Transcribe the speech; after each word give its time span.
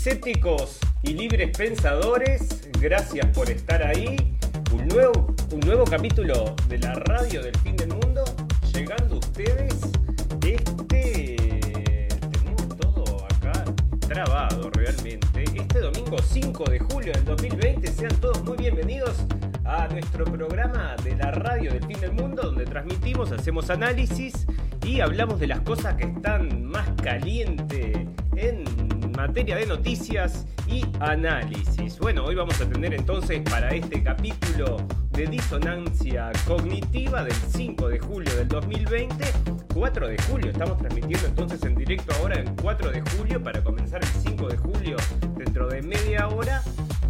Escépticos 0.00 0.78
y 1.02 1.12
libres 1.12 1.54
pensadores. 1.54 2.70
Gracias 2.80 3.26
por 3.36 3.50
estar 3.50 3.82
ahí. 3.82 4.16
Un 4.72 4.88
nuevo, 4.88 5.34
un 5.52 5.60
nuevo 5.60 5.84
capítulo 5.84 6.56
de 6.70 6.78
la 6.78 6.94
radio 6.94 7.42
del 7.42 7.54
fin 7.58 7.76
del 7.76 7.90
mundo. 7.90 8.24
Llegando 8.72 9.16
a 9.16 9.18
ustedes. 9.18 9.74
Este. 10.42 11.36
Tenemos 12.32 12.78
todo 12.78 13.26
acá 13.26 13.62
trabado 14.08 14.70
realmente. 14.70 15.44
Este 15.54 15.80
domingo 15.80 16.16
5 16.16 16.64
de 16.70 16.78
julio 16.78 17.12
del 17.12 17.24
2020. 17.26 17.86
Sean 17.92 18.16
todos 18.22 18.42
muy 18.42 18.56
bienvenidos 18.56 19.18
a 19.66 19.86
nuestro 19.88 20.24
programa 20.24 20.96
de 21.04 21.14
la 21.14 21.30
radio 21.30 21.74
del 21.74 21.84
fin 21.84 22.00
del 22.00 22.12
mundo, 22.12 22.40
donde 22.44 22.64
transmitimos, 22.64 23.32
hacemos 23.32 23.68
análisis 23.68 24.46
y 24.82 25.00
hablamos 25.00 25.38
de 25.38 25.48
las 25.48 25.60
cosas 25.60 25.96
que 25.96 26.04
están 26.04 26.64
más 26.64 26.88
calientes 27.02 27.98
en 28.40 28.64
materia 29.16 29.56
de 29.56 29.66
noticias 29.66 30.46
y 30.66 30.84
análisis. 31.00 31.98
Bueno, 31.98 32.24
hoy 32.24 32.34
vamos 32.34 32.58
a 32.60 32.68
tener 32.68 32.94
entonces 32.94 33.42
para 33.42 33.68
este 33.70 34.02
capítulo 34.02 34.78
de 35.10 35.26
disonancia 35.26 36.32
cognitiva 36.46 37.22
del 37.22 37.34
5 37.34 37.88
de 37.88 37.98
julio 37.98 38.34
del 38.34 38.48
2020, 38.48 39.24
4 39.74 40.08
de 40.08 40.22
julio. 40.22 40.50
Estamos 40.50 40.78
transmitiendo 40.78 41.26
entonces 41.26 41.62
en 41.64 41.74
directo 41.74 42.14
ahora 42.20 42.36
el 42.36 42.50
4 42.62 42.90
de 42.90 43.02
julio 43.02 43.42
para 43.42 43.62
comenzar 43.62 44.02
el 44.02 44.08
5 44.08 44.48
de 44.48 44.56
julio 44.56 44.96
dentro 45.36 45.68
de 45.68 45.82
media 45.82 46.26
hora. 46.28 46.62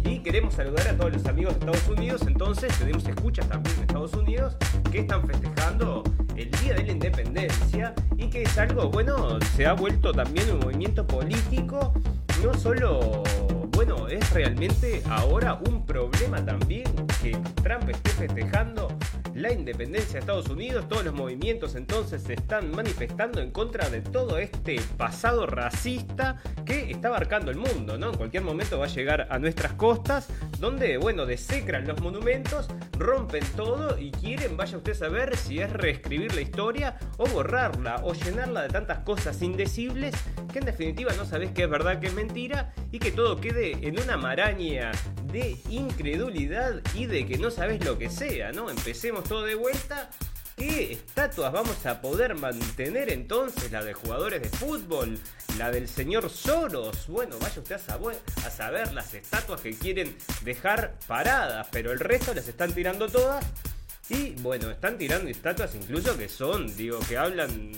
Y 0.03 0.19
queremos 0.19 0.55
saludar 0.55 0.89
a 0.89 0.97
todos 0.97 1.13
los 1.13 1.25
amigos 1.27 1.53
de 1.53 1.59
Estados 1.59 1.87
Unidos. 1.87 2.23
Entonces 2.27 2.77
tenemos 2.77 3.07
escuchas 3.07 3.47
también 3.47 3.75
de 3.77 3.81
Estados 3.83 4.13
Unidos 4.15 4.57
que 4.91 4.99
están 4.99 5.25
festejando 5.25 6.03
el 6.35 6.51
Día 6.51 6.73
de 6.75 6.83
la 6.83 6.91
Independencia 6.91 7.93
y 8.17 8.29
que 8.29 8.43
es 8.43 8.57
algo, 8.57 8.89
bueno, 8.89 9.39
se 9.55 9.65
ha 9.65 9.73
vuelto 9.73 10.11
también 10.11 10.51
un 10.51 10.59
movimiento 10.59 11.05
político, 11.05 11.93
no 12.43 12.53
solo, 12.53 13.23
bueno, 13.83 14.07
es 14.07 14.31
realmente 14.31 15.01
ahora 15.09 15.59
un 15.67 15.87
problema 15.87 16.45
también 16.45 16.83
que 17.19 17.31
Trump 17.63 17.89
esté 17.89 18.11
festejando 18.11 18.95
la 19.33 19.51
independencia 19.51 20.13
de 20.13 20.19
Estados 20.19 20.49
Unidos, 20.49 20.87
todos 20.87 21.05
los 21.05 21.15
movimientos 21.15 21.73
entonces 21.75 22.21
se 22.21 22.33
están 22.33 22.69
manifestando 22.75 23.41
en 23.41 23.49
contra 23.49 23.89
de 23.89 24.01
todo 24.01 24.37
este 24.37 24.79
pasado 24.97 25.47
racista 25.47 26.37
que 26.63 26.91
está 26.91 27.07
abarcando 27.07 27.49
el 27.49 27.57
mundo, 27.57 27.97
¿no? 27.97 28.11
En 28.11 28.17
cualquier 28.17 28.43
momento 28.43 28.77
va 28.77 28.85
a 28.85 28.89
llegar 28.89 29.27
a 29.31 29.39
nuestras 29.39 29.73
costas, 29.73 30.27
donde, 30.59 30.97
bueno, 30.97 31.25
desecran 31.25 31.87
los 31.87 31.99
monumentos, 32.01 32.67
rompen 32.99 33.43
todo 33.55 33.97
y 33.97 34.11
quieren, 34.11 34.57
vaya 34.57 34.77
usted 34.77 34.91
a 34.91 34.95
saber 34.95 35.35
si 35.37 35.59
es 35.59 35.71
reescribir 35.71 36.35
la 36.35 36.41
historia 36.41 36.99
o 37.17 37.25
borrarla 37.27 38.01
o 38.03 38.13
llenarla 38.13 38.63
de 38.63 38.69
tantas 38.69 38.99
cosas 38.99 39.41
indecibles 39.41 40.13
que 40.51 40.59
en 40.59 40.65
definitiva 40.65 41.13
no 41.13 41.25
sabes 41.25 41.51
qué 41.51 41.63
es 41.63 41.69
verdad, 41.69 41.99
qué 41.99 42.07
es 42.07 42.13
mentira 42.13 42.73
y 42.91 42.99
que 42.99 43.11
todo 43.11 43.39
quede 43.39 43.70
en 43.81 43.99
una 43.99 44.17
maraña 44.17 44.91
de 45.31 45.57
incredulidad 45.69 46.81
y 46.93 47.05
de 47.05 47.25
que 47.25 47.37
no 47.37 47.51
sabes 47.51 47.83
lo 47.85 47.97
que 47.97 48.09
sea, 48.09 48.51
¿no? 48.51 48.69
Empecemos 48.69 49.23
todo 49.23 49.43
de 49.43 49.55
vuelta. 49.55 50.09
¿Qué 50.57 50.91
estatuas 50.91 51.51
vamos 51.51 51.85
a 51.85 52.01
poder 52.01 52.35
mantener 52.35 53.11
entonces? 53.11 53.71
La 53.71 53.83
de 53.83 53.93
jugadores 53.93 54.41
de 54.41 54.49
fútbol, 54.49 55.17
la 55.57 55.71
del 55.71 55.87
señor 55.87 56.29
Soros. 56.29 57.07
Bueno, 57.07 57.37
vaya 57.39 57.61
usted 57.61 57.75
a 57.75 57.79
saber, 57.79 58.17
a 58.45 58.49
saber 58.49 58.93
las 58.93 59.13
estatuas 59.13 59.61
que 59.61 59.73
quieren 59.73 60.15
dejar 60.43 60.99
paradas, 61.07 61.67
pero 61.71 61.91
el 61.91 61.99
resto 61.99 62.33
las 62.33 62.47
están 62.47 62.73
tirando 62.73 63.07
todas. 63.07 63.45
Y 64.09 64.31
bueno, 64.41 64.69
están 64.69 64.97
tirando 64.97 65.29
estatuas 65.29 65.73
incluso 65.73 66.17
que 66.17 66.27
son, 66.27 66.75
digo, 66.75 66.99
que 67.07 67.17
hablan 67.17 67.71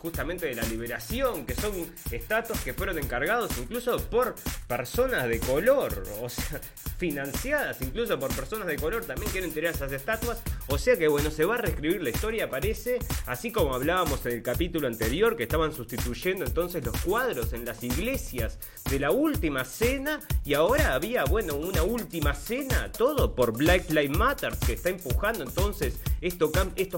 justamente 0.00 0.46
de 0.46 0.54
la 0.54 0.62
liberación, 0.62 1.46
que 1.46 1.54
son 1.54 1.72
estatuas 2.10 2.60
que 2.62 2.74
fueron 2.74 2.98
encargados 2.98 3.50
incluso 3.58 3.96
por 4.08 4.34
personas 4.66 5.28
de 5.28 5.40
color, 5.40 6.02
o 6.20 6.28
sea, 6.28 6.60
financiadas 6.98 7.80
incluso 7.82 8.18
por 8.18 8.34
personas 8.34 8.66
de 8.66 8.76
color, 8.76 9.04
también 9.04 9.30
quieren 9.30 9.52
tirar 9.52 9.74
esas 9.74 9.92
estatuas, 9.92 10.42
o 10.68 10.78
sea 10.78 10.96
que 10.96 11.08
bueno, 11.08 11.30
se 11.30 11.44
va 11.44 11.54
a 11.54 11.58
reescribir 11.58 12.02
la 12.02 12.10
historia, 12.10 12.48
parece, 12.48 12.98
así 13.26 13.52
como 13.52 13.74
hablábamos 13.74 14.24
en 14.26 14.32
el 14.32 14.42
capítulo 14.42 14.86
anterior, 14.86 15.36
que 15.36 15.44
estaban 15.44 15.72
sustituyendo 15.72 16.44
entonces 16.44 16.84
los 16.84 16.96
cuadros 17.02 17.52
en 17.52 17.64
las 17.64 17.82
iglesias 17.82 18.58
de 18.90 18.98
la 18.98 19.10
última 19.10 19.64
cena, 19.64 20.20
y 20.44 20.54
ahora 20.54 20.94
había, 20.94 21.24
bueno, 21.24 21.56
una 21.56 21.82
última 21.82 22.34
cena, 22.34 22.90
todo 22.92 23.34
por 23.34 23.56
Black 23.56 23.90
Lives 23.90 24.16
Matter, 24.16 24.54
que 24.66 24.72
está 24.74 24.88
empujando 24.88 25.44
entonces 25.44 26.00
estos 26.20 26.50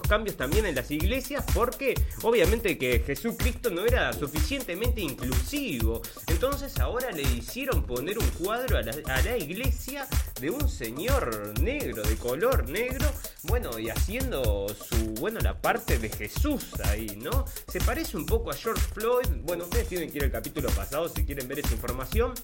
cambios 0.09 0.37
también 0.37 0.67
en 0.67 0.75
las 0.75 0.91
iglesias, 0.91 1.45
porque 1.55 1.95
obviamente 2.23 2.79
que 2.79 2.92
Jesucristo 3.01 3.71
no 3.71 3.85
era 3.85 4.13
suficientemente 4.13 5.01
inclusivo. 5.01 6.03
Entonces 6.27 6.79
ahora 6.79 7.11
le 7.11 7.23
hicieron 7.23 7.85
poner 7.85 8.19
un 8.19 8.29
cuadro 8.31 8.79
a 8.79 8.83
la, 8.83 9.39
iglesia 9.39 10.07
de 10.41 10.51
un 10.51 10.69
señor 10.69 11.59
negro, 11.61 12.03
de 12.03 12.17
color 12.17 12.69
negro, 12.69 13.07
bueno, 13.45 13.79
y 13.79 13.89
haciendo 13.89 14.67
su, 14.69 15.15
bueno, 15.21 15.41
la 15.41 15.61
parte 15.61 15.99
de 15.99 16.09
Jesús 16.09 16.67
ahí, 16.85 17.17
¿no? 17.17 17.45
Se 17.67 17.81
parece 17.81 18.17
un 18.17 18.27
poco 18.27 18.51
a 18.51 18.55
George 18.55 18.83
Floyd. 18.93 19.29
Bueno, 19.43 19.65
ustedes 19.65 19.89
tienen 19.89 20.11
que 20.11 20.19
ir 20.19 20.25
al 20.25 20.31
capítulo 20.31 20.69
pasado 20.71 21.09
si 21.09 21.25
quieren 21.25 21.49
ver 21.49 21.61
esa 21.61 21.73
información. 21.73 22.35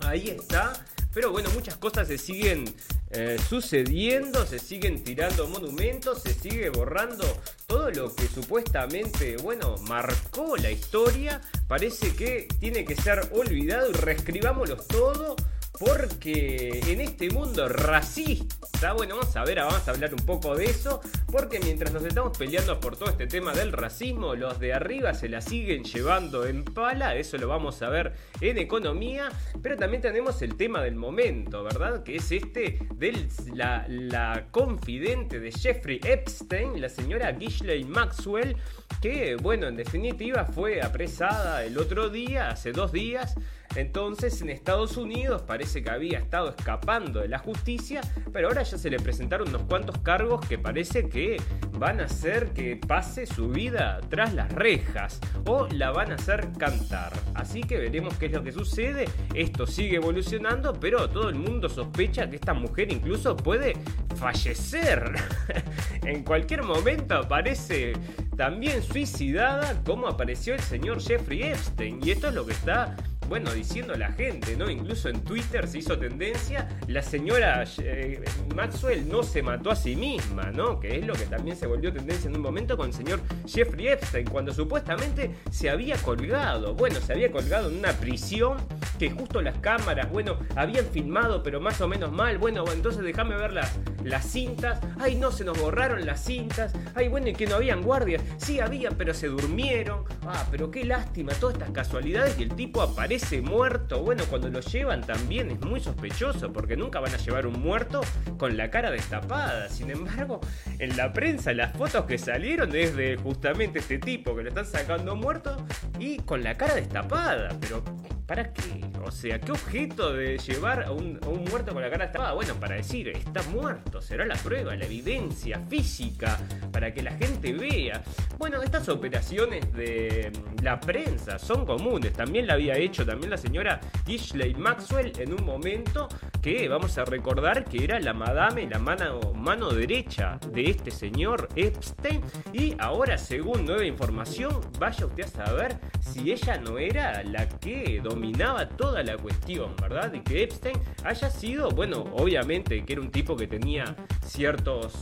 Ahí 0.00 0.28
está. 0.28 0.84
Pero 1.16 1.32
bueno, 1.32 1.48
muchas 1.54 1.78
cosas 1.78 2.08
se 2.08 2.18
siguen 2.18 2.66
eh, 3.10 3.38
sucediendo, 3.48 4.44
se 4.44 4.58
siguen 4.58 5.02
tirando 5.02 5.48
monumentos, 5.48 6.20
se 6.20 6.34
sigue 6.34 6.68
borrando 6.68 7.24
todo 7.66 7.90
lo 7.90 8.14
que 8.14 8.28
supuestamente, 8.28 9.38
bueno, 9.38 9.76
marcó 9.88 10.58
la 10.58 10.70
historia. 10.70 11.40
Parece 11.68 12.14
que 12.14 12.46
tiene 12.60 12.84
que 12.84 12.96
ser 12.96 13.30
olvidado 13.32 13.88
y 13.88 13.94
reescribámoslo 13.94 14.76
todo 14.76 15.36
porque 15.78 16.80
en 16.86 17.00
este 17.00 17.30
mundo 17.30 17.68
racista, 17.68 18.92
bueno, 18.94 19.16
vamos 19.16 19.36
a 19.36 19.44
ver, 19.44 19.58
vamos 19.58 19.86
a 19.86 19.90
hablar 19.90 20.14
un 20.14 20.24
poco 20.24 20.56
de 20.56 20.66
eso, 20.66 21.00
porque 21.30 21.60
mientras 21.60 21.92
nos 21.92 22.04
estamos 22.04 22.36
peleando 22.36 22.80
por 22.80 22.96
todo 22.96 23.10
este 23.10 23.26
tema 23.26 23.52
del 23.52 23.72
racismo, 23.72 24.34
los 24.34 24.58
de 24.58 24.72
arriba 24.72 25.12
se 25.12 25.28
la 25.28 25.40
siguen 25.40 25.84
llevando 25.84 26.46
en 26.46 26.64
pala, 26.64 27.14
eso 27.16 27.36
lo 27.36 27.48
vamos 27.48 27.82
a 27.82 27.90
ver 27.90 28.14
en 28.40 28.58
economía, 28.58 29.28
pero 29.62 29.76
también 29.76 30.02
tenemos 30.02 30.40
el 30.42 30.56
tema 30.56 30.82
del 30.82 30.94
momento, 30.94 31.62
¿verdad? 31.62 32.02
Que 32.02 32.16
es 32.16 32.32
este 32.32 32.78
de 32.94 33.26
la, 33.54 33.86
la 33.88 34.46
confidente 34.50 35.40
de 35.40 35.52
Jeffrey 35.52 36.00
Epstein, 36.02 36.80
la 36.80 36.88
señora 36.88 37.32
Ghislaine 37.32 37.88
Maxwell, 37.88 38.56
que, 39.02 39.36
bueno, 39.36 39.66
en 39.66 39.76
definitiva 39.76 40.44
fue 40.44 40.80
apresada 40.80 41.64
el 41.64 41.76
otro 41.76 42.08
día, 42.08 42.48
hace 42.48 42.72
dos 42.72 42.92
días, 42.92 43.34
entonces 43.74 44.40
en 44.42 44.50
Estados 44.50 44.96
Unidos 44.96 45.42
parece 45.42 45.82
que 45.82 45.90
había 45.90 46.18
estado 46.18 46.50
escapando 46.50 47.20
de 47.20 47.28
la 47.28 47.38
justicia, 47.38 48.00
pero 48.32 48.48
ahora 48.48 48.62
ya 48.62 48.78
se 48.78 48.90
le 48.90 48.98
presentaron 48.98 49.48
unos 49.48 49.62
cuantos 49.62 49.98
cargos 49.98 50.46
que 50.46 50.58
parece 50.58 51.08
que 51.08 51.36
van 51.72 52.00
a 52.00 52.04
hacer 52.04 52.52
que 52.52 52.76
pase 52.76 53.26
su 53.26 53.48
vida 53.48 54.00
tras 54.08 54.34
las 54.34 54.52
rejas 54.52 55.20
o 55.46 55.66
la 55.68 55.90
van 55.90 56.12
a 56.12 56.14
hacer 56.14 56.48
cantar. 56.58 57.12
Así 57.34 57.62
que 57.62 57.78
veremos 57.78 58.14
qué 58.14 58.26
es 58.26 58.32
lo 58.32 58.42
que 58.42 58.52
sucede. 58.52 59.06
Esto 59.34 59.66
sigue 59.66 59.96
evolucionando, 59.96 60.72
pero 60.72 61.08
todo 61.10 61.28
el 61.28 61.36
mundo 61.36 61.68
sospecha 61.68 62.28
que 62.28 62.36
esta 62.36 62.54
mujer 62.54 62.92
incluso 62.92 63.36
puede 63.36 63.74
fallecer. 64.16 65.14
en 66.02 66.24
cualquier 66.24 66.62
momento 66.62 67.16
aparece 67.16 67.92
también 68.36 68.82
suicidada 68.82 69.82
como 69.84 70.06
apareció 70.06 70.54
el 70.54 70.60
señor 70.60 71.00
Jeffrey 71.00 71.42
Epstein. 71.42 72.00
Y 72.02 72.10
esto 72.10 72.28
es 72.28 72.34
lo 72.34 72.46
que 72.46 72.52
está 72.52 72.96
bueno, 73.28 73.52
diciendo 73.52 73.94
la 73.96 74.12
gente, 74.12 74.56
¿no? 74.56 74.70
Incluso 74.70 75.08
en 75.08 75.20
Twitter 75.22 75.66
se 75.66 75.78
hizo 75.78 75.98
tendencia, 75.98 76.68
la 76.86 77.02
señora 77.02 77.64
eh, 77.78 78.24
Maxwell 78.54 79.08
no 79.08 79.22
se 79.22 79.42
mató 79.42 79.70
a 79.70 79.76
sí 79.76 79.96
misma, 79.96 80.50
¿no? 80.52 80.78
Que 80.80 80.98
es 80.98 81.06
lo 81.06 81.14
que 81.14 81.26
también 81.26 81.56
se 81.56 81.66
volvió 81.66 81.92
tendencia 81.92 82.28
en 82.28 82.36
un 82.36 82.42
momento 82.42 82.76
con 82.76 82.88
el 82.88 82.92
señor 82.94 83.20
Jeffrey 83.46 83.88
Epstein, 83.88 84.26
cuando 84.28 84.52
supuestamente 84.52 85.32
se 85.50 85.70
había 85.70 85.96
colgado, 85.96 86.74
bueno, 86.74 87.00
se 87.00 87.12
había 87.12 87.30
colgado 87.30 87.70
en 87.70 87.78
una 87.78 87.92
prisión 87.92 88.58
que 88.98 89.10
justo 89.10 89.42
las 89.42 89.58
cámaras, 89.58 90.10
bueno, 90.10 90.38
habían 90.54 90.86
filmado, 90.86 91.42
pero 91.42 91.60
más 91.60 91.80
o 91.80 91.88
menos 91.88 92.12
mal, 92.12 92.38
bueno, 92.38 92.64
entonces 92.72 93.02
déjame 93.02 93.36
ver 93.36 93.52
las, 93.52 93.72
las 94.04 94.24
cintas, 94.24 94.80
ay, 94.98 95.16
no, 95.16 95.32
se 95.32 95.44
nos 95.44 95.60
borraron 95.60 96.06
las 96.06 96.24
cintas, 96.24 96.72
ay, 96.94 97.08
bueno, 97.08 97.28
y 97.28 97.32
que 97.34 97.46
no 97.46 97.56
habían 97.56 97.82
guardias, 97.82 98.22
sí 98.38 98.60
había, 98.60 98.90
pero 98.90 99.12
se 99.12 99.26
durmieron, 99.26 100.04
ah, 100.22 100.46
pero 100.50 100.70
qué 100.70 100.84
lástima, 100.84 101.32
todas 101.34 101.56
estas 101.56 101.70
casualidades 101.70 102.38
y 102.38 102.44
el 102.44 102.54
tipo 102.54 102.80
aparece 102.82 103.15
ese 103.16 103.40
muerto, 103.40 104.02
bueno, 104.02 104.24
cuando 104.28 104.48
lo 104.48 104.60
llevan 104.60 105.00
también 105.00 105.50
es 105.50 105.60
muy 105.60 105.80
sospechoso, 105.80 106.52
porque 106.52 106.76
nunca 106.76 107.00
van 107.00 107.14
a 107.14 107.16
llevar 107.16 107.46
un 107.46 107.60
muerto 107.60 108.00
con 108.38 108.56
la 108.56 108.70
cara 108.70 108.90
destapada. 108.90 109.68
Sin 109.68 109.90
embargo, 109.90 110.40
en 110.78 110.96
la 110.96 111.12
prensa, 111.12 111.52
las 111.52 111.76
fotos 111.76 112.04
que 112.04 112.18
salieron 112.18 112.74
es 112.76 112.94
de 112.94 113.16
justamente 113.16 113.78
este 113.80 113.98
tipo 113.98 114.36
que 114.36 114.42
lo 114.42 114.48
están 114.50 114.66
sacando 114.66 115.16
muerto 115.16 115.56
y 115.98 116.18
con 116.18 116.42
la 116.42 116.56
cara 116.56 116.74
destapada. 116.74 117.56
Pero, 117.60 117.82
¿para 118.26 118.52
qué? 118.52 118.84
O 119.06 119.10
sea, 119.10 119.40
¿qué 119.40 119.52
objeto 119.52 120.12
de 120.12 120.36
llevar 120.36 120.82
a 120.82 120.90
un, 120.90 121.20
muerto 121.48 121.72
con 121.72 121.80
la 121.80 121.88
cara 121.88 122.04
destapada? 122.06 122.32
Bueno, 122.32 122.54
para 122.56 122.74
decir, 122.74 123.08
está 123.08 123.42
muerto, 123.44 124.02
será 124.02 124.26
la 124.26 124.34
prueba, 124.34 124.74
la 124.74 124.84
evidencia 124.84 125.60
física, 125.60 126.38
para 126.72 126.92
que 126.92 127.02
la 127.02 127.12
gente 127.12 127.52
vea. 127.52 128.02
Bueno, 128.36 128.60
estas 128.62 128.88
operaciones 128.88 129.72
de 129.72 130.32
la 130.60 130.80
prensa 130.80 131.38
son 131.38 131.64
comunes. 131.64 132.12
También 132.12 132.48
la 132.48 132.54
había 132.54 132.76
hecho 132.76 133.04
también 133.06 133.30
la 133.30 133.36
señora 133.36 133.80
Ashley 134.06 134.54
Maxwell 134.54 135.12
en 135.18 135.32
un 135.32 135.44
momento 135.44 136.08
que 136.42 136.68
vamos 136.68 136.98
a 136.98 137.04
recordar 137.04 137.64
que 137.64 137.82
era 137.84 137.98
la 138.00 138.12
madame, 138.12 138.68
la 138.68 138.78
mano, 138.78 139.32
mano 139.34 139.70
derecha 139.70 140.38
de 140.52 140.70
este 140.70 140.90
señor 140.90 141.48
Epstein. 141.56 142.20
Y 142.52 142.74
ahora, 142.78 143.18
según 143.18 143.64
nueva 143.64 143.84
información, 143.84 144.60
vaya 144.78 145.06
usted 145.06 145.24
a 145.24 145.28
saber 145.28 145.76
si 146.00 146.30
ella 146.30 146.58
no 146.58 146.78
era 146.78 147.22
la 147.24 147.48
que 147.48 148.00
dominaba 148.02 148.68
toda 148.68 149.02
la 149.02 149.16
cuestión, 149.16 149.74
¿verdad? 149.80 150.12
Y 150.12 150.20
que 150.20 150.42
Epstein 150.42 150.78
haya 151.04 151.30
sido, 151.30 151.70
bueno, 151.70 152.04
obviamente 152.12 152.84
que 152.84 152.92
era 152.92 153.02
un 153.02 153.10
tipo 153.10 153.36
que 153.36 153.46
tenía 153.46 153.96
ciertos 154.24 154.92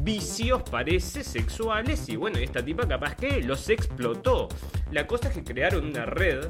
vicios, 0.00 0.62
parece, 0.70 1.24
sexuales. 1.24 2.08
Y 2.08 2.16
bueno, 2.16 2.38
esta 2.38 2.64
tipa 2.64 2.86
capaz 2.86 3.16
que 3.16 3.42
los 3.42 3.68
explotó. 3.68 4.48
La 4.92 5.06
cosa 5.06 5.28
es 5.28 5.34
que 5.34 5.44
crearon 5.44 5.84
una 5.84 6.06
red 6.06 6.46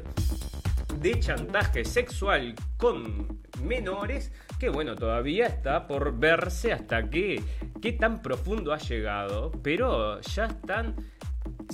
de 0.99 1.19
chantaje 1.19 1.85
sexual 1.85 2.55
con 2.77 3.41
menores 3.63 4.31
que 4.59 4.69
bueno, 4.69 4.95
todavía 4.95 5.47
está 5.47 5.87
por 5.87 6.17
verse 6.17 6.73
hasta 6.73 7.09
qué, 7.09 7.41
qué 7.81 7.93
tan 7.93 8.21
profundo 8.21 8.73
ha 8.73 8.77
llegado, 8.77 9.51
pero 9.61 10.19
ya 10.21 10.45
están 10.45 10.95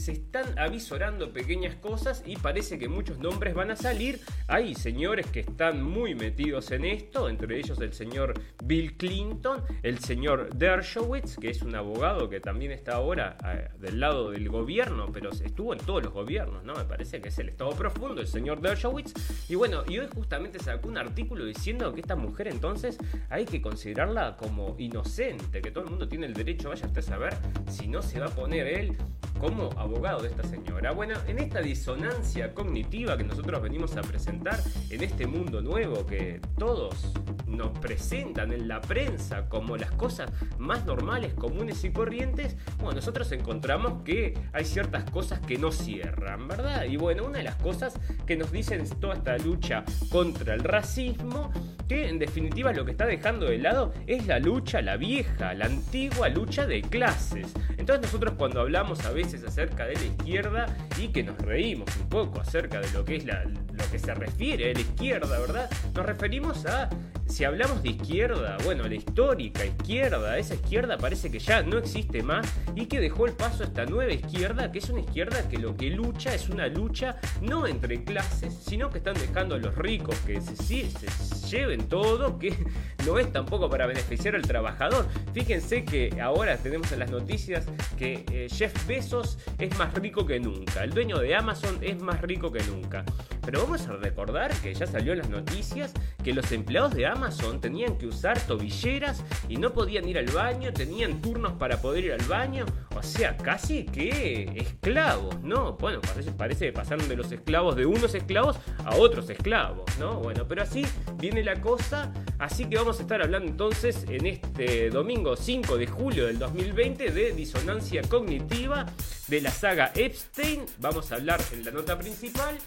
se 0.03 0.11
están 0.11 0.59
avisorando 0.59 1.31
pequeñas 1.31 1.75
cosas 1.75 2.23
y 2.25 2.35
parece 2.35 2.77
que 2.77 2.89
muchos 2.89 3.19
nombres 3.19 3.53
van 3.53 3.71
a 3.71 3.77
salir. 3.77 4.19
Hay 4.49 4.75
señores 4.75 5.27
que 5.27 5.39
están 5.39 5.81
muy 5.81 6.13
metidos 6.13 6.71
en 6.71 6.83
esto, 6.83 7.29
entre 7.29 7.57
ellos 7.57 7.79
el 7.79 7.93
señor 7.93 8.33
Bill 8.65 8.97
Clinton, 8.97 9.63
el 9.81 9.99
señor 9.99 10.53
Dershowitz, 10.53 11.37
que 11.37 11.51
es 11.51 11.61
un 11.61 11.73
abogado 11.75 12.27
que 12.29 12.41
también 12.41 12.73
está 12.73 12.95
ahora 12.95 13.37
eh, 13.45 13.69
del 13.79 14.01
lado 14.01 14.31
del 14.31 14.49
gobierno, 14.49 15.09
pero 15.13 15.29
estuvo 15.29 15.71
en 15.71 15.79
todos 15.79 16.03
los 16.03 16.11
gobiernos, 16.11 16.65
¿no? 16.65 16.73
Me 16.73 16.83
parece 16.83 17.21
que 17.21 17.29
es 17.29 17.39
el 17.39 17.47
Estado 17.47 17.71
profundo, 17.71 18.19
el 18.19 18.27
señor 18.27 18.59
Dershowitz. 18.59 19.13
Y 19.47 19.55
bueno, 19.55 19.83
y 19.87 19.99
hoy 19.99 20.09
justamente 20.13 20.59
sacó 20.59 20.89
un 20.89 20.97
artículo 20.97 21.45
diciendo 21.45 21.93
que 21.93 22.01
esta 22.01 22.17
mujer 22.17 22.49
entonces 22.49 22.97
hay 23.29 23.45
que 23.45 23.61
considerarla 23.61 24.35
como 24.35 24.75
inocente, 24.77 25.61
que 25.61 25.71
todo 25.71 25.85
el 25.85 25.91
mundo 25.91 26.09
tiene 26.09 26.25
el 26.25 26.33
derecho, 26.33 26.69
vaya 26.69 26.89
a 26.93 27.01
saber 27.01 27.37
si 27.69 27.87
no 27.87 28.01
se 28.01 28.19
va 28.19 28.25
a 28.25 28.29
poner 28.29 28.67
él 28.67 28.97
como 29.39 29.69
abogado 29.77 29.92
de 30.01 30.27
esta 30.27 30.43
señora. 30.43 30.91
Bueno, 30.91 31.15
en 31.27 31.39
esta 31.39 31.61
disonancia 31.61 32.53
cognitiva 32.53 33.15
que 33.15 33.23
nosotros 33.23 33.61
venimos 33.61 33.95
a 33.95 34.01
presentar, 34.01 34.59
en 34.89 35.03
este 35.03 35.27
mundo 35.27 35.61
nuevo 35.61 36.05
que 36.05 36.41
todos 36.57 37.13
nos 37.47 37.77
presentan 37.79 38.51
en 38.51 38.67
la 38.67 38.81
prensa 38.81 39.47
como 39.47 39.77
las 39.77 39.91
cosas 39.91 40.31
más 40.57 40.85
normales, 40.85 41.33
comunes 41.35 41.83
y 41.83 41.91
corrientes, 41.91 42.57
bueno, 42.77 42.95
nosotros 42.95 43.31
encontramos 43.31 44.03
que 44.03 44.33
hay 44.51 44.65
ciertas 44.65 45.09
cosas 45.09 45.39
que 45.39 45.57
no 45.57 45.71
cierran, 45.71 46.47
¿verdad? 46.47 46.83
Y 46.85 46.97
bueno, 46.97 47.25
una 47.25 47.37
de 47.37 47.43
las 47.43 47.55
cosas 47.55 47.93
que 48.25 48.35
nos 48.35 48.51
dicen 48.51 48.83
toda 48.99 49.13
esta 49.13 49.37
lucha 49.37 49.85
contra 50.09 50.53
el 50.55 50.63
racismo, 50.63 51.51
que 51.87 52.09
en 52.09 52.19
definitiva 52.19 52.73
lo 52.73 52.83
que 52.83 52.91
está 52.91 53.05
dejando 53.05 53.45
de 53.45 53.59
lado 53.59 53.93
es 54.07 54.25
la 54.25 54.39
lucha, 54.39 54.81
la 54.81 54.97
vieja, 54.97 55.53
la 55.53 55.65
antigua 55.65 56.29
lucha 56.29 56.65
de 56.65 56.81
clases. 56.81 57.53
Entonces 57.77 58.01
nosotros 58.01 58.33
cuando 58.37 58.61
hablamos 58.61 59.05
a 59.05 59.11
veces 59.11 59.43
acerca 59.43 59.82
de 59.85 59.95
la 59.95 60.03
izquierda 60.03 60.65
y 60.99 61.09
que 61.09 61.23
nos 61.23 61.37
reímos 61.37 61.89
un 61.97 62.09
poco 62.09 62.41
acerca 62.41 62.79
de 62.79 62.89
lo 62.91 63.03
que 63.05 63.17
es 63.17 63.25
la, 63.25 63.43
lo 63.43 63.91
que 63.91 63.99
se 63.99 64.13
refiere 64.13 64.71
a 64.71 64.73
la 64.73 64.81
izquierda, 64.81 65.39
¿verdad? 65.39 65.69
Nos 65.93 66.05
referimos 66.05 66.65
a 66.65 66.89
si 67.33 67.45
hablamos 67.45 67.81
de 67.81 67.89
izquierda, 67.89 68.57
bueno, 68.63 68.87
la 68.87 68.93
histórica 68.93 69.65
izquierda, 69.65 70.37
esa 70.37 70.53
izquierda 70.53 70.99
parece 70.99 71.31
que 71.31 71.39
ya 71.39 71.63
no 71.63 71.79
existe 71.79 72.21
más 72.21 72.45
y 72.75 72.85
que 72.85 72.99
dejó 72.99 73.25
el 73.25 73.33
paso 73.33 73.63
a 73.63 73.65
esta 73.65 73.87
nueva 73.87 74.13
izquierda, 74.13 74.71
que 74.71 74.77
es 74.77 74.89
una 74.91 74.99
izquierda 74.99 75.49
que 75.49 75.57
lo 75.57 75.75
que 75.75 75.89
lucha 75.89 76.35
es 76.35 76.47
una 76.49 76.67
lucha 76.67 77.17
no 77.41 77.65
entre 77.65 78.03
clases, 78.03 78.53
sino 78.53 78.91
que 78.91 78.99
están 78.99 79.15
dejando 79.15 79.55
a 79.55 79.57
los 79.57 79.73
ricos 79.75 80.15
que 80.27 80.41
se, 80.41 80.55
se 80.55 81.47
lleven 81.49 81.89
todo, 81.89 82.37
que 82.37 82.55
no 83.03 83.17
es 83.17 83.31
tampoco 83.31 83.67
para 83.67 83.87
beneficiar 83.87 84.35
al 84.35 84.43
trabajador. 84.43 85.07
Fíjense 85.33 85.83
que 85.85 86.21
ahora 86.21 86.57
tenemos 86.57 86.91
en 86.91 86.99
las 86.99 87.09
noticias 87.09 87.65
que 87.97 88.25
eh, 88.31 88.47
Jeff 88.47 88.85
Bezos 88.85 89.39
es 89.57 89.75
más 89.79 89.91
rico 89.95 90.27
que 90.27 90.39
nunca, 90.39 90.83
el 90.83 90.91
dueño 90.91 91.17
de 91.17 91.33
Amazon 91.33 91.79
es 91.81 91.99
más 91.99 92.21
rico 92.21 92.51
que 92.51 92.61
nunca. 92.65 93.03
Pero 93.43 93.63
vamos 93.63 93.87
a 93.87 93.93
recordar 93.93 94.53
que 94.61 94.73
ya 94.73 94.87
salió 94.87 95.13
en 95.13 95.19
las 95.19 95.29
noticias 95.29 95.91
que 96.23 96.31
los 96.31 96.49
empleados 96.53 96.93
de 96.93 97.07
Amazon 97.07 97.22
tenían 97.61 97.97
que 97.97 98.07
usar 98.07 98.39
tobilleras 98.45 99.23
y 99.47 99.57
no 99.57 99.73
podían 99.73 100.07
ir 100.07 100.17
al 100.17 100.27
baño, 100.27 100.73
tenían 100.73 101.21
turnos 101.21 101.53
para 101.53 101.81
poder 101.81 102.05
ir 102.05 102.13
al 102.13 102.23
baño, 102.23 102.65
o 102.95 103.01
sea, 103.01 103.37
casi 103.37 103.85
que 103.85 104.51
esclavos, 104.55 105.41
¿no? 105.41 105.73
Bueno, 105.73 106.01
parece, 106.01 106.31
parece 106.31 106.65
que 106.67 106.73
pasaron 106.73 107.07
de 107.07 107.15
los 107.15 107.31
esclavos 107.31 107.75
de 107.75 107.85
unos 107.85 108.13
esclavos 108.15 108.57
a 108.85 108.95
otros 108.95 109.29
esclavos, 109.29 109.85
¿no? 109.99 110.19
Bueno, 110.19 110.45
pero 110.47 110.63
así 110.63 110.85
viene 111.17 111.43
la 111.43 111.61
cosa, 111.61 112.13
así 112.39 112.65
que 112.65 112.75
vamos 112.75 112.99
a 112.99 113.03
estar 113.03 113.21
hablando 113.21 113.49
entonces 113.49 114.05
en 114.09 114.25
este 114.25 114.89
domingo 114.89 115.35
5 115.35 115.77
de 115.77 115.87
julio 115.87 116.27
del 116.27 116.39
2020 116.39 117.11
de 117.11 117.31
disonancia 117.31 118.01
cognitiva 118.01 118.85
de 119.27 119.41
la 119.41 119.51
saga 119.51 119.91
Epstein, 119.95 120.65
vamos 120.79 121.11
a 121.11 121.15
hablar 121.15 121.39
en 121.53 121.63
la 121.63 121.71
nota 121.71 121.97
principal 121.97 122.57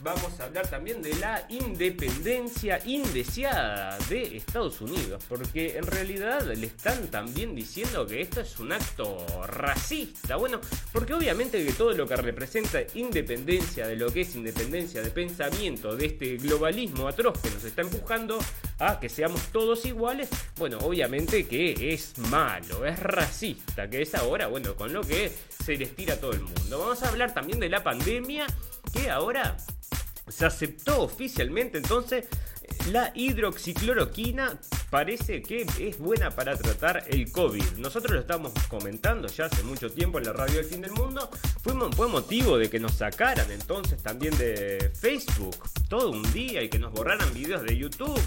vamos 0.00 0.38
a 0.38 0.44
hablar 0.44 0.68
también 0.68 1.02
de 1.02 1.14
la 1.16 1.44
independencia 1.48 2.80
indeseada 2.84 3.98
de 4.08 4.36
Estados 4.36 4.80
Unidos, 4.80 5.24
porque 5.28 5.76
en 5.76 5.86
realidad 5.86 6.46
le 6.46 6.66
están 6.66 7.08
también 7.08 7.54
diciendo 7.54 8.06
que 8.06 8.20
esto 8.20 8.40
es 8.40 8.58
un 8.58 8.72
acto 8.72 9.26
racista. 9.46 10.36
Bueno, 10.36 10.60
porque 10.92 11.14
obviamente 11.14 11.64
que 11.64 11.72
todo 11.72 11.92
lo 11.92 12.06
que 12.06 12.16
representa 12.16 12.80
independencia 12.94 13.86
de 13.86 13.96
lo 13.96 14.12
que 14.12 14.22
es 14.22 14.34
independencia 14.34 15.02
de 15.02 15.10
pensamiento, 15.10 15.96
de 15.96 16.06
este 16.06 16.36
globalismo 16.36 17.08
atroz 17.08 17.38
que 17.40 17.50
nos 17.50 17.64
está 17.64 17.82
empujando 17.82 18.38
a 18.78 19.00
que 19.00 19.08
seamos 19.08 19.42
todos 19.52 19.84
iguales, 19.84 20.28
bueno, 20.56 20.78
obviamente 20.78 21.46
que 21.46 21.92
es 21.92 22.16
malo, 22.18 22.84
es 22.86 22.98
racista, 22.98 23.88
que 23.88 24.02
es 24.02 24.14
ahora, 24.14 24.46
bueno, 24.46 24.76
con 24.76 24.92
lo 24.92 25.02
que 25.02 25.32
se 25.64 25.76
les 25.76 25.94
tira 25.94 26.14
a 26.14 26.20
todo 26.20 26.32
el 26.32 26.40
mundo. 26.40 26.78
Vamos 26.78 27.02
a 27.02 27.08
hablar 27.08 27.34
también 27.34 27.58
de 27.58 27.68
la 27.68 27.82
pandemia, 27.82 28.46
que 28.92 29.10
ahora 29.10 29.56
se 30.30 30.46
aceptó 30.46 31.02
oficialmente 31.02 31.78
entonces 31.78 32.26
la 32.90 33.12
hidroxicloroquina 33.14 34.58
parece 34.90 35.42
que 35.42 35.66
es 35.78 35.98
buena 35.98 36.30
para 36.30 36.56
tratar 36.56 37.04
el 37.08 37.30
COVID. 37.30 37.76
Nosotros 37.78 38.12
lo 38.12 38.20
estamos 38.20 38.52
comentando 38.68 39.28
ya 39.28 39.46
hace 39.46 39.62
mucho 39.62 39.90
tiempo 39.90 40.18
en 40.18 40.24
la 40.24 40.32
radio 40.32 40.56
del 40.56 40.64
fin 40.64 40.80
del 40.80 40.92
mundo. 40.92 41.30
Fue, 41.62 41.74
fue 41.92 42.08
motivo 42.08 42.56
de 42.56 42.70
que 42.70 42.80
nos 42.80 42.92
sacaran 42.92 43.50
entonces 43.50 44.02
también 44.02 44.36
de 44.38 44.90
Facebook 44.94 45.56
todo 45.88 46.10
un 46.10 46.22
día 46.32 46.62
y 46.62 46.68
que 46.68 46.78
nos 46.78 46.92
borraran 46.92 47.32
videos 47.34 47.62
de 47.62 47.76
YouTube. 47.76 48.20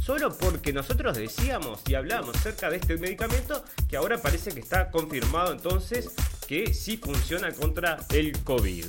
Solo 0.00 0.36
porque 0.36 0.72
nosotros 0.72 1.16
decíamos 1.16 1.82
y 1.86 1.94
hablábamos 1.94 2.36
acerca 2.36 2.70
de 2.70 2.78
este 2.78 2.96
medicamento 2.96 3.64
que 3.88 3.96
ahora 3.96 4.18
parece 4.18 4.52
que 4.52 4.60
está 4.60 4.90
confirmado 4.90 5.52
entonces 5.52 6.10
que 6.46 6.72
sí 6.72 6.96
funciona 6.96 7.52
contra 7.52 7.98
el 8.10 8.32
COVID. 8.42 8.86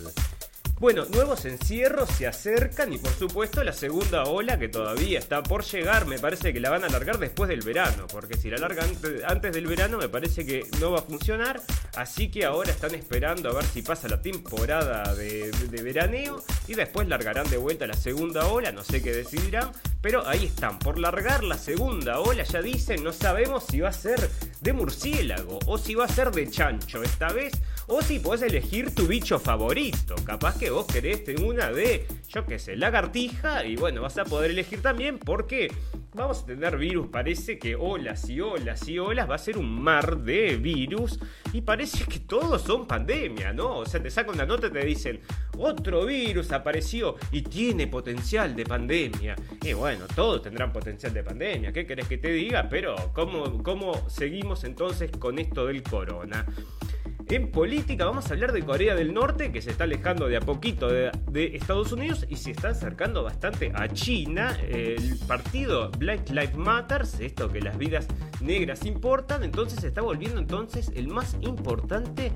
Bueno, 0.79 1.03
nuevos 1.11 1.43
encierros 1.43 2.09
se 2.09 2.25
acercan 2.25 2.93
y 2.93 2.97
por 2.97 3.11
supuesto 3.11 3.61
la 3.65 3.73
segunda 3.73 4.23
ola 4.23 4.57
que 4.57 4.69
todavía 4.69 5.19
está 5.19 5.43
por 5.43 5.65
llegar, 5.65 6.05
me 6.05 6.19
parece 6.19 6.53
que 6.53 6.61
la 6.61 6.69
van 6.69 6.85
a 6.85 6.87
alargar 6.87 7.19
después 7.19 7.49
del 7.49 7.63
verano, 7.63 8.07
porque 8.09 8.37
si 8.37 8.49
la 8.49 8.55
alargan 8.55 8.89
antes 9.27 9.51
del 9.51 9.67
verano 9.67 9.97
me 9.97 10.07
parece 10.07 10.45
que 10.45 10.65
no 10.79 10.91
va 10.91 10.99
a 10.99 11.01
funcionar, 11.01 11.61
así 11.97 12.31
que 12.31 12.45
ahora 12.45 12.71
están 12.71 12.95
esperando 12.95 13.49
a 13.49 13.55
ver 13.55 13.65
si 13.65 13.81
pasa 13.81 14.07
la 14.07 14.21
temporada 14.21 15.13
de, 15.15 15.51
veraneo 15.83 16.41
y 16.65 16.75
después 16.75 17.09
largarán 17.09 17.49
de 17.49 17.57
vuelta 17.57 17.85
la 17.85 17.95
segunda 17.95 18.47
ola, 18.47 18.71
no 18.71 18.85
sé 18.85 19.01
qué 19.03 19.11
decidirán, 19.11 19.73
pero 20.01 20.25
ahí 20.25 20.45
están, 20.45 20.79
por 20.79 20.97
largar 20.97 21.43
la 21.43 21.57
segunda 21.57 22.21
ola 22.21 22.45
ya 22.45 22.61
dicen, 22.61 23.03
no 23.03 23.11
sabemos 23.11 23.65
si 23.69 23.81
va 23.81 23.89
a 23.89 23.93
ser 23.93 24.29
de 24.61 24.71
murciélago 24.71 25.59
o 25.65 25.77
si 25.77 25.95
va 25.95 26.05
a 26.05 26.07
ser 26.07 26.31
de 26.31 26.49
chancho 26.49 27.03
esta 27.03 27.33
vez, 27.33 27.51
o 27.87 28.01
si 28.01 28.19
puedes 28.19 28.43
elegir 28.43 28.95
tu 28.95 29.07
bicho 29.07 29.39
favorito, 29.39 30.15
capaz 30.23 30.57
que 30.57 30.68
vos 30.71 30.85
querés 30.85 31.23
tener 31.23 31.43
una 31.43 31.71
de, 31.71 32.05
yo 32.27 32.45
qué 32.45 32.59
sé, 32.59 32.75
lagartija. 32.75 33.65
Y 33.65 33.75
bueno, 33.75 34.01
vas 34.01 34.17
a 34.17 34.25
poder 34.25 34.51
elegir 34.51 34.81
también 34.81 35.19
porque 35.19 35.71
vamos 36.13 36.43
a 36.43 36.45
tener 36.45 36.77
virus, 36.77 37.07
parece 37.07 37.59
que 37.59 37.75
olas 37.75 38.29
y 38.29 38.41
olas 38.41 38.87
y 38.87 38.97
olas, 38.97 39.29
va 39.29 39.35
a 39.35 39.39
ser 39.39 39.57
un 39.57 39.81
mar 39.81 40.17
de 40.17 40.57
virus 40.57 41.19
y 41.53 41.61
parece 41.61 42.05
que 42.05 42.19
todos 42.19 42.61
son 42.63 42.87
pandemia, 42.87 43.53
¿no? 43.53 43.77
O 43.77 43.85
sea, 43.85 44.01
te 44.01 44.09
sacan 44.09 44.35
una 44.35 44.45
nota 44.45 44.67
y 44.67 44.71
te 44.71 44.85
dicen, 44.85 45.21
otro 45.57 46.05
virus 46.05 46.51
apareció 46.51 47.15
y 47.31 47.41
tiene 47.43 47.87
potencial 47.87 48.55
de 48.55 48.65
pandemia. 48.65 49.35
Y 49.63 49.73
bueno, 49.73 50.05
todos 50.15 50.41
tendrán 50.41 50.73
potencial 50.73 51.13
de 51.13 51.23
pandemia, 51.23 51.71
¿qué 51.71 51.85
querés 51.85 52.07
que 52.07 52.17
te 52.17 52.31
diga? 52.31 52.67
Pero 52.69 52.95
¿cómo, 53.13 53.61
cómo 53.63 54.09
seguimos 54.09 54.63
entonces 54.63 55.11
con 55.11 55.37
esto 55.39 55.67
del 55.67 55.83
corona? 55.83 56.45
En 57.31 57.51
política 57.51 58.05
vamos 58.05 58.25
a 58.25 58.33
hablar 58.33 58.53
de 58.53 58.63
Corea 58.63 58.95
del 58.95 59.13
Norte, 59.13 59.51
que 59.51 59.61
se 59.61 59.69
está 59.69 59.83
alejando 59.83 60.27
de 60.27 60.37
a 60.37 60.39
poquito 60.39 60.87
de, 60.87 61.11
Estados 61.53 61.91
Unidos 61.91 62.25
y 62.27 62.37
se 62.37 62.49
está 62.49 62.69
acercando 62.69 63.21
bastante 63.21 63.71
a 63.75 63.87
China. 63.87 64.57
El 64.67 65.15
partido 65.27 65.91
Black 65.91 66.27
Lives 66.31 66.57
Matter, 66.57 67.03
esto 67.19 67.51
que 67.51 67.61
las 67.61 67.77
vidas 67.77 68.07
negras 68.41 68.83
importan, 68.83 69.43
entonces 69.43 69.79
se 69.79 69.89
está 69.89 70.01
volviendo 70.01 70.39
entonces 70.39 70.91
el 70.95 71.07
más 71.07 71.37
importante 71.41 72.31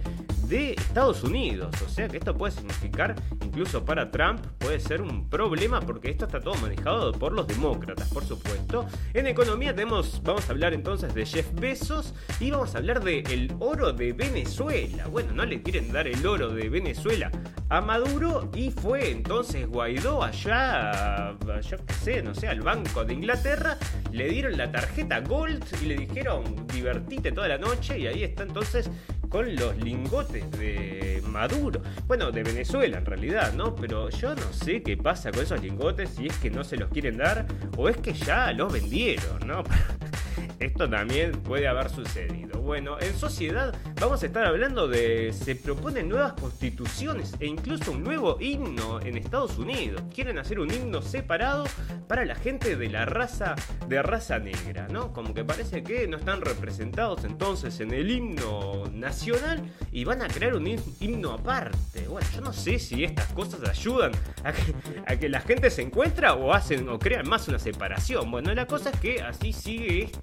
de 0.48 0.74
Estados 0.74 1.24
Unidos. 1.24 1.74
O 1.84 1.90
sea 1.90 2.08
que 2.08 2.18
esto 2.18 2.38
puede 2.38 2.52
significar, 2.52 3.16
incluso 3.44 3.84
para 3.84 4.12
Trump, 4.12 4.46
puede 4.60 4.80
ser 4.80 5.02
un 5.02 5.28
problema 5.28 5.82
porque 5.82 6.12
esto 6.12 6.26
está 6.26 6.40
todo 6.40 6.54
manejado 6.56 7.14
por 7.14 7.32
los 7.32 7.48
demócratas, 7.48 8.10
por 8.10 8.26
supuesto. 8.26 8.86
En 9.16 9.26
economía 9.26 9.74
tenemos, 9.74 10.22
vamos 10.24 10.48
a 10.48 10.52
hablar 10.52 10.76
entonces 10.76 11.16
de 11.16 11.26
Jeff 11.26 11.52
Bezos 11.56 12.14
y 12.40 12.52
vamos 12.52 12.76
a 12.76 12.78
hablar 12.78 13.04
del 13.04 13.24
el 13.32 13.56
oro 13.60 13.92
de 13.92 14.14
Venezuela. 14.14 14.83
Bueno, 15.12 15.34
no 15.34 15.46
le 15.46 15.62
quieren 15.62 15.92
dar 15.92 16.08
el 16.08 16.26
oro 16.26 16.50
de 16.50 16.70
Venezuela 16.70 17.32
a 17.70 17.82
Maduro 17.82 18.52
y 18.54 18.70
fue 18.72 19.12
entonces 19.12 19.68
Guaidó 19.68 20.24
allá, 20.24 21.36
yo 21.62 21.78
qué 21.86 21.94
sé, 21.94 22.22
no 22.22 22.34
sé, 22.36 22.48
al 22.48 22.62
Banco 22.62 23.04
de 23.06 23.14
Inglaterra, 23.14 23.78
le 24.12 24.30
dieron 24.30 24.58
la 24.58 24.72
tarjeta 24.72 25.22
Gold 25.22 25.66
y 25.82 25.86
le 25.86 25.96
dijeron 25.96 26.68
divertite 26.68 27.32
toda 27.32 27.48
la 27.48 27.58
noche 27.58 27.98
y 28.00 28.08
ahí 28.08 28.24
está 28.24 28.44
entonces 28.44 28.90
con 29.30 29.56
los 29.56 29.76
lingotes 29.78 30.50
de 30.52 31.24
Maduro. 31.28 31.82
Bueno, 32.06 32.32
de 32.32 32.44
Venezuela 32.44 33.00
en 33.00 33.06
realidad, 33.06 33.54
¿no? 33.54 33.76
Pero 33.76 34.10
yo 34.10 34.36
no 34.36 34.54
sé 34.54 34.84
qué 34.84 34.96
pasa 34.96 35.32
con 35.32 35.42
esos 35.42 35.62
lingotes, 35.62 36.12
si 36.12 36.28
es 36.28 36.38
que 36.38 36.52
no 36.52 36.64
se 36.64 36.78
los 36.78 36.90
quieren 36.90 37.18
dar 37.18 37.48
o 37.78 37.90
es 37.90 37.98
que 37.98 38.14
ya 38.14 38.52
los 38.54 38.72
vendieron, 38.72 39.48
¿no? 39.48 39.64
Esto 40.60 40.90
también 40.90 41.32
puede 41.32 41.68
haber 41.68 41.90
sucedido. 41.90 42.62
Bueno, 42.62 42.98
en 43.00 43.14
sociedad 43.16 43.76
vamos 44.00 44.24
a 44.24 44.26
estar 44.26 44.46
hablando 44.46 44.88
de 44.88 45.34
se 45.34 45.56
proponen 45.56 46.08
nuevas 46.08 46.34
constituciones 46.34 47.34
e 47.40 47.46
incluso 47.46 47.92
un 47.92 48.04
nuevo 48.04 48.38
himno 48.40 49.02
en 49.02 49.18
Estados 49.18 49.58
Unidos. 49.58 50.02
Quieren 50.14 50.38
hacer 50.38 50.60
un 50.60 50.74
himno 50.74 51.02
separado 51.02 51.66
para 52.08 52.26
la 52.26 52.36
gente 52.36 52.76
de 52.76 52.90
la 52.90 53.06
raza 53.06 53.56
de 53.88 54.02
raza 54.02 54.40
negra, 54.40 54.88
¿no? 54.90 55.14
Como 55.14 55.34
que 55.34 55.44
parece 55.44 55.84
que 55.84 56.08
no 56.08 56.18
están 56.18 56.42
representados 56.42 57.24
entonces 57.26 57.80
en 57.80 57.94
el 57.94 58.10
himno 58.10 58.86
nacional 58.92 59.62
y 59.92 60.04
van 60.04 60.22
a 60.22 60.28
crear 60.28 60.56
un 60.56 60.68
himno 61.00 61.32
aparte. 61.34 62.08
Bueno, 62.08 62.28
yo 62.34 62.42
no 62.42 62.54
sé 62.54 62.80
si 62.80 63.04
estas 63.04 63.28
cosas 63.34 63.68
ayudan 63.68 64.12
a 64.44 65.16
que, 65.18 65.30
la 65.30 65.42
gente 65.42 65.70
se 65.70 65.82
encuentra 65.82 66.36
o 66.36 66.54
hacen 66.54 66.88
o 66.90 67.00
crean 67.00 67.28
más 67.28 67.48
una 67.48 67.60
separación. 67.60 68.30
Bueno, 68.30 68.54
la 68.54 68.68
cosa 68.68 68.90
es 68.90 69.00
que 69.00 69.22
así 69.22 69.54
sigue 69.54 70.04
esto 70.04 70.23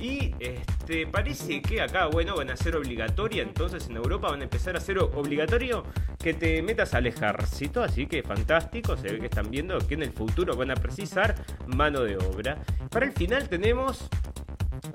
y 0.00 0.34
este, 0.40 1.06
parece 1.06 1.60
que 1.60 1.82
acá, 1.82 2.06
bueno, 2.06 2.34
van 2.34 2.50
a 2.50 2.56
ser 2.56 2.74
obligatoria, 2.76 3.42
entonces 3.42 3.88
en 3.88 3.96
Europa 3.96 4.30
van 4.30 4.40
a 4.40 4.44
empezar 4.44 4.76
a 4.76 4.80
ser 4.80 4.98
obligatorio 4.98 5.84
que 6.18 6.32
te 6.32 6.62
metas 6.62 6.94
al 6.94 7.06
ejército, 7.06 7.82
así 7.82 8.06
que 8.06 8.22
fantástico, 8.22 8.96
se 8.96 9.12
ve 9.12 9.18
que 9.18 9.26
están 9.26 9.50
viendo 9.50 9.78
que 9.86 9.94
en 9.94 10.02
el 10.02 10.12
futuro 10.12 10.56
van 10.56 10.70
a 10.70 10.74
precisar 10.74 11.34
mano 11.66 12.00
de 12.02 12.16
obra. 12.16 12.58
Para 12.90 13.06
el 13.06 13.12
final 13.12 13.48
tenemos 13.48 14.08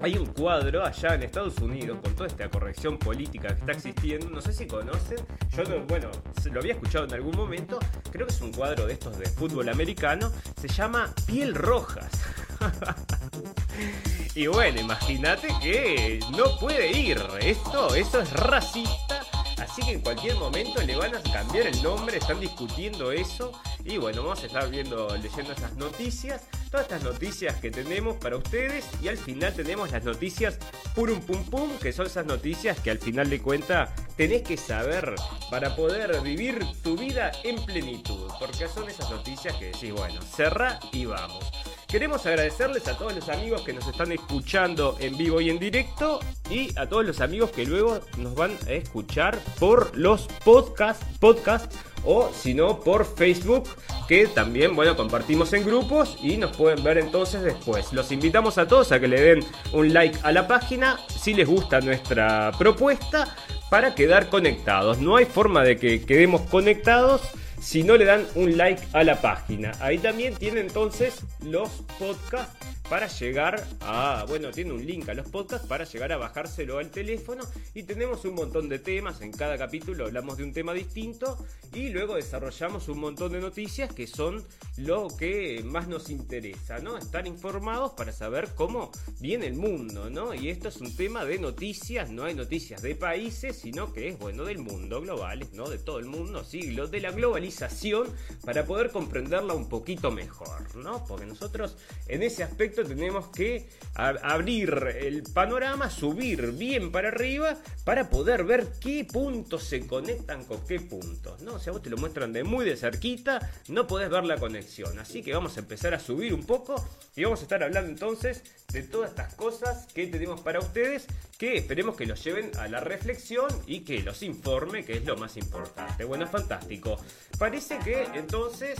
hay 0.01 0.17
un 0.17 0.25
cuadro 0.27 0.83
allá 0.83 1.15
en 1.15 1.23
Estados 1.23 1.57
Unidos 1.59 1.99
con 2.01 2.15
toda 2.15 2.27
esta 2.27 2.49
corrección 2.49 2.97
política 2.97 3.49
que 3.49 3.59
está 3.59 3.71
existiendo. 3.71 4.29
No 4.29 4.41
sé 4.41 4.53
si 4.53 4.67
conocen. 4.67 5.17
Yo, 5.55 5.63
bueno, 5.87 6.09
lo 6.51 6.59
había 6.59 6.73
escuchado 6.73 7.05
en 7.05 7.13
algún 7.13 7.35
momento. 7.35 7.79
Creo 8.11 8.25
que 8.27 8.33
es 8.33 8.41
un 8.41 8.51
cuadro 8.51 8.87
de 8.87 8.93
estos 8.93 9.17
de 9.17 9.25
fútbol 9.25 9.69
americano. 9.69 10.31
Se 10.59 10.67
llama 10.67 11.13
Piel 11.27 11.53
Rojas. 11.53 12.09
y 14.35 14.47
bueno, 14.47 14.81
imagínate 14.81 15.47
que 15.61 16.19
no 16.35 16.57
puede 16.59 16.91
ir. 16.91 17.21
Esto, 17.39 17.95
eso 17.95 18.21
es 18.21 18.31
racista. 18.33 19.21
Así 19.57 19.81
que 19.81 19.93
en 19.93 20.01
cualquier 20.01 20.35
momento 20.35 20.81
le 20.81 20.95
van 20.95 21.15
a 21.15 21.21
cambiar 21.21 21.67
el 21.67 21.81
nombre, 21.81 22.17
están 22.17 22.39
discutiendo 22.39 23.11
eso. 23.11 23.51
Y 23.83 23.97
bueno, 23.97 24.23
vamos 24.23 24.43
a 24.43 24.47
estar 24.47 24.69
viendo, 24.69 25.07
leyendo 25.17 25.53
estas 25.53 25.75
noticias, 25.75 26.43
todas 26.71 26.85
estas 26.85 27.03
noticias 27.03 27.55
que 27.57 27.71
tenemos 27.71 28.17
para 28.17 28.37
ustedes. 28.37 28.85
Y 29.01 29.07
al 29.07 29.17
final 29.17 29.53
tenemos 29.53 29.91
las 29.91 30.03
noticias 30.03 30.57
purum 30.93 31.19
pum 31.21 31.43
pum, 31.45 31.69
que 31.81 31.93
son 31.93 32.05
esas 32.05 32.25
noticias 32.25 32.79
que 32.79 32.91
al 32.91 32.99
final 32.99 33.29
de 33.29 33.41
cuenta 33.41 33.93
tenés 34.17 34.43
que 34.43 34.57
saber 34.57 35.15
para 35.49 35.75
poder 35.75 36.21
vivir 36.21 36.65
tu 36.83 36.97
vida 36.97 37.31
en 37.43 37.63
plenitud. 37.65 38.31
Porque 38.39 38.67
son 38.67 38.89
esas 38.89 39.09
noticias 39.09 39.55
que 39.55 39.65
decís, 39.65 39.93
bueno, 39.93 40.21
cerra 40.21 40.79
y 40.91 41.05
vamos. 41.05 41.45
Queremos 41.87 42.25
agradecerles 42.25 42.87
a 42.87 42.97
todos 42.97 43.15
los 43.15 43.29
amigos 43.29 43.61
que 43.61 43.71
nos 43.71 43.87
están 43.87 44.11
escuchando 44.11 44.97
en 44.99 45.15
vivo 45.17 45.39
y 45.39 45.49
en 45.49 45.59
directo 45.59 46.19
y 46.49 46.77
a 46.77 46.87
todos 46.87 47.05
los 47.05 47.21
amigos 47.21 47.51
que 47.51 47.65
luego 47.65 47.99
nos 48.17 48.33
van 48.35 48.57
a 48.67 48.71
escuchar 48.71 49.37
por 49.59 49.95
los 49.95 50.27
podcasts, 50.43 51.05
podcasts 51.19 51.77
o 52.03 52.31
si 52.33 52.53
no 52.53 52.79
por 52.79 53.05
Facebook 53.05 53.69
que 54.07 54.27
también 54.27 54.75
bueno 54.75 54.95
compartimos 54.95 55.53
en 55.53 55.65
grupos 55.65 56.17
y 56.21 56.37
nos 56.37 56.55
pueden 56.57 56.83
ver 56.83 56.97
entonces 56.97 57.43
después. 57.43 57.93
Los 57.93 58.11
invitamos 58.11 58.57
a 58.57 58.67
todos 58.67 58.91
a 58.91 58.99
que 58.99 59.07
le 59.07 59.21
den 59.21 59.45
un 59.71 59.93
like 59.93 60.17
a 60.23 60.31
la 60.31 60.47
página 60.47 60.99
si 61.07 61.33
les 61.33 61.47
gusta 61.47 61.81
nuestra 61.81 62.51
propuesta 62.57 63.35
para 63.69 63.95
quedar 63.95 64.29
conectados. 64.29 64.99
No 64.99 65.15
hay 65.15 65.25
forma 65.25 65.63
de 65.63 65.77
que 65.77 66.05
quedemos 66.05 66.41
conectados 66.41 67.21
si 67.65 67.83
no 67.83 67.97
le 67.97 68.05
dan 68.05 68.27
un 68.35 68.57
like 68.57 68.81
a 68.93 69.03
la 69.03 69.19
página. 69.19 69.71
Ahí 69.79 69.97
también 69.97 70.35
tiene 70.35 70.59
entonces 70.59 71.21
los 71.43 71.67
podcasts 71.97 72.55
para 72.89 73.07
llegar 73.07 73.65
a, 73.81 74.25
bueno, 74.27 74.51
tiene 74.51 74.71
un 74.71 74.85
link 74.85 75.09
a 75.09 75.13
los 75.13 75.27
podcasts 75.29 75.67
para 75.67 75.85
llegar 75.85 76.11
a 76.11 76.17
bajárselo 76.17 76.77
al 76.77 76.91
teléfono 76.91 77.43
y 77.73 77.83
tenemos 77.83 78.25
un 78.25 78.35
montón 78.35 78.69
de 78.69 78.79
temas, 78.79 79.21
en 79.21 79.31
cada 79.31 79.57
capítulo 79.57 80.05
hablamos 80.05 80.37
de 80.37 80.43
un 80.43 80.53
tema 80.53 80.73
distinto 80.73 81.37
y 81.73 81.89
luego 81.89 82.15
desarrollamos 82.15 82.87
un 82.87 82.99
montón 82.99 83.31
de 83.31 83.39
noticias 83.39 83.91
que 83.91 84.05
son 84.05 84.45
lo 84.77 85.07
que 85.07 85.63
más 85.65 85.87
nos 85.87 86.09
interesa, 86.09 86.79
¿no? 86.79 86.97
Estar 86.97 87.25
informados 87.27 87.93
para 87.93 88.11
saber 88.11 88.49
cómo 88.55 88.91
viene 89.19 89.47
el 89.47 89.55
mundo, 89.55 90.09
¿no? 90.09 90.33
Y 90.33 90.49
esto 90.49 90.69
es 90.69 90.77
un 90.77 90.95
tema 90.95 91.25
de 91.25 91.39
noticias, 91.39 92.11
no 92.11 92.25
hay 92.25 92.35
noticias 92.35 92.81
de 92.81 92.95
países, 92.95 93.57
sino 93.57 93.93
que 93.93 94.09
es, 94.09 94.19
bueno, 94.19 94.45
del 94.45 94.59
mundo, 94.59 95.01
globales, 95.01 95.53
¿no? 95.53 95.69
De 95.69 95.79
todo 95.79 95.97
el 95.99 96.05
mundo, 96.05 96.43
siglos, 96.43 96.91
de 96.91 97.01
la 97.01 97.11
globalización 97.11 98.07
para 98.45 98.65
poder 98.65 98.91
comprenderla 98.91 99.53
un 99.53 99.69
poquito 99.69 100.11
mejor, 100.11 100.75
¿no? 100.75 101.03
Porque 101.05 101.25
nosotros 101.25 101.77
en 102.07 102.21
ese 102.21 102.43
aspecto 102.43 102.74
tenemos 102.83 103.27
que 103.27 103.69
abrir 103.95 104.95
el 104.99 105.23
panorama, 105.23 105.89
subir 105.89 106.51
bien 106.51 106.91
para 106.91 107.09
arriba 107.09 107.57
para 107.83 108.09
poder 108.09 108.43
ver 108.43 108.73
qué 108.79 109.05
puntos 109.05 109.63
se 109.63 109.87
conectan 109.87 110.43
con 110.45 110.65
qué 110.67 110.79
puntos. 110.79 111.41
¿no? 111.41 111.53
O 111.53 111.59
sea, 111.59 111.73
vos 111.73 111.81
te 111.81 111.89
lo 111.89 111.97
muestran 111.97 112.33
de 112.33 112.43
muy 112.43 112.65
de 112.65 112.75
cerquita, 112.75 113.51
no 113.67 113.87
podés 113.87 114.09
ver 114.09 114.25
la 114.25 114.37
conexión. 114.37 114.99
Así 114.99 115.21
que 115.21 115.33
vamos 115.33 115.57
a 115.57 115.61
empezar 115.61 115.93
a 115.93 115.99
subir 115.99 116.33
un 116.33 116.45
poco 116.45 116.75
y 117.15 117.23
vamos 117.23 117.39
a 117.39 117.43
estar 117.43 117.63
hablando 117.63 117.89
entonces 117.89 118.43
de 118.71 118.83
todas 118.83 119.11
estas 119.11 119.33
cosas 119.35 119.87
que 119.93 120.07
tenemos 120.07 120.41
para 120.41 120.59
ustedes, 120.59 121.07
que 121.37 121.57
esperemos 121.57 121.95
que 121.95 122.05
los 122.05 122.23
lleven 122.23 122.51
a 122.57 122.67
la 122.67 122.79
reflexión 122.79 123.47
y 123.67 123.81
que 123.81 124.01
los 124.01 124.21
informe, 124.23 124.83
que 124.83 124.97
es 124.97 125.05
lo 125.05 125.15
más 125.15 125.37
importante. 125.37 126.03
Bueno, 126.03 126.27
fantástico. 126.27 126.97
Parece 127.37 127.79
que 127.79 128.03
entonces 128.13 128.79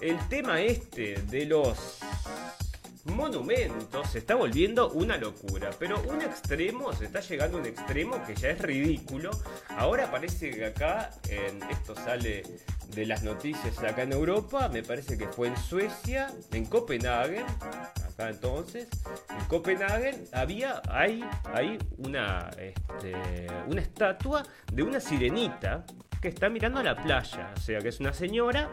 el 0.00 0.18
tema 0.28 0.60
este 0.60 1.14
de 1.22 1.46
los 1.46 1.98
monumentos 3.04 4.10
se 4.10 4.18
está 4.18 4.34
volviendo 4.34 4.90
una 4.90 5.16
locura, 5.16 5.70
pero 5.78 6.00
un 6.08 6.22
extremo, 6.22 6.92
se 6.92 7.06
está 7.06 7.20
llegando 7.20 7.58
a 7.58 7.60
un 7.60 7.66
extremo 7.66 8.22
que 8.26 8.34
ya 8.34 8.50
es 8.50 8.60
ridículo. 8.60 9.30
Ahora 9.70 10.10
parece 10.10 10.50
que 10.50 10.66
acá, 10.66 11.10
en, 11.28 11.62
esto 11.70 11.94
sale 11.94 12.42
de 12.94 13.06
las 13.06 13.22
noticias 13.22 13.78
acá 13.78 14.02
en 14.02 14.12
Europa, 14.12 14.68
me 14.68 14.82
parece 14.82 15.16
que 15.16 15.26
fue 15.28 15.48
en 15.48 15.56
Suecia, 15.56 16.32
en 16.52 16.66
Copenhague, 16.66 17.44
acá 18.08 18.28
entonces, 18.28 18.88
en 19.30 19.44
Copenhague 19.46 20.24
había, 20.32 20.82
hay, 20.88 21.24
hay 21.44 21.78
una, 21.98 22.50
este, 22.58 23.46
una 23.66 23.80
estatua 23.80 24.42
de 24.72 24.82
una 24.82 25.00
sirenita 25.00 25.84
que 26.22 26.28
está 26.28 26.48
mirando 26.48 26.78
a 26.78 26.84
la 26.84 26.94
playa. 26.94 27.52
O 27.56 27.60
sea, 27.60 27.80
que 27.80 27.88
es 27.88 27.98
una 27.98 28.14
señora 28.14 28.70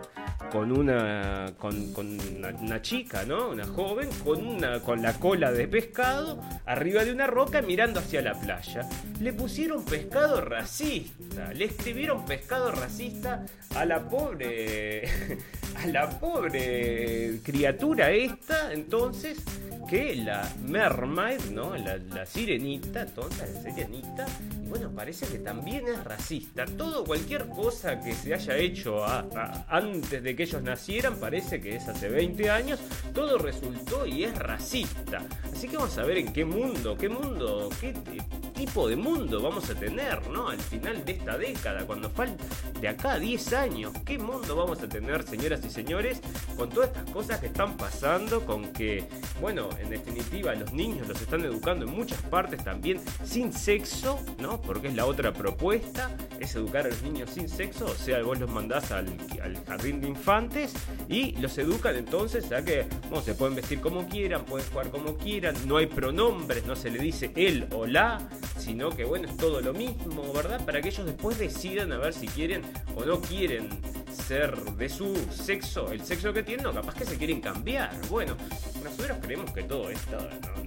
con 0.51 0.71
una 0.71 1.51
con, 1.57 1.75
una, 1.95 2.81
chica, 2.81 3.25
¿no? 3.25 3.49
Una 3.49 3.65
joven 3.65 4.07
con 4.23 4.45
una 4.45 4.79
con 4.81 5.01
la 5.01 5.13
cola 5.13 5.51
de 5.51 5.67
pescado 5.67 6.39
arriba 6.67 7.03
de 7.03 7.11
una 7.11 7.25
roca 7.25 7.63
mirando 7.63 7.99
hacia 7.99 8.21
la 8.21 8.35
playa. 8.35 8.87
Le 9.19 9.33
pusieron 9.33 9.83
pescado 9.83 10.41
racista, 10.41 11.51
le 11.53 11.65
escribieron 11.65 12.23
pescado 12.23 12.71
racista 12.71 13.43
a 13.75 13.83
la 13.83 14.07
pobre 14.07 15.09
a 15.83 15.87
la 15.87 16.07
pobre 16.07 17.39
criatura 17.43 18.11
esta, 18.11 18.71
entonces 18.71 19.43
que 19.89 20.15
la 20.15 20.47
mermaid, 20.67 21.39
¿no? 21.51 21.75
La, 21.75 22.25
sirenita, 22.25 23.01
entonces 23.01 23.51
la 23.55 23.61
sirenita, 23.61 24.25
bueno, 24.67 24.91
parece 24.91 25.25
que 25.25 25.39
también 25.39 25.87
es 25.87 26.03
racista. 26.03 26.65
Todo, 26.65 27.03
cualquier 27.03 27.38
cosa 27.47 27.99
que 27.99 28.13
se 28.13 28.33
haya 28.33 28.57
hecho 28.57 29.03
antes 29.67 30.23
de 30.23 30.35
que 30.35 30.43
ellos 30.43 30.61
nacieran, 30.61 31.19
parece 31.19 31.61
que 31.61 31.75
es 31.75 31.87
hace 31.87 32.09
20 32.09 32.49
años, 32.49 32.79
todo 33.13 33.37
resultó 33.37 34.05
y 34.05 34.23
es 34.23 34.37
racista. 34.37 35.21
Así 35.51 35.67
que 35.67 35.77
vamos 35.77 35.97
a 35.97 36.03
ver 36.03 36.17
en 36.17 36.33
qué 36.33 36.45
mundo, 36.45 36.95
qué 36.97 37.09
mundo, 37.09 37.69
qué 37.79 37.93
tipo 38.53 38.87
de 38.87 38.95
mundo 38.95 39.41
vamos 39.41 39.69
a 39.69 39.75
tener, 39.75 40.27
¿no? 40.29 40.49
Al 40.49 40.59
final 40.59 41.03
de 41.05 41.13
esta 41.13 41.37
década, 41.37 41.85
cuando 41.85 42.09
falte 42.09 42.43
de 42.79 42.87
acá 42.87 43.13
a 43.13 43.19
10 43.19 43.53
años, 43.53 43.93
¿qué 44.05 44.17
mundo 44.17 44.55
vamos 44.55 44.81
a 44.81 44.89
tener, 44.89 45.23
señoras 45.23 45.63
y 45.65 45.69
señores, 45.69 46.21
con 46.57 46.69
todas 46.69 46.89
estas 46.89 47.09
cosas 47.11 47.39
que 47.39 47.47
están 47.47 47.77
pasando, 47.77 48.45
con 48.45 48.71
que, 48.73 49.05
bueno, 49.39 49.69
en 49.79 49.89
definitiva 49.89 50.53
los 50.55 50.73
niños 50.73 51.07
los 51.07 51.21
están 51.21 51.41
educando 51.45 51.85
en 51.85 51.91
muchas 51.91 52.21
partes 52.23 52.63
también 52.63 52.99
sin 53.23 53.53
sexo, 53.53 54.19
¿no? 54.39 54.61
Porque 54.61 54.89
es 54.89 54.95
la 54.95 55.05
otra 55.05 55.31
propuesta, 55.33 56.11
es 56.39 56.55
educar 56.55 56.85
a 56.85 56.89
los 56.89 57.01
niños 57.01 57.28
sin 57.29 57.47
sexo, 57.47 57.85
o 57.85 57.95
sea, 57.95 58.21
vos 58.23 58.39
los 58.39 58.49
mandás 58.49 58.91
al, 58.91 59.07
jardín 59.67 60.01
de 60.01 60.07
infantes 60.07 60.73
y 61.07 61.33
los 61.37 61.57
educan 61.57 61.95
entonces 61.95 62.51
a 62.51 62.63
que 62.63 62.85
bueno, 63.09 63.23
se 63.23 63.33
pueden 63.35 63.55
vestir 63.55 63.79
como 63.79 64.07
quieran, 64.07 64.45
pueden 64.45 64.67
jugar 64.69 64.89
como 64.89 65.17
quieran, 65.17 65.55
no 65.67 65.77
hay 65.77 65.87
pronombres, 65.87 66.65
no 66.65 66.75
se 66.75 66.89
le 66.89 66.99
dice 66.99 67.31
él 67.35 67.67
o 67.73 67.85
la, 67.85 68.19
sino 68.57 68.89
que 68.89 69.05
bueno, 69.05 69.27
es 69.27 69.37
todo 69.37 69.61
lo 69.61 69.73
mismo, 69.73 70.33
¿verdad? 70.33 70.63
Para 70.65 70.81
que 70.81 70.89
ellos 70.89 71.05
después 71.05 71.37
decidan 71.37 71.91
a 71.91 71.97
ver 71.97 72.13
si 72.13 72.27
quieren 72.27 72.61
o 72.95 73.05
no 73.05 73.21
quieren 73.21 73.69
ser 74.29 74.55
de 74.75 74.89
su 74.89 75.15
sexo, 75.31 75.91
el 75.91 76.03
sexo 76.05 76.33
que 76.33 76.43
tienen, 76.43 76.65
o 76.65 76.73
capaz 76.73 76.93
que 76.93 77.05
se 77.05 77.17
quieren 77.17 77.41
cambiar. 77.41 77.91
Bueno, 78.09 78.35
nosotros 78.83 79.17
creemos 79.21 79.51
que 79.51 79.63
todo 79.63 79.89
esto 79.89 80.17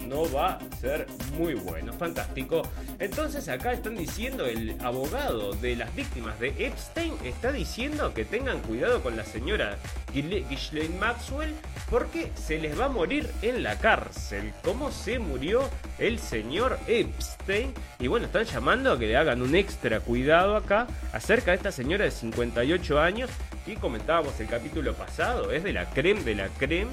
no, 0.06 0.30
va 0.32 0.54
a 0.54 0.76
ser 0.80 1.06
muy 1.36 1.54
bueno, 1.54 1.92
fantástico. 1.92 2.62
Entonces 2.98 3.48
acá 3.48 3.72
están 3.72 3.96
diciendo, 3.96 4.46
el 4.46 4.76
abogado 4.80 5.52
de 5.52 5.76
las 5.76 5.94
víctimas 5.94 6.38
de 6.40 6.51
Epstein 6.58 7.14
está 7.24 7.52
diciendo 7.52 8.12
que 8.14 8.24
tengan 8.24 8.60
cuidado 8.60 9.02
con 9.02 9.16
la 9.16 9.24
señora 9.24 9.78
Ghislaine 10.12 10.98
Maxwell 10.98 11.54
porque 11.90 12.30
se 12.34 12.58
les 12.58 12.78
va 12.78 12.86
a 12.86 12.88
morir 12.88 13.28
en 13.42 13.62
la 13.62 13.78
cárcel. 13.78 14.52
¿Cómo 14.62 14.90
se 14.90 15.18
murió 15.18 15.68
el 15.98 16.18
señor 16.18 16.78
Epstein? 16.86 17.72
Y 17.98 18.06
bueno, 18.06 18.26
están 18.26 18.44
llamando 18.44 18.92
a 18.92 18.98
que 18.98 19.06
le 19.06 19.16
hagan 19.16 19.42
un 19.42 19.54
extra 19.54 20.00
cuidado 20.00 20.56
acá 20.56 20.86
acerca 21.12 21.50
de 21.50 21.58
esta 21.58 21.72
señora 21.72 22.04
de 22.04 22.10
58 22.10 23.00
años 23.00 23.30
que 23.64 23.76
comentábamos 23.76 24.38
el 24.40 24.48
capítulo 24.48 24.94
pasado. 24.94 25.52
Es 25.52 25.64
de 25.64 25.72
la 25.72 25.88
creme 25.90 26.22
de 26.22 26.34
la 26.34 26.48
creme 26.48 26.92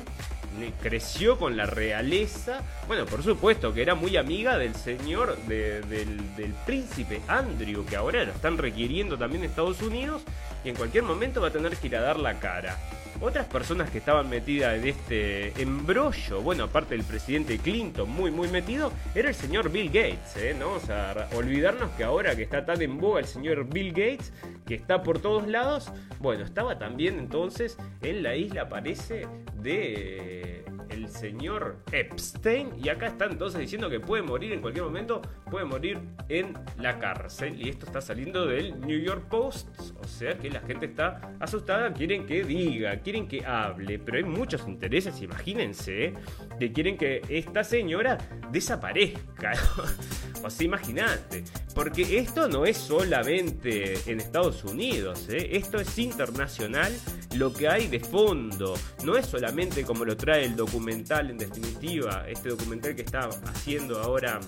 creció 0.81 1.37
con 1.37 1.57
la 1.57 1.65
realeza. 1.65 2.61
Bueno, 2.87 3.05
por 3.05 3.23
supuesto 3.23 3.73
que 3.73 3.81
era 3.81 3.95
muy 3.95 4.17
amiga 4.17 4.57
del 4.57 4.75
señor, 4.75 5.37
del, 5.47 5.87
del, 5.89 6.53
príncipe 6.65 7.21
Andrew, 7.27 7.85
que 7.85 7.95
ahora 7.95 8.23
lo 8.23 8.31
están 8.31 8.57
requiriendo 8.57 9.17
también 9.17 9.43
Estados 9.43 9.81
Unidos 9.81 10.21
y 10.63 10.69
en 10.69 10.75
cualquier 10.75 11.03
momento 11.03 11.41
va 11.41 11.47
a 11.47 11.51
tener 11.51 11.75
que 11.77 11.87
ir 11.87 11.95
a 11.95 12.01
dar 12.01 12.19
la 12.19 12.39
cara. 12.39 12.77
Otras 13.21 13.47
personas 13.47 13.89
que 13.89 13.97
estaban 13.97 14.29
metidas 14.29 14.77
en 14.77 14.87
este 14.87 15.61
embrollo, 15.61 16.41
bueno, 16.41 16.63
aparte 16.63 16.95
del 16.95 17.03
presidente 17.03 17.57
Clinton, 17.57 18.09
muy, 18.09 18.31
muy 18.31 18.47
metido, 18.47 18.93
era 19.13 19.27
el 19.27 19.35
señor 19.35 19.69
Bill 19.71 19.87
Gates, 19.87 20.37
¿eh? 20.37 20.55
¿no? 20.57 20.71
O 20.71 20.79
sea, 20.79 21.27
olvidarnos 21.35 21.89
que 21.91 22.05
ahora 22.05 22.33
que 22.37 22.43
está 22.43 22.65
tan 22.65 22.81
en 22.81 22.97
boga 22.97 23.19
el 23.19 23.25
señor 23.25 23.65
Bill 23.65 23.89
Gates, 23.89 24.31
que 24.65 24.75
está 24.75 25.03
por 25.03 25.19
todos 25.19 25.47
lados, 25.47 25.91
bueno, 26.19 26.45
estaba 26.45 26.79
también 26.79 27.19
entonces 27.19 27.77
en 28.01 28.23
la 28.23 28.37
isla, 28.37 28.69
parece, 28.69 29.27
de 29.55 30.63
el 30.89 31.09
señor 31.09 31.77
Epstein. 31.91 32.71
Y 32.83 32.89
acá 32.89 33.07
está 33.07 33.25
entonces 33.25 33.59
diciendo 33.59 33.89
que 33.89 33.99
puede 33.99 34.23
morir 34.23 34.53
en 34.53 34.61
cualquier 34.61 34.85
momento, 34.85 35.21
puede 35.49 35.65
morir 35.65 35.99
en 36.29 36.53
la 36.77 36.99
cárcel. 36.99 37.59
Y 37.61 37.69
esto 37.69 37.85
está 37.85 38.01
saliendo 38.01 38.45
del 38.45 38.79
New 38.81 38.99
York 38.99 39.27
Post. 39.29 39.67
O 40.01 40.07
sea 40.07 40.37
que 40.37 40.49
la 40.49 40.61
gente 40.61 40.87
está 40.87 41.35
asustada, 41.39 41.93
quieren 41.93 42.25
que 42.25 42.43
diga, 42.43 42.99
quieren 42.99 43.27
que 43.27 43.45
hable. 43.45 43.99
Pero 43.99 44.17
hay 44.17 44.23
muchos 44.23 44.67
intereses, 44.67 45.21
imagínense, 45.21 46.13
que 46.59 46.71
quieren 46.71 46.97
que 46.97 47.21
esta 47.29 47.63
señora 47.63 48.17
desaparezca. 48.51 49.53
o 50.43 50.49
sea, 50.49 50.65
imagínate. 50.65 51.43
Porque 51.75 52.17
esto 52.19 52.47
no 52.47 52.65
es 52.65 52.77
solamente 52.77 53.99
en 54.11 54.19
Estados 54.19 54.63
Unidos, 54.63 55.27
¿eh? 55.29 55.49
esto 55.57 55.79
es 55.79 55.97
internacional 55.97 56.91
lo 57.35 57.53
que 57.53 57.67
hay 57.67 57.87
de 57.87 57.99
fondo. 57.99 58.75
No 59.03 59.15
es 59.15 59.25
solamente 59.25 59.83
como 59.83 60.05
lo 60.05 60.17
trae 60.17 60.45
el 60.45 60.55
documental, 60.55 61.29
en 61.29 61.37
definitiva, 61.37 62.25
este 62.27 62.49
documental 62.49 62.95
que 62.95 63.01
está 63.01 63.29
haciendo 63.45 64.01
ahora 64.01 64.39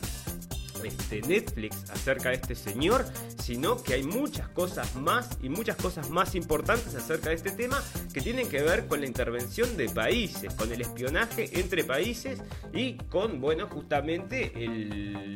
este, 0.84 1.22
Netflix 1.22 1.90
acerca 1.92 2.30
de 2.30 2.36
este 2.36 2.56
señor, 2.56 3.06
sino 3.38 3.82
que 3.82 3.94
hay 3.94 4.04
muchas 4.04 4.48
cosas 4.50 4.96
más 4.96 5.38
y 5.42 5.50
muchas 5.50 5.76
cosas 5.76 6.10
más 6.10 6.36
importantes 6.36 6.96
acerca 6.96 7.30
de 7.30 7.36
este 7.36 7.52
tema 7.52 7.82
que 8.14 8.22
tienen 8.22 8.50
que 8.50 8.62
ver 8.62 8.88
con 8.88 9.02
la 9.02 9.08
intervención 9.08 9.78
de 9.78 9.90
países, 9.90 10.54
con 10.56 10.72
el 10.72 10.82
espionaje 10.82 11.60
entre 11.60 11.84
países 11.84 12.42
y 12.74 12.96
con, 13.10 13.42
bueno, 13.42 13.68
justamente 13.68 14.54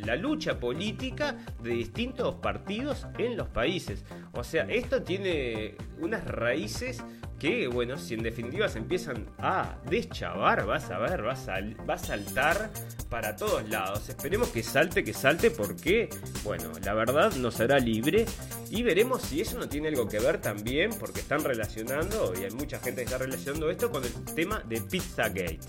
la 0.05 0.15
lucha 0.15 0.59
política 0.59 1.37
de 1.61 1.71
distintos 1.71 2.35
partidos 2.35 3.05
en 3.17 3.37
los 3.37 3.47
países. 3.49 4.03
O 4.33 4.43
sea, 4.43 4.63
esto 4.63 5.03
tiene 5.03 5.75
unas 5.99 6.25
raíces 6.25 7.03
que, 7.39 7.67
bueno, 7.67 7.97
si 7.97 8.13
en 8.13 8.23
definitiva 8.23 8.69
se 8.69 8.79
empiezan 8.79 9.25
a 9.37 9.77
deschavar, 9.89 10.65
vas 10.65 10.89
a 10.89 10.99
ver, 10.99 11.25
va 11.25 11.33
a, 11.33 11.85
va 11.85 11.93
a 11.95 11.97
saltar 11.97 12.71
para 13.09 13.35
todos 13.35 13.67
lados. 13.69 14.09
Esperemos 14.09 14.49
que 14.49 14.63
salte, 14.63 15.03
que 15.03 15.13
salte, 15.13 15.51
porque, 15.51 16.09
bueno, 16.43 16.71
la 16.83 16.93
verdad 16.93 17.33
nos 17.35 17.59
hará 17.59 17.79
libre 17.79 18.25
y 18.69 18.83
veremos 18.83 19.21
si 19.21 19.41
eso 19.41 19.57
no 19.57 19.67
tiene 19.67 19.89
algo 19.89 20.07
que 20.07 20.19
ver 20.19 20.39
también, 20.39 20.91
porque 20.99 21.19
están 21.19 21.43
relacionando, 21.43 22.33
y 22.39 22.43
hay 22.43 22.51
mucha 22.51 22.79
gente 22.79 23.01
que 23.01 23.05
está 23.05 23.17
relacionando 23.17 23.69
esto 23.69 23.91
con 23.91 24.03
el 24.03 24.11
tema 24.33 24.63
de 24.67 24.81
Pizzagate. 24.81 25.59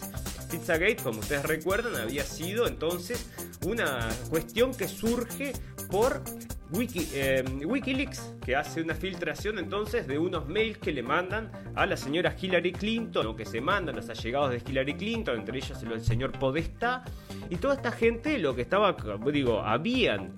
Pizzagate, 0.50 0.96
como 0.96 1.20
ustedes 1.20 1.44
recuerdan, 1.44 1.96
había 1.96 2.24
sido 2.24 2.66
entonces 2.68 3.26
una 3.64 4.08
cuestión 4.30 4.74
que 4.74 4.86
surge 4.86 5.52
por 5.90 6.22
Eh, 6.72 7.44
Wikileaks, 7.64 8.34
que 8.44 8.56
hace 8.56 8.82
una 8.82 8.94
filtración 8.94 9.58
entonces 9.60 10.08
de 10.08 10.18
unos 10.18 10.48
mails 10.48 10.78
que 10.78 10.92
le 10.92 11.02
mandan 11.02 11.52
a 11.76 11.86
la 11.86 11.96
señora 11.96 12.34
Hillary 12.40 12.72
Clinton, 12.72 13.26
o 13.28 13.36
que 13.36 13.44
se 13.44 13.60
mandan 13.60 13.94
los 13.94 14.08
allegados 14.08 14.50
de 14.50 14.62
Hillary 14.66 14.94
Clinton, 14.94 15.38
entre 15.38 15.58
ellos 15.58 15.80
el 15.82 16.00
señor 16.00 16.32
Podesta, 16.32 17.04
y 17.50 17.56
toda 17.56 17.74
esta 17.74 17.92
gente 17.92 18.38
lo 18.38 18.56
que 18.56 18.62
estaba, 18.62 18.96
digo, 19.32 19.60
habían 19.60 20.34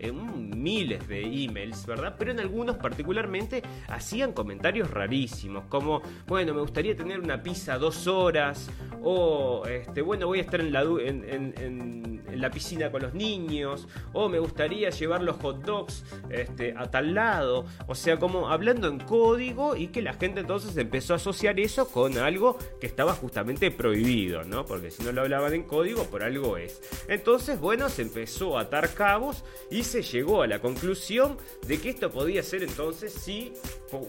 miles 0.55 1.09
de 1.09 1.23
emails, 1.23 1.87
¿verdad? 1.87 2.15
Pero 2.19 2.33
en 2.33 2.41
algunos 2.41 2.77
particularmente 2.77 3.63
hacían 3.89 4.33
comentarios 4.33 4.91
rarísimos, 4.91 5.65
como, 5.67 6.03
bueno, 6.27 6.53
me 6.53 6.61
gustaría 6.61 6.95
tener 6.95 7.21
una 7.21 7.43
pizza 7.43 7.79
dos 7.79 8.07
horas, 8.07 8.69
o, 9.03 9.65
este, 9.67 10.03
bueno, 10.03 10.27
voy 10.27 10.41
a 10.41 10.43
estar 10.43 10.61
en 10.61 10.73
la, 10.73 10.83
en 10.83 12.23
la 12.35 12.51
piscina 12.51 12.91
con 12.91 13.03
los 13.03 13.15
niños, 13.15 13.89
o 14.13 14.29
me 14.29 14.39
gustaría 14.39 14.91
llevar 14.91 15.23
los 15.23 15.37
hot 15.37 15.65
dogs 15.65 16.05
este, 16.31 16.75
a 16.77 16.91
tal 16.91 17.15
lado, 17.15 17.67
o 17.87 17.95
sea, 17.95 18.19
como 18.19 18.49
hablando 18.49 18.89
en 18.89 19.01
código 19.01 19.77
y 19.77 19.89
que 19.89 20.03
la 20.03 20.15
gente 20.15 20.41
entonces 20.41 20.77
empezó 20.77 21.15
a 21.15 21.17
asociar 21.17 21.59
eso 21.61 21.89
con 21.89 22.19
algo 22.19 22.59
que 22.81 22.87
estaba 22.87 23.15
justamente 23.15 23.71
prohibido, 23.71 24.45
¿no? 24.45 24.65
Porque 24.65 24.91
si 24.91 25.03
no 25.03 25.13
lo 25.13 25.23
hablaban 25.23 25.55
en 25.55 25.63
código, 25.63 26.05
por 26.05 26.23
algo 26.23 26.57
es. 26.57 26.81
Entonces, 27.09 27.61
bueno, 27.61 27.89
se 27.89 28.03
empezó 28.03 28.59
a 28.59 28.63
atar 28.63 28.95
cabos 28.95 29.45
y 29.71 29.85
se 29.85 30.03
llegó 30.03 30.43
a 30.43 30.47
la 30.47 30.61
conclusión 30.61 31.37
de 31.67 31.79
que 31.79 31.91
esto 31.91 32.11
podía 32.11 32.43
ser 32.43 32.63
entonces 32.63 33.13
sí 33.13 33.53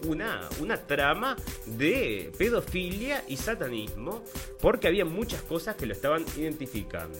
una, 0.08 0.48
una 0.60 0.78
trama 0.78 1.36
de 1.66 2.32
pedofilia 2.38 3.24
y 3.28 3.38
satanismo, 3.38 4.24
porque 4.62 4.88
había 4.88 5.06
muchas 5.06 5.42
cosas 5.44 5.76
que 5.76 5.86
lo 5.86 5.94
estaban 5.94 6.26
identificando. 6.38 7.18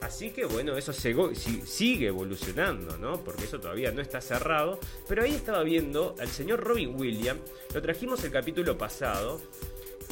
Así 0.00 0.30
que 0.30 0.46
bueno, 0.46 0.76
eso 0.76 0.92
sigue 0.92 2.06
evolucionando, 2.06 2.96
¿no? 2.96 3.22
Porque 3.22 3.44
eso 3.44 3.60
todavía 3.60 3.92
no 3.92 4.00
está 4.00 4.20
cerrado. 4.20 4.78
Pero 5.08 5.22
ahí 5.22 5.34
estaba 5.34 5.62
viendo 5.62 6.14
al 6.18 6.28
señor 6.28 6.60
Robin 6.60 6.98
Williams, 6.98 7.40
lo 7.74 7.82
trajimos 7.82 8.24
el 8.24 8.30
capítulo 8.30 8.78
pasado, 8.78 9.40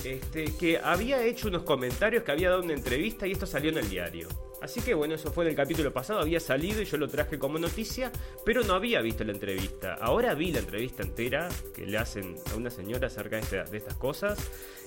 este, 0.04 0.52
que 0.56 0.78
había 0.78 1.22
hecho 1.24 1.48
unos 1.48 1.62
comentarios, 1.62 2.22
que 2.22 2.32
había 2.32 2.50
dado 2.50 2.62
una 2.62 2.74
entrevista 2.74 3.26
y 3.26 3.32
esto 3.32 3.46
salió 3.46 3.70
en 3.70 3.78
el 3.78 3.88
diario. 3.88 4.28
Así 4.60 4.80
que 4.80 4.94
bueno, 4.94 5.14
eso 5.14 5.32
fue 5.32 5.44
en 5.44 5.50
el 5.50 5.56
capítulo 5.56 5.92
pasado, 5.92 6.20
había 6.20 6.40
salido 6.40 6.82
y 6.82 6.84
yo 6.84 6.96
lo 6.96 7.08
traje 7.08 7.38
como 7.38 7.58
noticia, 7.58 8.10
pero 8.44 8.62
no 8.62 8.74
había 8.74 9.00
visto 9.00 9.24
la 9.24 9.32
entrevista. 9.32 9.94
Ahora 9.94 10.34
vi 10.34 10.52
la 10.52 10.58
entrevista 10.58 11.02
entera 11.02 11.48
que 11.74 11.86
le 11.86 11.96
hacen 11.96 12.36
a 12.52 12.56
una 12.56 12.70
señora 12.70 13.06
acerca 13.06 13.40
de, 13.40 13.76
estas 13.76 13.94
cosas. 13.94 14.38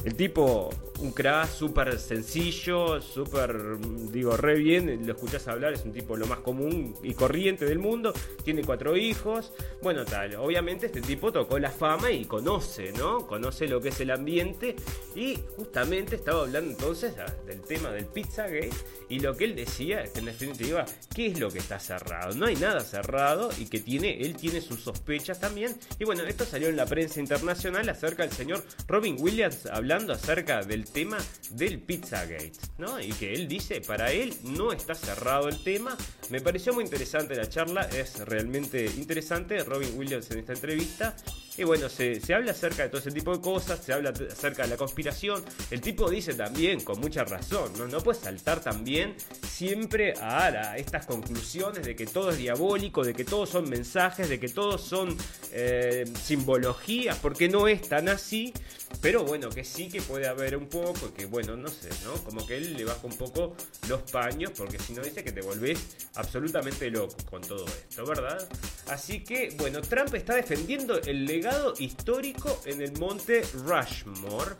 El 0.03 0.15
tipo, 0.15 0.69
un 0.99 1.11
crack, 1.11 1.47
súper 1.47 1.99
sencillo, 1.99 3.01
súper, 3.01 3.77
digo, 4.11 4.35
re 4.35 4.55
bien, 4.55 5.05
lo 5.05 5.13
escuchás 5.13 5.47
hablar, 5.47 5.73
es 5.73 5.85
un 5.85 5.93
tipo 5.93 6.17
lo 6.17 6.25
más 6.25 6.39
común 6.39 6.95
y 7.03 7.13
corriente 7.13 7.65
del 7.65 7.79
mundo, 7.79 8.11
tiene 8.43 8.63
cuatro 8.63 8.97
hijos, 8.97 9.53
bueno, 9.81 10.03
tal, 10.05 10.35
obviamente 10.35 10.87
este 10.87 11.01
tipo 11.01 11.31
tocó 11.31 11.59
la 11.59 11.69
fama 11.69 12.11
y 12.11 12.25
conoce, 12.25 12.91
¿no? 12.93 13.27
Conoce 13.27 13.67
lo 13.67 13.79
que 13.79 13.89
es 13.89 13.99
el 14.01 14.11
ambiente 14.11 14.75
y 15.15 15.37
justamente 15.55 16.15
estaba 16.15 16.41
hablando 16.41 16.71
entonces 16.71 17.13
del 17.45 17.61
tema 17.61 17.91
del 17.91 18.05
Pizzagate 18.05 18.71
y 19.07 19.19
lo 19.19 19.35
que 19.35 19.45
él 19.45 19.55
decía 19.65 20.03
que 20.03 20.19
en 20.19 20.25
definitiva, 20.25 20.85
¿qué 21.15 21.27
es 21.27 21.39
lo 21.39 21.49
que 21.49 21.59
está 21.59 21.79
cerrado? 21.79 22.35
No 22.35 22.45
hay 22.45 22.55
nada 22.55 22.81
cerrado 22.81 23.49
y 23.57 23.65
que 23.65 23.79
tiene, 23.79 24.21
él 24.21 24.35
tiene 24.35 24.61
sus 24.61 24.81
sospechas 24.81 25.39
también. 25.39 25.75
Y 25.99 26.05
bueno, 26.05 26.23
esto 26.23 26.45
salió 26.45 26.69
en 26.69 26.75
la 26.75 26.85
prensa 26.85 27.19
internacional 27.19 27.87
acerca 27.89 28.23
del 28.23 28.31
señor 28.31 28.63
Robin 28.87 29.15
Williams 29.19 29.65
hablando 29.65 30.13
acerca 30.13 30.61
del 30.63 30.85
tema 30.85 31.17
del 31.51 31.79
Pizzagate, 31.79 32.51
¿no? 32.77 32.99
Y 32.99 33.11
que 33.13 33.33
él 33.33 33.47
dice, 33.47 33.81
para 33.81 34.11
él 34.11 34.33
no 34.43 34.71
está 34.71 34.95
cerrado 34.95 35.49
el 35.49 35.63
tema. 35.63 35.97
Me 36.29 36.41
pareció 36.41 36.73
muy 36.73 36.83
interesante 36.83 37.35
la 37.35 37.49
charla, 37.49 37.81
es 37.81 38.19
realmente 38.19 38.85
interesante 38.97 39.63
Robin 39.63 39.97
Williams 39.97 40.29
en 40.31 40.39
esta 40.39 40.53
entrevista. 40.53 41.15
Y 41.57 41.63
bueno, 41.63 41.89
se, 41.89 42.21
habla 42.33 42.51
acerca 42.51 42.83
de 42.83 42.89
todo 42.89 42.99
ese 42.99 43.11
tipo 43.11 43.35
de 43.35 43.41
cosas, 43.41 43.83
se 43.83 43.93
habla 43.93 44.11
acerca 44.31 44.63
de 44.63 44.69
la 44.69 44.77
conspiración. 44.77 45.43
El 45.69 45.81
tipo 45.81 46.09
dice 46.09 46.33
también, 46.33 46.81
con 46.81 46.99
mucha 46.99 47.23
razón, 47.25 47.71
no, 47.77 47.87
no 47.87 47.99
puede 47.99 48.19
saltar 48.19 48.61
también 48.61 49.15
siempre 49.51 50.13
a, 50.21 50.77
estas 50.77 51.05
conclusiones 51.05 51.85
de 51.85 51.95
que 51.95 52.05
todo 52.05 52.31
es 52.31 52.37
diabólico, 52.37 53.03
de 53.03 53.13
que 53.13 53.25
todos 53.25 53.49
son 53.49 53.69
mensajes, 53.69 54.29
de 54.29 54.39
que 54.39 54.49
todos 54.49 54.81
son 54.81 55.15
eh, 55.51 56.05
simbologías, 56.19 57.17
porque 57.17 57.49
no 57.49 57.67
es 57.67 57.87
tan 57.87 58.09
así. 58.09 58.53
Pero 59.01 59.23
bueno, 59.23 59.49
que 59.49 59.63
sí 59.63 59.89
que 59.89 60.01
puede 60.01 60.27
haber 60.27 60.55
un 60.57 60.67
poco, 60.67 61.13
que 61.13 61.25
bueno, 61.25 61.55
no 61.55 61.67
sé, 61.67 61.89
¿no? 62.03 62.13
Como 62.23 62.45
que 62.45 62.57
él 62.57 62.73
le 62.73 62.85
baja 62.85 63.01
un 63.03 63.15
poco 63.17 63.55
los 63.87 64.01
paños, 64.11 64.51
porque 64.55 64.77
si 64.79 64.93
no 64.93 65.01
dice 65.01 65.23
que 65.23 65.31
te 65.31 65.41
volvés 65.41 66.09
absolutamente 66.15 66.89
loco 66.89 67.15
con 67.29 67.41
todo 67.41 67.65
esto, 67.65 68.05
¿verdad? 68.05 68.47
Así 68.87 69.23
que, 69.23 69.55
bueno, 69.57 69.81
Trump 69.81 70.13
está 70.13 70.35
defendiendo 70.35 71.01
el 71.01 71.25
legado 71.25 71.73
histórico 71.79 72.61
en 72.65 72.81
el 72.81 72.91
monte 72.99 73.41
Rushmore. 73.65 74.55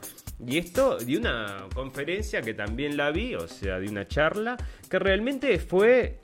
Y 0.46 0.58
esto 0.58 0.98
de 0.98 1.17
una 1.17 1.67
conferencia 1.76 2.41
que 2.41 2.56
también 2.56 2.98
la 2.98 3.12
vi, 3.12 3.36
o 3.36 3.48
sea, 3.48 3.80
de 3.80 3.88
una 3.88 4.08
charla, 4.08 4.58
que 4.89 4.98
realmente 4.98 5.60
fue 5.60 6.20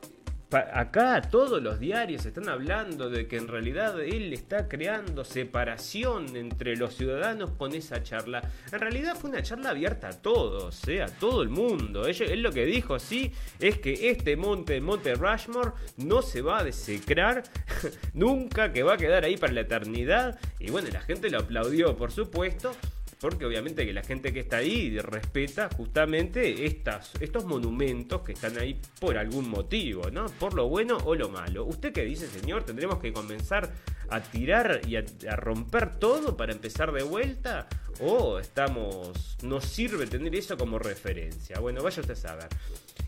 acá 0.51 1.21
todos 1.21 1.61
los 1.61 1.79
diarios 1.79 2.25
están 2.25 2.47
hablando 2.47 3.09
de 3.09 3.27
que 3.27 3.37
en 3.37 3.47
realidad 3.47 3.99
él 4.01 4.31
está 4.31 4.67
creando 4.67 5.25
separación 5.25 6.35
entre 6.35 6.75
los 6.77 6.95
ciudadanos 6.95 7.51
con 7.51 7.73
esa 7.73 8.01
charla. 8.01 8.41
En 8.71 8.79
realidad 8.79 9.15
fue 9.15 9.29
una 9.29 9.43
charla 9.43 9.71
abierta 9.71 10.09
a 10.09 10.13
todos, 10.13 10.87
¿eh? 10.87 11.01
a 11.01 11.07
todo 11.07 11.41
el 11.41 11.49
mundo. 11.49 12.05
Él, 12.07 12.41
lo 12.41 12.51
que 12.51 12.65
dijo, 12.65 12.99
sí, 12.99 13.31
es 13.59 13.79
que 13.79 14.09
este 14.09 14.37
monte, 14.37 14.79
Monte 14.79 15.15
Rushmore, 15.15 15.71
no 15.97 16.21
se 16.21 16.41
va 16.41 16.59
a 16.59 16.63
desecrar 16.63 17.43
nunca, 18.13 18.71
que 18.71 18.83
va 18.83 18.93
a 18.93 18.97
quedar 18.97 19.25
ahí 19.25 19.37
para 19.37 19.53
la 19.53 19.61
eternidad. 19.61 20.39
Y 20.59 20.71
bueno, 20.71 20.89
la 20.91 21.01
gente 21.01 21.29
lo 21.29 21.39
aplaudió, 21.39 21.97
por 21.97 22.11
supuesto 22.11 22.71
porque 23.19 23.45
obviamente 23.45 23.85
que 23.85 23.93
la 23.93 24.03
gente 24.03 24.31
que 24.31 24.41
está 24.41 24.57
ahí 24.57 24.97
respeta 24.99 25.69
justamente 25.75 26.65
estas, 26.65 27.13
estos 27.19 27.45
monumentos 27.45 28.21
que 28.21 28.33
están 28.33 28.57
ahí 28.57 28.79
por 28.99 29.17
algún 29.17 29.49
motivo, 29.49 30.09
¿no? 30.11 30.27
Por 30.39 30.53
lo 30.53 30.67
bueno 30.67 30.97
o 31.05 31.15
lo 31.15 31.29
malo. 31.29 31.65
¿Usted 31.65 31.93
qué 31.93 32.05
dice, 32.05 32.27
señor? 32.27 32.63
¿Tendremos 32.63 32.99
que 32.99 33.11
comenzar 33.11 33.71
a 34.09 34.21
tirar 34.21 34.81
y 34.87 34.95
a, 34.95 35.35
romper 35.35 35.99
todo 35.99 36.37
para 36.37 36.51
empezar 36.51 36.91
de 36.91 37.03
vuelta? 37.03 37.67
¿O 37.99 38.39
estamos, 38.39 39.37
nos 39.41 39.65
sirve 39.65 40.05
tener 40.05 40.35
eso 40.35 40.57
como 40.57 40.77
referencia? 40.77 41.59
Bueno, 41.59 41.81
vaya 41.81 42.01
usted 42.01 42.13
a 42.13 42.15
saber. 42.15 42.47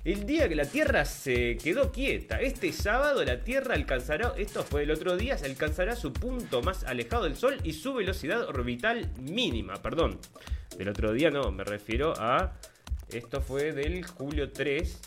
El 0.04 0.26
día 0.26 0.48
que 0.48 0.56
la 0.56 0.66
Tierra 0.66 1.06
se 1.06 1.58
quedó 1.58 1.92
quieta, 1.92 2.40
este 2.40 2.72
sábado 2.72 3.24
la 3.24 3.44
Tierra 3.44 3.76
alcanzará, 3.76 4.34
esto 4.38 4.64
fue 4.64 4.84
el 4.84 4.92
otro 4.92 5.18
día, 5.18 5.38
alcanzará 5.44 5.96
su 5.96 6.14
punto 6.14 6.62
más 6.62 6.86
alejado 6.86 7.26
del 7.26 7.36
Sol 7.36 7.58
y 7.64 7.74
su 7.74 7.94
velocidad 7.94 8.48
orbital 8.48 9.12
mínima, 9.20 9.76
perdón. 9.76 10.20
Del 10.78 10.90
otro 10.90 11.12
día 11.12 11.30
no, 11.30 11.52
me 11.52 11.66
refiero 11.66 12.14
a, 12.18 12.54
esto 13.12 13.42
fue 13.42 13.74
del 13.74 14.06
julio 14.06 14.52
3, 14.52 15.00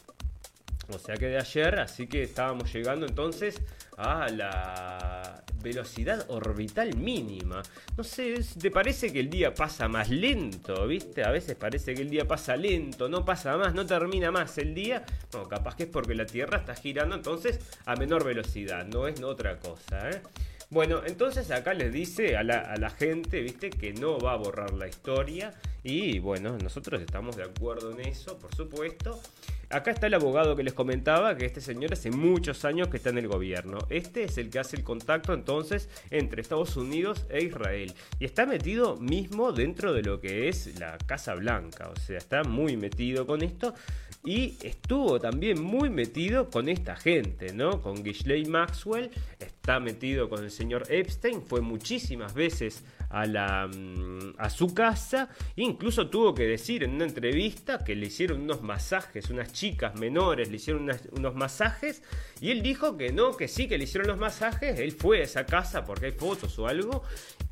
o 0.90 0.98
sea 0.98 1.16
que 1.16 1.28
de 1.28 1.38
ayer, 1.38 1.81
así 1.81 2.07
que 2.07 2.22
estábamos 2.22 2.72
llegando 2.72 3.07
entonces 3.07 3.62
a 3.96 4.28
la 4.28 5.42
velocidad 5.62 6.26
orbital 6.28 6.96
mínima. 6.96 7.62
No 7.96 8.05
sé, 8.05 8.35
¿te 8.61 8.70
parece 8.70 9.12
que 9.12 9.20
el 9.20 9.31
día 9.31 9.55
pasa 9.55 9.88
más 9.88 10.11
lento? 10.11 10.87
¿Viste? 10.87 11.24
A 11.24 11.31
veces 11.31 11.55
parece 11.57 11.94
que 11.94 12.02
el 12.02 12.11
día 12.11 12.26
pasa 12.26 12.57
lento, 12.57 13.09
no 13.09 13.24
pasa 13.24 13.57
más, 13.57 13.74
no 13.74 13.87
termina 13.87 14.31
más 14.31 14.59
el 14.59 14.74
día. 14.74 15.05
No, 15.33 15.48
capaz 15.48 15.76
que 15.76 15.85
es 15.85 15.88
porque 15.88 16.14
la 16.14 16.26
Tierra 16.26 16.59
está 16.59 16.74
girando 16.74 17.14
entonces 17.14 17.61
a 17.87 17.94
menor 17.96 18.24
velocidad, 18.24 18.85
no 18.87 19.07
es 19.07 19.22
otra 19.22 19.59
cosa, 19.59 20.11
¿eh? 20.11 20.20
Bueno, 20.70 21.02
entonces 21.05 21.50
acá 21.50 21.74
les 21.74 21.92
dice 21.92 22.35
a 22.38 22.42
la, 22.42 22.61
a 22.61 22.76
la, 22.76 22.88
gente, 22.88 23.42
viste, 23.42 23.68
que 23.68 23.92
no 23.92 24.18
va 24.18 24.33
a 24.33 24.37
borrar 24.37 24.72
la 24.72 24.88
historia. 24.88 25.52
Y 25.84 26.20
bueno, 26.20 26.56
nosotros 26.58 27.00
estamos 27.00 27.36
de 27.36 27.42
acuerdo 27.42 27.90
en 27.90 28.00
eso, 28.06 28.38
por 28.38 28.54
supuesto. 28.54 29.20
Acá 29.68 29.90
está 29.90 30.06
el 30.06 30.14
abogado 30.14 30.54
que 30.54 30.62
les 30.62 30.74
comentaba, 30.74 31.34
que 31.36 31.46
este 31.46 31.60
señor 31.60 31.94
hace 31.94 32.10
muchos 32.10 32.64
años 32.64 32.88
que 32.88 32.98
está 32.98 33.08
en 33.10 33.18
el 33.18 33.26
gobierno. 33.26 33.78
Este 33.88 34.22
es 34.24 34.36
el 34.36 34.50
que 34.50 34.58
hace 34.58 34.76
el 34.76 34.84
contacto 34.84 35.32
entonces 35.32 35.88
entre 36.10 36.42
Estados 36.42 36.76
Unidos 36.76 37.26
e 37.30 37.42
Israel. 37.44 37.92
Y 38.20 38.26
está 38.26 38.44
metido 38.44 38.96
mismo 38.96 39.50
dentro 39.52 39.92
de 39.92 40.02
lo 40.02 40.20
que 40.20 40.48
es 40.48 40.78
la 40.78 40.98
Casa 40.98 41.34
Blanca. 41.34 41.88
O 41.88 41.98
sea, 41.98 42.18
está 42.18 42.44
muy 42.44 42.76
metido 42.76 43.26
con 43.26 43.42
esto. 43.42 43.74
Y 44.24 44.56
estuvo 44.62 45.18
también 45.18 45.60
muy 45.60 45.90
metido 45.90 46.48
con 46.48 46.68
esta 46.68 46.94
gente, 46.94 47.52
¿no? 47.54 47.80
Con 47.80 48.04
Ghislaine 48.04 48.48
Maxwell. 48.48 49.10
Está 49.40 49.80
metido 49.80 50.28
con 50.28 50.44
el 50.44 50.50
señor 50.50 50.84
Epstein. 50.90 51.42
Fue 51.42 51.60
muchísimas 51.60 52.34
veces 52.34 52.84
a, 53.12 53.27
la, 53.27 53.68
mm, 53.68 54.35
a 54.38 54.51
su 54.51 54.75
casa. 54.75 55.29
incluso 55.57 56.09
tuvo 56.09 56.35
que 56.35 56.44
decir 56.44 56.83
en 56.83 56.94
una 56.94 57.05
entrevista 57.05 57.85
que 57.85 57.94
le 57.94 58.07
hicieron 58.07 58.40
unos 58.40 58.62
masajes, 58.62 59.31
unas 59.31 59.53
chicas 59.53 59.94
menores 59.94 60.48
le 60.48 60.57
hicieron 60.57 60.90
unos 61.12 61.35
masajes. 61.35 62.03
Y 62.40 62.51
él 62.51 62.62
dijo 62.62 62.96
que 62.96 63.12
no, 63.12 63.37
que 63.37 63.46
sí, 63.46 63.68
que 63.68 63.79
le 63.79 63.85
hicieron 63.85 64.09
los 64.09 64.18
masajes. 64.18 64.81
Él 64.81 64.92
fue 64.92 65.20
a 65.20 65.25
esa 65.25 65.46
casa 65.46 65.85
porque 65.85 66.07
hay 66.07 66.12
fotos 66.12 66.59
o 66.59 66.66
algo. 66.66 67.03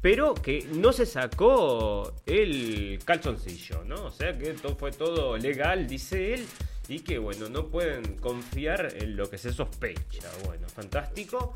Pero 0.00 0.34
que 0.34 0.66
no 0.72 0.92
se 0.92 1.06
sacó 1.06 2.14
el 2.26 2.98
calzoncillo, 3.04 3.84
¿no? 3.84 4.06
O 4.06 4.10
sea 4.10 4.36
que 4.36 4.54
todo, 4.54 4.74
fue 4.74 4.90
todo 4.92 5.36
legal, 5.36 5.86
dice 5.86 6.34
él 6.34 6.46
y 6.88 7.00
que 7.00 7.18
bueno, 7.18 7.48
no 7.48 7.66
pueden 7.68 8.16
confiar 8.16 8.94
en 8.96 9.16
lo 9.16 9.28
que 9.30 9.38
se 9.38 9.52
sospecha. 9.52 10.28
Bueno, 10.44 10.68
fantástico 10.68 11.54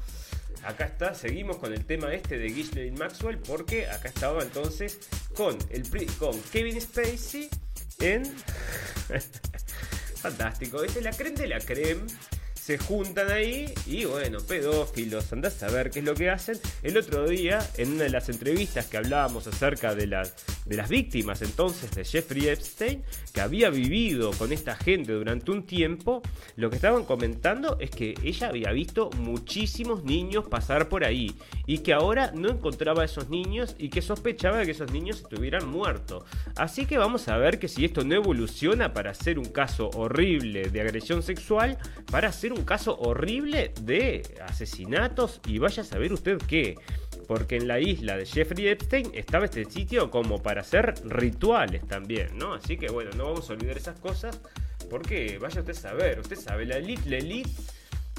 acá 0.67 0.85
está, 0.87 1.15
seguimos 1.15 1.59
con 1.59 1.73
el 1.73 1.85
tema 1.85 2.13
este 2.13 2.39
de 2.39 2.49
Ghislaine 2.49 2.97
Maxwell, 2.99 3.39
porque 3.39 3.87
acá 3.89 4.09
estaba 4.09 4.43
entonces 4.43 4.99
con, 5.35 5.57
el, 5.71 5.89
con 6.19 6.41
Kevin 6.53 6.81
Spacey 6.81 7.49
en... 8.01 8.25
Fantástico, 10.17 10.83
este 10.83 11.01
es 11.01 11.05
la 11.05 11.13
creme 11.13 11.37
de 11.37 11.49
la 11.49 11.61
creme 11.61 12.07
se 12.65 12.79
juntan 12.79 13.31
ahí 13.31 13.67
y 13.87 14.07
bueno, 14.07 14.39
pedófilos, 14.39 15.31
andás 15.35 15.63
a 15.63 15.69
ver 15.69 15.91
qué 15.91 15.99
es 15.99 16.05
lo 16.07 16.15
que 16.15 16.31
hacen. 16.31 16.59
El 16.83 16.97
otro 16.97 17.29
día, 17.29 17.59
en 17.77 17.93
una 17.93 18.05
de 18.05 18.09
las 18.09 18.31
entrevistas 18.31 18.87
que 18.87 18.97
hablábamos 18.97 19.47
acerca 19.47 19.95
de 19.95 20.07
las, 20.07 20.35
de 20.65 20.75
las 20.75 20.89
víctimas 20.89 21.43
entonces 21.43 21.91
de 21.91 22.07
Jeffrey 22.07 22.49
Epstein, 22.49 23.03
que 23.35 23.43
había 23.43 23.69
vivido 23.69 24.31
con 24.31 24.51
esta 24.51 24.77
gente 24.77 25.13
durante 25.13 25.51
un 25.51 25.67
tiempo, 25.67 26.23
lo 26.57 26.71
que 26.71 26.77
estaban 26.77 27.05
comentando 27.05 27.77
es 27.81 27.91
que 27.91 28.15
ella 28.23 28.49
había 28.49 28.73
visto 28.73 29.11
muchísimos 29.11 30.03
niños 30.03 30.49
pasar 30.49 30.89
por 30.89 31.05
ahí 31.05 31.35
y 31.67 31.81
que 31.81 31.93
ahora 31.93 32.33
no 32.35 32.49
encontraba 32.49 33.03
a 33.03 33.05
esos 33.05 33.29
niños 33.29 33.77
y 33.79 33.91
que 33.91 34.01
sospechaba 34.01 34.65
que 34.65 34.71
esos 34.71 34.91
niños 34.91 35.21
estuvieran 35.21 35.69
muertos. 35.69 36.25
Así 36.57 36.87
que 36.87 36.97
vamos 36.97 37.29
a 37.29 37.37
ver 37.37 37.59
que 37.59 37.69
si 37.69 37.85
esto 37.85 38.05
no 38.05 38.15
evoluciona 38.15 38.95
para 38.95 39.13
ser 39.13 39.39
un 39.39 39.51
caso 39.51 39.91
horrible 39.91 40.71
de 40.71 40.81
agresión 40.81 41.23
sexual, 41.23 41.77
para 42.11 42.33
ser 42.33 42.54
un 42.55 42.65
caso 42.65 42.97
horrible 42.99 43.73
de 43.83 44.23
asesinatos 44.47 45.41
y 45.47 45.59
vaya 45.59 45.83
a 45.83 45.87
saber 45.87 46.13
usted 46.13 46.39
qué. 46.39 46.77
Porque 47.27 47.57
en 47.57 47.69
la 47.69 47.81
isla 47.81 48.17
de 48.17 48.27
Jeffrey 48.27 48.69
Epstein 48.69 49.11
estaba 49.15 49.47
este 49.47 49.65
sitio 49.65 50.11
como 50.11 50.43
para 50.43 50.61
hacer 50.61 50.95
rituales 51.05 51.87
también, 51.87 52.37
¿no? 52.37 52.55
Así 52.55 52.77
que 52.77 52.89
bueno, 52.89 53.11
no 53.17 53.25
vamos 53.25 53.49
a 53.49 53.55
olvidar 53.55 53.77
esas 53.77 53.99
cosas 53.99 54.41
porque 54.91 55.39
vaya 55.39 55.61
usted 55.61 55.73
a 55.73 55.77
saber, 55.77 56.21
usted 56.21 56.37
sabe, 56.37 56.67
la 56.67 56.77
elite, 56.77 57.09
la 57.09 57.17
elite 57.17 57.51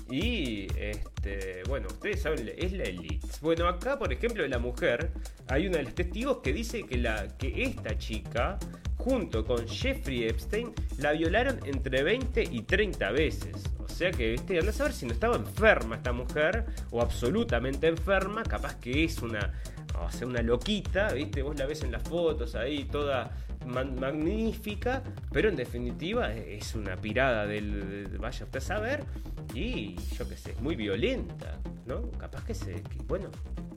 y 0.09 0.67
este, 0.77 1.63
bueno, 1.67 1.87
ustedes 1.87 2.21
saben, 2.21 2.51
es 2.57 2.71
la 2.73 2.83
elite. 2.83 3.27
Bueno, 3.41 3.67
acá, 3.67 3.99
por 3.99 4.11
ejemplo, 4.11 4.43
de 4.43 4.49
la 4.49 4.59
mujer, 4.59 5.11
hay 5.47 5.67
una 5.67 5.77
de 5.77 5.83
los 5.83 5.95
testigos 5.95 6.39
que 6.43 6.53
dice 6.53 6.83
que, 6.83 6.97
la, 6.97 7.27
que 7.37 7.63
esta 7.63 7.97
chica 7.97 8.57
junto 9.05 9.45
con 9.45 9.67
Jeffrey 9.67 10.23
Epstein, 10.23 10.73
la 10.97 11.11
violaron 11.11 11.59
entre 11.65 12.01
20 12.01 12.43
y 12.43 12.61
30 12.63 13.11
veces. 13.11 13.63
O 13.95 13.97
sea 13.97 14.11
que, 14.11 14.31
viste, 14.31 14.59
anda 14.59 14.71
a 14.71 14.73
saber 14.73 14.91
si 14.91 15.05
no 15.05 15.13
estaba 15.13 15.37
enferma 15.37 15.95
esta 15.95 16.11
mujer, 16.11 16.65
o 16.91 17.01
absolutamente 17.01 17.87
enferma, 17.87 18.43
capaz 18.43 18.75
que 18.75 19.05
es 19.05 19.21
una, 19.21 19.53
o 20.05 20.11
sea, 20.11 20.27
una 20.27 20.41
loquita, 20.41 21.13
viste, 21.13 21.41
vos 21.41 21.57
la 21.57 21.65
ves 21.65 21.81
en 21.81 21.93
las 21.93 22.03
fotos 22.03 22.55
ahí 22.55 22.83
toda 22.83 23.31
magnífica, 23.65 25.03
pero 25.31 25.49
en 25.49 25.55
definitiva 25.55 26.33
es 26.33 26.75
una 26.75 26.95
pirada 26.95 27.45
del, 27.45 28.07
vaya 28.19 28.45
usted 28.45 28.57
a 28.57 28.61
saber, 28.61 29.03
y 29.53 29.95
yo 30.17 30.27
qué 30.27 30.37
sé, 30.37 30.51
es 30.51 30.61
muy 30.61 30.75
violenta, 30.75 31.59
¿no? 31.85 32.11
Capaz 32.11 32.43
que 32.45 32.53
se, 32.53 32.81
bueno, 33.07 33.29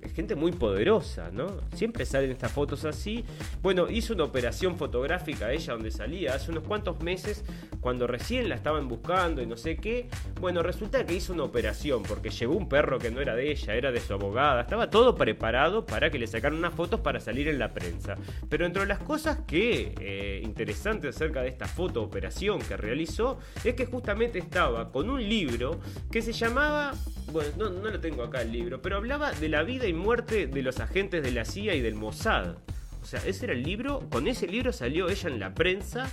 es 0.02 0.12
gente 0.12 0.34
muy 0.34 0.52
poderosa, 0.52 1.30
¿no? 1.32 1.60
Siempre 1.74 2.04
salen 2.06 2.30
estas 2.30 2.52
fotos 2.52 2.84
así. 2.84 3.24
Bueno, 3.62 3.88
hizo 3.90 4.14
una 4.14 4.24
operación 4.24 4.76
fotográfica 4.76 5.52
ella 5.52 5.74
donde 5.74 5.90
salía 5.90 6.34
hace 6.34 6.50
unos 6.50 6.64
cuantos 6.64 7.00
meses, 7.02 7.44
cuando 7.80 8.06
recién 8.06 8.48
la 8.48 8.54
estaban 8.54 8.88
buscando 8.88 9.42
y 9.42 9.46
no 9.46 9.56
sé 9.56 9.76
qué. 9.76 10.08
Bueno, 10.40 10.62
resulta 10.62 11.04
que 11.04 11.14
hizo 11.14 11.32
una 11.32 11.44
operación 11.44 12.02
porque 12.02 12.30
llevó 12.30 12.56
un 12.56 12.68
perro 12.68 12.98
que 12.98 13.10
no 13.10 13.20
era 13.20 13.34
de 13.34 13.50
ella, 13.50 13.74
era 13.74 13.92
de 13.92 14.00
su 14.00 14.12
abogada. 14.12 14.62
Estaba 14.62 14.90
todo 14.90 15.14
preparado 15.14 15.86
para 15.86 16.10
que 16.10 16.18
le 16.18 16.26
sacaran 16.26 16.58
unas 16.58 16.74
fotos 16.74 17.00
para 17.00 17.20
salir 17.20 17.48
en 17.48 17.58
la 17.58 17.72
prensa. 17.72 18.16
Pero 18.48 18.66
entre 18.66 18.86
las 18.86 18.98
cosas 18.98 19.40
que 19.46 19.77
eh, 20.00 20.40
interesantes 20.44 21.14
acerca 21.14 21.42
de 21.42 21.48
esta 21.48 21.66
foto 21.66 22.02
operación 22.02 22.60
que 22.60 22.76
realizó 22.76 23.38
es 23.64 23.74
que 23.74 23.86
justamente 23.86 24.38
estaba 24.38 24.90
con 24.90 25.10
un 25.10 25.26
libro 25.26 25.80
que 26.10 26.22
se 26.22 26.32
llamaba, 26.32 26.94
bueno, 27.32 27.50
no, 27.56 27.70
no 27.70 27.90
lo 27.90 28.00
tengo 28.00 28.22
acá 28.22 28.42
el 28.42 28.52
libro, 28.52 28.82
pero 28.82 28.96
hablaba 28.96 29.32
de 29.32 29.48
la 29.48 29.62
vida 29.62 29.86
y 29.86 29.92
muerte 29.92 30.46
de 30.46 30.62
los 30.62 30.80
agentes 30.80 31.22
de 31.22 31.30
la 31.30 31.44
CIA 31.44 31.74
y 31.74 31.80
del 31.80 31.94
Mossad. 31.94 32.56
O 33.02 33.06
sea, 33.06 33.20
ese 33.24 33.46
era 33.46 33.54
el 33.54 33.62
libro, 33.62 34.08
con 34.10 34.26
ese 34.26 34.46
libro 34.46 34.72
salió 34.72 35.08
ella 35.08 35.30
en 35.30 35.40
la 35.40 35.54
prensa 35.54 36.10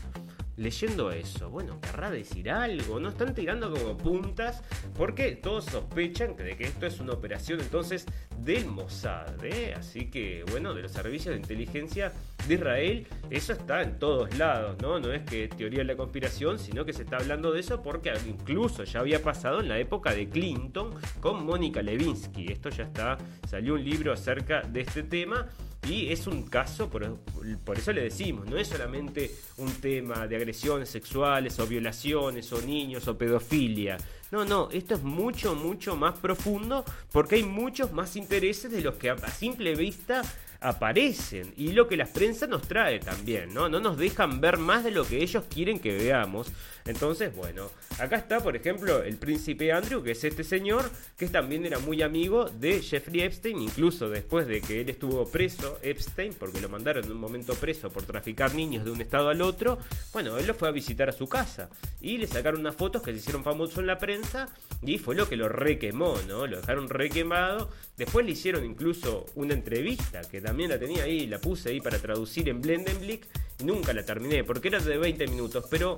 leyendo 0.57 1.11
eso. 1.11 1.49
Bueno, 1.49 1.79
querrá 1.81 2.09
decir 2.09 2.49
algo, 2.49 2.99
¿no? 2.99 3.09
Están 3.09 3.33
tirando 3.33 3.71
como 3.71 3.97
puntas 3.97 4.63
porque 4.97 5.35
todos 5.35 5.65
sospechan 5.65 6.35
de 6.35 6.55
que 6.55 6.65
esto 6.65 6.85
es 6.85 6.99
una 6.99 7.13
operación 7.13 7.59
entonces 7.59 8.05
del 8.39 8.65
Mossad, 8.65 9.43
¿eh? 9.43 9.73
Así 9.75 10.09
que, 10.09 10.43
bueno, 10.51 10.73
de 10.73 10.83
los 10.83 10.91
servicios 10.91 11.35
de 11.35 11.41
inteligencia 11.41 12.13
de 12.47 12.53
Israel, 12.53 13.07
eso 13.29 13.53
está 13.53 13.81
en 13.81 13.99
todos 13.99 14.37
lados, 14.37 14.77
¿no? 14.81 14.99
No 14.99 15.11
es 15.11 15.23
que 15.23 15.47
teoría 15.47 15.79
de 15.79 15.85
la 15.85 15.95
conspiración, 15.95 16.59
sino 16.59 16.85
que 16.85 16.93
se 16.93 17.03
está 17.03 17.17
hablando 17.17 17.51
de 17.51 17.59
eso 17.59 17.81
porque 17.81 18.13
incluso 18.27 18.83
ya 18.83 18.99
había 18.99 19.21
pasado 19.21 19.59
en 19.59 19.67
la 19.67 19.79
época 19.79 20.13
de 20.13 20.29
Clinton 20.29 20.91
con 21.19 21.45
Mónica 21.45 21.81
Levinsky. 21.81 22.51
Esto 22.51 22.69
ya 22.69 22.83
está, 22.83 23.17
salió 23.47 23.73
un 23.73 23.83
libro 23.83 24.13
acerca 24.13 24.61
de 24.61 24.81
este 24.81 25.03
tema 25.03 25.47
y 25.87 26.11
es 26.11 26.27
un 26.27 26.43
caso, 26.43 26.89
por, 26.89 27.17
por, 27.63 27.77
eso 27.77 27.93
le 27.93 28.01
decimos, 28.01 28.47
no 28.47 28.57
es 28.57 28.67
solamente 28.67 29.35
un 29.57 29.71
tema 29.73 30.27
de 30.27 30.35
agresiones 30.35 30.89
sexuales 30.89 31.59
o 31.59 31.67
violaciones 31.67 32.51
o 32.53 32.61
niños 32.61 33.07
o 33.07 33.17
pedofilia. 33.17 33.97
No, 34.31 34.43
no, 34.43 34.69
esto 34.71 34.95
es 34.95 35.03
mucho, 35.03 35.55
mucho 35.55 35.95
más 35.95 36.17
profundo 36.17 36.83
porque 37.11 37.35
hay 37.35 37.43
muchos 37.43 37.91
más 37.93 38.15
intereses 38.15 38.71
de 38.71 38.81
los 38.81 38.95
que 38.95 39.11
a 39.11 39.17
simple 39.29 39.75
vista 39.75 40.23
aparecen 40.59 41.53
y 41.57 41.71
lo 41.71 41.87
que 41.87 41.97
la 41.97 42.05
prensa 42.05 42.47
nos 42.47 42.67
trae 42.67 42.99
también, 42.99 43.53
¿no? 43.53 43.69
No 43.69 43.79
nos 43.79 43.97
dejan 43.97 44.41
ver 44.41 44.57
más 44.57 44.83
de 44.83 44.91
lo 44.91 45.05
que 45.05 45.21
ellos 45.21 45.43
quieren 45.49 45.79
que 45.79 45.95
veamos. 45.95 46.51
Entonces, 46.85 47.35
bueno, 47.35 47.71
acá 47.97 48.17
está, 48.17 48.41
por 48.41 48.55
ejemplo, 48.55 49.01
el 49.01 49.17
príncipe 49.17 49.71
Andrew, 49.71 50.03
que 50.03 50.11
es 50.11 50.23
este 50.23 50.43
señor, 50.43 50.89
que 51.17 51.27
también 51.27 51.65
era 51.65 51.79
muy 51.79 52.03
amigo 52.03 52.45
de 52.45 52.79
Jeffrey 52.79 53.21
Epstein, 53.21 53.59
incluso 53.59 54.07
después 54.07 54.45
de 54.45 54.61
que 54.61 54.81
él 54.81 54.89
estuvo 54.89 55.25
preso, 55.25 55.79
Epstein, 55.81 56.33
porque 56.33 56.61
lo 56.61 56.69
mandaron 56.69 57.05
en 57.05 57.11
un 57.11 57.17
momento 57.17 57.55
preso 57.55 57.89
por 57.89 58.03
traficar 58.03 58.53
niños 58.53 58.85
de 58.85 58.91
un 58.91 59.01
estado 59.01 59.29
al 59.29 59.41
otro, 59.41 59.79
bueno, 60.13 60.37
él 60.37 60.45
lo 60.45 60.53
fue 60.53 60.67
a 60.67 60.71
visitar 60.71 61.09
a 61.09 61.11
su 61.11 61.27
casa 61.27 61.69
y 62.01 62.17
le 62.19 62.27
sacaron 62.27 62.59
unas 62.59 62.75
fotos 62.75 63.01
que 63.01 63.11
se 63.11 63.17
hicieron 63.17 63.43
famosos 63.43 63.79
en 63.79 63.87
la 63.87 63.97
prensa 63.97 64.47
y 64.83 64.99
fue 64.99 65.15
lo 65.15 65.27
que 65.27 65.37
lo 65.37 65.49
requemó, 65.49 66.15
¿no? 66.27 66.45
Lo 66.45 66.61
dejaron 66.61 66.87
requemado. 66.87 67.71
Después 67.97 68.25
le 68.25 68.33
hicieron 68.33 68.63
incluso 68.63 69.25
una 69.35 69.53
entrevista 69.53 70.21
que 70.21 70.41
también 70.45 70.69
la 70.69 70.79
tenía 70.79 71.03
ahí, 71.03 71.27
la 71.27 71.39
puse 71.39 71.69
ahí 71.69 71.81
para 71.81 71.99
traducir 71.99 72.47
en 72.49 72.61
Blendenblick. 72.61 73.25
Nunca 73.63 73.93
la 73.93 74.05
terminé 74.05 74.43
porque 74.43 74.67
era 74.67 74.79
de 74.79 74.97
20 74.97 75.27
minutos, 75.27 75.65
pero 75.69 75.97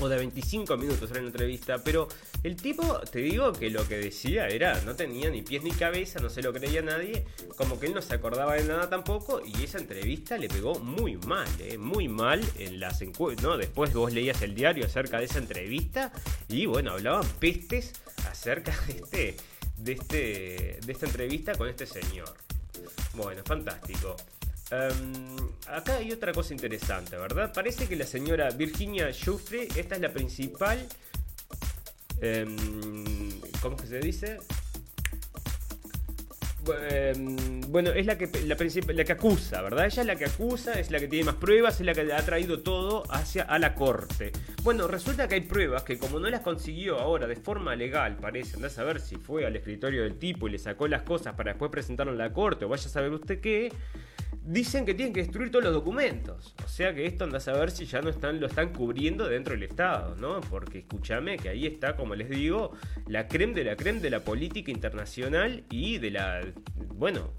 o 0.00 0.08
de 0.08 0.16
25 0.16 0.76
minutos 0.76 1.10
era 1.10 1.20
la 1.20 1.26
entrevista, 1.26 1.78
pero 1.82 2.08
el 2.42 2.56
tipo, 2.56 3.00
te 3.00 3.18
digo 3.18 3.52
que 3.52 3.70
lo 3.70 3.86
que 3.88 3.96
decía 3.96 4.46
era, 4.48 4.80
no 4.82 4.94
tenía 4.94 5.28
ni 5.30 5.42
pies 5.42 5.62
ni 5.62 5.72
cabeza, 5.72 6.20
no 6.20 6.30
se 6.30 6.42
lo 6.42 6.52
creía 6.52 6.82
nadie, 6.82 7.24
como 7.56 7.80
que 7.80 7.86
él 7.86 7.94
no 7.94 8.02
se 8.02 8.14
acordaba 8.14 8.54
de 8.54 8.64
nada 8.64 8.88
tampoco, 8.88 9.42
y 9.44 9.64
esa 9.64 9.78
entrevista 9.78 10.38
le 10.38 10.48
pegó 10.48 10.78
muy 10.78 11.16
mal, 11.16 11.48
¿eh? 11.58 11.78
muy 11.78 12.06
mal 12.06 12.44
en 12.58 12.78
las 12.78 13.02
encuestas, 13.02 13.44
¿no? 13.44 13.56
Después 13.56 13.92
vos 13.92 14.12
leías 14.12 14.40
el 14.42 14.54
diario 14.54 14.86
acerca 14.86 15.18
de 15.18 15.24
esa 15.24 15.38
entrevista, 15.38 16.12
y 16.48 16.66
bueno, 16.66 16.92
hablaban 16.92 17.26
pestes 17.40 17.92
acerca 18.30 18.78
de 18.86 18.92
este, 18.92 19.36
de 19.78 19.92
este, 19.92 20.80
de 20.84 20.92
esta 20.92 21.06
entrevista 21.06 21.54
con 21.54 21.68
este 21.68 21.86
señor. 21.86 22.47
Bueno, 23.18 23.42
fantástico. 23.44 24.14
Em, 24.70 25.36
acá 25.66 25.96
hay 25.96 26.12
otra 26.12 26.32
cosa 26.32 26.54
interesante, 26.54 27.16
¿verdad? 27.16 27.52
Parece 27.52 27.88
que 27.88 27.96
la 27.96 28.06
señora 28.06 28.48
Virginia 28.50 29.10
Giuffre, 29.10 29.66
esta 29.74 29.96
es 29.96 30.00
la 30.00 30.12
principal. 30.12 30.86
Um, 32.22 33.40
¿Cómo 33.60 33.76
que 33.76 33.88
se 33.88 33.98
dice? 33.98 34.38
Em, 36.90 37.60
bueno, 37.68 37.90
es 37.90 38.06
la 38.06 38.16
que, 38.16 38.28
la, 38.44 38.56
que 39.04 39.12
acusa, 39.12 39.62
¿verdad? 39.62 39.86
Ella 39.86 40.02
es 40.02 40.06
la 40.06 40.16
que 40.16 40.24
acusa, 40.24 40.78
es 40.78 40.90
la 40.90 40.98
que 40.98 41.08
tiene 41.08 41.26
más 41.26 41.36
pruebas, 41.36 41.80
es 41.80 41.86
la 41.86 41.94
que 41.94 42.12
ha 42.12 42.22
traído 42.22 42.60
todo 42.60 43.04
hacia 43.10 43.42
a 43.42 43.58
la 43.58 43.74
corte. 43.74 44.32
Bueno, 44.62 44.86
resulta 44.86 45.28
que 45.28 45.36
hay 45.36 45.40
pruebas 45.42 45.82
que 45.82 45.98
como 45.98 46.18
no 46.18 46.28
las 46.28 46.40
consiguió 46.40 46.98
ahora 46.98 47.26
de 47.26 47.36
forma 47.36 47.76
legal, 47.76 48.16
parece, 48.16 48.56
anda 48.56 48.68
a 48.68 48.70
saber 48.70 49.00
si 49.00 49.16
fue 49.16 49.46
al 49.46 49.56
escritorio 49.56 50.02
del 50.02 50.18
tipo 50.18 50.48
y 50.48 50.52
le 50.52 50.58
sacó 50.58 50.88
las 50.88 51.02
cosas 51.02 51.34
para 51.34 51.52
después 51.52 51.70
presentarlo 51.70 52.12
en 52.12 52.18
la 52.18 52.32
corte 52.32 52.64
o 52.64 52.68
vaya 52.68 52.86
a 52.86 52.88
saber 52.88 53.12
usted 53.12 53.40
qué, 53.40 53.72
dicen 54.48 54.86
que 54.86 54.94
tienen 54.94 55.12
que 55.12 55.20
destruir 55.20 55.50
todos 55.50 55.64
los 55.64 55.74
documentos. 55.74 56.54
O 56.64 56.68
sea 56.68 56.94
que 56.94 57.04
esto 57.04 57.24
anda 57.24 57.36
a 57.36 57.40
saber 57.40 57.70
si 57.70 57.84
ya 57.84 58.00
no 58.00 58.08
están, 58.08 58.40
lo 58.40 58.46
están 58.46 58.72
cubriendo 58.72 59.28
dentro 59.28 59.52
del 59.52 59.64
Estado, 59.64 60.16
¿no? 60.16 60.40
Porque 60.40 60.78
escúchame 60.78 61.36
que 61.36 61.50
ahí 61.50 61.66
está, 61.66 61.96
como 61.96 62.14
les 62.14 62.30
digo, 62.30 62.72
la 63.06 63.28
creme 63.28 63.52
de 63.52 63.64
la 63.64 63.76
creme 63.76 64.00
de 64.00 64.08
la 64.08 64.20
política 64.24 64.70
internacional 64.70 65.64
y 65.70 65.98
de 65.98 66.10
la, 66.12 66.40
bueno, 66.94 67.32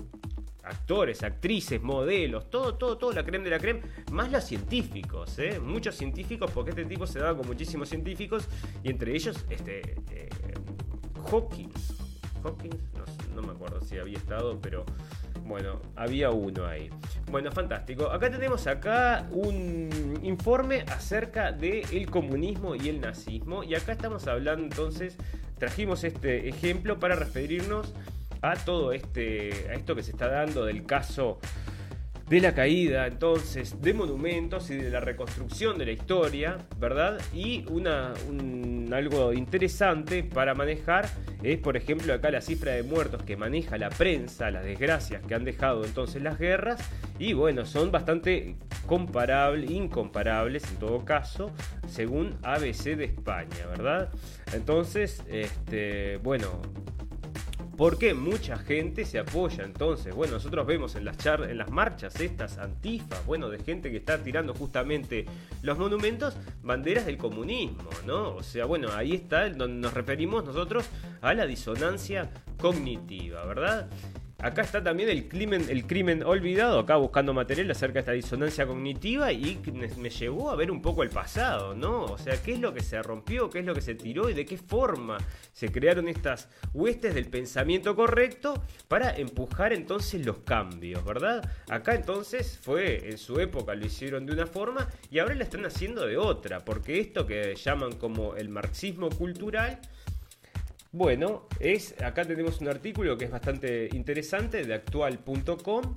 actores, 0.63 1.23
actrices, 1.23 1.81
modelos, 1.81 2.51
todo, 2.51 2.75
todo, 2.75 2.97
todo 2.99 3.11
la 3.11 3.23
creme 3.23 3.45
de 3.45 3.49
la 3.49 3.59
creme, 3.59 3.81
más 4.11 4.31
los 4.31 4.43
científicos, 4.43 5.39
¿eh? 5.39 5.59
muchos 5.59 5.95
científicos, 5.95 6.51
porque 6.51 6.69
este 6.71 6.85
tipo 6.85 7.07
se 7.07 7.17
daba 7.17 7.35
con 7.35 7.47
muchísimos 7.47 7.89
científicos, 7.89 8.47
y 8.83 8.91
entre 8.91 9.15
ellos, 9.15 9.45
este, 9.49 9.95
eh, 10.11 10.29
Hawkins, 11.31 11.95
Hawkins, 12.43 12.75
no 13.33 13.41
me 13.41 13.51
acuerdo 13.51 13.81
si 13.81 13.97
había 13.97 14.17
estado, 14.17 14.59
pero 14.61 14.85
bueno, 15.49 15.81
había 15.95 16.29
uno 16.29 16.67
ahí. 16.67 16.89
Bueno, 17.29 17.51
fantástico. 17.51 18.11
Acá 18.11 18.29
tenemos 18.29 18.67
acá 18.67 19.27
un 19.31 20.19
informe 20.21 20.85
acerca 20.87 21.51
del 21.51 21.83
el 21.91 22.09
comunismo 22.09 22.75
y 22.75 22.87
el 22.87 23.01
nazismo. 23.01 23.63
Y 23.63 23.73
acá 23.73 23.93
estamos 23.93 24.27
hablando 24.27 24.63
entonces, 24.63 25.17
trajimos 25.57 26.03
este 26.03 26.47
ejemplo 26.47 26.99
para 26.99 27.15
referirnos 27.15 27.93
a 28.41 28.55
todo 28.55 28.93
este, 28.93 29.67
a 29.69 29.73
esto 29.73 29.95
que 29.95 30.03
se 30.03 30.11
está 30.11 30.29
dando 30.29 30.65
del 30.65 30.85
caso 30.85 31.39
de 32.29 32.41
la 32.41 32.53
caída 32.53 33.07
entonces 33.07 33.81
de 33.81 33.93
monumentos 33.93 34.69
y 34.69 34.75
de 34.75 34.91
la 34.91 34.99
reconstrucción 34.99 35.79
de 35.79 35.87
la 35.87 35.91
historia, 35.91 36.57
¿verdad? 36.79 37.19
Y 37.33 37.65
una, 37.69 38.13
algo 38.91 39.33
interesante 39.33 40.23
para 40.23 40.53
manejar 40.53 41.09
es, 41.41 41.57
por 41.57 41.75
ejemplo, 41.75 42.13
acá 42.13 42.29
la 42.29 42.41
cifra 42.41 42.73
de 42.73 42.83
muertos 42.83 43.23
que 43.23 43.35
maneja 43.35 43.77
la 43.79 43.89
prensa, 43.89 44.51
las 44.51 44.63
desgracias 44.63 45.25
que 45.25 45.33
han 45.33 45.43
dejado 45.43 45.83
entonces 45.85 46.21
las 46.21 46.37
guerras, 46.37 46.79
y 47.17 47.33
bueno, 47.33 47.65
son 47.65 47.91
bastante 47.91 48.55
comparables, 48.85 49.71
incomparables 49.71 50.69
en 50.69 50.77
todo 50.77 51.03
caso, 51.05 51.51
según 51.87 52.37
ABC 52.43 52.95
de 52.95 53.05
España, 53.05 53.65
¿verdad? 53.69 54.09
Entonces, 54.53 55.23
este, 55.29 56.17
bueno, 56.17 56.61
porque 57.79 58.13
mucha 58.13 58.57
gente 58.57 59.05
se 59.05 59.19
apoya 59.19 59.63
entonces. 59.63 60.13
Bueno, 60.13 60.33
nosotros 60.33 60.67
vemos 60.67 60.95
en 60.95 61.05
las, 61.05 61.17
char 61.17 61.49
en 61.49 61.57
las 61.57 61.71
marchas 61.71 62.19
estas 62.19 62.57
antifas, 62.57 63.25
bueno, 63.25 63.49
de 63.49 63.57
gente 63.57 63.89
que 63.89 63.95
está 63.95 64.21
tirando 64.21 64.53
justamente 64.53 65.25
los 65.61 65.77
monumentos, 65.77 66.35
banderas 66.61 67.05
del 67.05 67.17
comunismo, 67.17 67.89
¿no? 68.05 68.35
O 68.35 68.43
sea, 68.43 68.65
bueno, 68.65 68.89
ahí 68.93 69.13
está 69.13 69.49
donde 69.49 69.79
nos 69.79 69.93
referimos 69.93 70.43
nosotros 70.43 70.89
a 71.21 71.33
la 71.33 71.47
disonancia 71.47 72.29
cognitiva, 72.59 73.45
¿verdad? 73.45 73.89
Acá 74.41 74.61
está 74.61 74.83
también 74.83 75.09
el 75.09 75.27
crimen, 75.27 75.65
el 75.69 75.85
crimen 75.85 76.23
olvidado, 76.23 76.79
acá 76.79 76.95
buscando 76.95 77.33
material 77.33 77.69
acerca 77.71 77.95
de 77.95 77.99
esta 77.99 78.11
disonancia 78.13 78.65
cognitiva 78.65 79.31
y 79.31 79.59
me 79.97 80.09
llevó 80.09 80.49
a 80.49 80.55
ver 80.55 80.71
un 80.71 80.81
poco 80.81 81.03
el 81.03 81.09
pasado, 81.09 81.75
¿no? 81.75 82.05
O 82.05 82.17
sea, 82.17 82.41
qué 82.41 82.53
es 82.53 82.59
lo 82.59 82.73
que 82.73 82.81
se 82.81 83.01
rompió, 83.01 83.49
qué 83.49 83.59
es 83.59 83.65
lo 83.65 83.75
que 83.75 83.81
se 83.81 83.95
tiró 83.95 84.29
y 84.29 84.33
de 84.33 84.45
qué 84.45 84.57
forma 84.57 85.17
se 85.51 85.71
crearon 85.71 86.07
estas 86.07 86.49
huestes 86.73 87.13
del 87.15 87.27
pensamiento 87.27 87.95
correcto 87.95 88.63
para 88.87 89.15
empujar 89.15 89.73
entonces 89.73 90.25
los 90.25 90.37
cambios, 90.39 91.03
¿verdad? 91.03 91.49
Acá 91.69 91.95
entonces 91.95 92.57
fue, 92.61 93.09
en 93.09 93.17
su 93.17 93.39
época 93.39 93.75
lo 93.75 93.85
hicieron 93.85 94.25
de 94.25 94.33
una 94.33 94.47
forma 94.47 94.87
y 95.11 95.19
ahora 95.19 95.35
lo 95.35 95.43
están 95.43 95.65
haciendo 95.65 96.05
de 96.05 96.17
otra, 96.17 96.63
porque 96.63 96.99
esto 96.99 97.25
que 97.25 97.55
llaman 97.55 97.93
como 97.93 98.35
el 98.35 98.49
marxismo 98.49 99.09
cultural, 99.09 99.79
bueno, 100.91 101.47
es 101.59 101.99
acá 102.01 102.25
tenemos 102.25 102.61
un 102.61 102.67
artículo 102.67 103.17
que 103.17 103.25
es 103.25 103.31
bastante 103.31 103.89
interesante 103.93 104.63
de 104.63 104.73
actual.com 104.73 105.95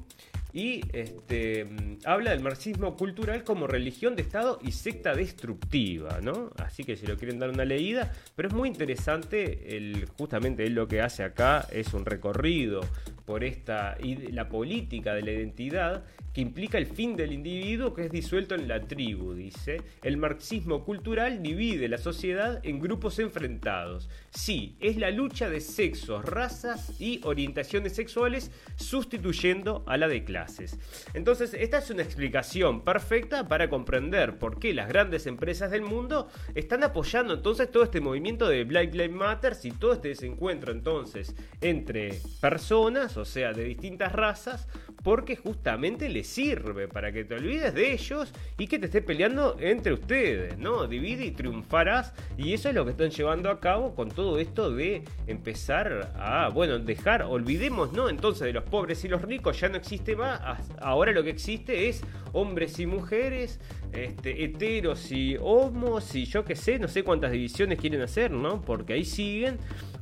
y 0.53 0.83
este, 0.93 1.65
mm, 1.65 1.99
habla 2.05 2.33
del 2.33 2.41
marxismo 2.41 2.95
cultural 2.97 3.43
como 3.43 3.67
religión 3.67 4.17
de 4.17 4.23
Estado 4.23 4.59
y 4.63 4.73
secta 4.73 5.15
destructiva, 5.15 6.21
¿no? 6.23 6.51
Así 6.59 6.85
que 6.85 6.97
si 6.97 7.07
lo 7.07 7.17
quieren 7.17 7.39
dar 7.39 7.49
una 7.49 7.65
leída, 7.65 8.13
pero 8.37 8.49
es 8.49 8.55
muy 8.55 8.69
interesante, 8.69 9.77
el, 9.77 10.07
justamente 10.19 10.65
él 10.65 10.75
lo 10.75 10.89
que 10.89 11.01
hace 11.01 11.25
acá 11.25 11.67
es 11.73 11.95
un 11.95 12.05
recorrido 12.05 12.83
por 13.25 13.45
esta 13.45 13.97
la 14.31 14.49
política 14.49 15.15
de 15.15 15.23
la 15.23 15.31
identidad 15.31 16.05
que 16.33 16.41
implica 16.41 16.79
el 16.79 16.87
fin 16.87 17.17
del 17.17 17.33
individuo 17.33 17.93
que 17.95 18.07
es 18.07 18.11
disuelto 18.11 18.55
en 18.55 18.69
la 18.69 18.81
tribu, 18.81 19.35
dice. 19.35 19.83
El 20.03 20.17
marxismo 20.17 20.85
cultural 20.85 21.43
divide 21.43 21.89
la 21.89 21.99
sociedad 21.99 22.61
en 22.63 22.81
grupos 22.81 23.19
enfrentados. 23.19 24.09
Sí, 24.31 24.77
es 24.81 24.97
la 24.97 25.11
lucha 25.11 25.51
de 25.51 25.61
sexos, 25.61 26.25
razas 26.25 27.01
y 27.01 27.21
orientaciones 27.25 27.95
sexuales 27.95 28.51
sustituyendo 28.77 29.85
a 29.87 29.97
la 29.97 30.09
de 30.09 30.25
clases. 30.25 30.79
Entonces, 31.15 31.55
esta 31.55 31.79
es 31.79 31.91
una 31.91 32.03
explicación 32.03 32.85
perfecta 32.85 33.49
para 33.49 33.69
comprender 33.69 34.39
por 34.39 34.59
qué 34.59 34.75
las 34.75 34.89
grandes 34.89 35.27
empresas 35.27 35.71
del 35.71 35.83
mundo 35.83 36.29
están 36.55 36.83
apoyando 36.85 37.35
entonces 37.35 37.71
todo 37.71 37.85
este 37.85 38.01
movimiento 38.01 38.49
de 38.49 38.65
Black 38.65 38.95
Lives 38.95 39.13
Matter 39.13 39.57
y 39.63 39.71
todo 39.73 39.93
este 39.93 40.09
desencuentro 40.09 40.73
entonces 40.73 41.35
entre 41.61 42.21
personas, 42.41 43.17
o 43.17 43.25
sea, 43.25 43.53
de 43.53 43.65
distintas 43.65 44.13
razas, 44.13 44.69
porque 45.03 45.37
justamente 45.37 46.09
les 46.09 46.22
sirve 46.25 46.89
para 46.89 47.13
que 47.13 47.25
te 47.25 47.35
olvides 47.35 47.75
de 47.75 47.93
ellos 47.93 48.33
y 48.59 48.67
que 48.67 48.79
te 48.79 48.87
esté 48.87 49.03
peleando 49.03 49.57
entre 49.61 49.93
ustedes, 49.93 50.59
¿no? 50.59 50.87
Divide 50.87 51.25
y 51.25 51.31
triunfarás 51.31 52.15
y 52.37 52.53
eso 52.53 52.69
es 52.69 52.75
lo 52.75 52.85
que 52.85 52.93
están 52.93 53.11
llevando 53.11 53.51
a 53.51 53.61
cabo 53.61 53.95
con 53.95 54.11
todo 54.11 54.39
esto 54.39 54.71
de 54.71 55.05
empezar 55.27 56.13
a, 56.19 56.49
bueno, 56.49 56.79
dejar, 56.79 57.23
olvidemos, 57.23 57.93
¿no? 57.93 58.09
Entonces 58.09 58.47
de 58.47 58.53
los 58.53 58.65
pobres 58.65 59.05
y 59.05 59.09
los 59.09 59.23
ricos 59.23 59.61
ya 59.61 59.69
no 59.69 59.77
existe 59.77 60.17
más, 60.17 60.41
ahora 60.81 61.13
lo 61.13 61.23
que 61.23 61.31
existe 61.31 61.89
es 61.89 62.03
hombres 62.33 62.79
y 62.79 62.87
mujeres, 62.87 63.61
este, 63.93 64.45
heteros 64.45 65.13
y 65.13 65.37
homos 65.41 66.15
y 66.15 66.25
yo 66.25 66.45
qué 66.45 66.57
sé, 66.57 66.79
no 66.79 66.89
sé 66.89 67.03
cuántas 67.03 67.33
divisiones 67.33 67.79
quieren 67.79 68.01
hacer, 68.01 68.31
¿no? 68.31 68.63
Porque 68.63 68.95
ahí 68.95 69.05
siguen. 69.05 69.59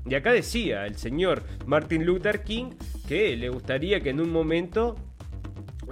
Y 0.08 0.14
acá 0.14 0.32
decía 0.32 0.86
el 0.86 0.96
señor 0.96 1.42
Martin 1.66 2.04
Luther 2.04 2.42
King 2.42 2.70
que 3.06 3.36
le 3.36 3.48
gustaría 3.48 4.00
que 4.00 4.10
en 4.10 4.20
un 4.20 4.30
momento 4.30 4.96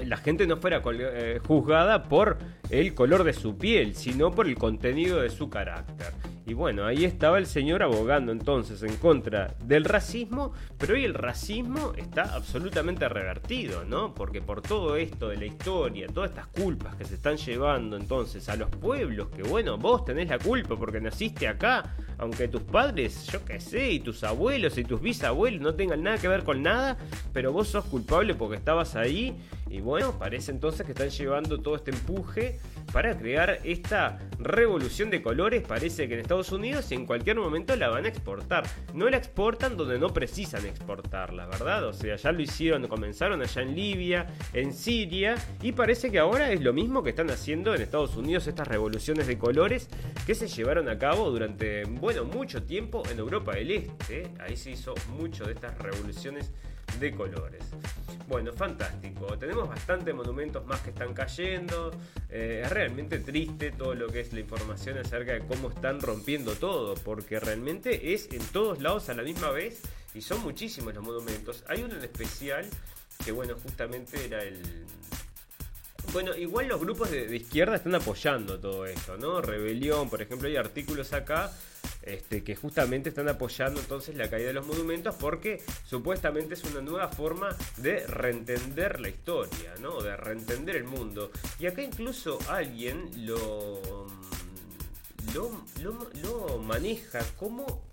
la 0.04 0.16
gente 0.16 0.46
no 0.46 0.56
fuera 0.56 0.82
eh, 0.87 1.40
juzgada 1.46 2.04
por 2.04 2.38
el 2.70 2.94
color 2.94 3.24
de 3.24 3.33
su 3.33 3.57
piel, 3.57 3.94
sino 3.94 4.31
por 4.31 4.46
el 4.46 4.57
contenido 4.57 5.20
de 5.20 5.31
su 5.31 5.48
carácter. 5.48 6.12
Y 6.48 6.54
bueno, 6.54 6.87
ahí 6.87 7.04
estaba 7.04 7.37
el 7.37 7.44
señor 7.44 7.83
abogando 7.83 8.33
entonces 8.33 8.83
en 8.83 8.96
contra 8.96 9.54
del 9.62 9.85
racismo, 9.85 10.54
pero 10.78 10.94
hoy 10.94 11.04
el 11.04 11.12
racismo 11.12 11.92
está 11.94 12.35
absolutamente 12.35 13.07
revertido, 13.07 13.85
¿no? 13.85 14.14
Porque 14.14 14.40
por 14.40 14.62
todo 14.62 14.96
esto 14.96 15.28
de 15.28 15.37
la 15.37 15.44
historia, 15.44 16.07
todas 16.07 16.31
estas 16.31 16.46
culpas 16.46 16.94
que 16.96 17.04
se 17.04 17.16
están 17.16 17.37
llevando 17.37 17.98
entonces 17.98 18.48
a 18.48 18.57
los 18.57 18.70
pueblos, 18.70 19.28
que 19.28 19.42
bueno, 19.42 19.76
vos 19.76 20.07
tenés 20.07 20.31
la 20.31 20.38
culpa 20.38 20.74
porque 20.74 21.02
naciste 21.02 21.46
acá, 21.46 21.94
aunque 22.16 22.48
tus 22.48 22.62
padres, 22.62 23.26
yo 23.26 23.44
qué 23.44 23.61
sé, 23.61 23.90
y 23.90 24.00
tus 24.00 24.24
abuelos 24.24 24.78
y 24.78 24.85
tus 24.85 25.02
bisabuelos 25.02 25.61
no 25.61 25.74
tengan 25.74 26.02
nada 26.02 26.16
que 26.16 26.28
ver 26.28 26.44
con 26.44 26.62
nada, 26.62 26.96
pero 27.35 27.52
vos 27.52 27.68
sos 27.68 27.85
culpable 27.85 28.35
porque 28.35 28.57
estabas 28.57 28.96
ahí. 28.96 29.37
Y 29.68 29.81
bueno, 29.83 30.18
parece 30.18 30.50
entonces 30.50 30.87
que 30.87 30.92
están 30.92 31.11
llevando 31.11 31.59
todo 31.59 31.76
este 31.76 31.90
empuje 31.90 32.57
para 32.92 33.16
crear 33.18 33.60
esta 33.64 34.18
revolución 34.38 35.10
de 35.10 35.22
colores. 35.22 35.62
Parece 35.66 36.08
que 36.08 36.14
en 36.14 36.20
Estados 36.20 36.52
Unidos 36.52 36.90
en 36.92 37.06
cualquier 37.06 37.36
momento 37.36 37.76
la 37.76 37.88
van 37.88 38.06
a 38.06 38.08
exportar. 38.08 38.64
No 38.94 39.08
la 39.08 39.16
exportan 39.16 39.76
donde 39.76 39.98
no 39.98 40.08
precisan 40.12 40.64
exportarla, 40.66 41.46
¿verdad? 41.46 41.84
O 41.84 41.92
sea, 41.92 42.16
ya 42.16 42.32
lo 42.32 42.40
hicieron, 42.40 42.86
comenzaron 42.86 43.42
allá 43.42 43.62
en 43.62 43.74
Libia, 43.74 44.26
en 44.52 44.72
Siria, 44.72 45.36
y 45.62 45.72
parece 45.72 46.10
que 46.10 46.18
ahora 46.18 46.52
es 46.52 46.62
lo 46.62 46.72
mismo 46.72 47.02
que 47.02 47.10
están 47.10 47.30
haciendo 47.30 47.74
en 47.74 47.82
Estados 47.82 48.16
Unidos 48.16 48.46
estas 48.46 48.68
revoluciones 48.68 49.26
de 49.26 49.38
colores 49.38 49.88
que 50.26 50.34
se 50.34 50.48
llevaron 50.48 50.88
a 50.88 50.98
cabo 50.98 51.30
durante, 51.30 51.84
bueno, 51.84 52.24
mucho 52.24 52.62
tiempo 52.62 53.02
en 53.10 53.18
Europa 53.18 53.54
del 53.54 53.70
Este. 53.70 54.28
Ahí 54.40 54.56
se 54.56 54.70
hizo 54.70 54.94
mucho 55.10 55.44
de 55.44 55.52
estas 55.52 55.76
revoluciones 55.78 56.52
de 56.98 57.14
colores. 57.14 57.62
Bueno, 58.28 58.52
fantástico. 58.52 59.38
Tenemos 59.38 59.68
bastantes 59.68 60.14
monumentos 60.14 60.64
más 60.66 60.80
que 60.80 60.90
están 60.90 61.14
cayendo. 61.14 61.92
Eh, 62.28 62.62
es 62.62 62.70
realmente 62.70 63.20
triste 63.20 63.72
todo 63.72 63.94
lo 63.94 64.08
que 64.08 64.20
es 64.20 64.34
la 64.34 64.40
información 64.40 64.98
acerca 64.98 65.32
de 65.32 65.40
cómo 65.40 65.70
están 65.70 66.00
rompiendo 66.00 66.54
todo, 66.54 66.94
porque 66.94 67.40
realmente 67.40 68.12
es 68.12 68.28
en 68.32 68.44
todos 68.48 68.82
lados 68.82 69.08
a 69.08 69.14
la 69.14 69.22
misma 69.22 69.50
vez 69.50 69.80
y 70.14 70.20
son 70.20 70.42
muchísimos 70.42 70.94
los 70.94 71.02
monumentos. 71.02 71.64
Hay 71.68 71.82
uno 71.82 71.96
en 71.96 72.04
especial 72.04 72.66
que, 73.24 73.32
bueno, 73.32 73.54
justamente 73.62 74.26
era 74.26 74.42
el. 74.42 74.61
Bueno, 76.12 76.34
igual 76.37 76.68
los 76.68 76.80
grupos 76.80 77.11
de 77.11 77.34
izquierda 77.34 77.76
están 77.76 77.94
apoyando 77.94 78.58
todo 78.58 78.87
esto, 78.87 79.16
¿no? 79.16 79.40
Rebelión, 79.40 80.08
por 80.08 80.20
ejemplo, 80.20 80.48
hay 80.48 80.56
artículos 80.56 81.12
acá 81.12 81.50
este, 82.08 82.42
que 82.42 82.56
justamente 82.56 83.10
están 83.10 83.28
apoyando 83.28 83.80
entonces 83.80 84.16
la 84.16 84.30
caída 84.30 84.48
de 84.48 84.54
los 84.54 84.66
monumentos 84.66 85.14
porque 85.16 85.62
supuestamente 85.84 86.54
es 86.54 86.64
una 86.64 86.80
nueva 86.80 87.08
forma 87.08 87.54
de 87.76 88.06
reentender 88.06 89.00
la 89.00 89.08
historia, 89.08 89.74
¿no? 89.80 90.00
De 90.00 90.16
reentender 90.16 90.76
el 90.76 90.84
mundo. 90.84 91.30
Y 91.58 91.66
acá 91.66 91.82
incluso 91.82 92.38
alguien 92.48 93.10
lo, 93.26 94.06
lo, 95.34 96.10
lo, 96.22 96.58
maneja 96.58 97.20
como 97.36 97.86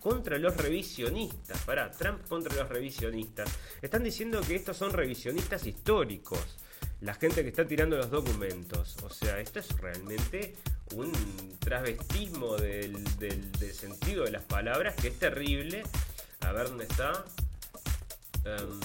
contra 0.00 0.38
los 0.38 0.56
revisionistas. 0.56 1.62
Para, 1.62 1.90
Trump 1.90 2.26
contra 2.28 2.54
los 2.54 2.68
revisionistas. 2.68 3.48
Están 3.80 4.02
diciendo 4.02 4.40
que 4.40 4.56
estos 4.56 4.76
son 4.76 4.92
revisionistas 4.92 5.66
históricos. 5.66 6.58
La 7.00 7.14
gente 7.14 7.42
que 7.42 7.48
está 7.48 7.66
tirando 7.66 7.96
los 7.96 8.10
documentos. 8.10 8.96
O 9.02 9.10
sea, 9.10 9.40
esto 9.40 9.58
es 9.58 9.68
realmente 9.78 10.56
un 10.94 11.12
travestismo 11.58 12.56
del, 12.56 13.04
sentido 13.72 14.24
de 14.24 14.30
las 14.30 14.44
palabras 14.44 14.94
que 14.94 15.08
es 15.08 15.18
terrible. 15.18 15.82
A 16.40 16.52
ver 16.52 16.68
dónde 16.68 16.84
está. 16.84 17.24
Em, 18.44 18.80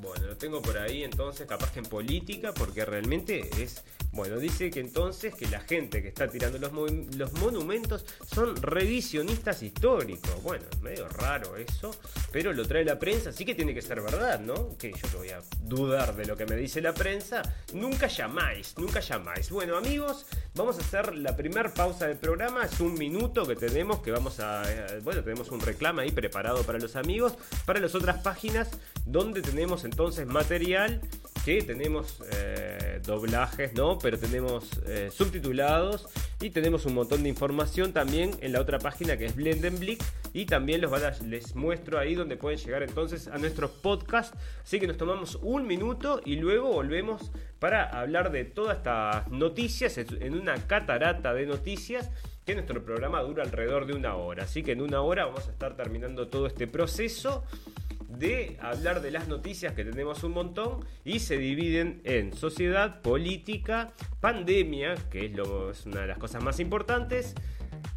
bueno, 0.00 0.26
lo 0.26 0.36
tengo 0.36 0.60
por 0.60 0.78
ahí 0.78 1.02
entonces, 1.02 1.46
capaz 1.46 1.72
que 1.72 1.78
en 1.78 1.86
política, 1.86 2.52
porque 2.52 2.84
realmente 2.84 3.48
es 3.62 3.82
bueno, 4.14 4.38
dice 4.38 4.70
que 4.70 4.80
entonces 4.80 5.34
que 5.34 5.46
la 5.46 5.60
gente 5.60 6.00
que 6.00 6.08
está 6.08 6.28
tirando 6.28 6.58
los, 6.58 6.72
los 7.16 7.32
monumentos 7.34 8.06
son 8.24 8.54
revisionistas 8.56 9.62
históricos. 9.62 10.42
Bueno, 10.42 10.64
es 10.70 10.80
medio 10.80 11.08
raro 11.08 11.56
eso, 11.56 11.94
pero 12.30 12.52
lo 12.52 12.66
trae 12.66 12.84
la 12.84 12.98
prensa, 12.98 13.30
así 13.30 13.44
que 13.44 13.54
tiene 13.54 13.74
que 13.74 13.82
ser 13.82 14.00
verdad, 14.00 14.38
¿no? 14.40 14.76
Que 14.78 14.92
yo 14.92 15.08
te 15.08 15.16
voy 15.16 15.30
a 15.30 15.40
dudar 15.62 16.14
de 16.14 16.26
lo 16.26 16.36
que 16.36 16.46
me 16.46 16.54
dice 16.54 16.80
la 16.80 16.94
prensa. 16.94 17.42
Nunca 17.72 18.06
llamáis, 18.06 18.74
nunca 18.78 19.00
llamáis. 19.00 19.50
Bueno, 19.50 19.76
amigos, 19.76 20.26
vamos 20.54 20.78
a 20.78 20.80
hacer 20.80 21.16
la 21.16 21.36
primera 21.36 21.74
pausa 21.74 22.06
del 22.06 22.16
programa. 22.16 22.64
Es 22.64 22.80
un 22.80 22.94
minuto 22.94 23.46
que 23.46 23.56
tenemos, 23.56 24.00
que 24.00 24.12
vamos 24.12 24.38
a... 24.38 24.62
Eh, 24.70 25.00
bueno, 25.02 25.22
tenemos 25.22 25.50
un 25.50 25.60
reclamo 25.60 26.00
ahí 26.00 26.12
preparado 26.12 26.62
para 26.62 26.78
los 26.78 26.94
amigos, 26.94 27.34
para 27.66 27.80
las 27.80 27.94
otras 27.96 28.22
páginas, 28.22 28.70
donde 29.06 29.42
tenemos 29.42 29.84
entonces 29.84 30.26
material 30.26 31.00
que 31.44 31.62
tenemos 31.62 32.22
eh, 32.32 33.00
doblajes, 33.04 33.74
¿no? 33.74 33.98
Pero 33.98 34.18
tenemos 34.18 34.70
eh, 34.86 35.10
subtitulados 35.12 36.08
y 36.40 36.50
tenemos 36.50 36.86
un 36.86 36.94
montón 36.94 37.22
de 37.22 37.28
información 37.28 37.92
también 37.92 38.30
en 38.40 38.52
la 38.52 38.60
otra 38.60 38.78
página 38.78 39.16
que 39.18 39.26
es 39.26 39.36
Blendenblick 39.36 40.02
y 40.32 40.46
también 40.46 40.80
los 40.80 41.22
les 41.22 41.54
muestro 41.54 41.98
ahí 41.98 42.14
donde 42.14 42.36
pueden 42.36 42.58
llegar 42.58 42.82
entonces 42.82 43.28
a 43.28 43.36
nuestros 43.36 43.70
podcast. 43.70 44.34
Así 44.62 44.80
que 44.80 44.86
nos 44.86 44.96
tomamos 44.96 45.38
un 45.42 45.66
minuto 45.66 46.22
y 46.24 46.36
luego 46.36 46.72
volvemos 46.72 47.30
para 47.58 47.84
hablar 47.90 48.32
de 48.32 48.44
todas 48.44 48.78
estas 48.78 49.28
noticias 49.28 49.98
en 49.98 50.34
una 50.34 50.54
catarata 50.66 51.34
de 51.34 51.46
noticias 51.46 52.10
que 52.46 52.54
nuestro 52.54 52.84
programa 52.84 53.22
dura 53.22 53.42
alrededor 53.42 53.86
de 53.86 53.94
una 53.94 54.16
hora. 54.16 54.44
Así 54.44 54.62
que 54.62 54.72
en 54.72 54.80
una 54.80 55.00
hora 55.00 55.26
vamos 55.26 55.46
a 55.48 55.50
estar 55.50 55.76
terminando 55.76 56.28
todo 56.28 56.46
este 56.46 56.66
proceso 56.66 57.44
de 58.18 58.56
hablar 58.60 59.00
de 59.00 59.10
las 59.10 59.28
noticias 59.28 59.72
que 59.74 59.84
tenemos 59.84 60.24
un 60.24 60.32
montón 60.32 60.84
y 61.04 61.20
se 61.20 61.36
dividen 61.36 62.00
en 62.04 62.32
sociedad, 62.32 63.02
política, 63.02 63.92
pandemia, 64.20 64.94
que 65.10 65.26
es, 65.26 65.32
lo, 65.32 65.70
es 65.70 65.86
una 65.86 66.00
de 66.00 66.06
las 66.06 66.18
cosas 66.18 66.42
más 66.42 66.60
importantes. 66.60 67.34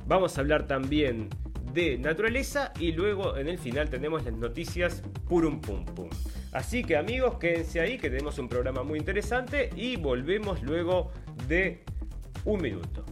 Vamos 0.06 0.38
a 0.38 0.42
hablar 0.42 0.68
también 0.68 1.30
de 1.74 1.98
naturaleza 1.98 2.74
y 2.80 2.92
luego 2.94 3.38
en 3.38 3.48
el 3.48 3.60
final 3.60 3.90
tenemos 3.90 4.26
las 4.26 4.34
noticias 4.34 5.04
purum 5.28 5.62
pum 5.62 5.86
pum. 5.86 6.10
Así 6.52 6.84
que 6.84 6.98
amigos, 6.98 7.38
quédense 7.40 7.80
ahí 7.80 7.98
que 7.98 8.10
tenemos 8.10 8.40
un 8.40 8.50
programa 8.50 8.84
muy 8.84 8.98
interesante 8.98 9.70
y 9.76 9.96
volvemos 9.96 10.64
luego 10.64 11.12
de 11.48 11.84
un 12.46 12.62
minuto. 12.62 13.06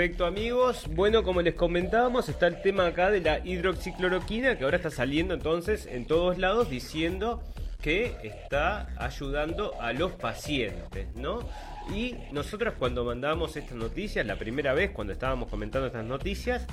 Perfecto 0.00 0.24
amigos, 0.24 0.86
bueno 0.88 1.22
como 1.22 1.42
les 1.42 1.54
comentábamos 1.54 2.30
está 2.30 2.46
el 2.46 2.62
tema 2.62 2.86
acá 2.86 3.10
de 3.10 3.20
la 3.20 3.46
hidroxicloroquina 3.46 4.56
que 4.56 4.64
ahora 4.64 4.78
está 4.78 4.90
saliendo 4.90 5.34
entonces 5.34 5.84
en 5.84 6.06
todos 6.06 6.38
lados 6.38 6.70
diciendo 6.70 7.42
que 7.82 8.16
está 8.22 8.88
ayudando 8.96 9.78
a 9.78 9.92
los 9.92 10.12
pacientes, 10.12 11.14
¿no? 11.16 11.40
Y 11.94 12.14
nosotros 12.32 12.72
cuando 12.78 13.04
mandamos 13.04 13.58
estas 13.58 13.76
noticias, 13.76 14.24
la 14.24 14.36
primera 14.36 14.72
vez 14.72 14.90
cuando 14.90 15.12
estábamos 15.12 15.50
comentando 15.50 15.88
estas 15.88 16.06
noticias, 16.06 16.66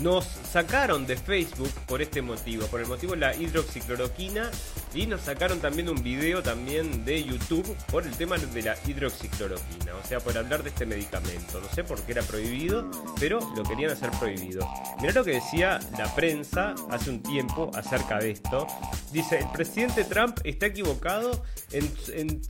nos 0.00 0.24
sacaron 0.24 1.06
de 1.06 1.18
Facebook 1.18 1.72
por 1.86 2.00
este 2.00 2.22
motivo, 2.22 2.66
por 2.68 2.80
el 2.80 2.86
motivo 2.86 3.12
de 3.12 3.18
la 3.18 3.36
hidroxicloroquina 3.36 4.50
y 4.96 5.06
nos 5.06 5.20
sacaron 5.20 5.60
también 5.60 5.90
un 5.90 6.02
video 6.02 6.42
también 6.42 7.04
de 7.04 7.22
YouTube 7.22 7.76
por 7.90 8.06
el 8.06 8.16
tema 8.16 8.38
de 8.38 8.62
la 8.62 8.76
hidroxicloroquina, 8.86 9.94
o 9.94 10.06
sea, 10.06 10.20
por 10.20 10.36
hablar 10.38 10.62
de 10.62 10.70
este 10.70 10.86
medicamento. 10.86 11.60
No 11.60 11.68
sé 11.68 11.84
por 11.84 12.00
qué 12.02 12.12
era 12.12 12.22
prohibido, 12.22 12.90
pero 13.20 13.38
lo 13.54 13.62
querían 13.62 13.90
hacer 13.90 14.10
prohibido. 14.18 14.66
Mirá 15.00 15.12
lo 15.12 15.22
que 15.22 15.32
decía 15.32 15.78
la 15.98 16.12
prensa 16.14 16.74
hace 16.90 17.10
un 17.10 17.22
tiempo 17.22 17.70
acerca 17.74 18.18
de 18.18 18.30
esto. 18.30 18.66
Dice, 19.12 19.38
el 19.38 19.50
presidente 19.52 20.04
Trump 20.04 20.38
está 20.44 20.66
equivocado 20.66 21.44
en, 21.72 22.40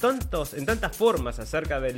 tantos, 0.00 0.54
en 0.54 0.64
tantas 0.64 0.96
formas 0.96 1.38
acerca 1.38 1.78
de, 1.80 1.92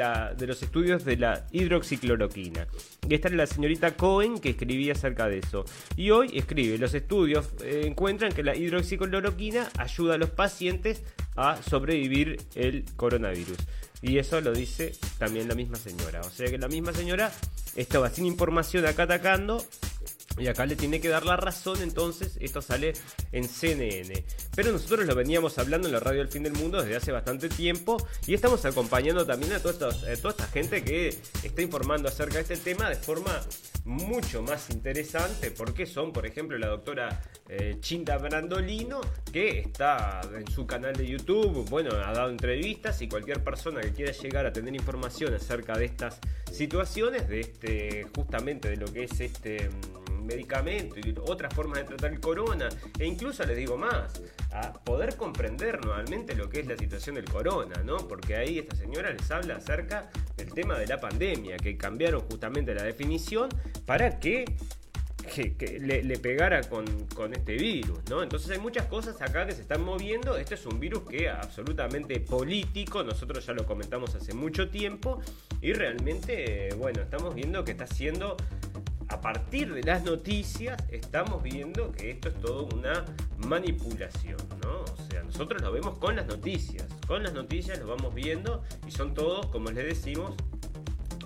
los 0.46 0.62
estudios 0.62 1.04
de 1.04 1.16
la 1.18 1.46
hidroxicloroquina. 1.52 2.66
Y 3.08 3.14
esta 3.14 3.28
es 3.28 3.34
la 3.34 3.46
señorita 3.46 3.96
Cohen 3.96 4.38
que 4.38 4.50
escribía 4.50 4.94
acerca 4.94 5.28
de 5.28 5.38
eso. 5.38 5.64
Y 5.96 6.10
hoy 6.10 6.36
escribe, 6.36 6.78
los 6.78 6.94
estudios 6.94 7.50
eh, 7.62 7.82
encuentran 7.84 8.32
que 8.32 8.42
la 8.42 8.56
hidroxicloroquina 8.56 9.70
ayuda 9.84 10.14
a 10.14 10.18
los 10.18 10.30
pacientes 10.30 11.02
a 11.36 11.60
sobrevivir 11.62 12.40
el 12.54 12.84
coronavirus. 12.96 13.58
Y 14.02 14.18
eso 14.18 14.40
lo 14.40 14.52
dice 14.52 14.92
también 15.18 15.48
la 15.48 15.54
misma 15.54 15.76
señora. 15.76 16.20
O 16.20 16.30
sea 16.30 16.48
que 16.48 16.58
la 16.58 16.68
misma 16.68 16.92
señora 16.92 17.32
estaba 17.74 18.10
sin 18.10 18.26
información 18.26 18.84
acá 18.86 19.04
atacando 19.04 19.64
y 20.36 20.48
acá 20.48 20.66
le 20.66 20.76
tiene 20.76 21.00
que 21.00 21.08
dar 21.08 21.24
la 21.24 21.36
razón, 21.36 21.80
entonces 21.82 22.36
esto 22.40 22.60
sale 22.60 22.92
en 23.32 23.48
CNN. 23.48 24.24
Pero 24.54 24.72
nosotros 24.72 25.06
lo 25.06 25.14
veníamos 25.14 25.58
hablando 25.58 25.86
en 25.86 25.92
la 25.92 26.00
radio 26.00 26.20
del 26.20 26.28
fin 26.28 26.42
del 26.42 26.54
mundo 26.54 26.82
desde 26.82 26.96
hace 26.96 27.12
bastante 27.12 27.48
tiempo 27.48 27.96
y 28.26 28.34
estamos 28.34 28.64
acompañando 28.64 29.24
también 29.24 29.52
a, 29.52 29.60
toda 29.60 29.90
esta 30.12 30.46
gente 30.46 30.82
que 30.82 31.16
está 31.42 31.62
informando 31.62 32.08
acerca 32.08 32.34
de 32.34 32.42
este 32.42 32.56
tema 32.56 32.88
de 32.88 32.96
forma 32.96 33.40
mucho 33.84 34.42
más 34.42 34.70
interesante, 34.70 35.50
porque 35.50 35.86
son, 35.86 36.12
por 36.12 36.26
ejemplo, 36.26 36.56
la 36.58 36.68
doctora 36.68 37.20
eh, 37.48 37.76
Chinda 37.80 38.16
Brandolino, 38.16 39.00
que 39.30 39.58
está 39.58 40.20
en 40.34 40.50
su 40.50 40.66
canal 40.66 40.94
de 40.94 41.06
YouTube, 41.06 41.68
bueno, 41.68 41.90
ha 41.92 42.12
dado 42.12 42.30
entrevistas 42.30 43.02
y 43.02 43.08
cualquier 43.08 43.44
persona 43.44 43.82
que 43.82 43.92
quiera 43.92 44.12
llegar 44.12 44.46
a 44.46 44.52
tener 44.52 44.74
información 44.74 45.34
acerca 45.34 45.76
de 45.76 45.84
estas 45.84 46.18
situaciones, 46.50 47.28
de 47.28 47.40
este, 47.40 48.06
justamente 48.16 48.70
de 48.70 48.76
lo 48.76 48.86
que 48.86 49.04
es 49.04 49.20
este 49.20 49.68
mm, 50.24 50.26
medicamento 50.26 50.96
y 50.98 51.14
otras 51.26 51.54
formas 51.54 51.78
de 51.78 51.84
tratar 51.84 52.12
el 52.12 52.20
corona, 52.20 52.68
e 52.98 53.06
incluso 53.06 53.44
les 53.44 53.56
digo 53.56 53.76
más, 53.76 54.20
a 54.52 54.72
poder 54.72 55.16
comprender 55.16 55.84
nuevamente 55.84 56.34
lo 56.34 56.48
que 56.48 56.60
es 56.60 56.66
la 56.66 56.76
situación 56.76 57.16
del 57.16 57.24
corona, 57.24 57.82
¿no? 57.84 57.96
Porque 58.08 58.36
ahí 58.36 58.58
esta 58.58 58.76
señora 58.76 59.10
les 59.10 59.30
habla 59.30 59.56
acerca 59.56 60.10
del 60.36 60.52
tema 60.52 60.78
de 60.78 60.86
la 60.86 61.00
pandemia, 61.00 61.56
que 61.56 61.76
cambiaron 61.76 62.22
justamente 62.22 62.74
la 62.74 62.82
definición 62.82 63.48
para 63.86 64.18
que 64.18 64.44
que, 65.24 65.78
le, 65.80 66.18
pegara 66.18 66.62
con, 66.62 66.84
con, 67.14 67.32
este 67.34 67.54
virus, 67.54 67.98
¿no? 68.08 68.22
Entonces 68.22 68.50
hay 68.50 68.58
muchas 68.58 68.86
cosas 68.86 69.20
acá 69.22 69.46
que 69.46 69.52
se 69.52 69.62
están 69.62 69.82
moviendo. 69.82 70.36
Este 70.36 70.54
es 70.54 70.66
un 70.66 70.78
virus 70.78 71.02
que 71.08 71.26
es 71.26 71.32
absolutamente 71.32 72.20
político, 72.20 73.02
nosotros 73.02 73.44
ya 73.44 73.52
lo 73.52 73.66
comentamos 73.66 74.14
hace 74.14 74.34
mucho 74.34 74.68
tiempo 74.68 75.20
y 75.60 75.72
realmente, 75.72 76.74
bueno, 76.76 77.02
estamos 77.02 77.34
viendo 77.34 77.64
que 77.64 77.72
está 77.72 77.86
siendo 77.86 78.36
a 79.14 79.20
partir 79.20 79.72
de 79.72 79.84
las 79.84 80.02
noticias 80.02 80.76
estamos 80.90 81.40
viendo 81.40 81.92
que 81.92 82.10
esto 82.10 82.30
es 82.30 82.40
todo 82.40 82.66
una 82.74 83.04
manipulación, 83.46 84.38
¿no? 84.60 84.80
O 84.80 85.08
sea, 85.08 85.22
nosotros 85.22 85.62
lo 85.62 85.70
vemos 85.70 85.98
con 85.98 86.16
las 86.16 86.26
noticias, 86.26 86.84
con 87.06 87.22
las 87.22 87.32
noticias 87.32 87.78
lo 87.78 87.86
vamos 87.86 88.12
viendo 88.12 88.64
y 88.84 88.90
son 88.90 89.14
todos, 89.14 89.46
como 89.46 89.70
les 89.70 89.84
decimos, 89.84 90.34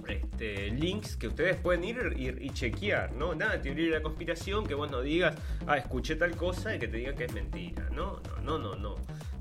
este, 0.07 0.71
links 0.71 1.17
que 1.17 1.29
ustedes 1.29 1.57
pueden 1.57 1.83
ir, 1.83 2.39
y 2.39 2.51
chequear, 2.51 3.13
¿no? 3.13 3.35
Nada 3.35 3.61
teoría 3.63 3.87
de 3.87 3.93
la 3.93 4.03
conspiración, 4.03 4.67
que 4.67 4.75
vos 4.75 4.91
no 4.91 5.01
digas, 5.01 5.35
ah, 5.67 5.79
escuché 5.79 6.17
tal 6.17 6.37
cosa 6.37 6.75
y 6.75 6.79
que 6.79 6.89
te 6.89 6.99
digan 6.99 7.17
que 7.17 7.25
es 7.25 7.33
mentira, 7.33 7.89
¿no? 7.91 8.21
No, 8.45 8.59
no, 8.59 8.59
no, 8.59 8.77
no. 8.77 8.97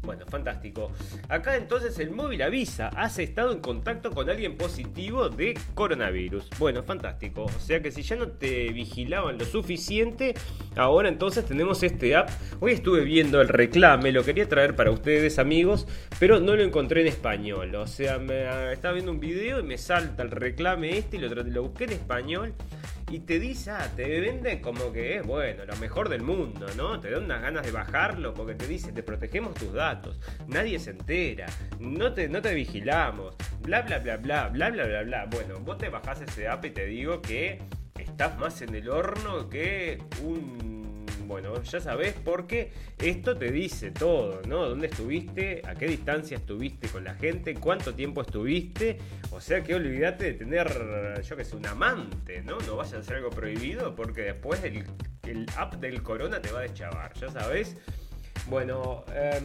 Bueno, 0.07 0.25
fantástico. 0.25 0.89
Acá 1.27 1.57
entonces 1.57 1.99
el 1.99 2.11
móvil 2.11 2.41
avisa, 2.41 2.87
has 2.95 3.19
estado 3.19 3.51
en 3.51 3.59
contacto 3.59 4.11
con 4.11 4.29
alguien 4.29 4.55
positivo 4.55 5.27
de 5.27 5.59
coronavirus. 5.75 6.49
Bueno, 6.57 6.81
fantástico. 6.81 7.43
O 7.43 7.59
sea 7.59 7.81
que 7.81 7.91
si 7.91 8.03
ya 8.03 8.15
no 8.15 8.29
te 8.29 8.69
vigilaban 8.69 9.37
lo 9.37 9.43
suficiente, 9.43 10.33
ahora 10.77 11.09
entonces 11.09 11.43
tenemos 11.43 11.83
este 11.83 12.15
app. 12.15 12.29
Hoy 12.61 12.71
estuve 12.71 13.01
viendo 13.03 13.41
el 13.41 13.49
reclame, 13.49 14.13
lo 14.13 14.23
quería 14.23 14.47
traer 14.47 14.77
para 14.77 14.91
ustedes 14.91 15.39
amigos, 15.39 15.85
pero 16.21 16.39
no 16.39 16.55
lo 16.55 16.63
encontré 16.63 17.01
en 17.01 17.07
español. 17.07 17.75
O 17.75 17.85
sea, 17.85 18.17
me, 18.17 18.71
estaba 18.71 18.93
viendo 18.93 19.11
un 19.11 19.19
video 19.19 19.59
y 19.59 19.63
me 19.63 19.77
salta 19.77 20.23
el 20.23 20.31
reclame 20.31 20.97
este 20.97 21.17
y 21.17 21.19
lo, 21.19 21.27
lo 21.35 21.63
busqué 21.63 21.83
en 21.83 21.91
español 21.91 22.53
y 23.09 23.19
te 23.19 23.39
dice, 23.39 23.71
ah, 23.71 23.89
te 23.95 24.19
vende 24.19 24.59
como 24.59 24.91
que 24.91 25.17
es, 25.17 25.25
bueno, 25.25 25.65
lo 25.65 25.75
mejor 25.77 26.09
del 26.09 26.23
mundo, 26.23 26.67
¿no? 26.75 26.99
Te 26.99 27.09
da 27.09 27.19
unas 27.19 27.41
ganas 27.41 27.65
de 27.65 27.71
bajarlo 27.71 28.33
porque 28.33 28.55
te 28.55 28.67
dice, 28.67 28.91
te 28.91 29.01
protegemos 29.01 29.53
tus 29.53 29.71
datos, 29.71 30.19
nadie 30.47 30.77
se 30.77 30.91
entera, 30.91 31.45
no 31.79 32.13
te, 32.13 32.27
no 32.27 32.41
te 32.41 32.53
vigilamos, 32.53 33.35
bla, 33.61 33.81
bla, 33.83 33.99
bla, 33.99 34.17
bla, 34.17 34.49
bla, 34.49 34.69
bla, 34.69 34.85
bla, 34.85 35.03
bla. 35.03 35.25
Bueno, 35.25 35.59
vos 35.61 35.77
te 35.77 35.89
bajás 35.89 36.21
ese 36.21 36.49
app 36.49 36.65
y 36.65 36.71
te 36.71 36.85
digo 36.85 37.21
que 37.21 37.61
estás 37.97 38.37
más 38.37 38.61
en 38.61 38.75
el 38.75 38.89
horno 38.89 39.49
que 39.49 39.99
un 40.23 40.76
bueno, 41.27 41.61
ya 41.61 41.79
sabes 41.81 42.15
porque 42.23 42.71
esto 42.97 43.37
te 43.37 43.51
dice 43.51 43.91
todo, 43.91 44.41
¿no? 44.47 44.69
¿Dónde 44.69 44.87
estuviste? 44.87 45.61
¿A 45.65 45.75
qué 45.75 45.87
distancia 45.87 46.37
estuviste 46.37 46.87
con 46.87 47.03
la 47.03 47.13
gente? 47.15 47.53
¿Cuánto 47.55 47.93
tiempo 47.93 48.21
estuviste? 48.21 48.97
O 49.31 49.41
sea 49.41 49.61
que 49.61 49.75
olvídate 49.75 50.25
de 50.25 50.33
tener, 50.33 51.21
yo 51.21 51.35
que 51.35 51.43
sé, 51.43 51.55
un 51.55 51.65
amante, 51.65 52.41
¿no? 52.41 52.57
No 52.59 52.77
vayas 52.77 52.93
a 52.93 52.99
hacer 52.99 53.17
algo 53.17 53.29
prohibido 53.29 53.93
porque 53.95 54.21
después 54.21 54.63
el, 54.63 54.85
el 55.23 55.45
app 55.57 55.75
del 55.75 56.01
corona 56.01 56.41
te 56.41 56.51
va 56.51 56.59
a 56.59 56.63
deschavar, 56.63 57.13
ya 57.13 57.29
sabes. 57.29 57.75
Bueno, 58.47 59.03
eh, 59.13 59.41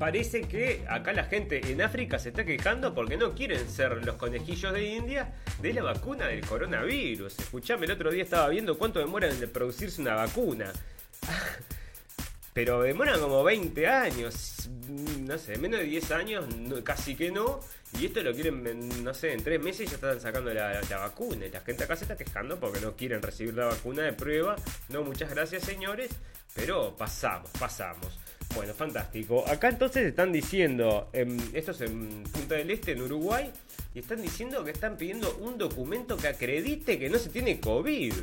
parece 0.00 0.40
que 0.40 0.82
acá 0.88 1.12
la 1.12 1.24
gente 1.24 1.60
en 1.70 1.82
África 1.82 2.18
se 2.18 2.30
está 2.30 2.42
quejando 2.42 2.94
porque 2.94 3.18
no 3.18 3.34
quieren 3.34 3.68
ser 3.68 4.02
los 4.02 4.16
conejillos 4.16 4.72
de 4.72 4.82
India 4.82 5.34
de 5.60 5.74
la 5.74 5.82
vacuna 5.82 6.26
del 6.26 6.40
coronavirus. 6.40 7.38
Escuchame, 7.38 7.84
el 7.84 7.92
otro 7.92 8.10
día 8.10 8.22
estaba 8.22 8.48
viendo 8.48 8.78
cuánto 8.78 8.98
demora 8.98 9.28
en 9.28 9.50
producirse 9.50 10.00
una 10.00 10.14
vacuna. 10.14 10.72
pero 12.54 12.80
demoran 12.80 13.20
como 13.20 13.44
20 13.44 13.86
años, 13.88 14.70
no 14.88 15.36
sé, 15.36 15.58
menos 15.58 15.80
de 15.80 15.86
10 15.86 16.10
años, 16.12 16.46
casi 16.82 17.14
que 17.14 17.30
no. 17.30 17.60
Y 17.98 18.06
esto 18.06 18.22
lo 18.22 18.32
quieren, 18.32 19.04
no 19.04 19.12
sé, 19.12 19.34
en 19.34 19.44
3 19.44 19.62
meses 19.62 19.90
ya 19.90 19.96
están 19.96 20.18
sacando 20.18 20.54
la, 20.54 20.80
vacuna. 20.92 21.44
Y 21.44 21.50
la 21.50 21.60
gente 21.60 21.84
acá 21.84 21.94
se 21.94 22.04
está 22.04 22.16
quejando 22.16 22.58
porque 22.58 22.80
no 22.80 22.96
quieren 22.96 23.20
recibir 23.20 23.52
la 23.52 23.66
vacuna 23.66 24.04
de 24.04 24.14
prueba. 24.14 24.56
No, 24.88 25.02
muchas 25.02 25.28
gracias 25.28 25.62
señores, 25.64 26.10
pero 26.54 26.96
pasamos, 26.96 27.50
pasamos. 27.58 28.18
Bueno, 28.54 28.74
fantástico. 28.74 29.44
Acá 29.48 29.68
entonces 29.68 30.06
están 30.06 30.32
diciendo, 30.32 31.10
esto 31.52 31.70
es 31.70 31.80
en 31.82 32.24
Punta 32.24 32.56
del 32.56 32.70
Este, 32.70 32.92
en 32.92 33.02
Uruguay, 33.02 33.50
y 33.94 34.00
están 34.00 34.20
diciendo 34.20 34.64
que 34.64 34.70
están 34.70 34.96
pidiendo 34.96 35.36
un 35.38 35.56
documento 35.56 36.16
que 36.16 36.28
acredite 36.28 36.98
que 36.98 37.08
no 37.08 37.18
se 37.18 37.30
tiene 37.30 37.60
COVID. 37.60 38.14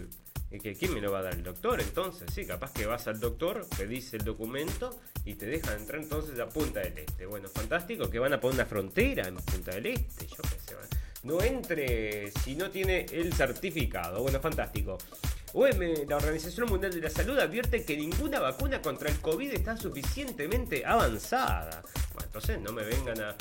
¿Y 0.50 0.60
que 0.60 0.76
quién 0.76 0.94
me 0.94 1.02
lo 1.02 1.12
va 1.12 1.20
a 1.20 1.24
dar 1.24 1.34
el 1.34 1.44
doctor? 1.44 1.82
Entonces, 1.82 2.26
sí, 2.34 2.46
capaz 2.46 2.72
que 2.72 2.86
vas 2.86 3.06
al 3.10 3.20
doctor, 3.20 3.68
pedís 3.78 4.14
el 4.14 4.24
documento 4.24 4.98
y 5.26 5.34
te 5.34 5.46
dejan 5.46 5.78
entrar 5.78 6.02
entonces 6.02 6.40
a 6.40 6.48
Punta 6.48 6.80
del 6.80 6.98
Este. 7.00 7.26
Bueno, 7.26 7.50
fantástico 7.50 8.10
que 8.10 8.18
van 8.18 8.32
a 8.32 8.40
poner 8.40 8.56
una 8.56 8.66
frontera 8.66 9.28
en 9.28 9.36
Punta 9.36 9.72
del 9.72 9.88
Este, 9.88 10.26
yo 10.26 10.38
qué 10.44 10.60
sé. 10.66 10.76
No 11.24 11.42
entre 11.42 12.32
si 12.44 12.56
no 12.56 12.70
tiene 12.70 13.06
el 13.12 13.34
certificado. 13.34 14.22
Bueno, 14.22 14.40
fantástico. 14.40 14.98
la 15.54 16.16
Organización 16.18 16.70
Mundial 16.70 16.94
de 16.94 17.02
la 17.02 17.10
Salud 17.10 17.38
advierte 17.40 17.84
que 17.84 17.98
ninguna 17.98 18.40
vacuna 18.40 18.82
contra 18.82 19.10
el 19.10 19.20
COVID 19.20 19.52
está 19.52 19.78
suficientemente 19.78 20.86
avanzada. 20.86 21.82
Bueno, 22.14 22.26
entonces 22.26 22.62
no 22.62 22.72
me 22.72 22.84
vengan 22.84 23.22
a 23.22 23.36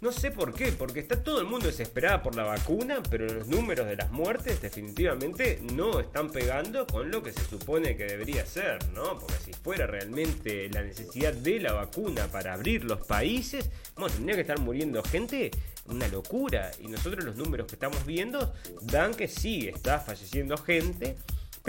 no 0.00 0.12
sé 0.12 0.30
por 0.30 0.54
qué, 0.54 0.70
porque 0.70 1.00
está 1.00 1.24
todo 1.24 1.40
el 1.40 1.46
mundo 1.46 1.66
desesperado 1.66 2.22
por 2.22 2.36
la 2.36 2.44
vacuna, 2.44 3.02
pero 3.10 3.26
los 3.26 3.48
números 3.48 3.84
de 3.88 3.96
las 3.96 4.12
muertes 4.12 4.62
definitivamente 4.62 5.60
no 5.74 5.98
están 5.98 6.30
pegando 6.30 6.86
con 6.86 7.10
lo 7.10 7.20
que 7.20 7.32
se 7.32 7.44
supone 7.44 7.96
que 7.96 8.04
debería 8.04 8.46
ser, 8.46 8.78
¿no? 8.90 9.18
Porque 9.18 9.34
si 9.44 9.52
fuera 9.52 9.88
realmente 9.88 10.68
la 10.68 10.82
necesidad 10.82 11.32
de 11.32 11.58
la 11.58 11.72
vacuna 11.72 12.28
para 12.28 12.54
abrir 12.54 12.84
los 12.84 13.04
países, 13.06 13.70
bueno, 13.96 14.14
tendría 14.14 14.36
que 14.36 14.42
estar 14.42 14.60
muriendo 14.60 15.02
gente, 15.02 15.50
una 15.88 16.08
locura. 16.08 16.70
Y 16.80 16.88
nosotros 16.88 17.24
los 17.24 17.36
números 17.36 17.66
que 17.66 17.74
estamos 17.74 18.04
viendo 18.04 18.52
dan 18.82 19.14
que 19.14 19.28
sí, 19.28 19.68
está 19.68 19.98
falleciendo 20.00 20.56
gente 20.56 21.16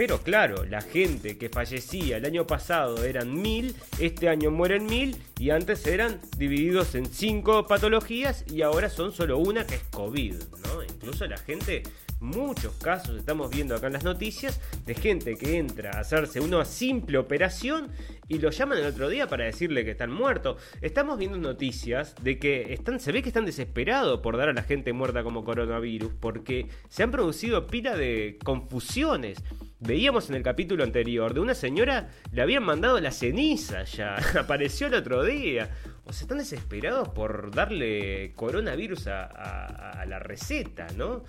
pero 0.00 0.22
claro, 0.22 0.64
la 0.64 0.80
gente 0.80 1.36
que 1.36 1.50
fallecía 1.50 2.16
el 2.16 2.24
año 2.24 2.46
pasado 2.46 3.04
eran 3.04 3.34
mil, 3.34 3.76
este 3.98 4.30
año 4.30 4.50
mueren 4.50 4.86
mil 4.86 5.14
y 5.38 5.50
antes 5.50 5.86
eran 5.86 6.22
divididos 6.38 6.94
en 6.94 7.04
cinco 7.04 7.66
patologías 7.66 8.46
y 8.50 8.62
ahora 8.62 8.88
son 8.88 9.12
solo 9.12 9.36
una 9.36 9.66
que 9.66 9.74
es 9.74 9.82
COVID, 9.90 10.36
¿no? 10.64 10.82
Incluso 10.82 11.26
la 11.26 11.36
gente 11.36 11.82
muchos 12.20 12.74
casos 12.74 13.16
estamos 13.16 13.50
viendo 13.50 13.74
acá 13.74 13.86
en 13.86 13.94
las 13.94 14.04
noticias 14.04 14.60
de 14.86 14.94
gente 14.94 15.36
que 15.36 15.58
entra 15.58 15.90
a 15.96 16.00
hacerse 16.00 16.40
una 16.40 16.64
simple 16.64 17.18
operación 17.18 17.90
y 18.28 18.38
lo 18.38 18.50
llaman 18.50 18.78
el 18.78 18.86
otro 18.86 19.08
día 19.08 19.26
para 19.26 19.44
decirle 19.44 19.84
que 19.84 19.90
están 19.90 20.12
muertos. 20.12 20.62
Estamos 20.82 21.18
viendo 21.18 21.38
noticias 21.38 22.14
de 22.22 22.38
que 22.38 22.72
están, 22.72 23.00
se 23.00 23.10
ve 23.10 23.22
que 23.22 23.28
están 23.28 23.44
desesperados 23.44 24.20
por 24.20 24.36
dar 24.36 24.48
a 24.48 24.52
la 24.52 24.62
gente 24.62 24.92
muerta 24.92 25.24
como 25.24 25.44
coronavirus 25.44 26.12
porque 26.20 26.68
se 26.88 27.02
han 27.02 27.10
producido 27.10 27.66
pila 27.66 27.96
de 27.96 28.38
confusiones. 28.44 29.42
Veíamos 29.80 30.28
en 30.28 30.36
el 30.36 30.42
capítulo 30.42 30.84
anterior 30.84 31.32
de 31.32 31.40
una 31.40 31.54
señora, 31.54 32.10
le 32.32 32.42
habían 32.42 32.62
mandado 32.62 33.00
la 33.00 33.10
ceniza 33.10 33.84
ya, 33.84 34.16
apareció 34.38 34.86
el 34.86 34.94
otro 34.94 35.24
día. 35.24 35.70
O 36.04 36.12
sea, 36.12 36.22
están 36.22 36.38
desesperados 36.38 37.08
por 37.08 37.54
darle 37.54 38.32
coronavirus 38.34 39.06
a, 39.06 40.04
la 40.06 40.18
receta, 40.18 40.86
¿no? 40.96 41.22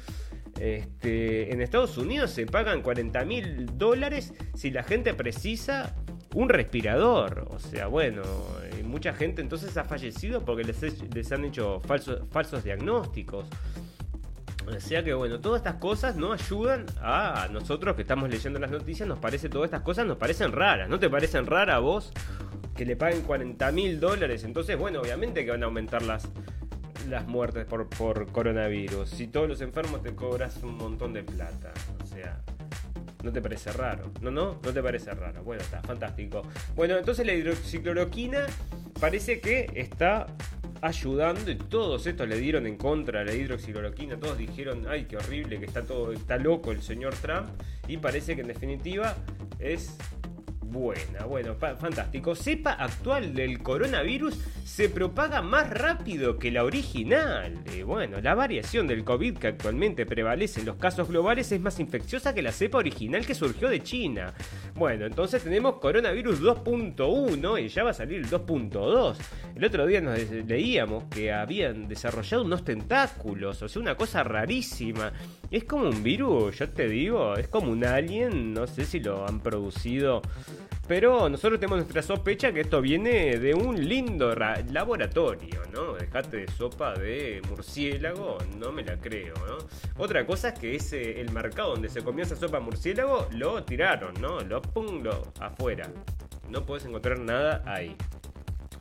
Este, 0.59 1.51
en 1.51 1.61
Estados 1.61 1.97
Unidos 1.97 2.31
se 2.31 2.45
pagan 2.45 2.81
40 2.81 3.25
mil 3.25 3.77
dólares 3.77 4.33
si 4.53 4.69
la 4.69 4.83
gente 4.83 5.13
precisa 5.13 5.95
un 6.35 6.49
respirador. 6.49 7.47
O 7.49 7.59
sea, 7.59 7.87
bueno, 7.87 8.21
mucha 8.83 9.13
gente 9.13 9.41
entonces 9.41 9.75
ha 9.77 9.83
fallecido 9.83 10.43
porque 10.43 10.63
les, 10.63 11.03
les 11.13 11.31
han 11.31 11.45
hecho 11.45 11.79
falsos, 11.81 12.21
falsos 12.31 12.63
diagnósticos. 12.63 13.45
O 14.67 14.79
sea 14.79 15.03
que 15.03 15.13
bueno, 15.13 15.39
todas 15.39 15.59
estas 15.61 15.75
cosas 15.75 16.15
no 16.15 16.33
ayudan 16.33 16.85
a 17.01 17.47
nosotros 17.51 17.95
que 17.95 18.03
estamos 18.03 18.29
leyendo 18.29 18.59
las 18.59 18.71
noticias, 18.71 19.07
nos 19.07 19.19
parece 19.19 19.49
todas 19.49 19.65
estas 19.65 19.81
cosas 19.81 20.05
nos 20.05 20.17
parecen 20.17 20.51
raras. 20.51 20.87
¿No 20.87 20.99
te 20.99 21.09
parecen 21.09 21.45
raras 21.45 21.75
a 21.75 21.79
vos 21.79 22.11
que 22.75 22.85
le 22.85 22.95
paguen 22.95 23.21
40 23.23 23.71
mil 23.71 23.99
dólares? 23.99 24.43
Entonces, 24.43 24.77
bueno, 24.77 25.01
obviamente 25.01 25.43
que 25.43 25.51
van 25.51 25.63
a 25.63 25.65
aumentar 25.65 26.03
las, 26.03 26.29
las 27.07 27.27
muertes 27.27 27.65
por, 27.65 27.89
por 27.89 28.31
coronavirus. 28.31 29.09
Si 29.09 29.27
todos 29.27 29.47
los 29.47 29.61
enfermos 29.61 30.01
te 30.01 30.13
cobras 30.15 30.57
un 30.63 30.77
montón 30.77 31.13
de 31.13 31.23
plata. 31.23 31.73
O 32.03 32.05
sea, 32.05 32.41
¿No 33.23 33.31
te 33.31 33.41
parece 33.41 33.71
raro? 33.71 34.11
No, 34.21 34.31
no, 34.31 34.59
no 34.63 34.73
te 34.73 34.81
parece 34.81 35.13
raro. 35.13 35.43
Bueno, 35.43 35.61
está 35.61 35.81
fantástico. 35.81 36.41
Bueno, 36.75 36.97
entonces 36.97 37.25
la 37.25 37.33
hidroxicloroquina 37.33 38.47
parece 38.99 39.39
que 39.39 39.69
está 39.75 40.27
ayudando 40.81 41.51
y 41.51 41.55
todos 41.55 42.07
estos 42.07 42.27
le 42.27 42.39
dieron 42.39 42.65
en 42.65 42.75
contra 42.77 43.21
a 43.21 43.23
la 43.23 43.33
hidroxicloroquina, 43.33 44.17
todos 44.17 44.37
dijeron, 44.37 44.87
ay, 44.89 45.05
qué 45.05 45.17
horrible, 45.17 45.59
que 45.59 45.65
está 45.65 45.83
todo, 45.83 46.11
está 46.11 46.37
loco 46.37 46.71
el 46.71 46.81
señor 46.81 47.13
Trump 47.15 47.49
y 47.87 47.97
parece 47.97 48.35
que 48.35 48.41
en 48.41 48.47
definitiva 48.47 49.15
es 49.59 49.95
buena. 50.59 51.25
Bueno, 51.25 51.55
fantástico. 51.55 52.33
Cepa 52.33 52.71
actual 52.71 53.35
del 53.35 53.61
coronavirus 53.61 54.39
se 54.71 54.87
propaga 54.87 55.41
más 55.41 55.69
rápido 55.69 56.39
que 56.39 56.49
la 56.49 56.63
original. 56.63 57.61
Eh, 57.73 57.83
bueno, 57.83 58.21
la 58.21 58.35
variación 58.35 58.87
del 58.87 59.03
COVID 59.03 59.37
que 59.37 59.47
actualmente 59.47 60.05
prevalece 60.05 60.61
en 60.61 60.65
los 60.65 60.77
casos 60.77 61.09
globales 61.09 61.51
es 61.51 61.59
más 61.59 61.77
infecciosa 61.81 62.33
que 62.33 62.41
la 62.41 62.53
cepa 62.53 62.77
original 62.77 63.25
que 63.25 63.35
surgió 63.35 63.67
de 63.67 63.83
China. 63.83 64.33
Bueno, 64.73 65.05
entonces 65.05 65.43
tenemos 65.43 65.75
coronavirus 65.75 66.41
2.1 66.41 67.61
y 67.61 67.67
ya 67.67 67.83
va 67.83 67.89
a 67.89 67.93
salir 67.93 68.19
el 68.19 68.29
2.2. 68.29 69.17
El 69.57 69.65
otro 69.65 69.85
día 69.85 69.99
nos 69.99 70.17
leíamos 70.31 71.03
que 71.05 71.33
habían 71.33 71.89
desarrollado 71.89 72.45
unos 72.45 72.63
tentáculos, 72.63 73.61
o 73.61 73.67
sea, 73.67 73.81
una 73.81 73.95
cosa 73.95 74.23
rarísima. 74.23 75.11
Es 75.51 75.65
como 75.65 75.89
un 75.89 76.01
virus, 76.01 76.57
yo 76.57 76.69
te 76.69 76.87
digo, 76.87 77.35
es 77.35 77.49
como 77.49 77.73
un 77.73 77.83
alien, 77.83 78.53
no 78.53 78.65
sé 78.67 78.85
si 78.85 79.01
lo 79.01 79.27
han 79.27 79.41
producido 79.41 80.21
pero 80.91 81.29
nosotros 81.29 81.57
tenemos 81.57 81.77
nuestra 81.77 82.01
sospecha 82.01 82.51
que 82.51 82.59
esto 82.59 82.81
viene 82.81 83.37
de 83.37 83.53
un 83.53 83.87
lindo 83.87 84.35
laboratorio, 84.35 85.61
¿no? 85.71 85.93
Dejate 85.93 86.35
de 86.35 86.47
sopa 86.49 86.93
de 86.95 87.41
murciélago, 87.47 88.37
no 88.57 88.73
me 88.73 88.83
la 88.83 88.97
creo, 88.97 89.33
¿no? 89.47 89.59
Otra 89.95 90.25
cosa 90.25 90.49
es 90.49 90.59
que 90.59 90.75
ese, 90.75 91.21
el 91.21 91.31
mercado 91.31 91.69
donde 91.69 91.87
se 91.87 92.01
comió 92.01 92.25
esa 92.25 92.35
sopa 92.35 92.59
murciélago 92.59 93.29
lo 93.31 93.63
tiraron, 93.63 94.15
¿no? 94.19 94.41
Lo 94.41 94.61
pum, 94.61 95.01
afuera. 95.39 95.89
No 96.49 96.65
puedes 96.65 96.83
encontrar 96.83 97.19
nada 97.19 97.63
ahí. 97.65 97.95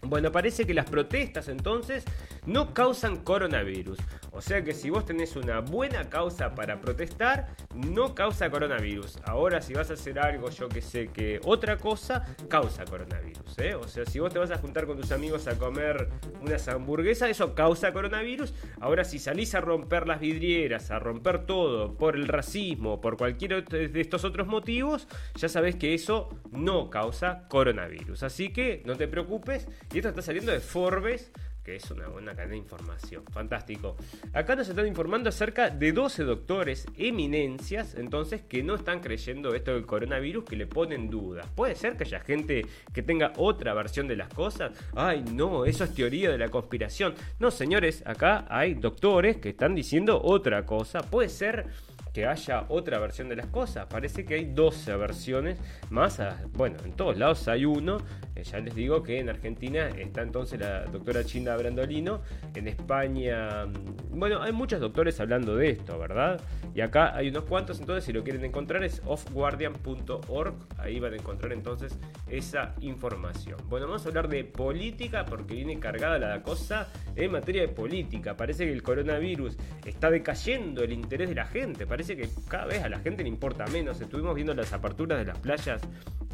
Bueno, 0.02 0.32
parece 0.32 0.66
que 0.66 0.74
las 0.74 0.90
protestas 0.90 1.46
entonces 1.46 2.04
no 2.51 2.74
causan 2.74 3.18
coronavirus. 3.18 3.98
O 4.32 4.40
sea 4.40 4.62
que 4.64 4.74
si 4.74 4.90
vos 4.90 5.05
tenés 5.05 5.36
una 5.36 5.61
buena 5.61 6.09
causa 6.09 6.55
para 6.55 6.80
protestar, 6.80 7.48
no 7.74 8.14
causa 8.14 8.51
coronavirus. 8.51 9.18
Ahora 9.24 9.61
si 9.61 9.72
vas 9.72 9.90
a 9.90 9.94
hacer 9.94 10.18
algo, 10.18 10.51
yo 10.51 10.68
que 10.68 10.82
sé 10.82 11.09
que 11.09 11.40
otra 11.44 11.78
cosa, 11.78 12.26
causa 12.48 12.84
coronavirus. 12.84 13.59
¿eh? 13.59 13.74
O 13.76 13.86
sea, 13.86 14.05
si 14.05 14.18
vos 14.18 14.32
te 14.32 14.40
vas 14.40 14.51
a 14.51 14.59
juntar 14.59 14.86
con 14.86 14.96
tus 14.96 15.12
amigos 15.12 15.46
a 15.46 15.59
comer 15.59 16.09
unas 16.40 16.66
hamburguesas, 16.66 17.30
eso 17.30 17.55
causa 17.55 17.92
coronavirus. 17.92 18.53
Ahora 18.80 19.05
si 19.05 19.20
salís 19.20 19.55
a 19.55 19.61
romper 19.61 20.09
las 20.09 20.20
vidrieras, 20.20 20.90
a 20.90 20.98
romper 20.98 21.46
todo 21.46 21.96
por 21.96 22.16
el 22.16 22.26
racismo, 22.26 23.01
por 23.01 23.16
cualquier 23.16 23.64
de 23.64 24.01
estos 24.01 24.24
otros 24.24 24.48
motivos, 24.48 25.07
ya 25.36 25.48
sabés 25.48 25.76
que 25.76 25.94
eso 25.94 26.28
no 26.51 26.90
causa 26.90 27.46
coronavirus. 27.48 28.24
Así 28.24 28.53
que 28.53 28.82
no 28.86 28.96
te 28.96 29.07
preocupes. 29.07 29.68
Y 29.92 29.98
esto 29.98 30.09
está 30.09 30.22
saliendo 30.22 30.51
de 30.51 30.61
Forbes 30.61 31.30
que 31.62 31.76
es 31.76 31.90
una 31.90 32.08
buena 32.08 32.34
cadena 32.34 32.52
de 32.52 32.58
información. 32.58 33.24
Fantástico. 33.30 33.96
Acá 34.32 34.56
nos 34.56 34.68
están 34.68 34.86
informando 34.86 35.28
acerca 35.28 35.70
de 35.70 35.92
12 35.92 36.24
doctores, 36.24 36.86
eminencias, 36.96 37.94
entonces, 37.94 38.42
que 38.42 38.62
no 38.62 38.74
están 38.74 39.00
creyendo 39.00 39.54
esto 39.54 39.72
del 39.72 39.86
coronavirus, 39.86 40.44
que 40.44 40.56
le 40.56 40.66
ponen 40.66 41.11
dudas. 41.11 41.46
Puede 41.54 41.74
ser 41.74 41.96
que 41.96 42.04
haya 42.04 42.20
gente 42.20 42.66
que 42.92 43.02
tenga 43.02 43.32
otra 43.36 43.74
versión 43.74 44.08
de 44.08 44.16
las 44.16 44.28
cosas. 44.28 44.72
Ay, 44.94 45.22
no, 45.22 45.64
eso 45.64 45.84
es 45.84 45.94
teoría 45.94 46.30
de 46.30 46.38
la 46.38 46.48
conspiración. 46.48 47.14
No, 47.38 47.50
señores, 47.50 48.02
acá 48.06 48.46
hay 48.48 48.74
doctores 48.74 49.36
que 49.38 49.50
están 49.50 49.74
diciendo 49.74 50.20
otra 50.22 50.64
cosa. 50.66 51.02
Puede 51.02 51.28
ser 51.28 51.66
que 52.12 52.26
haya 52.26 52.64
otra 52.68 52.98
versión 52.98 53.28
de 53.28 53.36
las 53.36 53.46
cosas. 53.46 53.86
Parece 53.86 54.24
que 54.24 54.34
hay 54.34 54.44
12 54.46 54.96
versiones 54.96 55.58
más. 55.90 56.20
bueno, 56.52 56.76
en 56.84 56.92
todos 56.92 57.16
lados 57.16 57.46
hay 57.48 57.64
uno. 57.64 57.98
Eh, 58.34 58.42
ya 58.42 58.58
les 58.58 58.74
digo 58.74 59.02
que 59.02 59.18
en 59.18 59.28
Argentina 59.28 59.88
está 59.88 60.22
entonces 60.22 60.61
la 60.61 60.84
doctora 60.86 61.24
Chinda 61.24 61.56
Brandolino. 61.56 62.22
En 62.54 62.68
España, 62.68 63.66
mm, 63.66 64.18
bueno, 64.18 64.42
hay 64.42 64.52
muchos 64.52 64.80
doctores 64.80 65.20
hablando 65.20 65.56
de 65.56 65.70
esto, 65.70 65.98
¿verdad? 65.98 66.40
Y 66.74 66.80
acá 66.80 67.14
hay 67.16 67.28
unos 67.28 67.44
cuantos, 67.44 67.80
entonces 67.80 68.04
si 68.04 68.12
lo 68.12 68.22
quieren 68.22 68.44
encontrar 68.44 68.84
es 68.84 69.02
offguardian.org. 69.06 70.54
Ahí 70.78 71.00
van 71.00 71.14
a 71.14 71.16
encontrar 71.16 71.52
entonces 71.52 71.98
esa 72.28 72.74
información. 72.80 73.58
Bueno, 73.68 73.86
vamos 73.86 74.04
a 74.04 74.08
hablar 74.08 74.28
de 74.28 74.44
política 74.44 75.24
porque 75.24 75.54
viene 75.54 75.78
cargada 75.78 76.18
la 76.18 76.42
cosa 76.42 76.88
en 77.16 77.32
materia 77.32 77.62
de 77.62 77.68
política. 77.68 78.36
Parece 78.36 78.66
que 78.66 78.72
el 78.72 78.82
coronavirus 78.82 79.56
está 79.84 80.11
decayendo 80.11 80.82
el 80.82 80.92
interés 80.92 81.28
de 81.28 81.34
la 81.34 81.46
gente 81.46 81.86
parece 81.86 81.99
que 82.07 82.28
cada 82.48 82.66
vez 82.66 82.82
a 82.82 82.88
la 82.88 82.98
gente 82.98 83.22
le 83.22 83.28
importa 83.28 83.66
menos. 83.66 84.01
Estuvimos 84.01 84.34
viendo 84.34 84.55
las 84.55 84.72
aperturas 84.72 85.18
de 85.18 85.24
las 85.24 85.38
playas 85.38 85.82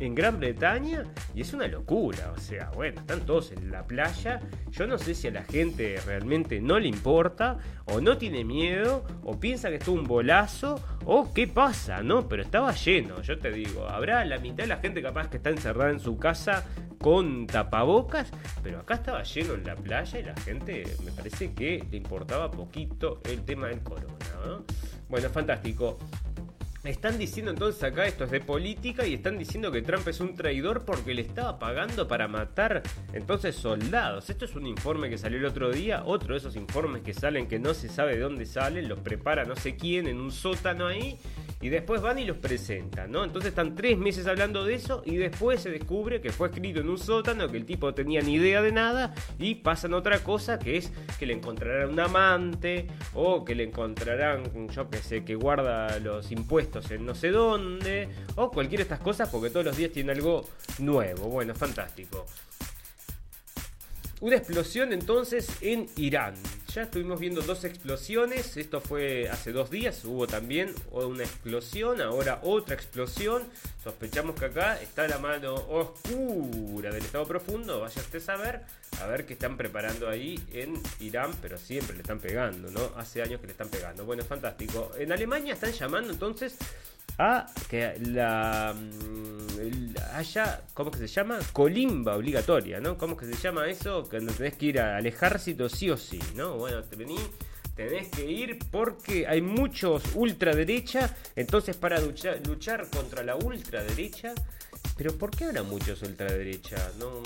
en 0.01 0.15
Gran 0.15 0.39
Bretaña 0.39 1.05
y 1.35 1.41
es 1.41 1.53
una 1.53 1.67
locura. 1.67 2.33
O 2.37 2.41
sea, 2.41 2.71
bueno, 2.75 3.01
están 3.01 3.21
todos 3.27 3.53
en 3.53 3.71
la 3.71 3.85
playa. 3.85 4.41
Yo 4.71 4.87
no 4.87 4.99
sé 4.99 5.15
si 5.15 5.29
a 5.29 5.31
la 5.31 5.45
gente 5.45 6.01
realmente 6.07 6.61
no 6.61 6.79
le 6.79 6.89
importa, 6.89 7.59
o 7.87 8.01
no 8.01 8.19
tiene 8.19 8.45
miedo, 8.45 9.05
o 9.23 9.39
piensa 9.39 9.71
que 9.71 9.77
es 9.77 9.89
un 9.89 10.05
bolazo, 10.05 10.83
o 11.05 11.33
qué 11.33 11.47
pasa, 11.47 12.03
¿no? 12.03 12.29
Pero 12.29 12.43
estaba 12.43 12.73
lleno, 12.73 13.23
yo 13.23 13.39
te 13.39 13.51
digo. 13.51 13.89
Habrá 13.89 14.25
la 14.25 14.39
mitad 14.39 14.65
de 14.65 14.69
la 14.69 14.79
gente 14.79 15.03
capaz 15.03 15.29
que 15.29 15.39
está 15.39 15.51
encerrada 15.51 15.91
en 15.91 16.01
su 16.01 16.19
casa 16.19 16.65
con 16.99 17.47
tapabocas, 17.47 18.31
pero 18.63 18.81
acá 18.81 18.95
estaba 18.95 19.23
lleno 19.23 19.55
en 19.55 19.65
la 19.65 19.77
playa 19.77 20.19
y 20.19 20.23
la 20.23 20.37
gente 20.37 20.85
me 21.05 21.13
parece 21.13 21.53
que 21.53 21.85
le 21.91 21.97
importaba 21.97 22.51
poquito 22.51 23.21
el 23.25 23.45
tema 23.45 23.69
del 23.69 23.83
corona. 23.83 24.15
¿no? 24.45 24.65
Bueno, 25.09 25.31
fantástico. 25.31 25.99
Están 26.87 27.19
diciendo 27.19 27.51
entonces 27.51 27.83
acá, 27.83 28.07
esto 28.07 28.25
es 28.25 28.31
de 28.31 28.41
política, 28.41 29.05
y 29.05 29.15
están 29.15 29.39
diciendo 29.39 29.73
que 29.73 29.83
Trump 29.83 30.07
es 30.07 30.21
un 30.21 30.37
traidor 30.37 30.85
porque 30.85 31.15
le 31.15 31.23
estaba 31.23 31.59
pagando 31.59 32.07
para 32.07 32.29
matar 32.29 32.83
entonces 33.13 33.57
soldados. 33.57 34.31
Esto 34.31 34.45
es 34.45 34.55
un 34.55 34.67
informe 34.67 35.11
que 35.11 35.19
salió 35.19 35.39
el 35.39 35.47
otro 35.47 35.73
día, 35.73 36.05
otro 36.05 36.35
de 36.35 36.39
esos 36.39 36.55
informes 36.55 37.03
que 37.03 37.13
salen 37.13 37.49
que 37.49 37.59
no 37.59 37.75
se 37.75 37.89
sabe 37.89 38.15
de 38.15 38.21
dónde 38.21 38.47
salen, 38.47 38.89
los 38.89 39.01
prepara 39.01 39.45
no 39.45 39.57
sé 39.57 39.77
quién 39.77 40.07
en 40.07 40.21
un 40.21 40.31
sótano 40.31 40.87
ahí 40.87 41.19
y 41.61 41.71
después 41.71 42.03
van 42.03 42.19
y 42.19 42.25
los 42.25 42.37
presentan, 42.37 43.11
¿no? 43.11 43.25
Entonces 43.25 43.49
están 43.49 43.75
tres 43.75 43.97
meses 43.97 44.27
hablando 44.27 44.65
de 44.65 44.75
eso 44.75 45.03
y 45.05 45.17
después 45.17 45.61
se 45.61 45.71
descubre 45.71 46.21
que 46.21 46.31
fue 46.31 46.49
escrito 46.49 46.81
en 46.81 46.89
un 46.89 46.99
sótano, 46.99 47.49
que 47.49 47.57
el 47.57 47.65
tipo 47.65 47.95
tenía 47.95 48.21
ni 48.21 48.35
idea 48.35 48.63
de 48.63 48.73
nada 48.73 49.15
y 49.39 49.57
pasan 49.57 49.95
otra 49.95 50.21
cosa 50.21 50.59
que 50.59 50.77
es 50.77 50.93
que 51.19 51.27
le 51.27 51.33
encontrarán 51.33 51.91
un 51.91 52.01
amante 52.01 52.87
o 53.15 53.45
que 53.45 53.55
le 53.55 53.65
encontrarán, 53.65 54.69
yo 54.69 54.91
que 54.91 54.99
sé, 54.99 55.25
que 55.25 55.35
guarda 55.35 55.99
los 55.99 56.31
impuestos 56.31 56.76
en 56.91 57.05
no 57.05 57.15
sé 57.15 57.31
dónde 57.31 58.09
o 58.37 58.51
cualquiera 58.51 58.81
de 58.81 58.85
estas 58.85 59.01
cosas 59.01 59.29
porque 59.29 59.51
todos 59.51 59.67
los 59.67 59.77
días 59.77 59.93
tiene 59.93 60.13
algo 60.13 60.49
nuevo. 60.79 61.29
Bueno, 61.29 61.55
fantástico. 61.55 62.27
Una 64.21 64.37
explosión 64.37 64.93
entonces 64.93 65.49
en 65.61 65.87
Irán. 65.97 66.35
Ya 66.77 66.83
estuvimos 66.83 67.19
viendo 67.19 67.41
dos 67.41 67.65
explosiones. 67.65 68.59
Esto 68.59 68.83
fue 68.83 69.31
hace 69.31 69.51
dos 69.51 69.71
días. 69.71 70.05
Hubo 70.05 70.27
también 70.27 70.75
una 70.91 71.23
explosión. 71.23 72.03
Ahora 72.03 72.41
otra 72.43 72.75
explosión. 72.75 73.45
Sospechamos 73.83 74.39
que 74.39 74.45
acá 74.45 74.79
está 74.83 75.09
la 75.09 75.19
mano 75.19 75.55
oscura 75.55 76.93
del 76.93 77.03
estado 77.03 77.25
profundo. 77.27 77.81
Vaya 77.81 77.99
usted 77.99 78.19
a 78.19 78.21
saber. 78.21 78.61
A 79.01 79.07
ver 79.07 79.25
qué 79.25 79.33
están 79.33 79.57
preparando 79.57 80.07
ahí 80.07 80.39
en 80.53 80.75
Irán. 81.01 81.31
Pero 81.41 81.57
siempre 81.57 81.97
le 81.97 82.03
están 82.03 82.19
pegando, 82.19 82.71
¿no? 82.71 82.93
Hace 82.99 83.23
años 83.23 83.41
que 83.41 83.47
le 83.47 83.53
están 83.53 83.71
pegando. 83.71 84.05
Bueno, 84.05 84.23
fantástico. 84.23 84.93
En 84.99 85.13
Alemania 85.13 85.55
están 85.55 85.73
llamando 85.73 86.13
entonces 86.13 86.59
a 87.19 87.47
que 87.69 87.95
la 88.01 88.75
mm, 88.75 89.95
haya, 90.15 90.63
¿cómo 90.75 90.91
que 90.91 90.99
se 90.99 91.07
llama? 91.07 91.39
Colimba 91.53 92.17
obligatoria, 92.17 92.81
¿no? 92.81 92.97
¿Cómo 92.99 93.17
que 93.17 93.27
se 93.27 93.35
llama 93.35 93.69
eso? 93.69 94.09
Que 94.09 94.21
no 94.21 94.33
tenés 94.33 94.57
que 94.57 94.67
ir 94.67 94.81
al 94.81 95.07
ejército 95.07 95.69
sí 95.69 95.91
o 95.91 95.97
sí, 95.97 96.21
¿no? 96.35 96.57
Bueno, 96.57 96.83
te 96.83 96.97
vení, 96.97 97.19
tenés 97.75 98.09
que 98.09 98.31
ir 98.31 98.59
porque 98.71 99.27
hay 99.27 99.41
muchos 99.41 100.03
ultraderecha, 100.15 101.15
entonces 101.35 101.77
para 101.77 102.01
luchar, 102.01 102.41
luchar 102.47 102.89
contra 102.91 103.23
la 103.23 103.37
ultraderecha 103.37 104.35
pero 104.97 105.17
¿por 105.17 105.31
qué 105.31 105.45
ahora 105.45 105.63
muchos 105.63 106.03
ultraderecha? 106.03 106.77
No, 106.99 107.23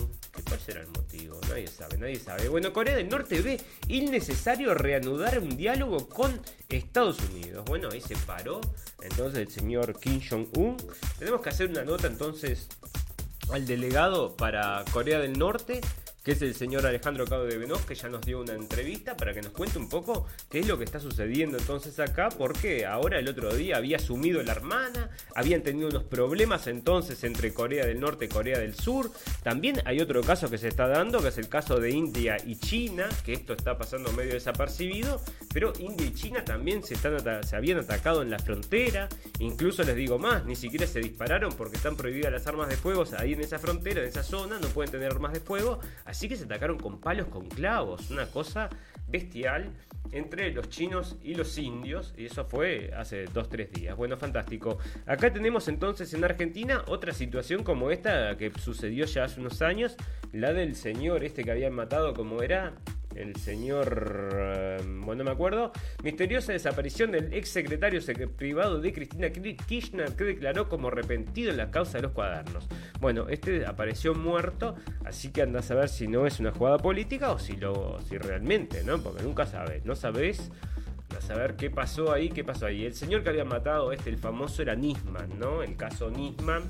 ¿Cuál 0.48 0.60
será 0.60 0.80
el 0.80 0.88
motivo? 0.88 1.40
Nadie 1.48 1.66
sabe, 1.66 1.98
nadie 1.98 2.18
sabe. 2.18 2.48
Bueno, 2.48 2.72
Corea 2.72 2.96
del 2.96 3.08
Norte 3.08 3.40
ve 3.40 3.60
innecesario 3.88 4.74
reanudar 4.74 5.38
un 5.38 5.56
diálogo 5.56 6.08
con 6.08 6.40
Estados 6.68 7.18
Unidos. 7.30 7.64
Bueno, 7.66 7.88
ahí 7.92 8.00
se 8.00 8.16
paró 8.16 8.60
entonces 9.02 9.40
el 9.40 9.48
señor 9.48 9.98
Kim 10.00 10.20
Jong-un. 10.20 10.76
Tenemos 11.18 11.40
que 11.40 11.48
hacer 11.50 11.70
una 11.70 11.84
nota 11.84 12.06
entonces 12.06 12.68
al 13.52 13.66
delegado 13.66 14.36
para 14.36 14.84
Corea 14.92 15.18
del 15.18 15.38
Norte 15.38 15.80
que 16.24 16.32
es 16.32 16.42
el 16.42 16.54
señor 16.54 16.86
Alejandro 16.86 17.24
Cabo 17.26 17.44
de 17.44 17.56
Venos, 17.56 17.80
que 17.86 17.94
ya 17.94 18.08
nos 18.08 18.20
dio 18.22 18.40
una 18.40 18.52
entrevista 18.52 19.16
para 19.16 19.32
que 19.32 19.40
nos 19.40 19.52
cuente 19.52 19.78
un 19.78 19.88
poco 19.88 20.26
qué 20.50 20.60
es 20.60 20.68
lo 20.68 20.76
que 20.76 20.84
está 20.84 21.00
sucediendo 21.00 21.56
entonces 21.56 21.98
acá, 21.98 22.28
porque 22.28 22.84
ahora 22.84 23.18
el 23.18 23.28
otro 23.28 23.54
día 23.54 23.76
había 23.76 23.96
asumido 23.96 24.42
la 24.42 24.52
hermana, 24.52 25.10
habían 25.34 25.62
tenido 25.62 25.88
unos 25.88 26.04
problemas 26.04 26.66
entonces 26.66 27.24
entre 27.24 27.54
Corea 27.54 27.86
del 27.86 28.00
Norte 28.00 28.26
y 28.26 28.28
Corea 28.28 28.58
del 28.58 28.74
Sur. 28.74 29.10
También 29.42 29.80
hay 29.84 30.00
otro 30.00 30.20
caso 30.22 30.50
que 30.50 30.58
se 30.58 30.68
está 30.68 30.88
dando, 30.88 31.20
que 31.22 31.28
es 31.28 31.38
el 31.38 31.48
caso 31.48 31.80
de 31.80 31.90
India 31.90 32.36
y 32.44 32.56
China, 32.56 33.08
que 33.24 33.32
esto 33.32 33.54
está 33.54 33.78
pasando 33.78 34.12
medio 34.12 34.34
desapercibido, 34.34 35.20
pero 35.54 35.72
India 35.78 36.06
y 36.06 36.14
China 36.14 36.44
también 36.44 36.82
se, 36.82 36.94
están 36.94 37.18
se 37.44 37.56
habían 37.56 37.78
atacado 37.78 38.22
en 38.22 38.30
la 38.30 38.38
frontera, 38.38 39.08
incluso 39.38 39.82
les 39.84 39.96
digo 39.96 40.18
más, 40.18 40.44
ni 40.44 40.56
siquiera 40.56 40.86
se 40.86 41.00
dispararon 41.00 41.52
porque 41.54 41.76
están 41.76 41.96
prohibidas 41.96 42.32
las 42.32 42.46
armas 42.46 42.68
de 42.68 42.76
fuego 42.76 43.04
ahí 43.16 43.32
en 43.32 43.40
esa 43.40 43.58
frontera, 43.58 44.02
en 44.02 44.08
esa 44.08 44.22
zona, 44.22 44.58
no 44.58 44.68
pueden 44.68 44.90
tener 44.90 45.10
armas 45.10 45.32
de 45.32 45.40
fuego. 45.40 45.80
Así 46.10 46.28
que 46.28 46.36
se 46.36 46.42
atacaron 46.42 46.76
con 46.76 46.98
palos 46.98 47.28
con 47.28 47.46
clavos, 47.46 48.10
una 48.10 48.26
cosa 48.26 48.68
bestial 49.06 49.70
entre 50.10 50.52
los 50.52 50.68
chinos 50.68 51.16
y 51.22 51.36
los 51.36 51.56
indios, 51.56 52.14
y 52.16 52.26
eso 52.26 52.44
fue 52.44 52.90
hace 52.96 53.26
2-3 53.26 53.70
días. 53.70 53.96
Bueno, 53.96 54.16
fantástico. 54.16 54.78
Acá 55.06 55.32
tenemos 55.32 55.68
entonces 55.68 56.12
en 56.12 56.24
Argentina 56.24 56.82
otra 56.88 57.12
situación 57.12 57.62
como 57.62 57.92
esta 57.92 58.36
que 58.36 58.50
sucedió 58.58 59.04
ya 59.04 59.22
hace 59.22 59.38
unos 59.38 59.62
años, 59.62 59.96
la 60.32 60.52
del 60.52 60.74
señor 60.74 61.22
este 61.22 61.44
que 61.44 61.52
habían 61.52 61.74
matado, 61.74 62.12
como 62.12 62.42
era 62.42 62.74
el 63.20 63.36
señor, 63.36 64.30
eh, 64.34 64.78
bueno, 64.82 65.22
no 65.22 65.24
me 65.24 65.30
acuerdo, 65.30 65.72
misteriosa 66.02 66.52
desaparición 66.52 67.10
del 67.10 67.32
ex 67.32 67.50
secretario 67.50 68.00
privado 68.36 68.80
de 68.80 68.92
Cristina 68.92 69.30
Kirchner 69.30 70.16
que 70.16 70.24
declaró 70.24 70.68
como 70.68 70.88
arrepentido 70.88 71.50
en 71.50 71.56
la 71.56 71.70
causa 71.70 71.98
de 71.98 72.02
los 72.02 72.12
cuadernos. 72.12 72.68
Bueno, 73.00 73.28
este 73.28 73.66
apareció 73.66 74.14
muerto, 74.14 74.74
así 75.04 75.30
que 75.30 75.42
anda 75.42 75.60
a 75.60 75.62
saber 75.62 75.88
si 75.88 76.08
no 76.08 76.26
es 76.26 76.40
una 76.40 76.52
jugada 76.52 76.78
política 76.78 77.30
o 77.30 77.38
si, 77.38 77.58
si 78.08 78.18
realmente, 78.18 78.82
¿no? 78.84 79.02
Porque 79.02 79.22
nunca 79.22 79.46
sabes, 79.46 79.84
no 79.84 79.94
sabes 79.94 80.50
a 81.16 81.20
saber 81.20 81.56
qué 81.56 81.70
pasó 81.70 82.12
ahí, 82.12 82.28
qué 82.30 82.44
pasó 82.44 82.66
ahí. 82.66 82.84
El 82.84 82.94
señor 82.94 83.22
que 83.22 83.30
había 83.30 83.44
matado, 83.44 83.92
este, 83.92 84.10
el 84.10 84.18
famoso 84.18 84.62
era 84.62 84.74
Nisman, 84.74 85.38
¿no? 85.38 85.62
El 85.62 85.76
caso 85.76 86.10
Nisman. 86.10 86.62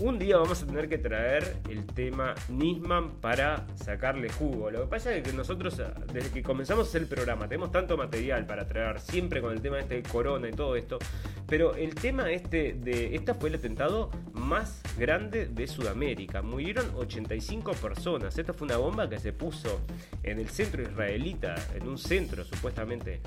Un 0.00 0.18
día 0.18 0.36
vamos 0.36 0.62
a 0.62 0.66
tener 0.66 0.88
que 0.88 0.98
traer 0.98 1.58
el 1.68 1.86
tema 1.86 2.34
Nisman 2.48 3.20
para 3.20 3.66
sacarle 3.76 4.28
jugo. 4.30 4.70
Lo 4.70 4.82
que 4.82 4.86
pasa 4.86 5.14
es 5.14 5.22
que 5.22 5.32
nosotros, 5.32 5.80
desde 6.12 6.30
que 6.30 6.42
comenzamos 6.42 6.92
el 6.94 7.06
programa, 7.06 7.48
tenemos 7.48 7.70
tanto 7.70 7.96
material 7.96 8.46
para 8.46 8.66
traer, 8.66 9.00
siempre 9.00 9.40
con 9.40 9.52
el 9.52 9.60
tema 9.60 9.78
este 9.78 9.96
de 9.96 10.02
corona 10.02 10.48
y 10.48 10.52
todo 10.52 10.74
esto. 10.76 10.98
Pero 11.46 11.74
el 11.74 11.94
tema 11.94 12.30
este 12.30 12.72
de. 12.72 13.14
Esta 13.14 13.34
fue 13.34 13.50
el 13.50 13.56
atentado 13.56 14.10
más 14.32 14.82
grande 14.98 15.46
de 15.46 15.66
Sudamérica. 15.66 16.42
Murieron 16.42 16.86
85 16.96 17.72
personas. 17.74 18.36
Esta 18.36 18.52
fue 18.52 18.66
una 18.66 18.78
bomba 18.78 19.08
que 19.08 19.18
se 19.18 19.32
puso 19.32 19.82
en 20.22 20.38
el 20.40 20.48
centro 20.48 20.82
israelita, 20.82 21.54
en 21.74 21.86
un 21.86 21.98
centro 21.98 22.44
supuestamente 22.44 23.20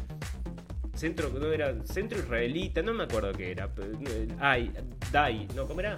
centro 0.96 1.30
no 1.30 1.52
era 1.52 1.76
centro 1.86 2.18
israelita, 2.18 2.82
no 2.82 2.94
me 2.94 3.04
acuerdo 3.04 3.32
qué 3.34 3.52
era. 3.52 3.70
Ay, 4.40 4.72
Dai, 5.12 5.48
no, 5.56 5.68
¿cómo 5.68 5.82
era? 5.82 5.96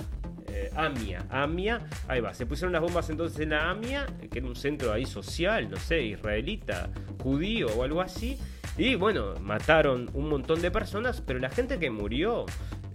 AMIA. 0.78 1.26
AMIA, 1.30 1.82
ahí 2.08 2.22
va. 2.22 2.34
Se 2.34 2.46
pusieron 2.46 2.72
las 2.72 2.82
bombas 2.82 3.10
entonces 3.10 3.40
en 3.40 3.50
la 3.50 3.70
AMIA, 3.70 4.06
que 4.32 4.40
era 4.40 4.48
un 4.48 4.56
centro 4.56 4.94
ahí 4.94 5.06
social, 5.06 5.70
no 5.70 5.78
sé, 5.78 6.04
israelita, 6.04 6.90
judío 7.22 7.68
o 7.76 7.84
algo 7.84 8.02
así. 8.02 8.38
Y 8.78 8.96
bueno, 8.96 9.34
mataron 9.42 10.10
un 10.14 10.30
montón 10.30 10.62
de 10.62 10.70
personas, 10.70 11.22
pero 11.22 11.40
la 11.40 11.50
gente 11.50 11.80
que 11.80 11.90
murió 11.90 12.46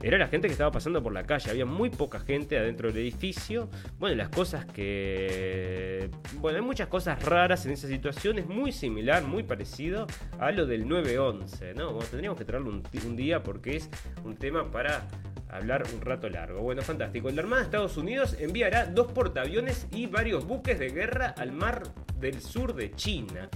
era 0.02 0.18
la 0.18 0.28
gente 0.28 0.48
que 0.48 0.52
estaba 0.52 0.70
pasando 0.70 1.02
por 1.02 1.12
la 1.12 1.24
calle. 1.24 1.50
Había 1.50 1.66
muy 1.66 1.90
poca 1.90 2.20
gente 2.20 2.58
adentro 2.58 2.92
del 2.92 3.02
edificio. 3.02 3.70
Bueno, 3.98 4.16
las 4.16 4.28
cosas 4.28 4.64
que... 4.66 6.10
Bueno, 6.40 6.58
hay 6.58 6.64
muchas 6.64 6.88
cosas 6.88 7.22
raras 7.24 7.64
en 7.66 7.72
esa 7.72 7.88
situación. 7.88 8.38
Es 8.38 8.46
muy 8.46 8.72
similar, 8.72 9.24
muy 9.24 9.42
parecido 9.42 10.06
a 10.38 10.50
lo 10.50 10.66
del 10.66 10.86
9-11, 10.86 11.74
¿no? 11.74 11.98
tendríamos 11.98 12.38
que 12.38 12.44
traerlo 12.44 12.70
un 12.70 13.16
día 13.16 13.42
porque 13.42 13.76
es 13.76 13.88
un 14.24 14.36
tema 14.36 14.70
para 14.70 15.06
hablar 15.52 15.84
un 15.94 16.00
rato 16.00 16.28
largo. 16.28 16.60
Bueno, 16.62 16.82
fantástico. 16.82 17.30
La 17.30 17.42
Armada 17.42 17.60
de 17.60 17.66
Estados 17.66 17.96
Unidos 17.96 18.36
enviará 18.40 18.86
dos 18.86 19.12
portaaviones 19.12 19.86
y 19.92 20.06
varios 20.06 20.46
buques 20.46 20.78
de 20.78 20.88
guerra 20.88 21.34
al 21.36 21.52
mar 21.52 21.82
del 22.18 22.40
sur 22.40 22.74
de 22.74 22.92
China. 22.92 23.48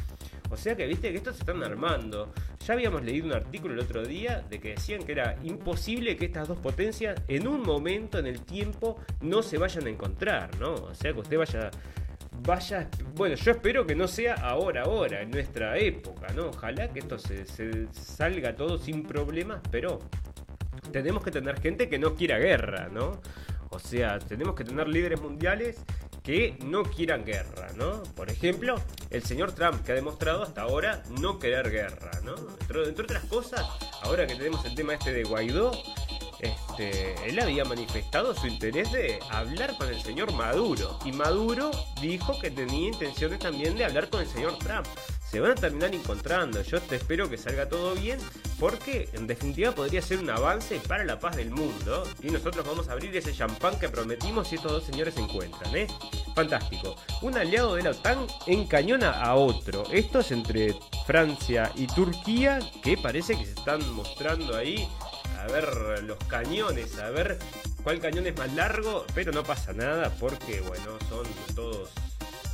O 0.51 0.57
sea 0.57 0.77
que 0.77 0.87
viste 0.87 1.11
que 1.11 1.17
estos 1.17 1.37
se 1.37 1.43
están 1.43 1.63
armando. 1.63 2.33
Ya 2.65 2.75
habíamos 2.75 3.03
leído 3.03 3.27
un 3.27 3.33
artículo 3.33 3.75
el 3.75 3.81
otro 3.81 4.05
día 4.05 4.45
de 4.49 4.61
que 4.61 4.71
decían 4.71 5.03
que 5.03 5.13
era 5.13 5.37
imposible 5.43 6.17
que 6.17 6.27
estas 6.27 6.49
dos 6.49 6.59
potencias 6.59 7.21
en 7.29 7.47
un 7.47 7.63
momento 7.63 8.19
en 8.19 8.27
el 8.27 8.43
tiempo 8.43 8.99
no 9.21 9.43
se 9.43 9.59
vayan 9.59 9.87
a 9.87 9.91
encontrar, 9.91 10.59
¿no? 10.59 10.75
O 10.75 10.95
sea 10.95 11.13
que 11.13 11.21
usted 11.21 11.39
vaya 11.39 11.71
vaya. 12.43 12.89
Bueno, 13.15 13.35
yo 13.35 13.53
espero 13.53 13.87
que 13.87 13.95
no 13.95 14.09
sea 14.09 14.35
ahora, 14.35 14.83
ahora, 14.83 15.23
en 15.23 15.31
nuestra 15.31 15.79
época, 15.79 16.29
¿no? 16.35 16.49
Ojalá 16.49 16.89
que 16.93 17.01
esto 17.01 17.19
se, 17.19 17.47
se 17.47 17.89
salga 17.93 18.55
todo 18.55 18.79
sin 18.79 19.05
problemas, 19.05 19.61
pero 19.71 20.01
tenemos 20.93 21.25
que 21.25 21.31
tener 21.31 21.61
gente 21.61 21.89
que 21.89 21.99
no 21.99 22.15
quiera 22.15 22.39
guerra, 22.39 22.89
¿no? 22.93 23.21
O 23.71 23.79
sea, 23.79 24.19
tenemos 24.19 24.55
que 24.55 24.65
tener 24.65 24.89
líderes 24.89 25.21
mundiales 25.21 25.85
que 26.27 26.59
no 26.65 26.83
quieran 26.83 27.25
guerra, 27.25 27.69
¿no? 27.77 28.03
Por 28.17 28.29
ejemplo, 28.29 28.75
el 29.11 29.23
señor 29.23 29.53
Trump, 29.53 29.85
que 29.85 29.93
ha 29.93 29.95
demostrado 29.95 30.43
hasta 30.43 30.63
ahora 30.63 31.05
no 31.21 31.39
querer 31.39 31.71
guerra, 31.71 32.11
¿no? 32.25 32.35
Entre, 32.59 33.05
otras 33.05 33.25
cosas, 33.27 33.65
ahora 34.03 34.27
que 34.27 34.35
tenemos 34.35 34.65
el 34.65 34.75
tema 34.75 34.95
este 34.95 35.13
de 35.13 35.23
Guaidó, 35.23 35.71
este, 36.41 37.15
él 37.29 37.39
había 37.39 37.65
manifestado 37.65 38.35
su 38.35 38.49
interés 38.49 38.91
de 38.91 39.21
hablar 39.31 39.77
con 39.79 39.89
el 39.89 40.03
señor 40.03 40.33
Maduro. 40.33 40.99
Y 41.05 41.13
Maduro 41.13 41.71
dijo 42.03 42.37
que 42.41 42.51
tenía 42.51 42.89
intenciones 42.89 43.39
también 43.39 43.77
de 43.77 43.85
hablar 43.85 44.11
con 44.11 44.21
el 44.21 44.27
señor 44.27 44.59
Trump. 44.59 44.87
Se 45.37 45.41
van 45.43 45.51
a 45.51 45.55
terminar 45.55 45.95
encontrando. 45.95 46.63
Yo 46.63 46.81
te 46.81 46.97
espero 46.97 47.29
que 47.29 47.37
salga 47.37 47.69
todo 47.69 47.95
bien 47.95 48.19
porque 48.59 49.07
en 49.13 49.27
definitiva 49.27 49.71
podría 49.73 50.01
ser 50.01 50.19
un 50.19 50.31
avance 50.31 50.81
para 50.89 51.05
la 51.05 51.21
paz 51.21 51.37
del 51.37 51.51
mundo. 51.51 52.05
Y 52.23 52.31
nosotros 52.31 52.67
vamos 52.67 52.89
a 52.89 52.93
abrir 52.93 53.15
ese 53.15 53.35
champán 53.35 53.79
que 53.79 53.91
prometimos 53.91 54.49
si 54.49 54.55
estos 54.55 54.73
dos 54.73 54.85
señores 54.85 55.13
se 55.13 55.21
encuentran. 55.21 55.77
¿eh? 55.77 55.89
Fantástico. 56.35 56.97
Un 57.21 57.37
aliado 57.37 57.75
de 57.75 57.83
la 57.83 57.91
OTAN 57.91 58.27
encañona 58.47 59.11
a 59.11 59.35
otro. 59.35 59.85
Esto 59.93 60.21
es 60.21 60.31
entre 60.31 60.75
Francia 61.07 61.71
y 61.75 61.87
Turquía 61.87 62.59
que 62.83 62.97
parece 62.97 63.37
que 63.37 63.45
se 63.45 63.53
están 63.53 63.87
mostrando 63.93 64.57
ahí 64.57 64.89
a 65.39 65.49
ver 65.49 66.03
los 66.05 66.17
cañones, 66.29 66.99
a 66.99 67.11
ver 67.11 67.39
cuál 67.85 68.01
cañón 68.01 68.27
es 68.27 68.39
más 68.39 68.51
largo, 68.55 69.05
pero 69.15 69.33
no 69.33 69.43
pasa 69.43 69.75
nada 69.75 70.11
porque, 70.19 70.63
bueno, 70.63 70.97
son 71.11 71.27
todos 71.55 71.91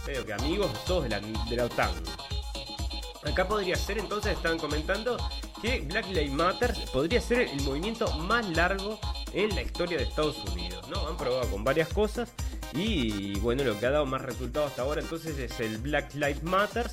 medio 0.05 0.27
que 0.27 0.33
amigos, 0.33 0.85
todos 0.85 1.05
de 1.05 1.11
la, 1.11 1.21
de 1.21 1.57
la 1.57 1.67
OTAN. 1.67 1.93
Acá 3.25 3.47
podría 3.47 3.77
ser, 3.77 3.99
entonces 3.99 4.33
estaban 4.37 4.59
comentando 4.59 5.17
que 5.61 5.81
Black 5.81 6.09
Lives 6.09 6.33
Matter 6.33 6.75
podría 6.93 7.21
ser 7.21 7.43
el 7.43 7.63
movimiento 7.63 8.11
más 8.19 8.49
largo 8.51 8.99
en 9.33 9.55
la 9.55 9.63
historia 9.63 9.99
de 9.99 10.05
Estados 10.05 10.39
Unidos, 10.53 10.89
¿no? 10.89 11.07
Han 11.07 11.17
probado 11.17 11.49
con 11.49 11.63
varias 11.63 11.89
cosas 11.89 12.31
y 12.75 13.39
bueno, 13.39 13.63
lo 13.65 13.79
que 13.79 13.87
ha 13.87 13.91
dado 13.91 14.07
más 14.07 14.23
resultados 14.23 14.71
hasta 14.71 14.83
ahora 14.83 15.01
entonces 15.01 15.39
es 15.39 15.61
el 15.61 15.79
Black 15.79 16.15
Lives 16.15 16.43
Matter, 16.43 16.91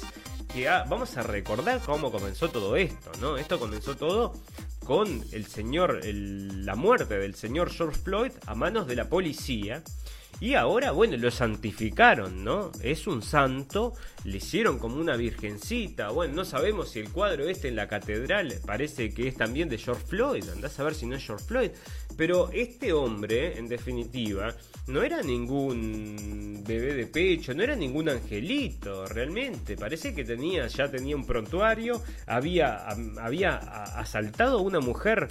que 0.54 0.66
vamos 0.66 1.18
a 1.18 1.24
recordar 1.24 1.82
cómo 1.82 2.12
comenzó 2.12 2.50
todo 2.50 2.76
esto, 2.76 3.12
¿no? 3.20 3.38
Esto 3.38 3.60
comenzó 3.60 3.96
todo 3.96 4.34
con 4.86 5.24
el 5.32 5.46
señor, 5.48 6.00
la 6.04 6.76
muerte 6.76 7.18
del 7.18 7.36
señor 7.36 7.72
George 7.72 8.00
Floyd 8.00 8.32
a 8.46 8.56
manos 8.56 8.88
de 8.88 8.96
la 8.96 9.10
policía 9.10 9.84
y 10.42 10.54
ahora, 10.54 10.92
bueno, 10.92 11.18
lo 11.18 11.32
santificaron, 11.32 12.46
¿no? 12.46 12.72
Es 12.82 13.08
un 13.08 13.22
santo, 13.22 13.94
le 14.24 14.38
hicieron 14.38 14.80
como 14.80 14.96
una 14.96 15.18
virgencita. 15.18 16.12
Bueno, 16.12 16.34
no 16.34 16.46
sabemos 16.46 16.92
si 16.92 17.00
el 17.00 17.10
cuadro 17.10 17.50
este 17.50 17.68
en 17.68 17.76
la 17.76 17.90
catedral 17.90 18.54
parece 18.66 19.14
que 19.14 19.28
es 19.28 19.36
también 19.36 19.68
de 19.68 19.78
George 19.78 20.06
Floyd. 20.06 20.48
Andás 20.50 20.80
a 20.80 20.84
ver 20.84 20.96
si 20.96 21.06
no 21.06 21.18
es 21.18 21.26
George 21.26 21.46
Floyd. 21.46 21.72
Pero 22.16 22.50
este 22.54 22.94
hombre, 22.94 23.58
en 23.58 23.68
definitiva, 23.68 24.56
no 24.88 25.04
era 25.04 25.22
ningún 25.22 26.64
bebé 26.66 26.94
de 26.94 27.06
pecho, 27.08 27.54
no 27.54 27.62
era 27.62 27.76
ningún 27.76 28.08
angelito, 28.08 29.06
realmente. 29.08 29.76
Parece 29.76 30.16
que 30.16 30.24
tenía, 30.24 30.68
ya 30.68 30.90
tenía 30.90 31.18
un 31.18 31.26
prontuario, 31.26 32.02
había, 32.28 32.88
había 33.18 33.58
asaltado 33.58 34.60
a 34.60 34.62
una 34.62 34.80
mujer 34.80 35.28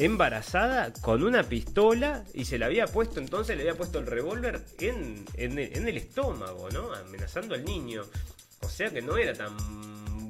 embarazada 0.00 0.92
con 1.00 1.22
una 1.22 1.42
pistola 1.42 2.24
y 2.34 2.44
se 2.44 2.58
le 2.58 2.64
había 2.64 2.86
puesto 2.86 3.20
entonces, 3.20 3.56
le 3.56 3.62
había 3.62 3.76
puesto 3.76 3.98
el 3.98 4.06
revólver 4.06 4.64
en, 4.78 5.24
en 5.36 5.88
el 5.88 5.96
estómago, 5.96 6.68
¿no? 6.70 6.92
Amenazando 6.94 7.54
al 7.54 7.64
niño. 7.64 8.02
O 8.62 8.68
sea 8.68 8.90
que 8.90 9.02
no 9.02 9.16
era 9.16 9.34
tan 9.34 9.56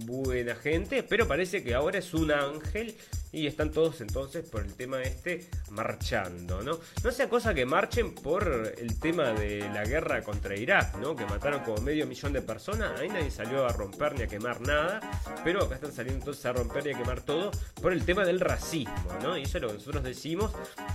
buena 0.07 0.55
gente, 0.55 1.03
pero 1.03 1.27
parece 1.29 1.63
que 1.63 1.75
ahora 1.75 1.99
es 1.99 2.15
un 2.15 2.33
ángel 2.33 2.97
y 3.33 3.47
están 3.47 3.71
todos 3.71 4.01
entonces 4.01 4.49
por 4.49 4.63
el 4.63 4.75
tema 4.75 5.03
este 5.03 5.49
marchando, 5.71 6.63
¿no? 6.63 6.79
No 7.03 7.11
sea 7.13 7.29
cosa 7.29 7.55
que 7.55 7.65
marchen 7.65 8.15
por 8.15 8.75
el 8.77 8.99
tema 8.99 9.33
de 9.33 9.61
la 9.73 9.85
guerra 9.85 10.23
contra 10.23 10.57
Irak, 10.57 10.97
¿no? 10.97 11.15
Que 11.15 11.27
mataron 11.27 11.61
como 11.61 11.81
medio 11.81 12.07
millón 12.07 12.33
de 12.33 12.43
personas, 12.43 12.99
ahí 12.99 13.09
nadie 13.09 13.31
salió 13.31 13.67
a 13.67 13.73
romper 13.73 14.15
ni 14.15 14.23
a 14.23 14.27
quemar 14.27 14.61
nada, 14.61 15.01
pero 15.45 15.65
acá 15.65 15.77
están 15.77 15.93
saliendo 15.93 16.21
entonces 16.21 16.45
a 16.47 16.53
romper 16.53 16.87
y 16.87 16.93
a 16.93 16.99
quemar 16.99 17.21
todo 17.21 17.51
por 17.81 17.93
el 17.93 18.05
tema 18.05 18.25
del 18.25 18.41
racismo, 18.41 19.19
¿no? 19.23 19.37
Y 19.37 19.43
eso 19.43 19.59
es 19.59 19.63
lo 19.63 19.69
que 19.69 19.75
nosotros 19.75 20.05
decimos 20.05 20.53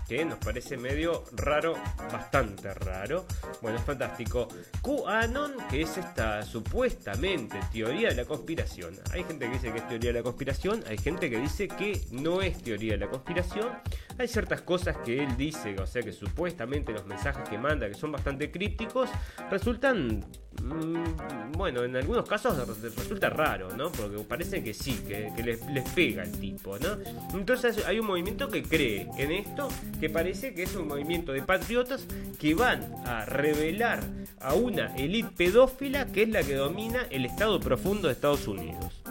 que 0.07 0.25
nos 0.25 0.39
parece 0.39 0.77
medio 0.77 1.23
raro, 1.33 1.75
bastante 2.11 2.73
raro. 2.73 3.25
Bueno, 3.61 3.77
es 3.77 3.83
fantástico. 3.83 4.47
QAnon, 4.81 5.55
que 5.69 5.81
es 5.81 5.97
esta 5.97 6.43
supuestamente 6.43 7.59
teoría 7.71 8.09
de 8.09 8.15
la 8.15 8.25
conspiración. 8.25 8.95
Hay 9.11 9.23
gente 9.23 9.45
que 9.45 9.53
dice 9.53 9.71
que 9.71 9.77
es 9.79 9.87
teoría 9.87 10.11
de 10.11 10.19
la 10.19 10.23
conspiración, 10.23 10.83
hay 10.87 10.97
gente 10.97 11.29
que 11.29 11.39
dice 11.39 11.67
que 11.67 12.01
no 12.11 12.24
es 12.41 12.61
teoría 12.61 12.93
de 12.93 12.99
la 12.99 13.07
conspiración. 13.07 13.69
Hay 14.17 14.27
ciertas 14.27 14.61
cosas 14.61 14.97
que 14.97 15.23
él 15.23 15.37
dice, 15.37 15.75
o 15.79 15.85
sea 15.85 16.01
que 16.01 16.11
supuestamente 16.11 16.91
los 16.91 17.05
mensajes 17.05 17.47
que 17.47 17.57
manda, 17.57 17.87
que 17.87 17.93
son 17.93 18.11
bastante 18.11 18.49
crípticos, 18.49 19.09
resultan, 19.51 20.25
mm, 20.63 21.51
bueno, 21.51 21.83
en 21.83 21.95
algunos 21.95 22.27
casos 22.27 22.57
resulta 22.95 23.29
raro, 23.29 23.75
¿no? 23.75 23.91
Porque 23.91 24.17
parece 24.23 24.63
que 24.63 24.73
sí, 24.73 25.03
que, 25.07 25.31
les, 25.43 25.59
pega 25.91 26.23
el 26.23 26.31
tipo, 26.31 26.77
¿no? 26.79 26.97
Entonces 27.37 27.85
hay 27.85 27.99
un 27.99 28.07
movimiento 28.07 28.49
que 28.49 28.63
cree 28.63 29.07
en 29.17 29.31
esto, 29.31 29.67
que 29.99 30.09
parece 30.09 30.53
que 30.53 30.63
es 30.63 30.75
un 30.75 30.87
movimiento 30.87 31.31
de 31.31 31.43
patriotas 31.43 32.07
que 32.39 32.55
van 32.55 32.81
a 33.05 33.25
revelar 33.25 33.99
a 34.39 34.55
una 34.55 34.95
élite 34.95 35.29
pedófila 35.37 36.07
que 36.07 36.23
es 36.23 36.29
la 36.29 36.41
que 36.41 36.55
domina 36.55 37.05
el 37.11 37.25
estado 37.25 37.59
profundo 37.59 38.07
de 38.07 38.13
Estados 38.13 38.47
Unidos. 38.47 39.04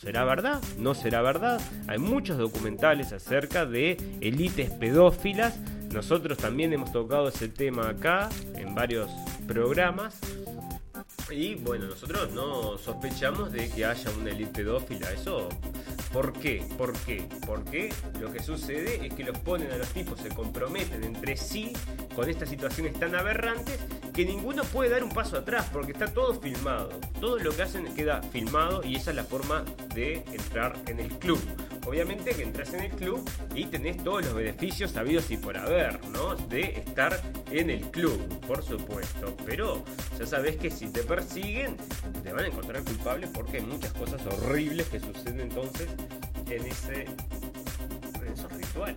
¿Será 0.00 0.24
verdad? 0.24 0.60
¿No 0.78 0.94
será 0.94 1.22
verdad? 1.22 1.60
Hay 1.86 1.98
muchos 1.98 2.38
documentales 2.38 3.12
acerca 3.12 3.66
de 3.66 3.96
élites 4.20 4.70
pedófilas. 4.70 5.58
Nosotros 5.92 6.38
también 6.38 6.72
hemos 6.72 6.92
tocado 6.92 7.28
ese 7.28 7.48
tema 7.48 7.90
acá 7.90 8.28
en 8.56 8.74
varios 8.74 9.10
programas. 9.46 10.18
Y 11.30 11.54
bueno, 11.54 11.86
nosotros 11.86 12.32
no 12.32 12.76
sospechamos 12.78 13.52
de 13.52 13.70
que 13.70 13.84
haya 13.84 14.10
una 14.18 14.30
élite 14.30 14.62
pedófila. 14.62 15.12
Eso, 15.12 15.48
¿por 16.12 16.32
qué? 16.32 16.64
¿Por 16.76 16.92
qué? 17.04 17.26
Porque 17.46 17.92
lo 18.20 18.32
que 18.32 18.42
sucede 18.42 19.06
es 19.06 19.14
que 19.14 19.24
los 19.24 19.38
ponen 19.38 19.70
a 19.72 19.76
los 19.76 19.88
tipos, 19.88 20.20
se 20.20 20.28
comprometen 20.28 21.04
entre 21.04 21.36
sí 21.36 21.72
con 22.14 22.28
estas 22.28 22.48
situaciones 22.48 22.98
tan 22.98 23.14
aberrantes 23.14 23.78
que 24.12 24.24
ninguno 24.24 24.62
puede 24.64 24.90
dar 24.90 25.02
un 25.02 25.10
paso 25.10 25.38
atrás 25.38 25.68
porque 25.72 25.92
está 25.92 26.06
todo 26.06 26.34
filmado. 26.40 26.90
Todo 27.20 27.38
lo 27.38 27.50
que 27.54 27.62
hacen 27.62 27.92
queda 27.94 28.22
filmado 28.22 28.82
y 28.84 28.96
esa 28.96 29.10
es 29.10 29.16
la 29.16 29.24
forma 29.24 29.64
de 29.94 30.24
entrar 30.32 30.76
en 30.86 31.00
el 31.00 31.08
club. 31.18 31.40
Obviamente 31.86 32.32
que 32.32 32.42
entras 32.42 32.74
en 32.74 32.80
el 32.80 32.90
club 32.90 33.28
y 33.54 33.64
tenés 33.66 34.02
todos 34.04 34.24
los 34.24 34.34
beneficios 34.34 34.92
sabidos 34.92 35.30
y 35.30 35.36
por 35.36 35.56
haber, 35.56 36.04
¿no? 36.08 36.36
De 36.36 36.78
estar 36.78 37.20
en 37.50 37.70
el 37.70 37.80
club, 37.90 38.18
por 38.46 38.62
supuesto. 38.62 39.34
Pero 39.46 39.82
ya 40.18 40.26
sabes 40.26 40.56
que 40.56 40.70
si 40.70 40.88
te 40.88 41.02
persiguen, 41.02 41.76
te 42.22 42.32
van 42.32 42.44
a 42.44 42.48
encontrar 42.48 42.84
culpable 42.84 43.26
porque 43.28 43.58
hay 43.58 43.64
muchas 43.64 43.92
cosas 43.94 44.24
horribles 44.26 44.88
que 44.88 45.00
suceden 45.00 45.40
entonces 45.40 45.88
en 46.48 46.66
ese 46.66 47.06
cosas. 48.72 48.96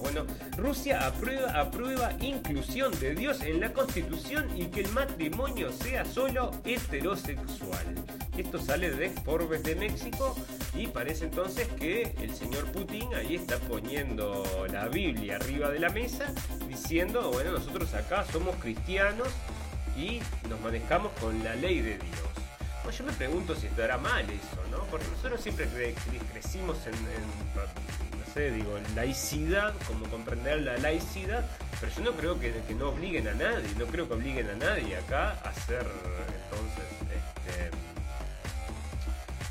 Bueno, 0.00 0.24
Rusia 0.56 1.06
aprueba, 1.06 1.60
aprueba 1.60 2.12
inclusión 2.20 2.98
de 3.00 3.14
Dios 3.14 3.40
en 3.42 3.60
la 3.60 3.72
constitución 3.72 4.48
y 4.56 4.66
que 4.66 4.80
el 4.80 4.90
matrimonio 4.90 5.72
sea 5.72 6.04
solo 6.04 6.50
heterosexual. 6.64 7.86
Esto 8.36 8.58
sale 8.58 8.90
de 8.90 9.10
Forbes 9.10 9.62
de 9.64 9.74
México 9.74 10.36
y 10.74 10.86
parece 10.86 11.24
entonces 11.24 11.66
que 11.78 12.14
el 12.20 12.34
señor 12.34 12.70
Putin 12.70 13.14
ahí 13.14 13.34
está 13.34 13.58
poniendo 13.58 14.44
la 14.70 14.88
Biblia 14.88 15.36
arriba 15.36 15.70
de 15.70 15.80
la 15.80 15.88
mesa 15.88 16.32
diciendo, 16.68 17.30
bueno, 17.32 17.52
nosotros 17.52 17.92
acá 17.94 18.24
somos 18.32 18.54
cristianos 18.56 19.28
y 19.96 20.20
nos 20.48 20.60
manejamos 20.60 21.12
con 21.20 21.42
la 21.42 21.56
ley 21.56 21.80
de 21.80 21.98
Dios. 21.98 22.28
Pues 22.84 22.96
yo 22.96 23.04
me 23.04 23.12
pregunto 23.12 23.54
si 23.54 23.66
estará 23.66 23.98
mal 23.98 24.24
eso, 24.30 24.62
¿no? 24.70 24.84
Porque 24.84 25.06
nosotros 25.08 25.40
siempre 25.40 25.66
crecimos 26.32 26.78
en, 26.86 26.92
no 26.94 28.17
digo, 28.38 28.78
laicidad, 28.94 29.74
como 29.86 30.06
comprender 30.06 30.62
la 30.62 30.78
laicidad, 30.78 31.44
pero 31.80 31.92
yo 31.94 32.02
no 32.02 32.12
creo 32.12 32.40
que, 32.40 32.52
que 32.66 32.74
no 32.74 32.90
obliguen 32.90 33.28
a 33.28 33.34
nadie, 33.34 33.68
no 33.78 33.86
creo 33.86 34.08
que 34.08 34.14
obliguen 34.14 34.48
a 34.50 34.54
nadie 34.54 34.96
acá 34.96 35.32
a 35.44 35.52
ser 35.52 35.86
entonces 36.42 36.88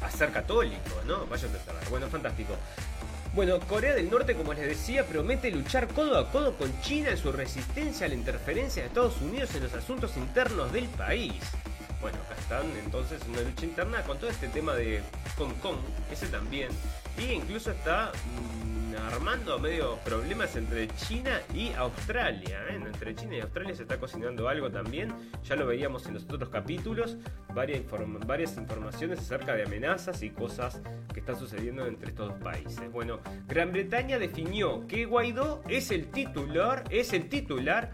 a 0.02 0.12
ser 0.12 0.32
católico, 0.32 1.02
¿no? 1.06 1.26
Vaya 1.28 1.48
a 1.48 1.50
saber. 1.50 1.90
Bueno, 1.90 2.08
fantástico. 2.08 2.56
Bueno, 3.34 3.60
Corea 3.60 3.94
del 3.94 4.10
Norte, 4.10 4.36
como 4.36 4.54
les 4.54 4.68
decía, 4.68 5.06
promete 5.06 5.52
luchar 5.52 5.88
codo 5.90 6.18
a 6.18 6.32
codo 6.32 6.56
con 6.58 6.82
China 6.82 7.10
en 7.12 7.18
su 7.18 7.32
resistencia 7.32 8.06
a 8.06 8.10
la 8.10 8.16
interferencia 8.16 8.82
de 8.82 8.88
Estados 8.88 9.22
Unidos 9.22 9.54
en 9.56 9.64
los 9.64 9.74
asuntos 9.74 10.18
internos 10.18 10.72
del 10.72 10.86
país. 10.90 11.34
Bueno, 12.02 12.18
acá 12.26 12.40
están 12.40 12.66
entonces 12.84 13.22
en 13.24 13.32
una 13.32 13.42
lucha 13.42 13.66
interna 13.66 14.02
con 14.04 14.18
todo 14.18 14.30
este 14.30 14.48
tema 14.48 14.74
de 14.74 15.02
Hong 15.38 15.54
Kong, 15.62 15.78
ese 16.12 16.28
también. 16.28 16.70
Y 17.18 17.32
incluso 17.32 17.72
está 17.72 18.12
mm, 18.12 18.96
armando 19.12 19.58
medio 19.60 19.98
problemas 19.98 20.56
entre 20.56 20.88
China 20.96 21.42
y 21.54 21.72
Australia. 21.74 22.60
¿eh? 22.70 22.76
Entre 22.76 23.16
China 23.16 23.38
y 23.38 23.40
Australia 23.42 23.76
se 23.76 23.84
está 23.84 24.00
cocinando 24.00 24.48
algo 24.48 24.70
también. 24.70 25.14
Ya 25.44 25.56
lo 25.56 25.66
veíamos 25.66 26.06
en 26.08 26.14
los 26.14 26.24
otros 26.24 26.50
capítulos. 26.50 27.18
Varias, 27.54 27.82
varias 28.26 28.56
informaciones 28.58 29.20
acerca 29.20 29.56
de 29.56 29.64
amenazas 29.64 30.22
y 30.22 30.30
cosas 30.30 30.82
que 31.14 31.20
están 31.22 31.38
sucediendo 31.38 31.88
entre 31.88 32.10
estos 32.10 32.30
dos 32.30 32.40
países. 32.40 32.92
Bueno, 32.92 33.20
Gran 33.48 33.72
Bretaña 33.72 34.20
definió 34.20 34.86
que 34.88 35.06
Guaidó 35.06 35.64
es 35.68 35.90
el 35.90 36.12
titular, 36.12 36.84
es 36.92 37.14
el 37.14 37.30
titular 37.30 37.94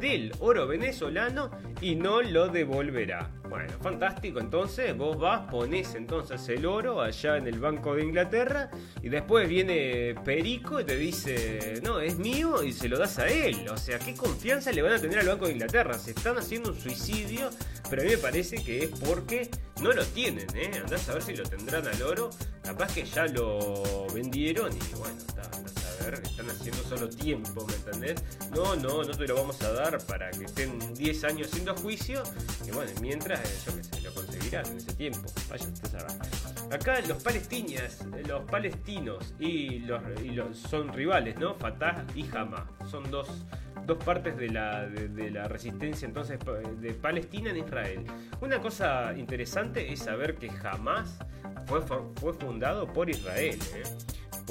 del 0.00 0.32
oro 0.40 0.66
venezolano 0.66 1.50
y 1.80 1.94
no 1.94 2.22
lo 2.22 2.48
devolverá. 2.48 3.30
Bueno, 3.48 3.74
fantástico. 3.82 4.40
Entonces 4.40 4.96
vos 4.96 5.18
vas, 5.18 5.42
pones 5.50 5.94
entonces 5.94 6.48
el 6.48 6.64
oro 6.64 7.02
allá 7.02 7.36
en 7.36 7.46
el 7.46 7.58
Banco 7.60 7.94
de 7.94 8.02
Inglaterra 8.02 8.61
y 9.02 9.08
después 9.08 9.48
viene 9.48 10.14
Perico 10.24 10.80
y 10.80 10.84
te 10.84 10.96
dice, 10.96 11.80
no, 11.82 12.00
es 12.00 12.16
mío 12.16 12.62
y 12.62 12.72
se 12.72 12.88
lo 12.88 12.98
das 12.98 13.18
a 13.18 13.28
él. 13.28 13.68
O 13.70 13.76
sea, 13.76 13.98
¿qué 13.98 14.14
confianza 14.14 14.72
le 14.72 14.82
van 14.82 14.92
a 14.92 14.98
tener 14.98 15.18
al 15.18 15.26
Banco 15.26 15.46
de 15.46 15.52
Inglaterra? 15.52 15.98
Se 15.98 16.10
están 16.10 16.38
haciendo 16.38 16.70
un 16.70 16.80
suicidio, 16.80 17.50
pero 17.88 18.02
a 18.02 18.04
mí 18.04 18.10
me 18.10 18.18
parece 18.18 18.56
que 18.56 18.84
es 18.84 18.90
porque 18.90 19.50
no 19.80 19.92
lo 19.92 20.04
tienen, 20.06 20.46
¿eh? 20.54 20.70
Andás 20.80 21.08
a 21.08 21.14
ver 21.14 21.22
si 21.22 21.34
lo 21.34 21.44
tendrán 21.44 21.86
al 21.86 22.02
oro. 22.02 22.30
Capaz 22.62 22.94
que 22.94 23.04
ya 23.04 23.26
lo 23.26 24.06
vendieron 24.14 24.72
y 24.72 24.94
bueno, 24.96 25.18
está, 25.18 25.42
a 25.42 26.04
ver, 26.04 26.20
están 26.22 26.48
haciendo 26.50 26.82
solo 26.84 27.08
tiempo, 27.08 27.66
¿me 27.66 27.74
entendés? 27.74 28.22
No, 28.54 28.76
no, 28.76 29.02
no 29.02 29.10
te 29.10 29.26
lo 29.26 29.34
vamos 29.34 29.60
a 29.62 29.72
dar 29.72 29.98
para 30.06 30.30
que 30.30 30.44
estén 30.44 30.94
10 30.94 31.24
años 31.24 31.48
haciendo 31.48 31.74
juicio. 31.74 32.22
Y 32.66 32.70
bueno, 32.70 32.90
mientras, 33.00 33.40
eh, 33.40 33.58
yo 33.66 33.76
qué 33.76 33.84
sé, 33.84 34.00
lo 34.02 34.14
conseguirán 34.14 34.66
en 34.66 34.76
ese 34.78 34.92
tiempo. 34.94 35.32
Vaya 35.48 35.66
usted 35.66 35.94
a 35.94 36.51
Acá 36.72 37.00
los 37.06 37.22
palestinos, 37.22 37.98
los 38.26 38.44
palestinos 38.50 39.34
y 39.38 39.80
los, 39.80 40.56
son 40.56 40.90
rivales, 40.92 41.36
¿no? 41.38 41.54
Fatah 41.54 42.04
y 42.14 42.24
Hamas. 42.34 42.62
Son 42.90 43.10
dos, 43.10 43.44
dos 43.84 44.02
partes 44.02 44.38
de 44.38 44.48
la, 44.48 44.86
de, 44.86 45.30
la 45.30 45.48
resistencia 45.48 46.06
entonces 46.06 46.38
de 46.80 46.94
Palestina 46.94 47.50
en 47.50 47.58
Israel. 47.58 48.04
Una 48.40 48.58
cosa 48.60 49.12
interesante 49.14 49.92
es 49.92 50.00
saber 50.00 50.36
que 50.36 50.50
Hamas 50.50 51.18
fue, 51.66 51.82
fue 51.82 52.32
fundado 52.32 52.90
por 52.90 53.10
Israel. 53.10 53.58
¿eh? 53.74 53.82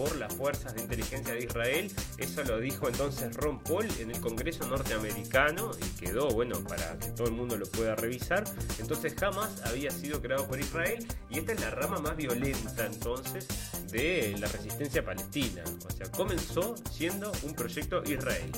Por 0.02 0.16
las 0.16 0.34
fuerzas 0.34 0.74
de 0.74 0.82
inteligencia 0.82 1.36
de 1.36 1.44
Israel. 1.44 1.92
Eso 2.18 2.44
lo 2.44 2.60
dijo 2.60 2.88
entonces 2.88 3.36
Ron 3.36 3.60
Paul 3.60 3.86
en 4.00 4.10
el 4.10 4.20
Congreso 4.20 4.66
norteamericano 4.66 5.70
y 5.80 6.00
quedó, 6.00 6.30
bueno, 6.30 6.60
para 6.68 6.98
que 6.98 7.10
todo 7.10 7.28
el 7.28 7.34
mundo 7.34 7.56
lo 7.56 7.68
pueda 7.68 7.96
revisar. 7.96 8.44
Entonces 8.80 9.22
Hamas 9.22 9.62
había 9.64 9.92
sido 9.92 10.20
creado 10.20 10.48
por 10.48 10.60
Israel 10.60 11.06
y 11.30 11.38
esta 11.38 11.52
es 11.52 11.62
la 11.62 11.70
rama 11.70 12.00
más 12.00 12.18
violenta 12.18 12.88
entonces 12.88 13.48
de 13.92 14.36
la 14.40 14.48
resistencia 14.48 15.06
palestina. 15.06 15.62
O 15.88 15.92
sea, 15.92 16.10
comenzó 16.10 16.74
siendo 16.90 17.32
un 17.44 17.54
proyecto 17.54 18.02
israelí. 18.04 18.52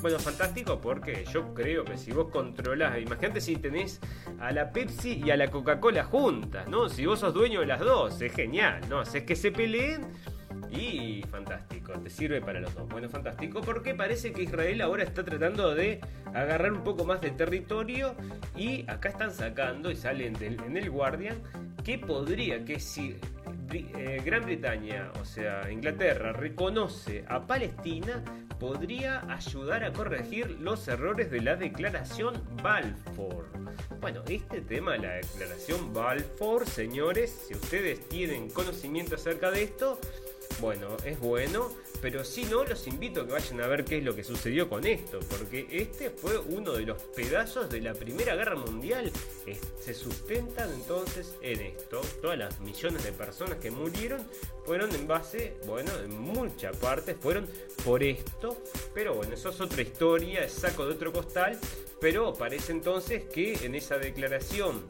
Bueno, 0.00 0.20
fantástico 0.20 0.80
porque 0.80 1.24
yo 1.32 1.54
creo 1.54 1.84
que 1.84 1.96
si 1.96 2.12
vos 2.12 2.30
controlás, 2.30 3.00
imagínate 3.00 3.40
si 3.40 3.56
tenés 3.56 4.00
a 4.38 4.52
la 4.52 4.70
Pepsi 4.70 5.22
y 5.24 5.30
a 5.30 5.36
la 5.36 5.50
Coca-Cola 5.50 6.04
juntas, 6.04 6.68
¿no? 6.68 6.88
Si 6.88 7.06
vos 7.06 7.20
sos 7.20 7.32
dueño 7.32 7.60
de 7.60 7.66
las 7.66 7.80
dos, 7.80 8.20
es 8.20 8.32
genial, 8.32 8.82
¿no? 8.88 9.00
Haces 9.00 9.24
que 9.24 9.34
se 9.34 9.50
peleen 9.50 10.12
y 10.74 11.24
fantástico, 11.30 11.92
te 11.92 12.10
sirve 12.10 12.40
para 12.40 12.60
los 12.60 12.74
dos. 12.74 12.88
Bueno, 12.88 13.08
fantástico 13.08 13.60
porque 13.60 13.94
parece 13.94 14.32
que 14.32 14.42
Israel 14.42 14.80
ahora 14.82 15.04
está 15.04 15.24
tratando 15.24 15.74
de 15.74 16.00
agarrar 16.32 16.72
un 16.72 16.84
poco 16.84 17.04
más 17.04 17.20
de 17.20 17.30
territorio 17.30 18.14
y 18.56 18.88
acá 18.90 19.08
están 19.08 19.32
sacando 19.32 19.90
y 19.90 19.96
salen 19.96 20.36
en 20.42 20.76
el 20.76 20.90
Guardian 20.90 21.36
que 21.84 21.98
podría, 21.98 22.64
que 22.64 22.80
si 22.80 23.16
eh, 23.72 24.22
Gran 24.24 24.44
Bretaña, 24.44 25.10
o 25.20 25.24
sea, 25.24 25.70
Inglaterra, 25.70 26.32
reconoce 26.32 27.24
a 27.28 27.46
Palestina, 27.46 28.22
podría 28.58 29.20
ayudar 29.32 29.84
a 29.84 29.92
corregir 29.92 30.58
los 30.60 30.86
errores 30.88 31.30
de 31.30 31.40
la 31.40 31.56
declaración 31.56 32.42
Balfour. 32.62 33.46
Bueno, 34.00 34.22
este 34.28 34.60
tema, 34.60 34.96
la 34.96 35.14
declaración 35.14 35.92
Balfour, 35.92 36.66
señores, 36.66 37.46
si 37.48 37.54
ustedes 37.54 38.08
tienen 38.08 38.48
conocimiento 38.50 39.16
acerca 39.16 39.50
de 39.50 39.64
esto, 39.64 39.98
bueno, 40.60 40.96
es 41.04 41.18
bueno, 41.20 41.70
pero 42.00 42.24
si 42.24 42.44
no, 42.44 42.64
los 42.64 42.86
invito 42.86 43.22
a 43.22 43.26
que 43.26 43.32
vayan 43.32 43.60
a 43.60 43.66
ver 43.66 43.84
qué 43.84 43.98
es 43.98 44.04
lo 44.04 44.14
que 44.14 44.24
sucedió 44.24 44.68
con 44.68 44.86
esto, 44.86 45.20
porque 45.30 45.66
este 45.70 46.10
fue 46.10 46.38
uno 46.38 46.72
de 46.72 46.82
los 46.82 47.02
pedazos 47.02 47.70
de 47.70 47.80
la 47.80 47.94
Primera 47.94 48.34
Guerra 48.34 48.56
Mundial. 48.56 49.10
se 49.80 49.94
sustentan 49.94 50.72
entonces 50.72 51.34
en 51.42 51.60
esto. 51.60 52.00
Todas 52.20 52.38
las 52.38 52.60
millones 52.60 53.04
de 53.04 53.12
personas 53.12 53.58
que 53.58 53.70
murieron 53.70 54.22
fueron 54.64 54.94
en 54.94 55.06
base, 55.06 55.56
bueno, 55.66 55.90
en 56.02 56.18
mucha 56.18 56.72
parte 56.72 57.14
fueron 57.14 57.48
por 57.84 58.02
esto, 58.02 58.62
pero 58.94 59.14
bueno, 59.14 59.34
eso 59.34 59.50
es 59.50 59.60
otra 59.60 59.82
historia, 59.82 60.48
saco 60.48 60.86
de 60.86 60.92
otro 60.94 61.12
costal, 61.12 61.58
pero 62.00 62.34
parece 62.34 62.72
entonces 62.72 63.24
que 63.24 63.54
en 63.64 63.74
esa 63.74 63.98
declaración 63.98 64.84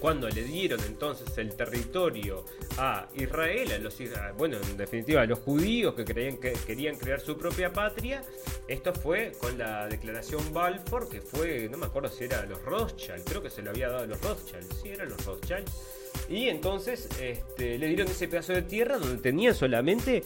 cuando 0.00 0.28
le 0.28 0.42
dieron 0.42 0.80
entonces 0.84 1.36
el 1.38 1.54
territorio 1.54 2.44
a 2.78 3.06
Israel, 3.14 3.72
a 3.72 3.78
los, 3.78 3.96
bueno, 4.36 4.56
en 4.68 4.76
definitiva 4.76 5.22
a 5.22 5.26
los 5.26 5.38
judíos 5.40 5.94
que, 5.94 6.04
creían 6.04 6.38
que 6.38 6.52
querían 6.66 6.96
crear 6.96 7.20
su 7.20 7.36
propia 7.36 7.72
patria, 7.72 8.22
esto 8.66 8.92
fue 8.94 9.32
con 9.38 9.58
la 9.58 9.86
declaración 9.86 10.52
Balfour, 10.52 11.08
que 11.08 11.20
fue, 11.20 11.68
no 11.70 11.76
me 11.76 11.86
acuerdo 11.86 12.08
si 12.08 12.24
era 12.24 12.44
los 12.46 12.62
Rothschild, 12.62 13.24
creo 13.24 13.42
que 13.42 13.50
se 13.50 13.62
lo 13.62 13.70
había 13.70 13.88
dado 13.88 14.04
a 14.04 14.06
los 14.06 14.20
Rothschild, 14.20 14.66
sí, 14.82 14.88
eran 14.88 15.10
los 15.10 15.24
Rothschild. 15.24 15.68
Y 16.28 16.48
entonces 16.48 17.08
este, 17.20 17.78
le 17.78 17.86
dieron 17.88 18.08
ese 18.08 18.28
pedazo 18.28 18.52
de 18.52 18.62
tierra 18.62 18.98
donde 18.98 19.20
tenía 19.22 19.52
solamente 19.54 20.24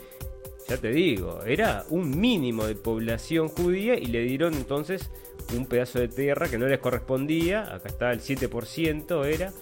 ya 0.69 0.79
te 0.79 0.91
digo, 0.91 1.43
era 1.47 1.85
un 1.91 2.19
mínimo 2.19 2.65
de 2.67 2.75
población 2.75 3.49
judía 3.49 3.97
y 3.97 4.07
le 4.07 4.23
dieron 4.23 4.55
entonces 4.55 5.11
un 5.55 5.67
pedazo 5.67 5.99
de 5.99 6.09
tierra 6.09 6.49
que 6.49 6.59
no 6.59 6.67
les 6.67 6.79
correspondía, 6.79 7.75
acá 7.75 7.89
está 7.89 8.11
el 8.13 8.21
7% 8.21 9.27
era, 9.27 9.53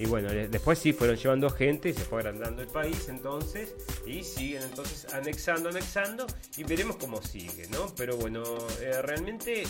y 0.00 0.06
bueno, 0.06 0.30
después 0.32 0.78
sí 0.78 0.94
fueron 0.94 1.16
llevando 1.16 1.50
gente 1.50 1.90
y 1.90 1.92
se 1.92 2.00
fue 2.00 2.20
agrandando 2.20 2.62
el 2.62 2.68
país 2.68 3.10
entonces 3.10 3.74
y 4.06 4.24
siguen 4.24 4.62
entonces 4.62 5.12
anexando, 5.12 5.68
anexando 5.68 6.26
y 6.56 6.64
veremos 6.64 6.96
cómo 6.96 7.20
sigue, 7.20 7.68
¿no? 7.68 7.94
Pero 7.98 8.16
bueno, 8.16 8.42
eh, 8.80 9.02
realmente 9.02 9.62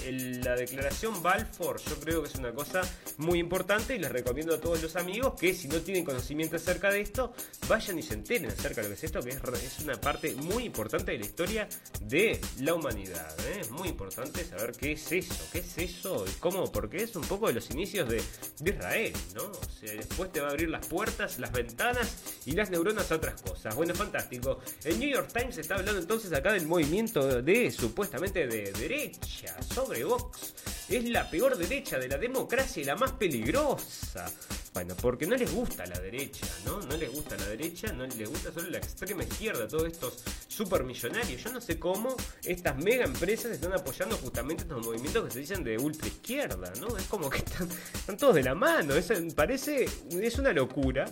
la 0.45 0.55
declaración 0.55 1.21
Balfour 1.21 1.81
yo 1.83 1.97
creo 1.99 2.23
que 2.23 2.29
es 2.29 2.37
una 2.37 2.53
cosa 2.53 2.83
muy 3.17 3.41
importante 3.41 3.97
y 3.97 3.99
les 3.99 4.13
recomiendo 4.13 4.55
a 4.55 4.61
todos 4.61 4.81
los 4.81 4.95
amigos 4.95 5.35
que 5.35 5.53
si 5.53 5.67
no 5.67 5.81
tienen 5.81 6.05
conocimiento 6.05 6.55
acerca 6.55 6.93
de 6.93 7.01
esto, 7.01 7.33
vayan 7.69 7.99
y 7.99 8.03
se 8.03 8.15
enteren 8.15 8.53
acerca 8.53 8.83
de 8.83 8.89
lo 8.89 8.89
que 8.91 8.99
es 8.99 9.05
esto, 9.05 9.21
que 9.23 9.31
es, 9.31 9.41
es 9.65 9.81
una 9.81 10.01
parte 10.01 10.33
muy 10.37 10.63
importante 10.63 11.11
de 11.11 11.19
la 11.19 11.25
historia 11.25 11.69
de 12.03 12.41
la 12.61 12.75
humanidad. 12.75 13.35
¿eh? 13.49 13.63
Es 13.63 13.71
muy 13.73 13.89
importante 13.89 14.45
saber 14.45 14.73
qué 14.79 14.93
es 14.93 15.11
eso, 15.11 15.35
qué 15.51 15.59
es 15.59 15.77
eso 15.77 16.25
y 16.25 16.39
cómo, 16.39 16.71
porque 16.71 16.99
es 17.03 17.17
un 17.17 17.23
poco 17.23 17.49
de 17.49 17.55
los 17.55 17.69
inicios 17.73 18.09
de, 18.09 18.23
de 18.61 18.71
Israel, 18.71 19.13
¿no? 19.35 19.43
O 19.43 19.71
sea, 19.81 19.93
después 20.21 20.33
te 20.33 20.41
va 20.41 20.49
a 20.49 20.51
abrir 20.51 20.69
las 20.69 20.87
puertas, 20.87 21.39
las 21.39 21.51
ventanas 21.51 22.43
y 22.45 22.53
las 22.53 22.71
neuronas 22.71 23.11
a 23.11 23.17
otras 23.17 23.41
cosas. 23.41 23.75
Bueno, 23.75 23.95
fantástico. 23.95 24.59
El 24.85 24.99
New 24.99 25.09
York 25.09 25.31
Times 25.33 25.57
está 25.57 25.77
hablando 25.77 25.99
entonces 25.99 26.31
acá 26.35 26.53
del 26.53 26.67
movimiento 26.67 27.41
de 27.41 27.71
supuestamente 27.71 28.47
de 28.47 28.71
derecha 28.73 29.57
sobre 29.63 30.05
Vox. 30.05 30.55
Es 30.91 31.09
la 31.09 31.31
peor 31.31 31.57
derecha 31.57 31.99
de 31.99 32.09
la 32.09 32.19
democracia 32.19 32.83
y 32.83 32.85
la 32.85 32.97
más 32.97 33.13
peligrosa. 33.13 34.31
Bueno, 34.73 34.95
porque 35.03 35.27
no 35.27 35.35
les 35.35 35.53
gusta 35.53 35.85
la 35.87 35.99
derecha, 35.99 36.47
¿no? 36.65 36.81
No 36.81 36.97
les 36.97 37.13
gusta 37.13 37.37
la 37.37 37.47
derecha, 37.47 37.93
no 37.93 38.07
les 38.07 38.29
gusta 38.29 38.53
solo 38.53 38.71
la 38.71 38.79
extrema 38.79 39.25
izquierda, 39.25 39.67
todos 39.67 39.87
estos 39.87 40.23
supermillonarios. 40.47 41.43
Yo 41.43 41.53
no 41.53 41.61
sé 41.61 41.79
cómo 41.79 42.17
estas 42.45 42.77
mega 42.77 43.05
empresas 43.05 43.51
están 43.51 43.73
apoyando 43.73 44.17
justamente 44.17 44.63
estos 44.63 44.87
movimientos 44.87 45.25
que 45.25 45.31
se 45.33 45.41
dicen 45.41 45.65
de 45.65 45.77
ultra 45.77 46.07
izquierda, 46.07 46.73
¿no? 46.81 46.97
Es 46.97 47.07
como 47.07 47.29
que 47.29 47.39
están, 47.39 47.69
están 47.95 48.17
todos 48.17 48.37
de 48.37 48.45
la 48.45 48.55
mano, 48.55 48.95
es, 48.95 49.13
parece, 49.35 49.89
es 50.11 50.39
una 50.39 50.53
locura. 50.53 51.05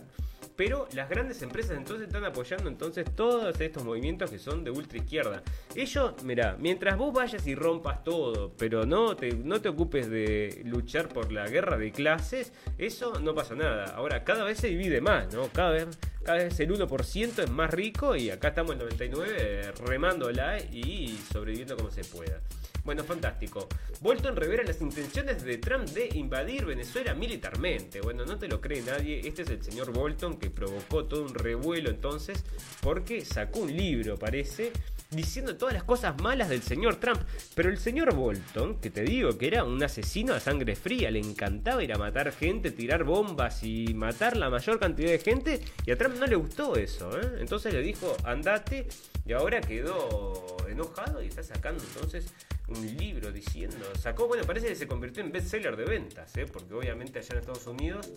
Pero 0.58 0.88
las 0.92 1.08
grandes 1.08 1.40
empresas 1.42 1.76
entonces 1.76 2.08
están 2.08 2.24
apoyando 2.24 2.68
entonces 2.68 3.06
todos 3.14 3.60
estos 3.60 3.84
movimientos 3.84 4.28
que 4.28 4.40
son 4.40 4.64
de 4.64 4.72
ultra 4.72 4.98
izquierda. 4.98 5.40
Ellos, 5.76 6.14
mira, 6.24 6.56
mientras 6.58 6.98
vos 6.98 7.14
vayas 7.14 7.46
y 7.46 7.54
rompas 7.54 8.02
todo, 8.02 8.52
pero 8.58 8.84
no 8.84 9.14
te, 9.14 9.36
no 9.36 9.60
te 9.60 9.68
ocupes 9.68 10.10
de 10.10 10.62
luchar 10.64 11.10
por 11.10 11.30
la 11.30 11.46
guerra 11.46 11.78
de 11.78 11.92
clases, 11.92 12.52
eso 12.76 13.20
no 13.20 13.36
pasa 13.36 13.54
nada. 13.54 13.84
Ahora, 13.94 14.24
cada 14.24 14.42
vez 14.42 14.58
se 14.58 14.66
divide 14.66 15.00
más, 15.00 15.32
¿no? 15.32 15.46
Cada 15.52 15.70
vez, 15.70 15.96
cada 16.24 16.38
vez 16.38 16.58
el 16.58 16.74
1% 16.74 17.38
es 17.44 17.50
más 17.50 17.70
rico 17.70 18.16
y 18.16 18.30
acá 18.30 18.48
estamos 18.48 18.74
el 18.74 18.80
99% 18.80 19.74
remándola 19.86 20.58
y 20.58 21.16
sobreviviendo 21.32 21.76
como 21.76 21.92
se 21.92 22.02
pueda. 22.02 22.40
Bueno, 22.88 23.04
fantástico. 23.04 23.68
Bolton 24.00 24.34
revela 24.34 24.62
las 24.62 24.80
intenciones 24.80 25.44
de 25.44 25.58
Trump 25.58 25.86
de 25.88 26.08
invadir 26.14 26.64
Venezuela 26.64 27.12
militarmente. 27.12 28.00
Bueno, 28.00 28.24
no 28.24 28.38
te 28.38 28.48
lo 28.48 28.62
cree 28.62 28.80
nadie. 28.80 29.28
Este 29.28 29.42
es 29.42 29.50
el 29.50 29.62
señor 29.62 29.92
Bolton 29.92 30.38
que 30.38 30.48
provocó 30.48 31.04
todo 31.04 31.22
un 31.22 31.34
revuelo 31.34 31.90
entonces 31.90 32.42
porque 32.80 33.26
sacó 33.26 33.58
un 33.58 33.76
libro, 33.76 34.16
parece 34.16 34.72
diciendo 35.10 35.56
todas 35.56 35.74
las 35.74 35.84
cosas 35.84 36.18
malas 36.22 36.48
del 36.48 36.62
señor 36.62 36.96
Trump. 36.96 37.20
Pero 37.54 37.68
el 37.68 37.76
señor 37.76 38.14
Bolton, 38.14 38.80
que 38.80 38.88
te 38.88 39.02
digo 39.02 39.36
que 39.36 39.48
era 39.48 39.64
un 39.64 39.82
asesino 39.82 40.32
a 40.32 40.40
sangre 40.40 40.74
fría, 40.74 41.10
le 41.10 41.18
encantaba 41.18 41.84
ir 41.84 41.92
a 41.92 41.98
matar 41.98 42.32
gente, 42.32 42.70
tirar 42.70 43.04
bombas 43.04 43.62
y 43.64 43.92
matar 43.92 44.34
la 44.36 44.48
mayor 44.48 44.78
cantidad 44.78 45.10
de 45.10 45.18
gente, 45.18 45.60
y 45.84 45.90
a 45.90 45.98
Trump 45.98 46.16
no 46.18 46.26
le 46.26 46.36
gustó 46.36 46.76
eso. 46.76 47.10
¿eh? 47.20 47.36
Entonces 47.40 47.72
le 47.72 47.82
dijo, 47.82 48.16
andate, 48.24 48.88
y 49.26 49.32
ahora 49.32 49.60
quedó 49.60 50.56
enojado 50.68 51.22
y 51.22 51.28
está 51.28 51.42
sacando 51.42 51.82
entonces 51.84 52.32
un 52.68 52.96
libro 52.96 53.32
diciendo, 53.32 53.86
sacó, 53.98 54.28
bueno, 54.28 54.44
parece 54.44 54.68
que 54.68 54.76
se 54.76 54.86
convirtió 54.86 55.22
en 55.22 55.32
bestseller 55.32 55.76
de 55.76 55.84
ventas, 55.84 56.36
¿eh? 56.36 56.46
porque 56.46 56.74
obviamente 56.74 57.18
allá 57.18 57.32
en 57.32 57.40
Estados 57.40 57.66
Unidos 57.66 58.10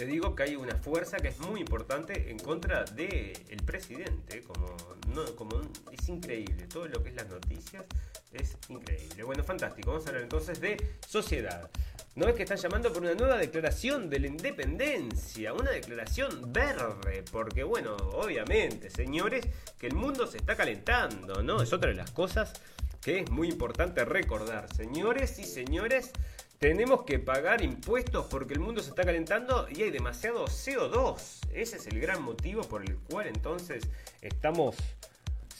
te 0.00 0.06
digo 0.06 0.34
que 0.34 0.44
hay 0.44 0.56
una 0.56 0.76
fuerza 0.76 1.18
que 1.18 1.28
es 1.28 1.38
muy 1.40 1.60
importante 1.60 2.30
en 2.30 2.38
contra 2.38 2.84
del 2.84 3.34
el 3.50 3.62
presidente, 3.66 4.40
como, 4.40 4.74
no, 5.14 5.36
como 5.36 5.60
es 5.92 6.08
increíble, 6.08 6.66
todo 6.68 6.88
lo 6.88 7.02
que 7.02 7.10
es 7.10 7.16
las 7.16 7.28
noticias 7.28 7.84
es 8.32 8.56
increíble. 8.70 9.22
Bueno, 9.24 9.44
fantástico, 9.44 9.90
vamos 9.90 10.06
a 10.06 10.08
hablar 10.08 10.22
entonces 10.22 10.58
de 10.58 10.78
sociedad. 11.06 11.70
no 12.14 12.26
es 12.28 12.34
que 12.34 12.44
están 12.44 12.56
llamando 12.56 12.90
por 12.90 13.02
una 13.02 13.12
nueva 13.12 13.36
declaración 13.36 14.08
de 14.08 14.20
la 14.20 14.28
independencia, 14.28 15.52
una 15.52 15.70
declaración 15.70 16.50
verde, 16.50 17.22
porque 17.30 17.62
bueno, 17.62 17.94
obviamente, 17.96 18.88
señores, 18.88 19.46
que 19.78 19.86
el 19.86 19.94
mundo 19.94 20.26
se 20.26 20.38
está 20.38 20.56
calentando, 20.56 21.42
¿no? 21.42 21.60
Es 21.60 21.74
otra 21.74 21.90
de 21.90 21.96
las 21.96 22.10
cosas 22.10 22.54
que 23.00 23.20
es 23.20 23.30
muy 23.30 23.48
importante 23.48 24.04
recordar, 24.04 24.72
señores 24.74 25.38
y 25.38 25.44
señores. 25.44 26.10
Tenemos 26.58 27.04
que 27.04 27.18
pagar 27.18 27.62
impuestos 27.62 28.26
porque 28.26 28.52
el 28.52 28.60
mundo 28.60 28.82
se 28.82 28.90
está 28.90 29.04
calentando 29.04 29.66
y 29.70 29.82
hay 29.82 29.90
demasiado 29.90 30.44
CO2. 30.44 31.16
Ese 31.54 31.76
es 31.76 31.86
el 31.86 31.98
gran 32.00 32.22
motivo 32.22 32.62
por 32.62 32.82
el 32.82 32.96
cual 32.98 33.28
entonces 33.28 33.88
estamos 34.20 34.76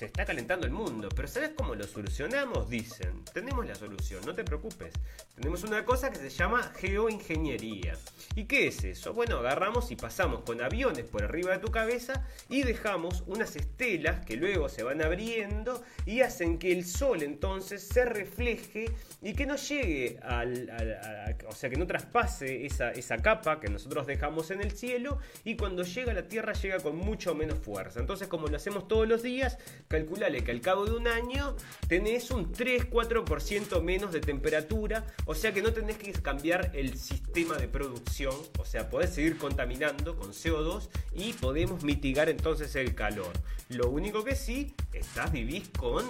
se 0.01 0.07
está 0.07 0.24
calentando 0.24 0.64
el 0.64 0.72
mundo. 0.72 1.11
Pero 1.14 1.28
¿sabes 1.28 1.51
cómo 1.55 1.74
lo 1.74 1.84
solucionamos? 1.84 2.70
Dicen. 2.70 3.22
Tenemos 3.34 3.66
la 3.66 3.74
solución, 3.74 4.24
no 4.24 4.34
te 4.34 4.44
preocupes. 4.44 4.94
Tenemos 5.34 5.62
una 5.62 5.84
cosa 5.84 6.09
que 6.11 6.16
se 6.16 6.30
llama 6.30 6.72
geoingeniería. 6.78 7.98
¿Y 8.34 8.44
qué 8.44 8.68
es 8.68 8.82
eso? 8.82 9.12
Bueno, 9.12 9.36
agarramos 9.36 9.90
y 9.90 9.96
pasamos 9.96 10.40
con 10.40 10.62
aviones 10.62 11.05
por 11.05 11.22
arriba 11.22 11.53
de 11.53 11.59
tu 11.59 11.70
cabeza 11.70 12.26
y 12.48 12.62
dejamos 12.62 13.24
unas 13.26 13.57
estelas 13.57 14.24
que 14.24 14.36
luego 14.36 14.70
se 14.70 14.84
van 14.84 15.03
abriendo 15.03 15.82
y 16.07 16.22
hacen 16.22 16.59
que 16.59 16.72
el 16.72 16.86
sol 16.86 17.22
entonces 17.22 17.86
se 17.86 18.07
refleje 18.07 18.86
y 19.20 19.34
que 19.34 19.44
no 19.44 19.57
llegue 19.57 20.18
al, 20.22 21.36
o 21.46 21.53
sea, 21.53 21.68
que 21.68 21.76
no 21.76 21.86
traspase 21.86 22.64
esa, 22.64 22.90
esa 22.92 23.18
capa 23.18 23.61
que 23.61 23.68
nosotros 23.68 24.07
dejamos 24.07 24.51
en 24.51 24.62
el 24.62 24.70
cielo 24.70 25.18
y 25.44 25.57
cuando 25.57 25.82
llega 25.82 26.12
a 26.12 26.14
la 26.14 26.26
Tierra 26.26 26.55
llega 26.55 26.78
con 26.80 26.96
mucho 26.96 27.34
menos 27.34 27.59
fuerza. 27.59 28.01
Entonces, 28.01 28.28
como 28.28 28.46
lo 28.46 28.57
hacemos 28.57 28.88
todos 28.88 29.07
los 29.07 29.22
días, 29.22 29.59
calculale 29.91 30.45
que 30.45 30.53
al 30.53 30.61
cabo 30.61 30.86
de 30.86 30.93
un 30.93 31.09
año 31.09 31.57
tenés 31.88 32.30
un 32.30 32.53
3-4% 32.53 33.82
menos 33.82 34.12
de 34.12 34.20
temperatura, 34.20 35.05
o 35.24 35.34
sea 35.34 35.53
que 35.53 35.62
no 35.62 35.72
tenés 35.72 35.97
que 35.97 36.12
cambiar 36.12 36.70
el 36.74 36.97
sistema 36.97 37.57
de 37.57 37.66
producción, 37.66 38.34
o 38.61 38.64
sea, 38.64 38.88
podés 38.88 39.12
seguir 39.12 39.36
contaminando 39.36 40.16
con 40.16 40.30
CO2 40.30 40.88
y 41.12 41.32
podemos 41.32 41.82
mitigar 41.82 42.28
entonces 42.28 42.76
el 42.76 42.95
calor. 42.95 43.32
Lo 43.68 43.91
único 43.91 44.22
que 44.22 44.36
sí, 44.36 44.74
estás 44.93 45.32
vivís 45.32 45.68
con 45.76 46.05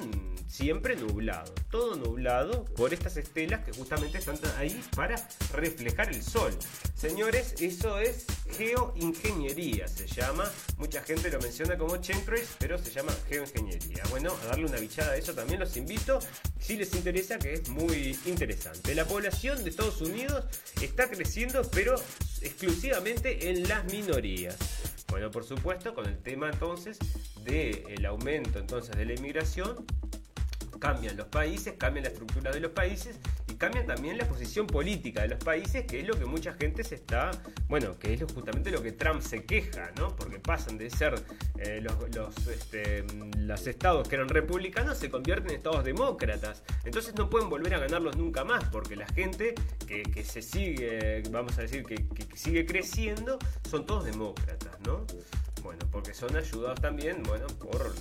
siempre 0.46 0.96
nublado, 0.96 1.54
todo 1.70 1.96
nublado 1.96 2.66
por 2.76 2.92
estas 2.92 3.16
estelas 3.16 3.64
que 3.64 3.72
justamente 3.72 4.18
están 4.18 4.36
ahí 4.58 4.78
para 4.94 5.16
reflejar 5.54 6.10
el 6.10 6.22
sol. 6.22 6.52
Señores, 6.94 7.54
eso 7.60 7.98
es 7.98 8.26
geoingeniería, 8.58 9.88
se 9.88 10.06
llama, 10.06 10.44
mucha 10.76 11.02
gente 11.02 11.30
lo 11.30 11.38
menciona 11.40 11.78
como 11.78 11.96
chemtrails, 11.96 12.56
pero 12.58 12.76
se 12.76 12.90
llama 12.90 13.12
geoingeniería. 13.28 13.69
Bueno, 14.10 14.32
a 14.42 14.46
darle 14.46 14.66
una 14.66 14.78
bichada 14.78 15.12
a 15.12 15.16
eso 15.16 15.34
también 15.34 15.60
los 15.60 15.76
invito, 15.76 16.18
si 16.58 16.76
les 16.76 16.94
interesa, 16.94 17.38
que 17.38 17.54
es 17.54 17.68
muy 17.68 18.18
interesante. 18.26 18.94
La 18.94 19.04
población 19.04 19.62
de 19.62 19.70
Estados 19.70 20.00
Unidos 20.00 20.44
está 20.82 21.08
creciendo, 21.08 21.62
pero 21.70 21.94
exclusivamente 22.40 23.50
en 23.50 23.68
las 23.68 23.84
minorías. 23.84 24.56
Bueno, 25.08 25.30
por 25.30 25.44
supuesto, 25.44 25.94
con 25.94 26.06
el 26.06 26.18
tema 26.18 26.50
entonces 26.50 26.98
del 27.44 28.04
aumento 28.06 28.58
entonces 28.58 28.96
de 28.96 29.04
la 29.04 29.14
inmigración, 29.14 29.84
cambian 30.80 31.16
los 31.16 31.26
países, 31.28 31.74
cambian 31.78 32.04
la 32.04 32.10
estructura 32.10 32.50
de 32.50 32.58
los 32.58 32.72
países 32.72 33.20
y 33.46 33.54
cambian 33.54 33.86
también 33.86 34.18
la 34.18 34.26
posición 34.26 34.66
política 34.66 35.22
de 35.22 35.28
los 35.28 35.38
países, 35.38 35.84
que 35.84 36.00
es 36.00 36.08
lo 36.08 36.18
que 36.18 36.24
mucha 36.24 36.54
gente 36.54 36.82
se 36.82 36.96
está, 36.96 37.30
bueno, 37.68 37.98
que 37.98 38.14
es 38.14 38.24
justamente 38.32 38.70
lo 38.70 38.82
que 38.82 38.92
Trump 38.92 39.20
se 39.20 39.44
queja, 39.44 39.92
¿no? 39.96 40.16
Porque 40.16 40.40
pasan 40.40 40.78
de 40.78 40.90
ser 40.90 41.14
eh, 41.58 41.80
los, 41.82 42.46
este, 42.48 43.04
los 43.38 43.66
estados 43.66 44.08
que 44.08 44.16
eran 44.16 44.28
republicanos, 44.28 44.98
se 44.98 45.10
convierten 45.10 45.50
en 45.50 45.56
estados 45.56 45.84
demócratas. 45.84 46.62
Entonces 46.84 47.14
no 47.14 47.28
pueden 47.28 47.50
volver 47.50 47.74
a 47.74 47.78
ganarlos 47.78 48.16
nunca 48.16 48.42
más, 48.44 48.64
porque 48.64 48.96
la 48.96 49.06
gente 49.06 49.54
que, 49.86 50.02
que 50.02 50.24
se 50.24 50.42
sigue, 50.42 51.22
vamos 51.30 51.58
a 51.58 51.62
decir, 51.62 51.84
que, 51.84 52.06
que 52.08 52.36
sigue 52.36 52.64
creciendo, 52.64 53.38
son 53.68 53.84
todos 53.86 54.06
demócratas, 54.06 54.80
¿no? 54.86 55.04
Bueno, 55.62 55.86
porque 55.92 56.14
son 56.14 56.34
ayudados 56.36 56.80
también, 56.80 57.22
bueno, 57.22 57.46
por 57.48 57.92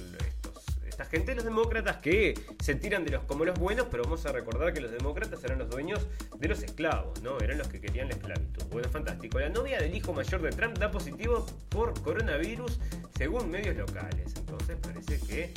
esta 0.99 1.09
gente, 1.09 1.33
los 1.33 1.45
demócratas 1.45 1.97
que 1.97 2.37
se 2.61 2.75
tiran 2.75 3.05
de 3.05 3.11
los 3.11 3.23
como 3.23 3.45
los 3.45 3.57
buenos, 3.57 3.87
pero 3.89 4.03
vamos 4.03 4.25
a 4.25 4.33
recordar 4.33 4.73
que 4.73 4.81
los 4.81 4.91
demócratas 4.91 5.41
eran 5.45 5.59
los 5.59 5.69
dueños 5.69 6.05
de 6.37 6.47
los 6.49 6.61
esclavos, 6.61 7.21
¿no? 7.21 7.39
Eran 7.39 7.57
los 7.57 7.69
que 7.69 7.79
querían 7.79 8.09
la 8.09 8.15
esclavitud. 8.15 8.63
Bueno, 8.69 8.89
fantástico. 8.89 9.39
La 9.39 9.47
novia 9.47 9.79
del 9.79 9.95
hijo 9.95 10.11
mayor 10.11 10.41
de 10.41 10.49
Trump 10.49 10.77
da 10.77 10.91
positivo 10.91 11.45
por 11.69 11.93
coronavirus 12.01 12.81
según 13.17 13.49
medios 13.49 13.77
locales. 13.77 14.33
Entonces 14.35 14.75
parece 14.81 15.19
que 15.25 15.53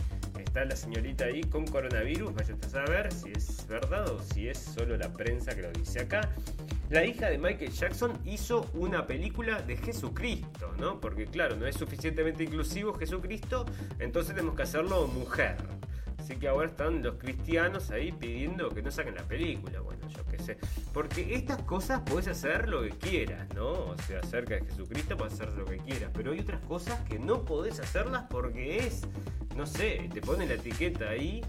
está 0.52 0.66
la 0.66 0.76
señorita 0.76 1.24
ahí 1.24 1.40
con 1.44 1.66
coronavirus. 1.66 2.34
Vaya 2.34 2.54
a 2.60 2.68
saber 2.68 3.10
si 3.10 3.30
es 3.30 3.66
verdad 3.66 4.06
o 4.10 4.22
si 4.22 4.48
es 4.48 4.58
solo 4.58 4.98
la 4.98 5.10
prensa 5.10 5.54
que 5.54 5.62
lo 5.62 5.72
dice 5.72 6.00
acá. 6.00 6.28
La 6.90 7.06
hija 7.06 7.30
de 7.30 7.38
Michael 7.38 7.72
Jackson 7.72 8.12
hizo 8.26 8.68
una 8.74 9.06
película 9.06 9.62
de 9.62 9.78
Jesucristo, 9.78 10.74
¿no? 10.78 11.00
Porque 11.00 11.24
claro, 11.24 11.56
no 11.56 11.66
es 11.66 11.76
suficientemente 11.76 12.44
inclusivo 12.44 12.92
Jesucristo, 12.92 13.64
entonces 13.98 14.34
tenemos 14.34 14.54
que 14.54 14.64
hacerlo 14.64 15.06
mujer. 15.06 15.56
Así 16.32 16.40
que 16.40 16.48
ahora 16.48 16.66
están 16.66 17.02
los 17.02 17.16
cristianos 17.16 17.90
ahí 17.90 18.10
pidiendo 18.10 18.70
que 18.70 18.80
no 18.80 18.90
saquen 18.90 19.14
la 19.16 19.22
película. 19.22 19.80
Bueno, 19.80 20.08
yo 20.08 20.24
qué 20.30 20.38
sé. 20.38 20.56
Porque 20.94 21.34
estas 21.34 21.60
cosas 21.64 22.00
puedes 22.06 22.26
hacer 22.26 22.70
lo 22.70 22.80
que 22.80 22.88
quieras, 22.88 23.46
¿no? 23.54 23.70
O 23.70 23.96
sea, 24.06 24.20
acerca 24.20 24.54
de 24.54 24.64
Jesucristo 24.64 25.14
puedes 25.14 25.34
hacer 25.34 25.52
lo 25.52 25.66
que 25.66 25.76
quieras. 25.76 26.10
Pero 26.14 26.32
hay 26.32 26.40
otras 26.40 26.62
cosas 26.62 26.98
que 27.06 27.18
no 27.18 27.44
podés 27.44 27.80
hacerlas 27.80 28.24
porque 28.30 28.78
es, 28.78 29.02
no 29.58 29.66
sé, 29.66 30.08
te 30.10 30.22
ponen 30.22 30.48
la 30.48 30.54
etiqueta 30.54 31.10
ahí 31.10 31.42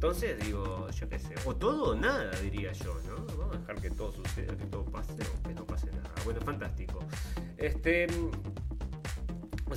entonces 0.00 0.42
digo, 0.42 0.88
yo 0.90 1.08
qué 1.10 1.18
sé, 1.18 1.34
o 1.44 1.54
todo 1.54 1.90
o 1.90 1.94
nada, 1.94 2.30
diría 2.40 2.72
yo, 2.72 2.98
¿no? 3.06 3.16
Vamos 3.36 3.54
a 3.54 3.58
dejar 3.58 3.82
que 3.82 3.90
todo 3.90 4.10
suceda, 4.10 4.56
que 4.56 4.64
todo 4.64 4.82
pase 4.86 5.12
o 5.12 5.42
que 5.46 5.52
no 5.52 5.66
pase 5.66 5.88
nada. 5.92 6.10
Bueno, 6.24 6.40
fantástico. 6.40 7.00
Este. 7.58 8.06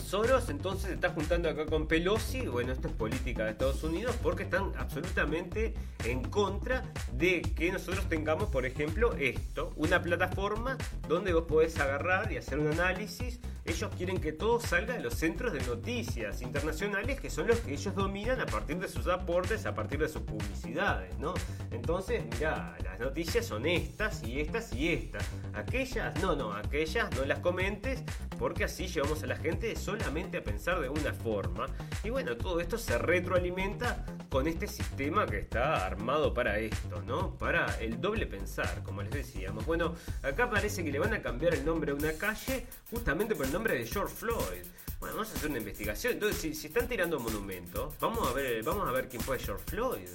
Soros 0.01 0.49
entonces 0.49 0.87
se 0.87 0.93
está 0.93 1.09
juntando 1.09 1.49
acá 1.49 1.65
con 1.65 1.87
Pelosi, 1.87 2.41
bueno, 2.47 2.73
esto 2.73 2.87
es 2.87 2.93
política 2.93 3.45
de 3.45 3.51
Estados 3.51 3.83
Unidos, 3.83 4.15
porque 4.21 4.43
están 4.43 4.71
absolutamente 4.77 5.73
en 6.05 6.23
contra 6.23 6.91
de 7.13 7.41
que 7.41 7.71
nosotros 7.71 8.07
tengamos, 8.09 8.49
por 8.49 8.65
ejemplo, 8.65 9.13
esto, 9.13 9.73
una 9.75 10.01
plataforma 10.01 10.77
donde 11.07 11.33
vos 11.33 11.43
podés 11.43 11.79
agarrar 11.79 12.31
y 12.31 12.37
hacer 12.37 12.59
un 12.59 12.67
análisis 12.67 13.39
ellos 13.65 13.91
quieren 13.95 14.19
que 14.19 14.33
todo 14.33 14.59
salga 14.59 14.93
de 14.93 14.99
los 14.99 15.13
centros 15.13 15.53
de 15.53 15.61
noticias 15.61 16.41
internacionales, 16.41 17.19
que 17.19 17.29
son 17.29 17.47
los 17.47 17.59
que 17.61 17.73
ellos 17.73 17.95
dominan 17.95 18.41
a 18.41 18.45
partir 18.45 18.77
de 18.77 18.89
sus 18.89 19.07
aportes, 19.07 19.65
a 19.65 19.73
partir 19.73 19.99
de 19.99 20.09
sus 20.09 20.21
publicidades, 20.23 21.17
¿no? 21.17 21.33
Entonces, 21.71 22.23
mira, 22.33 22.75
las 22.83 22.92
noticias 23.03 23.45
son 23.45 23.65
estas 23.65 24.23
y 24.23 24.39
estas 24.39 24.73
y 24.73 24.89
estas. 24.89 25.23
Aquellas, 25.53 26.19
no, 26.21 26.35
no, 26.35 26.53
aquellas 26.53 27.13
no 27.15 27.25
las 27.25 27.39
comentes, 27.39 28.03
porque 28.39 28.63
así 28.63 28.87
llevamos 28.87 29.21
a 29.23 29.27
la 29.27 29.35
gente 29.35 29.75
solamente 29.75 30.37
a 30.37 30.43
pensar 30.43 30.79
de 30.79 30.89
una 30.89 31.13
forma. 31.13 31.67
Y 32.03 32.09
bueno, 32.09 32.37
todo 32.37 32.61
esto 32.61 32.77
se 32.77 32.97
retroalimenta 32.97 34.05
con 34.29 34.47
este 34.47 34.67
sistema 34.67 35.25
que 35.25 35.39
está 35.39 35.85
armado 35.85 36.33
para 36.33 36.59
esto, 36.59 37.01
¿no? 37.03 37.37
Para 37.37 37.65
el 37.79 37.99
doble 37.99 38.25
pensar, 38.25 38.81
como 38.83 39.01
les 39.03 39.11
decíamos. 39.11 39.65
Bueno, 39.65 39.95
acá 40.21 40.49
parece 40.49 40.83
que 40.83 40.91
le 40.91 40.99
van 40.99 41.13
a 41.13 41.21
cambiar 41.21 41.53
el 41.53 41.65
nombre 41.65 41.91
a 41.91 41.95
una 41.95 42.13
calle 42.13 42.65
justamente 42.89 43.35
por 43.35 43.45
el 43.45 43.51
nombre 43.51 43.77
de 43.77 43.85
George 43.85 44.15
Floyd. 44.15 44.63
Bueno, 44.99 45.17
vamos 45.17 45.33
a 45.33 45.35
hacer 45.35 45.49
una 45.49 45.59
investigación. 45.59 46.13
Entonces, 46.13 46.57
si, 46.57 46.67
están 46.67 46.87
tirando 46.87 47.19
monumentos, 47.19 47.93
vamos 47.99 48.25
a 48.29 48.33
ver, 48.33 48.63
vamos 48.63 48.87
a 48.87 48.91
ver 48.91 49.09
quién 49.09 49.21
fue 49.21 49.37
George 49.37 49.65
Floyd. 49.67 50.07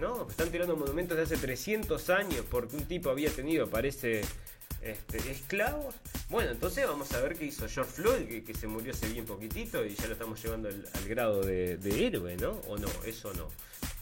¿No? 0.00 0.26
Están 0.28 0.50
tirando 0.50 0.76
monumentos 0.76 1.16
de 1.16 1.24
hace 1.24 1.36
300 1.36 2.08
años 2.10 2.44
porque 2.50 2.74
un 2.76 2.86
tipo 2.86 3.10
había 3.10 3.30
tenido, 3.30 3.68
parece, 3.68 4.22
este, 4.82 5.18
esclavos. 5.30 5.94
Bueno, 6.30 6.52
entonces 6.52 6.86
vamos 6.86 7.12
a 7.12 7.20
ver 7.20 7.36
qué 7.36 7.44
hizo 7.46 7.68
George 7.68 7.92
Floyd, 7.92 8.44
que, 8.44 8.54
se 8.54 8.66
murió 8.66 8.92
hace 8.92 9.08
bien 9.08 9.26
poquitito 9.26 9.84
y 9.84 9.94
ya 9.94 10.06
lo 10.06 10.14
estamos 10.14 10.42
llevando 10.42 10.68
al, 10.68 11.08
grado 11.08 11.42
de, 11.42 11.78
héroe, 12.06 12.36
¿no? 12.36 12.52
O 12.68 12.78
no, 12.78 12.88
eso 13.04 13.32
no. 13.34 13.48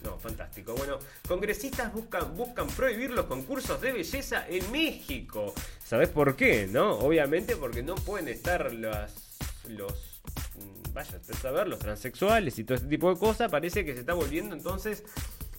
No, 0.05 0.17
fantástico. 0.21 0.75
Bueno, 0.75 1.01
congresistas 1.27 1.93
buscan, 1.93 2.37
buscan 2.37 2.69
prohibir 2.69 3.11
los 3.11 3.27
concursos 3.27 3.81
de 3.81 3.91
belleza 3.91 4.47
en 4.49 4.71
México. 4.71 5.53
¿Sabes 5.85 6.09
por 6.11 6.37
qué? 6.37 6.69
No, 6.71 6.93
obviamente 6.99 7.57
porque 7.57 7.83
no 7.83 7.97
pueden 7.97 8.29
estar 8.29 8.73
las, 8.73 9.37
los 9.69 10.21
mm, 10.55 10.93
vaya 10.93 11.19
a 11.29 11.35
saber, 11.35 11.67
los 11.67 11.81
transexuales 11.81 12.57
y 12.61 12.63
todo 12.63 12.77
este 12.77 12.87
tipo 12.87 13.13
de 13.13 13.19
cosas, 13.19 13.51
parece 13.51 13.85
que 13.85 13.95
se 13.95 14.01
está 14.01 14.15
volviendo 14.15 14.55
entonces 14.55 15.03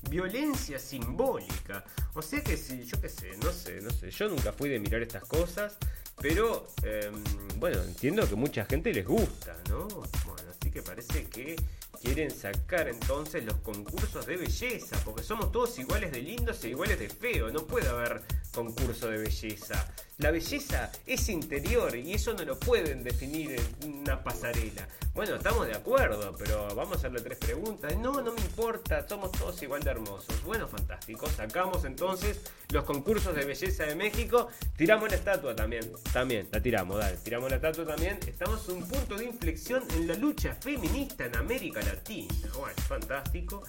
violencia 0.10 0.80
simbólica. 0.80 1.84
O 2.14 2.22
sea 2.22 2.42
que 2.42 2.58
si, 2.58 2.86
yo 2.86 3.00
qué 3.02 3.10
sé, 3.10 3.38
no 3.38 3.52
sé, 3.52 3.82
no 3.82 3.90
sé, 3.90 4.12
yo 4.12 4.30
nunca 4.30 4.52
fui 4.54 4.70
de 4.70 4.80
mirar 4.80 5.02
estas 5.02 5.26
cosas, 5.26 5.78
pero 6.22 6.68
em, 6.84 7.24
bueno, 7.58 7.82
entiendo 7.84 8.28
que 8.28 8.36
mucha 8.36 8.66
gente 8.66 8.94
les 8.94 9.06
gusta, 9.06 9.58
¿no? 9.70 9.88
Bueno, 9.88 10.50
así 10.50 10.72
que 10.72 10.82
parece 10.82 11.28
que 11.28 11.56
quieren 12.02 12.32
sacar 12.32 12.88
entonces 12.88 13.44
los 13.44 13.58
concursos 13.58 14.26
de 14.26 14.38
belleza, 14.38 14.98
porque 15.04 15.24
somos 15.24 15.52
todos 15.52 15.78
iguales 15.80 16.12
de 16.12 16.22
lindos 16.22 16.64
e 16.64 16.70
iguales 16.70 17.00
de 17.00 17.10
feos, 17.10 17.52
no 17.52 17.66
puede 17.66 17.88
haber 17.88 18.22
concurso 18.54 19.10
de 19.10 19.18
belleza. 19.18 19.86
La 20.20 20.32
belleza 20.32 20.92
es 21.06 21.30
interior 21.30 21.96
y 21.96 22.14
eso 22.14 22.34
no 22.34 22.44
lo 22.44 22.60
pueden 22.60 23.04
definir 23.04 23.56
en 23.82 24.02
una 24.02 24.22
pasarela. 24.22 24.86
Bueno, 25.14 25.36
estamos 25.36 25.66
de 25.66 25.74
acuerdo, 25.74 26.36
pero 26.38 26.76
vamos 26.76 26.96
a 26.96 26.98
hacerle 26.98 27.22
tres 27.22 27.38
preguntas. 27.38 27.96
No, 27.98 28.22
no 28.22 28.34
me 28.34 28.42
importa, 28.42 29.08
somos 29.08 29.32
todos 29.32 29.64
igual 29.64 29.82
de 29.82 29.92
hermosos. 29.92 30.44
Bueno, 30.44 30.68
fantástico. 30.68 31.26
Sacamos 31.30 31.86
entonces 31.86 32.42
los 32.70 32.84
concursos 32.84 33.34
de 33.34 33.46
belleza 33.46 33.86
de 33.86 33.96
México. 33.96 34.50
Tiramos 34.76 35.10
la 35.10 35.16
estatua 35.16 35.56
también. 35.56 35.90
También, 36.12 36.50
la 36.52 36.62
tiramos, 36.62 36.98
dale. 36.98 37.16
Tiramos 37.24 37.50
la 37.50 37.56
estatua 37.56 37.86
también. 37.86 38.20
Estamos 38.28 38.68
en 38.68 38.76
un 38.76 38.88
punto 38.90 39.16
de 39.16 39.24
inflexión 39.24 39.84
en 39.96 40.06
la 40.06 40.16
lucha 40.16 40.54
feminista 40.54 41.28
en 41.28 41.38
América 41.38 41.80
Latina. 41.82 42.34
Bueno, 42.58 42.76
fantástico 42.90 43.64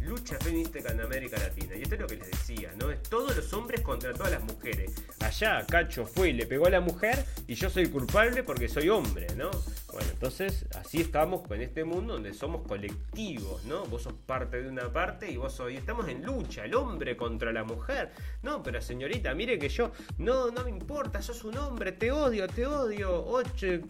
lucha 0.00 0.36
feminista 0.40 0.78
en 0.78 1.00
América 1.00 1.36
Latina. 1.38 1.76
Y 1.76 1.82
esto 1.82 1.94
es 1.94 2.00
lo 2.00 2.06
que 2.06 2.16
les 2.16 2.30
decía, 2.30 2.72
¿no? 2.78 2.90
Es 2.90 3.02
todos 3.02 3.36
los 3.36 3.52
hombres 3.52 3.80
contra 3.82 4.12
todas 4.12 4.32
las 4.32 4.42
mujeres. 4.42 4.92
Allá 5.20 5.64
Cacho 5.66 6.06
fue 6.06 6.30
y 6.30 6.32
le 6.32 6.46
pegó 6.46 6.66
a 6.66 6.70
la 6.70 6.80
mujer 6.80 7.24
y 7.46 7.54
yo 7.54 7.68
soy 7.70 7.88
culpable 7.88 8.42
porque 8.42 8.68
soy 8.68 8.88
hombre, 8.88 9.26
¿no? 9.36 9.50
Bueno, 9.92 10.08
entonces 10.12 10.66
así 10.74 11.00
estamos 11.00 11.50
en 11.50 11.62
este 11.62 11.84
mundo 11.84 12.14
donde 12.14 12.32
somos 12.32 12.66
colectivos, 12.66 13.64
¿no? 13.64 13.84
Vos 13.86 14.02
sos 14.02 14.14
parte 14.14 14.62
de 14.62 14.68
una 14.68 14.92
parte 14.92 15.30
y 15.30 15.36
vos 15.36 15.52
soy. 15.52 15.76
Estamos 15.76 16.08
en 16.08 16.24
lucha, 16.24 16.64
el 16.64 16.74
hombre 16.74 17.16
contra 17.16 17.52
la 17.52 17.64
mujer. 17.64 18.10
No, 18.42 18.62
pero 18.62 18.80
señorita, 18.80 19.34
mire 19.34 19.58
que 19.58 19.68
yo, 19.68 19.92
no, 20.18 20.50
no 20.50 20.64
me 20.64 20.70
importa, 20.70 21.20
sos 21.22 21.44
un 21.44 21.56
hombre, 21.58 21.92
te 21.92 22.10
odio, 22.12 22.46
te 22.46 22.66
odio. 22.66 23.24
Oye, 23.24 23.82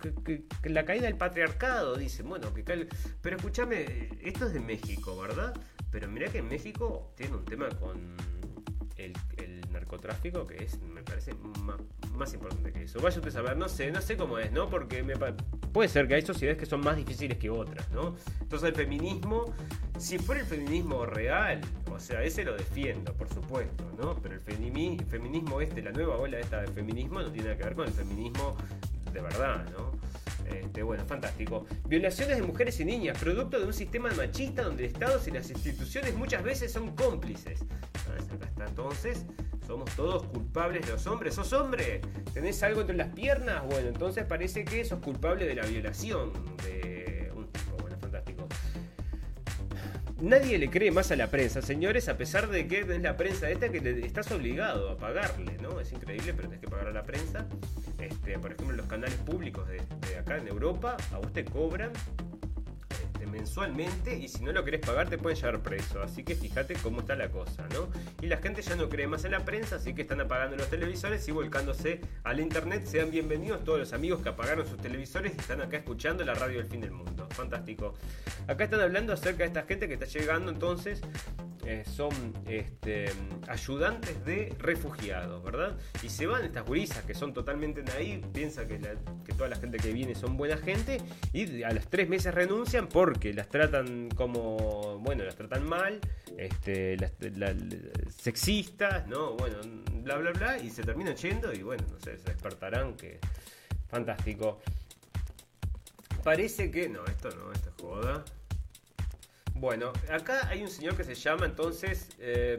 la 0.65 0.85
caída 0.85 1.05
del 1.05 1.17
patriarcado, 1.17 1.97
dice. 1.97 2.23
Bueno, 2.23 2.53
que 2.55 2.65
pero 3.21 3.37
escúchame, 3.37 4.11
esto 4.23 4.47
es 4.47 4.53
de 4.53 4.61
México, 4.61 5.19
¿verdad? 5.19 5.55
Pero 5.91 6.09
mira 6.09 6.29
que 6.29 6.39
en 6.39 6.49
México 6.49 7.13
tiene 7.17 7.37
un 7.37 7.45
tema 7.45 7.69
con 7.69 8.17
el, 8.97 9.13
narcotráfico 9.71 10.45
que 10.45 10.65
es, 10.65 10.81
me 10.83 11.03
parece, 11.03 11.33
más, 12.17 12.35
importante 12.35 12.73
que 12.73 12.83
eso. 12.83 13.01
Vaya 13.01 13.17
usted 13.17 13.29
a 13.29 13.33
saber, 13.33 13.57
no 13.57 13.69
sé, 13.69 13.91
no 13.91 14.01
sé 14.01 14.17
cómo 14.17 14.39
es, 14.39 14.51
¿no? 14.53 14.69
Porque 14.69 15.03
me, 15.03 15.15
puede 15.73 15.89
ser 15.89 16.09
que 16.09 16.15
hay 16.15 16.23
sociedades 16.23 16.59
que 16.59 16.67
son 16.67 16.81
más 16.81 16.97
difíciles 16.97 17.39
que 17.39 17.51
otras, 17.51 17.89
¿no? 17.93 18.17
Entonces 18.41 18.69
el 18.69 18.75
feminismo, 18.75 19.47
si 19.97 20.19
fuera 20.19 20.41
el 20.41 20.47
feminismo 20.47 21.07
real, 21.07 21.61
o 21.91 21.99
sea, 22.01 22.23
ese 22.25 22.45
lo 22.45 22.57
defiendo, 22.57 23.15
por 23.15 23.29
supuesto, 23.29 23.85
¿no? 23.97 24.17
Pero 24.17 24.35
el 24.35 24.41
feminismo 24.41 25.61
este, 25.61 25.83
la 25.83 25.93
nueva 25.93 26.17
ola 26.17 26.39
esta 26.39 26.61
del 26.61 26.73
feminismo, 26.73 27.21
no 27.21 27.31
tiene 27.31 27.49
nada 27.49 27.57
que 27.57 27.65
ver 27.65 27.75
con 27.75 27.87
el 27.87 27.95
feminismo 27.95 28.57
de 29.13 29.21
verdad, 29.21 29.67
¿no? 29.71 29.93
Este, 30.53 30.83
bueno, 30.83 31.05
fantástico. 31.07 31.67
Violaciones 31.87 32.37
de 32.37 32.43
mujeres 32.43 32.79
y 32.81 32.85
niñas, 32.85 33.19
producto 33.19 33.59
de 33.59 33.67
un 33.67 33.73
sistema 33.73 34.11
machista 34.13 34.63
donde 34.63 34.85
el 34.85 34.93
Estado 34.93 35.21
y 35.27 35.31
las 35.31 35.51
instituciones 35.51 36.15
muchas 36.15 36.43
veces 36.43 36.73
son 36.73 36.95
cómplices. 36.95 37.63
Acá 38.33 38.47
está 38.47 38.67
entonces, 38.67 39.27
somos 39.67 39.91
todos 39.97 40.25
culpables 40.25 40.89
los 40.89 41.07
hombres. 41.07 41.35
¿Sos 41.35 41.53
hombre? 41.53 42.01
¿Tenés 42.33 42.63
algo 42.63 42.81
entre 42.81 42.97
las 42.97 43.09
piernas? 43.15 43.65
Bueno, 43.67 43.89
entonces 43.89 44.25
parece 44.25 44.65
que 44.65 44.85
sos 44.85 45.01
culpable 45.01 45.47
de 45.47 45.55
la 45.55 45.67
violación 45.67 46.33
Nadie 50.21 50.59
le 50.59 50.69
cree 50.69 50.91
más 50.91 51.11
a 51.11 51.17
la 51.17 51.29
prensa, 51.29 51.63
señores, 51.63 52.11
a 52.11 52.19
pesar 52.19 52.51
de 52.51 52.69
que 52.69 52.81
es 52.81 53.01
la 53.01 53.17
prensa 53.17 53.49
esta 53.49 53.71
que 53.71 53.79
estás 54.05 54.31
obligado 54.33 54.91
a 54.91 54.99
pagarle, 54.99 55.57
¿no? 55.63 55.81
Es 55.81 55.93
increíble, 55.93 56.35
pero 56.35 56.49
tienes 56.49 56.61
que 56.61 56.69
pagar 56.69 56.89
a 56.89 56.93
la 56.93 57.03
prensa. 57.05 57.47
Este, 57.99 58.39
por 58.39 58.53
ejemplo, 58.53 58.77
los 58.77 58.87
canales 58.87 59.17
públicos 59.17 59.67
de, 59.67 59.81
acá 60.19 60.37
en 60.37 60.47
Europa, 60.49 60.99
a 61.13 61.19
vos 61.19 61.33
te 61.33 61.47
cobran 61.47 61.93
mensualmente 63.27 64.17
y 64.17 64.29
si 64.29 64.45
no 64.45 64.53
lo 64.53 64.65
querés 64.65 64.81
pagar 64.81 65.09
te 65.09 65.19
pueden 65.19 65.39
llevar 65.39 65.61
preso. 65.61 66.03
Así 66.03 66.25
que 66.25 66.35
fíjate 66.35 66.75
cómo 66.75 67.01
está 67.01 67.17
la 67.17 67.31
cosa, 67.31 67.67
¿no? 67.73 67.89
Y 68.21 68.27
la 68.27 68.39
gente 68.39 68.63
ya 68.63 68.77
no 68.77 68.89
cree 68.89 69.07
más 69.07 69.25
en 69.25 69.33
la 69.33 69.45
prensa, 69.45 69.77
así 69.77 69.95
que 69.95 70.03
están 70.03 70.21
apagando 70.21 70.57
los 70.57 70.69
televisores 70.69 71.27
y 71.29 71.33
volcándose 71.33 72.01
al 72.25 72.41
internet. 72.41 72.85
Sean 72.87 73.11
bienvenidos 73.11 73.65
todos 73.65 73.79
los 73.79 73.93
amigos 73.93 74.23
que 74.23 74.29
apagaron 74.31 74.67
sus 74.67 74.79
televisores 74.79 75.33
y 75.35 75.41
están 75.41 75.61
acá 75.61 75.79
escuchando 75.79 76.25
la 76.25 76.35
radio 76.35 76.59
del 76.59 76.67
fin 76.67 76.81
del 76.81 76.93
mundo. 76.93 77.29
Fantástico. 77.31 77.95
Acá 78.47 78.65
están 78.65 78.81
hablando 78.81 79.13
acerca 79.13 79.39
de 79.39 79.47
esta 79.47 79.63
gente 79.63 79.89
que 79.89 79.95
está 79.95 80.07
llegando 80.07 80.51
entonces 80.51 81.01
eh, 81.65 81.85
son 81.85 82.11
este, 82.47 83.11
ayudantes 83.49 84.25
de 84.25 84.55
refugiados, 84.59 85.43
¿verdad? 85.43 85.77
Y 86.03 86.09
se 86.09 86.27
van 86.27 86.45
estas 86.45 86.65
gurisas 86.65 87.05
que 87.05 87.15
son 87.15 87.35
totalmente 87.35 87.85
ahí, 87.93 88.23
piensa 88.33 88.67
que, 88.67 88.79
toda 89.37 89.49
la 89.49 89.57
gente 89.57 89.79
que 89.79 89.93
viene 89.93 90.15
son 90.15 90.37
buena 90.37 90.57
gente 90.57 91.01
y 91.33 91.63
a 91.63 91.73
los 91.73 91.89
tres 91.89 92.09
meses 92.09 92.35
renuncian 92.35 92.89
porque 92.89 93.33
las 93.33 93.49
tratan 93.49 94.09
como, 94.11 94.99
bueno, 94.99 95.25
las 95.25 95.37
tratan 95.37 95.69
mal, 95.69 96.01
este, 96.37 96.97
sexistas, 98.11 99.07
¿no? 99.07 99.35
Bueno, 99.35 99.59
bla, 100.03 100.17
bla, 100.17 100.33
bla, 100.33 100.59
y 100.59 100.71
se 100.71 100.83
terminan 100.83 101.17
yendo 101.17 101.53
y 101.53 101.63
bueno, 101.63 101.85
no 101.91 101.99
sé, 102.01 102.19
se 102.19 102.31
despertarán 102.31 102.95
que... 102.97 103.19
Fantástico. 103.89 104.61
Parece 106.23 106.71
que... 106.71 106.89
No, 106.89 107.05
esto 107.07 107.29
no, 107.31 107.53
esta 107.53 107.73
joda. 107.81 108.25
Bueno, 109.61 109.93
acá 110.09 110.49
hay 110.49 110.63
un 110.63 110.71
señor 110.71 110.97
que 110.97 111.05
se 111.05 111.15
llama 111.15 111.45
entonces 111.45 112.09
eh, 112.19 112.57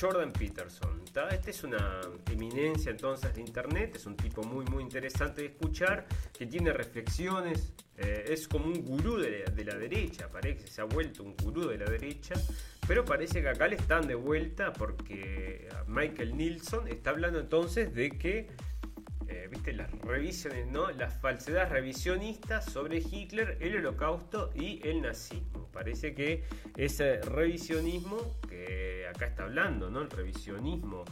Jordan 0.00 0.32
Peterson. 0.32 1.02
Este 1.30 1.50
es 1.50 1.62
una 1.62 2.00
eminencia 2.32 2.90
entonces 2.90 3.34
de 3.34 3.42
internet, 3.42 3.96
es 3.96 4.06
un 4.06 4.16
tipo 4.16 4.42
muy 4.42 4.64
muy 4.64 4.82
interesante 4.82 5.42
de 5.42 5.48
escuchar, 5.48 6.06
que 6.32 6.46
tiene 6.46 6.72
reflexiones, 6.72 7.74
eh, 7.98 8.24
es 8.28 8.48
como 8.48 8.64
un 8.64 8.82
gurú 8.82 9.18
de, 9.18 9.44
la 9.62 9.74
derecha, 9.76 10.28
parece 10.30 10.64
que 10.64 10.70
se 10.70 10.80
ha 10.80 10.84
vuelto 10.84 11.22
un 11.22 11.36
gurú 11.36 11.68
de 11.68 11.76
la 11.76 11.84
derecha, 11.84 12.34
pero 12.88 13.04
parece 13.04 13.42
que 13.42 13.50
acá 13.50 13.68
le 13.68 13.76
están 13.76 14.06
de 14.06 14.14
vuelta 14.14 14.72
porque 14.72 15.68
Michael 15.86 16.34
Nilsson 16.34 16.88
está 16.88 17.10
hablando 17.10 17.40
entonces 17.40 17.94
de 17.94 18.08
que 18.08 18.48
eh, 19.28 19.48
viste 19.50 19.72
las 19.72 19.90
revisiones, 19.90 20.66
¿no? 20.68 20.90
Las 20.92 21.14
falsedades 21.14 21.70
revisionistas 21.70 22.64
sobre 22.64 22.98
Hitler, 22.98 23.58
el 23.60 23.76
holocausto 23.76 24.52
y 24.54 24.80
el 24.86 25.02
nazismo. 25.02 25.68
Parece 25.72 26.14
que 26.14 26.44
ese 26.76 27.20
revisionismo 27.22 28.38
que 28.48 29.06
acá 29.08 29.26
está 29.26 29.44
hablando, 29.44 29.90
¿no? 29.90 30.02
El 30.02 30.10
revisionismo 30.10 31.04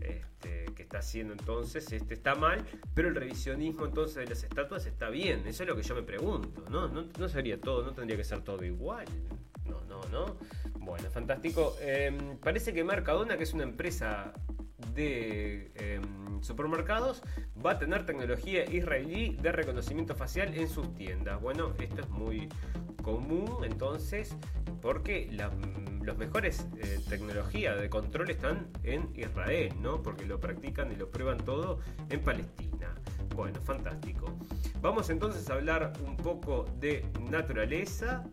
este, 0.00 0.66
que 0.76 0.82
está 0.82 0.98
haciendo 0.98 1.32
entonces 1.32 1.90
este 1.92 2.14
está 2.14 2.36
mal, 2.36 2.64
pero 2.94 3.08
el 3.08 3.16
revisionismo 3.16 3.86
entonces 3.86 4.16
de 4.16 4.26
las 4.26 4.44
estatuas 4.44 4.86
está 4.86 5.10
bien. 5.10 5.44
Eso 5.46 5.64
es 5.64 5.68
lo 5.68 5.74
que 5.74 5.82
yo 5.82 5.96
me 5.96 6.02
pregunto, 6.02 6.64
¿no? 6.70 6.86
No, 6.88 7.28
sería 7.28 7.60
todo, 7.60 7.84
no 7.84 7.92
tendría 7.92 8.16
que 8.16 8.24
ser 8.24 8.42
todo 8.42 8.64
igual. 8.64 9.06
No, 9.64 9.80
no, 9.86 10.02
no. 10.10 10.36
Bueno, 10.78 11.10
fantástico. 11.10 11.76
Em, 11.80 12.36
parece 12.38 12.72
que 12.72 12.84
Mercadona, 12.84 13.36
que 13.36 13.42
es 13.42 13.54
una 13.54 13.64
empresa 13.64 14.32
de 14.94 15.72
supermercados 16.42 17.22
va 17.64 17.72
a 17.72 17.78
tener 17.78 18.06
tecnología 18.06 18.64
israelí 18.64 19.36
de 19.40 19.52
reconocimiento 19.52 20.14
facial 20.14 20.54
en 20.54 20.68
sus 20.68 20.94
tiendas. 20.94 21.40
Bueno, 21.40 21.72
esto 21.78 22.00
es 22.02 22.08
muy 22.08 22.48
común 23.02 23.64
entonces 23.64 24.36
porque 24.80 25.28
las 25.32 25.52
los 26.06 26.16
mejores 26.16 26.68
eh, 26.78 27.00
tecnologías 27.08 27.80
de 27.80 27.90
control 27.90 28.30
están 28.30 28.68
en 28.84 29.10
Israel, 29.16 29.74
¿no? 29.80 30.02
Porque 30.02 30.24
lo 30.24 30.38
practican 30.38 30.92
y 30.92 30.94
lo 30.94 31.10
prueban 31.10 31.36
todo 31.38 31.80
en 32.08 32.20
Palestina. 32.20 32.94
Bueno, 33.34 33.60
fantástico. 33.60 34.32
Vamos 34.80 35.10
entonces 35.10 35.50
a 35.50 35.54
hablar 35.54 35.92
un 36.06 36.16
poco 36.16 36.64
de 36.78 37.04
naturaleza 37.28 38.24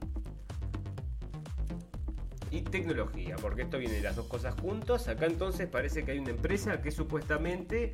y 2.54 2.62
tecnología, 2.62 3.36
porque 3.42 3.64
esto 3.64 3.80
viene 3.80 3.96
de 3.96 4.02
las 4.02 4.16
dos 4.16 4.28
cosas 4.28 4.54
juntos. 4.62 5.08
Acá 5.08 5.26
entonces 5.26 5.68
parece 5.68 6.06
que 6.06 6.12
hay 6.12 6.20
una 6.20 6.30
empresa 6.30 6.84
que 6.84 6.92
supuestamente 6.92 7.94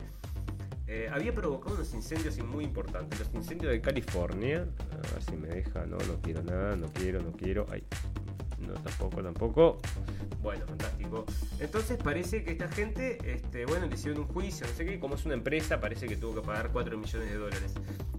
eh, 0.86 1.08
había 1.10 1.34
provocado 1.34 1.76
unos 1.76 1.94
incendios 1.94 2.38
muy 2.40 2.66
importantes, 2.66 3.18
los 3.20 3.34
incendios 3.34 3.72
de 3.72 3.80
California. 3.80 4.68
A 4.92 5.14
ver 5.14 5.24
si 5.24 5.38
me 5.38 5.48
deja, 5.48 5.86
no, 5.86 5.98
no 6.00 6.22
quiero 6.22 6.44
nada, 6.44 6.76
no 6.76 6.88
quiero, 6.92 7.22
no 7.22 7.32
quiero. 7.32 7.68
Ay, 7.72 7.86
no, 8.60 8.74
tampoco, 8.74 9.24
tampoco. 9.24 9.78
Bueno, 10.42 10.66
fantástico. 10.68 11.26
Entonces 11.62 11.98
parece 12.04 12.44
que 12.44 12.52
esta 12.52 12.68
gente, 12.68 13.18
este, 13.24 13.66
bueno, 13.66 13.88
le 13.88 13.94
hicieron 13.94 14.24
un 14.24 14.28
juicio, 14.28 14.68
no 14.68 14.74
sé 14.74 14.84
qué, 14.86 15.00
como 15.00 15.16
es 15.16 15.24
una 15.24 15.36
empresa, 15.36 15.80
parece 15.80 16.06
que 16.06 16.18
tuvo 16.18 16.42
que 16.42 16.42
pagar 16.42 16.72
4 16.74 16.98
millones 16.98 17.30
de 17.30 17.38
dólares. 17.38 17.76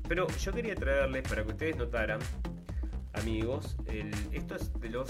Pero 0.08 0.26
yo 0.26 0.52
quería 0.52 0.74
traerles 0.74 1.22
para 1.28 1.44
que 1.44 1.50
ustedes 1.50 1.76
notaran, 1.76 2.20
amigos, 3.12 3.76
el, 3.88 4.10
esto 4.32 4.54
es 4.54 4.72
de 4.80 4.88
los 4.88 5.06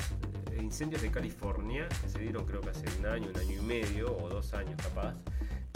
incendios 0.71 1.03
de 1.03 1.11
California, 1.11 1.89
que 2.01 2.09
se 2.09 2.21
dieron 2.21 2.47
creo 2.47 2.61
que 2.61 2.71
hace 2.71 2.87
un 3.01 3.07
año, 3.07 3.29
un 3.35 3.37
año 3.37 3.59
y 3.59 3.67
medio, 3.67 4.17
o 4.17 4.29
dos 4.29 4.55
años 4.55 4.81
capaz. 4.81 5.17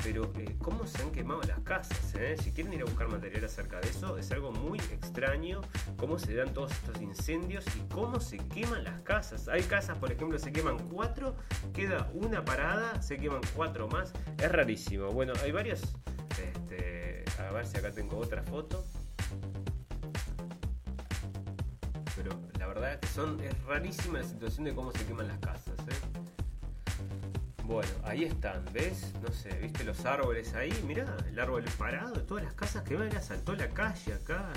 Pero 0.04 0.32
eh, 0.38 0.54
cómo 0.60 0.86
se 0.86 1.02
han 1.02 1.10
quemado 1.10 1.42
las 1.42 1.58
casas, 1.60 2.14
eh? 2.14 2.36
si 2.40 2.52
quieren 2.52 2.72
ir 2.74 2.82
a 2.82 2.84
buscar 2.84 3.08
material 3.08 3.44
acerca 3.44 3.80
de 3.80 3.88
eso, 3.88 4.16
es 4.18 4.30
algo 4.30 4.52
muy 4.52 4.78
extraño 4.78 5.62
cómo 5.96 6.16
se 6.16 6.36
dan 6.36 6.54
todos 6.54 6.70
estos 6.70 7.02
incendios 7.02 7.64
y 7.76 7.92
cómo 7.92 8.20
se 8.20 8.36
queman 8.36 8.84
las 8.84 9.02
casas. 9.02 9.48
Hay 9.48 9.62
casas, 9.62 9.98
por 9.98 10.12
ejemplo, 10.12 10.38
se 10.38 10.52
queman 10.52 10.78
cuatro, 10.88 11.34
queda 11.72 12.08
una 12.14 12.44
parada, 12.44 13.02
se 13.02 13.16
queman 13.18 13.40
cuatro 13.56 13.88
más. 13.88 14.12
Es 14.38 14.52
rarísimo. 14.52 15.10
Bueno, 15.10 15.32
hay 15.42 15.50
varios. 15.50 15.82
Este, 16.40 17.24
a 17.40 17.50
ver 17.52 17.66
si 17.66 17.78
acá 17.78 17.90
tengo 17.90 18.18
otra 18.18 18.44
foto. 18.44 18.84
Es 23.42 23.64
rarísima 23.66 24.18
la 24.18 24.24
situación 24.24 24.64
de 24.64 24.74
cómo 24.74 24.92
se 24.92 25.04
queman 25.06 25.28
las 25.28 25.38
casas. 25.38 25.78
¿eh? 25.88 26.24
Bueno, 27.64 27.90
ahí 28.02 28.24
están, 28.24 28.62
¿ves? 28.72 29.12
No 29.22 29.32
sé, 29.32 29.48
¿viste 29.60 29.84
los 29.84 30.04
árboles 30.04 30.52
ahí? 30.54 30.72
Mirá, 30.86 31.16
el 31.26 31.38
árbol 31.38 31.64
parado, 31.78 32.20
todas 32.22 32.44
las 32.44 32.52
casas 32.54 32.82
que 32.82 32.94
van, 32.94 33.10
saltó 33.22 33.54
la 33.54 33.68
calle 33.70 34.12
acá, 34.12 34.52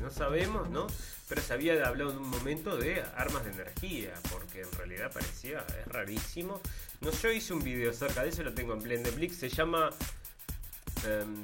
no 0.00 0.10
sabemos, 0.10 0.70
¿no? 0.70 0.86
Pero 1.28 1.40
se 1.42 1.52
había 1.52 1.84
hablado 1.86 2.12
en 2.12 2.18
un 2.18 2.28
momento 2.28 2.76
de 2.76 3.02
armas 3.16 3.44
de 3.44 3.52
energía, 3.52 4.12
porque 4.30 4.60
en 4.60 4.70
realidad 4.72 5.10
parecía, 5.12 5.64
es 5.80 5.86
rarísimo. 5.88 6.60
No, 7.00 7.10
yo 7.10 7.32
hice 7.32 7.54
un 7.54 7.64
video 7.64 7.90
acerca 7.90 8.22
de 8.22 8.28
eso, 8.28 8.42
lo 8.44 8.54
tengo 8.54 8.74
en 8.74 8.80
Blendeblix, 8.80 9.36
se 9.36 9.48
llama... 9.48 9.90
Em, 11.06 11.42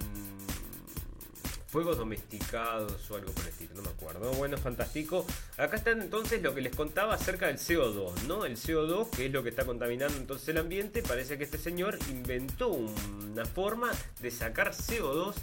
fuegos 1.71 1.97
domesticados 1.97 3.11
o 3.11 3.17
algo 3.17 3.33
por 3.33 3.45
el 3.45 3.51
estilo, 3.51 3.75
no 3.77 3.83
me 3.83 3.91
acuerdo. 3.91 4.33
Bueno, 4.33 4.59
fantástico. 4.59 5.25
Acá 5.57 5.77
está 5.77 5.93
entonces 5.93 6.43
lo 6.43 6.53
que 6.53 6.61
les 6.61 6.75
contaba 6.75 7.15
acerca 7.15 7.47
del 7.47 7.59
CO2, 7.59 8.25
¿no? 8.27 8.45
El 8.45 8.57
CO2, 8.57 9.11
que 9.11 9.27
es 9.27 9.33
lo 9.33 9.43
que 9.45 9.51
está 9.51 9.65
contaminando 9.65 10.17
entonces 10.17 10.49
el 10.49 10.59
ambiente. 10.59 11.03
Parece 11.03 11.39
que 11.39 11.45
este 11.45 11.59
señor 11.59 11.97
inventó 12.11 12.69
una 12.69 13.45
forma 13.45 13.91
de 14.19 14.31
sacar 14.33 14.73
CO2 14.73 15.35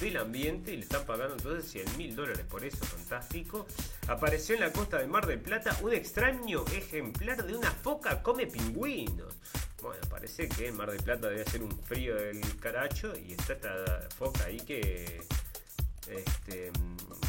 del 0.00 0.18
ambiente 0.18 0.72
y 0.72 0.76
le 0.76 0.82
están 0.82 1.04
pagando 1.06 1.34
entonces 1.34 1.70
100 1.70 1.96
mil 1.96 2.14
dólares 2.14 2.44
por 2.48 2.62
eso, 2.64 2.84
fantástico. 2.84 3.66
Apareció 4.06 4.54
en 4.56 4.60
la 4.60 4.72
costa 4.72 4.98
del 4.98 5.08
Mar 5.08 5.26
del 5.26 5.40
Plata 5.40 5.76
un 5.82 5.92
extraño 5.94 6.64
ejemplar 6.74 7.44
de 7.44 7.56
una 7.56 7.70
foca 7.70 8.22
come 8.22 8.46
pingüinos. 8.46 9.34
Bueno, 9.80 10.00
parece 10.10 10.46
que 10.48 10.68
en 10.68 10.76
Mar 10.76 10.90
del 10.90 11.02
Plata 11.02 11.28
debe 11.28 11.44
ser 11.44 11.62
un 11.62 11.72
frío 11.82 12.14
del 12.16 12.40
caracho 12.58 13.14
y 13.16 13.32
está 13.32 13.54
esta 13.54 14.08
foca 14.16 14.44
ahí 14.44 14.58
que 14.60 15.22
este, 16.10 16.70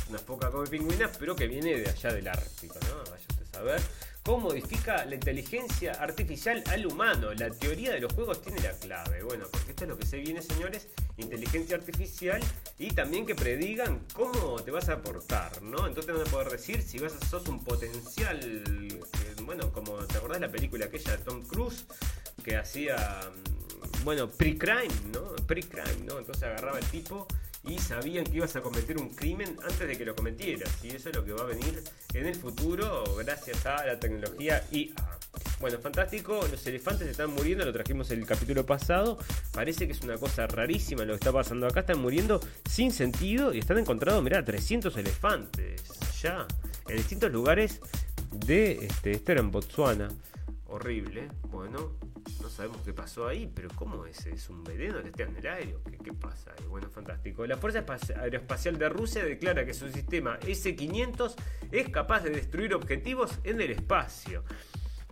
una 0.10 0.20
foca 0.20 0.50
come 0.50 0.68
pingüinas, 0.68 1.16
pero 1.18 1.36
que 1.36 1.48
viene 1.48 1.78
de 1.78 1.90
allá 1.90 2.14
del 2.14 2.28
Ártico, 2.28 2.76
¿no? 2.90 3.12
Vaya 3.12 3.26
usted 3.30 3.44
a 3.44 3.58
saber. 3.58 3.82
¿Cómo 4.24 4.50
modifica 4.50 5.04
la 5.06 5.16
inteligencia 5.16 5.94
artificial 5.94 6.64
al 6.68 6.86
humano? 6.86 7.34
La 7.34 7.50
teoría 7.50 7.92
de 7.92 8.02
los 8.02 8.14
juegos 8.14 8.40
tiene 8.42 8.62
la 8.62 8.72
clave. 8.74 9.24
Bueno, 9.24 9.46
porque 9.52 9.72
esto 9.72 9.86
es 9.86 9.90
lo 9.90 9.98
que 9.98 10.06
se 10.06 10.18
viene, 10.18 10.44
señores. 10.44 10.90
Inteligencia 11.18 11.76
artificial 11.76 12.40
y 12.78 12.92
también 12.92 13.26
que 13.26 13.34
predigan 13.34 14.06
cómo 14.14 14.62
te 14.62 14.70
vas 14.70 14.90
a 14.90 14.94
aportar, 14.94 15.64
¿no? 15.64 15.88
Entonces 15.88 16.14
van 16.14 16.28
a 16.28 16.30
poder 16.30 16.52
decir 16.52 16.84
si 16.84 17.00
vas 17.00 17.14
a 17.14 17.26
sos 17.26 17.48
un 17.48 17.64
potencial, 17.64 18.40
bueno, 19.44 19.72
como 19.72 19.98
te 20.06 20.18
acordás 20.18 20.40
de 20.40 20.48
la 20.48 20.52
película 20.52 20.86
aquella 20.86 21.18
de 21.18 21.24
Tom 21.24 21.42
Cruise 21.42 21.86
que 22.44 22.58
hacía, 22.58 22.98
mm, 22.98 24.04
bueno, 24.04 24.30
pre-crime, 24.30 24.94
¿no? 25.12 25.36
Pre-crime, 25.48 26.06
¿no? 26.06 26.20
Entonces 26.20 26.44
agarraba 26.44 26.78
el 26.78 26.86
tipo 26.86 27.28
y 27.64 27.78
sabían 27.78 28.26
que 28.26 28.38
ibas 28.38 28.56
a 28.56 28.62
cometer 28.62 28.98
un 28.98 29.10
crimen 29.10 29.56
antes 29.64 29.88
de 29.88 29.98
que 29.98 30.06
lo 30.06 30.16
cometieras. 30.16 30.84
Y 30.84 30.90
eso 30.90 31.10
es 31.10 31.16
lo 31.16 31.24
que 31.24 31.34
va 31.34 31.44
a 31.44 31.46
venir 31.46 31.84
en 32.14 32.26
el 32.26 32.36
futuro 32.36 33.04
gracias 33.18 33.66
a 33.66 33.86
la 33.86 34.00
tecnología 34.00 34.64
IA. 34.72 34.96
Bueno, 35.60 35.78
fantástico, 35.80 36.40
los 36.50 36.66
elefantes 36.66 37.08
están 37.08 37.30
muriendo, 37.30 37.64
lo 37.64 37.72
trajimos 37.72 38.10
en 38.12 38.20
el 38.20 38.26
capítulo 38.26 38.66
pasado. 38.66 39.20
Parece 39.54 39.86
que 39.86 39.94
es 39.94 40.02
una 40.02 40.18
cosa 40.18 40.48
rarísima 40.48 41.06
lo 41.06 41.14
que 41.14 41.18
está 41.18 41.32
pasando 41.32 41.68
acá. 41.68 41.82
Están 41.82 42.00
muriendo 42.00 42.42
sin 42.68 42.92
sentido 42.92 43.54
y 43.54 43.60
están 43.60 43.78
encontrados, 43.78 44.24
mirá, 44.24 44.44
300 44.44 44.98
elefantes 44.98 45.84
ya 46.22 46.48
en 46.88 46.98
distintos 46.98 47.32
lugares 47.32 47.80
de 48.32 48.86
este, 48.86 49.22
era 49.28 49.40
en 49.40 49.52
Botswana. 49.52 50.10
Horrible. 50.68 51.30
Bueno, 51.50 51.92
no 52.14 52.21
sabemos 52.52 52.78
qué 52.84 52.94
pasó 52.94 53.28
ahí, 53.28 53.52
pero 53.54 53.70
¿cómo 53.76 54.06
es? 54.06 54.26
¿Es 54.26 54.50
un 54.50 54.64
veneno 54.64 55.02
que 55.02 55.10
está 55.10 55.24
en 55.24 55.36
el 55.38 55.48
aire? 55.48 55.78
¿Qué, 56.04 56.14
pasa 56.14 56.52
ahí? 56.58 56.66
Bueno, 56.68 56.90
fantástico. 56.90 57.46
La 57.48 57.58
Fuerza 57.58 57.84
Aeroespacial 58.20 58.78
de 58.78 58.90
Rusia 58.90 59.24
declara 59.24 59.66
que 59.66 59.74
su 59.74 59.90
sistema 59.90 60.38
S-500 60.46 61.36
es 61.72 61.90
capaz 61.90 62.22
de 62.24 62.32
destruir 62.32 62.74
objetivos 62.74 63.40
en 63.44 63.62
el 63.62 63.72
espacio. 63.72 64.44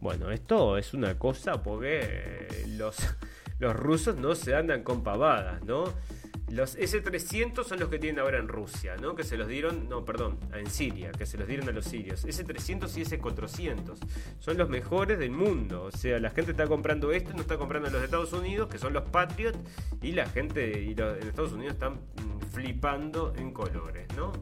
Bueno, 0.02 0.32
esto 0.32 0.78
es 0.78 0.94
una 0.94 1.18
cosa 1.18 1.64
porque 1.64 2.66
los, 2.68 2.98
los 3.60 3.76
rusos 3.76 4.18
no 4.18 4.36
se 4.36 4.56
andan 4.56 4.84
con 4.84 5.04
pavadas, 5.04 5.64
¿no? 5.64 5.94
Los 6.52 6.76
S-300 6.76 7.64
son 7.64 7.80
los 7.80 7.90
que 7.90 8.00
tienen 8.00 8.20
ahora 8.20 8.40
en 8.40 8.48
Rusia, 8.48 8.96
¿no? 8.98 9.16
Que 9.16 9.24
se 9.24 9.38
los 9.38 9.48
dieron, 9.48 9.88
no, 9.88 10.04
perdón, 10.04 10.40
en 10.54 10.68
Siria, 10.68 11.12
que 11.12 11.26
se 11.26 11.38
los 11.38 11.48
dieron 11.48 11.70
a 11.70 11.72
los 11.72 11.86
sirios. 11.86 12.26
S-300 12.26 12.98
y 12.98 13.02
S-400 13.02 13.98
son 14.40 14.58
los 14.58 14.68
mejores 14.70 15.20
del 15.20 15.32
mundo. 15.32 15.84
O 15.84 15.92
sea, 15.92 16.20
la 16.20 16.32
gente 16.32 16.52
está 16.52 16.68
comprando 16.68 17.12
esto, 17.12 17.34
no 17.34 17.42
está 17.42 17.58
comprando 17.58 17.90
los 17.90 18.00
de 18.00 18.06
Estados 18.06 18.34
Unidos, 18.34 18.68
que 18.68 18.80
son 18.80 18.94
los 18.94 19.04
Patriot, 19.04 19.56
y 20.02 20.12
la 20.14 20.28
gente 20.28 20.82
y 20.82 20.96
los, 20.96 21.22
en 21.22 21.28
Estados 21.28 21.54
Unidos 21.54 21.74
están 21.74 21.94
mm, 21.94 22.52
flipando 22.52 23.34
en 23.36 23.52
colores, 23.52 24.08
¿no? 24.16 24.34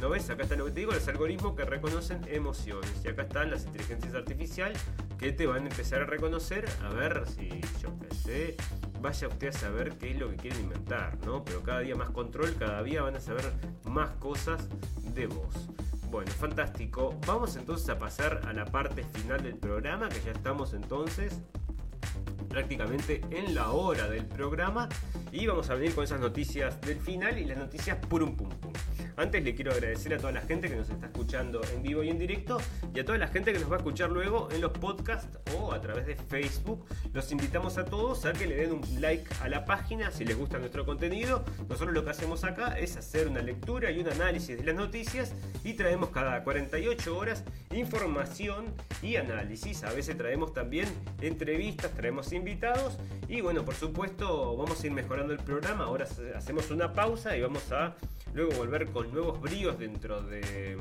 ¿No 0.00 0.10
ves? 0.10 0.30
Acá 0.30 0.44
está 0.44 0.54
lo 0.54 0.66
que 0.66 0.70
te 0.70 0.80
digo, 0.80 0.92
los 0.92 1.08
algoritmos 1.08 1.56
que 1.56 1.64
reconocen 1.64 2.20
emociones. 2.28 2.92
Y 3.04 3.08
acá 3.08 3.22
están 3.22 3.50
las 3.50 3.64
inteligencias 3.64 4.14
artificiales 4.14 4.80
que 5.18 5.32
te 5.32 5.46
van 5.46 5.64
a 5.64 5.68
empezar 5.68 6.02
a 6.02 6.06
reconocer, 6.06 6.64
a 6.84 6.90
ver 6.90 7.24
si, 7.26 7.48
yo 7.82 7.98
qué 7.98 8.14
sé, 8.14 8.56
vaya 9.00 9.26
usted 9.26 9.48
a 9.48 9.52
saber 9.52 9.98
qué 9.98 10.12
es 10.12 10.18
lo 10.18 10.30
que 10.30 10.36
quieren 10.36 10.60
inventar, 10.60 11.18
¿no? 11.26 11.44
Pero 11.44 11.62
cada 11.62 11.80
día 11.80 11.96
más 11.96 12.10
control, 12.10 12.54
cada 12.56 12.82
día 12.84 13.02
van 13.02 13.16
a 13.16 13.20
saber 13.20 13.52
más 13.84 14.10
cosas 14.16 14.68
de 15.14 15.26
vos. 15.26 15.68
Bueno, 16.10 16.30
fantástico. 16.30 17.18
Vamos 17.26 17.56
entonces 17.56 17.88
a 17.88 17.98
pasar 17.98 18.40
a 18.46 18.52
la 18.52 18.64
parte 18.66 19.02
final 19.02 19.42
del 19.42 19.56
programa, 19.56 20.08
que 20.08 20.20
ya 20.20 20.30
estamos 20.30 20.74
entonces 20.74 21.40
prácticamente 22.48 23.20
en 23.30 23.54
la 23.54 23.70
hora 23.70 24.08
del 24.08 24.26
programa 24.26 24.88
y 25.32 25.46
vamos 25.46 25.68
a 25.70 25.74
venir 25.74 25.94
con 25.94 26.04
esas 26.04 26.20
noticias 26.20 26.80
del 26.80 26.98
final 26.98 27.38
y 27.38 27.44
las 27.44 27.58
noticias 27.58 27.96
purum 28.08 28.36
pum 28.36 28.48
pum. 28.48 28.72
Antes 29.16 29.42
le 29.42 29.54
quiero 29.54 29.72
agradecer 29.72 30.14
a 30.14 30.18
toda 30.18 30.30
la 30.30 30.40
gente 30.42 30.68
que 30.68 30.76
nos 30.76 30.88
está 30.88 31.06
escuchando 31.06 31.60
en 31.74 31.82
vivo 31.82 32.04
y 32.04 32.08
en 32.08 32.18
directo 32.18 32.58
y 32.94 33.00
a 33.00 33.04
toda 33.04 33.18
la 33.18 33.26
gente 33.26 33.52
que 33.52 33.58
nos 33.58 33.68
va 33.68 33.74
a 33.74 33.78
escuchar 33.78 34.10
luego 34.10 34.48
en 34.52 34.60
los 34.60 34.70
podcasts 34.72 35.38
o 35.56 35.72
a 35.72 35.80
través 35.80 36.06
de 36.06 36.14
Facebook. 36.14 36.86
Los 37.12 37.32
invitamos 37.32 37.78
a 37.78 37.84
todos 37.84 38.24
a 38.26 38.32
que 38.32 38.46
le 38.46 38.54
den 38.54 38.72
un 38.72 39.00
like 39.00 39.28
a 39.40 39.48
la 39.48 39.64
página 39.64 40.12
si 40.12 40.24
les 40.24 40.36
gusta 40.36 40.58
nuestro 40.58 40.86
contenido. 40.86 41.44
Nosotros 41.68 41.94
lo 41.94 42.04
que 42.04 42.10
hacemos 42.10 42.44
acá 42.44 42.78
es 42.78 42.96
hacer 42.96 43.26
una 43.26 43.42
lectura 43.42 43.90
y 43.90 43.98
un 43.98 44.08
análisis 44.08 44.56
de 44.56 44.64
las 44.64 44.76
noticias 44.76 45.34
y 45.64 45.74
traemos 45.74 46.10
cada 46.10 46.44
48 46.44 47.16
horas 47.16 47.42
información 47.72 48.66
y 49.02 49.16
análisis. 49.16 49.82
A 49.84 49.92
veces 49.92 50.16
traemos 50.16 50.52
también 50.52 50.88
entrevistas, 51.20 51.92
traemos 51.92 52.27
invitados 52.32 52.98
y 53.28 53.40
bueno, 53.40 53.64
por 53.64 53.74
supuesto 53.74 54.56
vamos 54.56 54.82
a 54.82 54.86
ir 54.86 54.92
mejorando 54.92 55.32
el 55.32 55.38
programa. 55.38 55.84
Ahora 55.84 56.06
hacemos 56.34 56.70
una 56.70 56.92
pausa 56.92 57.36
y 57.36 57.42
vamos 57.42 57.70
a 57.72 57.94
luego 58.34 58.52
volver 58.52 58.86
con 58.90 59.12
nuevos 59.12 59.40
bríos 59.40 59.78
dentro 59.78 60.22
de... 60.22 60.76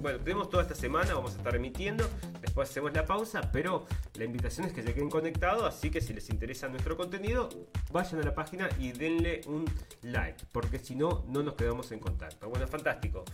Bueno, 0.00 0.18
tenemos 0.20 0.50
toda 0.50 0.62
esta 0.62 0.74
semana, 0.74 1.14
vamos 1.14 1.34
a 1.34 1.38
estar 1.38 1.54
emitiendo, 1.56 2.08
después 2.40 2.70
hacemos 2.70 2.92
la 2.92 3.04
pausa, 3.04 3.50
pero 3.52 3.86
la 4.14 4.24
invitación 4.24 4.66
es 4.66 4.72
que 4.72 4.82
se 4.82 4.94
queden 4.94 5.10
conectados, 5.10 5.64
así 5.64 5.90
que 5.90 6.00
si 6.00 6.12
les 6.12 6.28
interesa 6.30 6.68
nuestro 6.68 6.96
contenido, 6.96 7.48
vayan 7.92 8.20
a 8.20 8.24
la 8.24 8.34
página 8.34 8.68
y 8.78 8.92
denle 8.92 9.40
un 9.46 9.64
like, 10.02 10.44
porque 10.52 10.78
si 10.78 10.94
no, 10.94 11.24
no 11.28 11.42
nos 11.42 11.54
quedamos 11.54 11.90
en 11.92 12.00
contacto. 12.00 12.48
Bueno, 12.48 12.68
fantástico. 12.68 13.24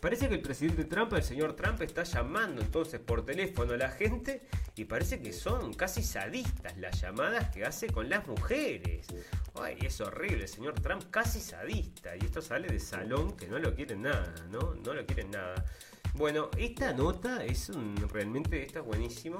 Parece 0.00 0.28
que 0.28 0.36
el 0.36 0.42
presidente 0.42 0.84
Trump, 0.84 1.12
el 1.14 1.22
señor 1.22 1.54
Trump, 1.54 1.80
está 1.82 2.04
llamando 2.04 2.60
entonces 2.60 3.00
por 3.00 3.24
teléfono 3.24 3.72
a 3.72 3.76
la 3.76 3.90
gente 3.90 4.42
y 4.76 4.84
parece 4.84 5.20
que 5.20 5.32
son 5.32 5.74
casi 5.74 6.02
sadistas 6.02 6.76
las 6.78 7.00
llamadas 7.00 7.50
que 7.50 7.64
hace 7.64 7.88
con 7.88 8.08
las 8.08 8.26
mujeres. 8.26 9.06
Ay, 9.54 9.78
es 9.82 10.00
horrible, 10.00 10.42
el 10.42 10.48
señor 10.48 10.74
Trump 10.80 11.04
casi 11.10 11.40
sadista. 11.40 12.16
Y 12.16 12.24
esto 12.24 12.40
sale 12.42 12.68
de 12.68 12.78
salón 12.78 13.36
que 13.36 13.48
no 13.48 13.58
lo 13.58 13.74
quieren 13.74 14.02
nada, 14.02 14.34
¿no? 14.50 14.74
No 14.74 14.94
lo 14.94 15.04
quieren 15.04 15.30
nada. 15.32 15.64
Bueno, 16.14 16.50
esta 16.56 16.92
nota 16.92 17.44
es 17.44 17.70
realmente, 18.10 18.64
esto 18.64 18.80
es 18.80 18.84
buenísimo. 18.84 19.38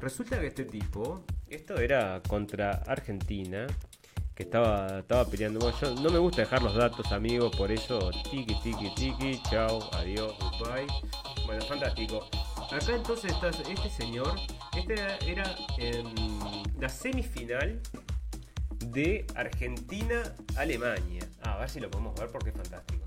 Resulta 0.00 0.40
que 0.40 0.48
este 0.48 0.64
tipo, 0.64 1.24
esto 1.48 1.76
era 1.76 2.22
contra 2.28 2.82
Argentina, 2.86 3.66
que 4.34 4.42
estaba, 4.42 5.00
estaba 5.00 5.24
peleando. 5.26 5.72
No 6.02 6.10
me 6.10 6.18
gusta 6.18 6.42
dejar 6.42 6.62
los 6.62 6.74
datos, 6.74 7.10
amigos, 7.12 7.54
por 7.56 7.70
eso, 7.70 8.10
tiki, 8.30 8.54
tiki, 8.60 8.94
tiki, 8.94 9.40
chao, 9.50 9.88
adiós, 9.92 10.34
goodbye. 10.38 10.86
Bueno, 11.46 11.64
fantástico. 11.66 12.28
Acá 12.70 12.94
entonces 12.94 13.32
está 13.32 13.50
este 13.50 13.90
señor, 13.90 14.36
este 14.76 14.94
era, 15.30 15.56
la 16.80 16.88
semifinal 16.88 17.80
de 18.86 19.26
Argentina-Alemania. 19.34 21.28
Ah, 21.42 21.54
a 21.54 21.58
ver 21.58 21.70
si 21.70 21.80
lo 21.80 21.90
podemos 21.90 22.14
ver 22.18 22.30
porque 22.30 22.50
es 22.50 22.56
fantástico. 22.56 23.04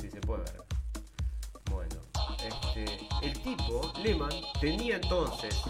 Si 0.00 0.10
se 0.10 0.20
puede 0.20 0.44
ver. 0.44 0.73
Este, 2.44 2.84
el 3.22 3.32
tipo, 3.40 3.92
Lehmann, 4.02 4.32
tenía 4.60 4.96
entonces 4.96 5.62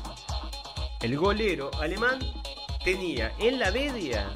el 1.04 1.18
golero 1.18 1.70
alemán 1.80 2.18
tenía 2.82 3.30
en 3.38 3.58
la 3.58 3.70
media 3.70 4.34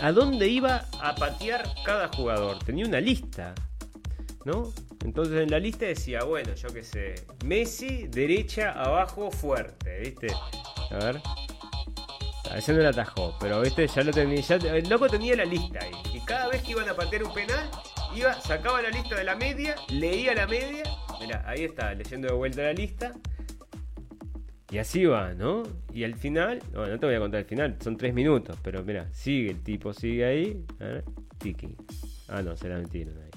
a 0.00 0.12
dónde 0.12 0.48
iba 0.48 0.86
a 1.00 1.14
patear 1.14 1.68
cada 1.84 2.08
jugador. 2.08 2.58
Tenía 2.64 2.86
una 2.86 3.00
lista, 3.00 3.54
¿no? 4.46 4.72
Entonces 5.04 5.42
en 5.42 5.50
la 5.50 5.58
lista 5.58 5.84
decía, 5.84 6.24
bueno, 6.24 6.54
yo 6.54 6.68
qué 6.72 6.82
sé, 6.82 7.14
Messi, 7.44 8.06
derecha, 8.08 8.72
abajo, 8.72 9.30
fuerte, 9.30 10.00
¿viste? 10.00 10.28
A 10.90 10.96
ver. 10.96 11.20
Ese 12.54 12.72
no 12.72 12.80
la 12.80 12.90
atajó, 12.90 13.36
pero 13.38 13.62
este 13.62 13.86
ya 13.86 14.02
lo 14.02 14.10
tenía. 14.10 14.40
el 14.48 14.88
loco 14.88 15.08
tenía 15.08 15.36
la 15.36 15.44
lista 15.44 15.80
ahí. 15.82 15.92
Y 16.14 16.20
cada 16.20 16.48
vez 16.48 16.62
que 16.62 16.70
iban 16.70 16.88
a 16.88 16.94
patear 16.94 17.24
un 17.24 17.34
penal, 17.34 17.70
iba, 18.14 18.40
sacaba 18.40 18.80
la 18.80 18.88
lista 18.88 19.16
de 19.16 19.24
la 19.24 19.36
media, 19.36 19.74
leía 19.88 20.34
la 20.34 20.46
media. 20.46 20.84
Mira, 21.20 21.42
ahí 21.46 21.64
está, 21.64 21.94
leyendo 21.94 22.28
de 22.28 22.34
vuelta 22.34 22.62
la 22.62 22.72
lista. 22.72 23.12
Y 24.70 24.78
así 24.78 25.04
va, 25.04 25.32
¿no? 25.32 25.62
Y 25.92 26.04
al 26.04 26.16
final, 26.16 26.60
no 26.72 26.98
te 26.98 27.06
voy 27.06 27.14
a 27.14 27.20
contar 27.20 27.40
el 27.40 27.46
final, 27.46 27.76
son 27.80 27.96
tres 27.96 28.12
minutos, 28.12 28.58
pero 28.62 28.82
mira, 28.82 29.08
sigue 29.12 29.50
el 29.50 29.62
tipo, 29.62 29.92
sigue 29.92 30.24
ahí. 30.24 30.64
Tiki. 31.38 31.76
Ah, 32.28 32.42
no, 32.42 32.56
será 32.56 32.76
mentira. 32.76 33.12
Ahí. 33.12 33.30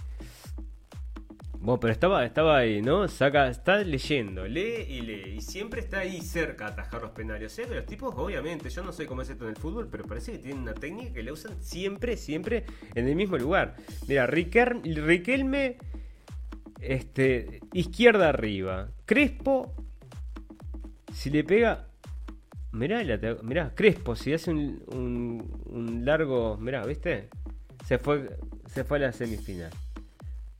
Bueno, 1.62 1.80
pero 1.80 1.92
estaba, 1.92 2.26
estaba 2.26 2.58
ahí, 2.58 2.82
¿no? 2.82 3.08
Saca, 3.10 3.50
está 3.50 3.84
leyendo, 3.84 4.48
lee 4.48 4.86
y 4.88 5.02
lee. 5.02 5.36
Y 5.36 5.42
siempre 5.42 5.82
está 5.82 6.00
ahí 6.00 6.22
cerca 6.22 6.66
a 6.66 6.70
atajar 6.70 7.02
los 7.02 7.12
penales. 7.12 7.52
O 7.52 7.56
sea 7.56 7.68
que 7.68 7.76
los 7.76 7.86
tipos, 7.86 8.16
obviamente, 8.16 8.70
yo 8.70 8.82
no 8.82 8.94
sé 8.94 9.06
cómo 9.06 9.22
es 9.24 9.30
esto 9.30 9.44
en 9.44 9.52
el 9.52 9.58
fútbol, 9.58 9.90
pero 9.92 10.06
parece 10.06 10.32
que 10.32 10.38
tienen 10.40 10.64
una 10.64 10.74
técnica 10.74 11.14
que 11.14 11.22
la 11.22 11.34
usan 11.34 11.62
siempre, 11.62 12.16
siempre 12.16 12.64
en 12.96 13.10
el 13.10 13.16
mismo 13.16 13.38
lugar. 13.38 13.76
Mira, 14.08 14.26
Riquelme, 14.26 15.78
este, 16.80 17.62
izquierda 17.74 18.30
arriba. 18.30 18.90
Crespo 19.06 19.74
si 21.14 21.30
le 21.30 21.44
pega. 21.44 21.88
Mirá, 22.72 23.02
mirá, 23.42 23.74
Crespo, 23.74 24.16
si 24.16 24.34
hace 24.34 24.52
un, 24.52 26.02
largo. 26.06 26.58
Mirá, 26.58 26.86
¿viste? 26.86 27.30
Se 27.86 27.98
fue, 27.98 28.38
se 28.68 28.84
fue 28.84 28.98
a 28.98 29.02
la 29.02 29.12
semifinal. 29.12 29.72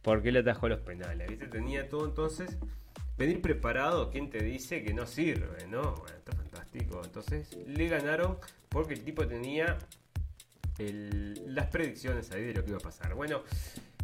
Porque 0.02 0.32
le 0.32 0.40
atajó 0.40 0.68
los 0.70 0.80
penales, 0.80 1.28
¿viste? 1.28 1.48
Tenía 1.48 1.88
todo 1.88 2.06
entonces. 2.06 2.58
Venir 3.18 3.42
preparado, 3.42 4.10
¿quién 4.12 4.30
te 4.30 4.42
dice 4.42 4.82
que 4.82 4.94
no 4.94 5.06
sirve? 5.06 5.68
¿No? 5.68 5.94
Bueno, 5.96 6.18
está 6.18 6.32
fantástico. 6.32 7.02
Entonces 7.04 7.58
le 7.68 7.88
ganaron 7.90 8.38
porque 8.70 8.94
el 8.94 9.02
tipo 9.02 9.28
tenía 9.28 9.78
las 11.48 11.68
predicciones 11.68 12.32
ahí 12.32 12.46
de 12.46 12.54
lo 12.54 12.64
que 12.64 12.70
iba 12.70 12.78
a 12.78 12.82
pasar. 12.82 13.14
Bueno, 13.14 13.44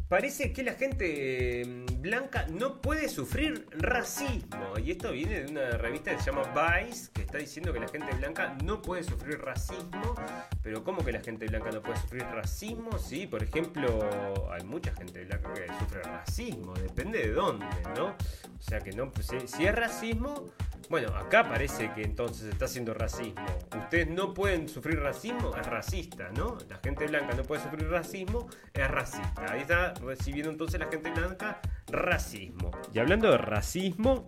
Parece 0.08 0.54
que 0.54 0.62
la 0.64 0.74
gente 0.74 1.64
mm, 1.66 2.02
blanca 2.02 2.46
no 2.52 2.80
puede 2.80 3.10
sufrir 3.10 3.66
racismo. 3.72 4.78
Y 4.78 4.92
esto 4.92 5.12
viene 5.12 5.42
de 5.42 5.52
una 5.52 5.78
revista 5.78 6.12
que 6.12 6.22
se 6.22 6.32
llama 6.32 6.44
Vice, 6.54 7.10
que 7.12 7.24
está 7.24 7.40
diciendo 7.40 7.74
que 7.74 7.80
la 7.80 7.88
gente 7.88 8.14
blanca 8.14 8.56
no 8.64 8.84
puede 8.84 9.04
sufrir 9.04 9.40
racismo. 9.40 10.14
Pero 10.62 10.84
¿cómo 10.84 11.04
que 11.04 11.12
la 11.12 11.22
gente 11.22 11.48
blanca 11.48 11.72
no 11.72 11.82
puede 11.82 12.00
sufrir 12.02 12.24
racismo? 12.24 13.00
Sí, 13.00 13.26
por 13.26 13.42
ejemplo, 13.42 14.52
hay 14.52 14.64
mucha 14.64 14.94
gente 14.94 15.24
blanca 15.26 15.54
que 15.56 15.68
sufre 15.80 16.04
racismo. 16.04 16.74
Depende 16.76 17.20
de 17.20 17.32
dónde, 17.32 17.66
¿no? 17.96 18.10
O 18.10 18.62
sea 18.62 18.80
que 18.80 18.92
no, 18.92 19.12
si 19.48 19.66
es 19.66 19.76
racismo, 19.76 20.46
bueno, 20.90 21.16
acá 21.16 21.48
parece 21.48 21.92
que 21.94 22.04
entonces 22.04 22.50
está 22.52 22.66
haciendo 22.66 22.94
racismo. 22.94 23.46
Ustedes 23.78 24.08
no 24.10 24.34
pueden 24.34 24.68
sufrir 24.68 25.00
racismo, 25.00 25.56
es 25.56 25.66
racista, 25.66 26.30
¿no? 26.36 26.58
La 26.70 26.78
gente 26.78 27.08
blanca 27.08 27.34
no 27.36 27.44
puede 27.44 27.64
sufrir 27.64 27.90
racismo, 27.90 28.48
es 28.74 28.88
racista. 28.90 29.46
Ahí 29.52 29.62
está 29.62 29.94
recibiendo 29.96 30.52
entonces 30.52 30.80
la 30.80 30.88
gente 30.88 31.12
blanca 31.12 31.60
racismo. 31.88 32.72
Y 32.94 33.00
hablando 33.00 33.32
de 33.32 33.38
racismo, 33.38 34.26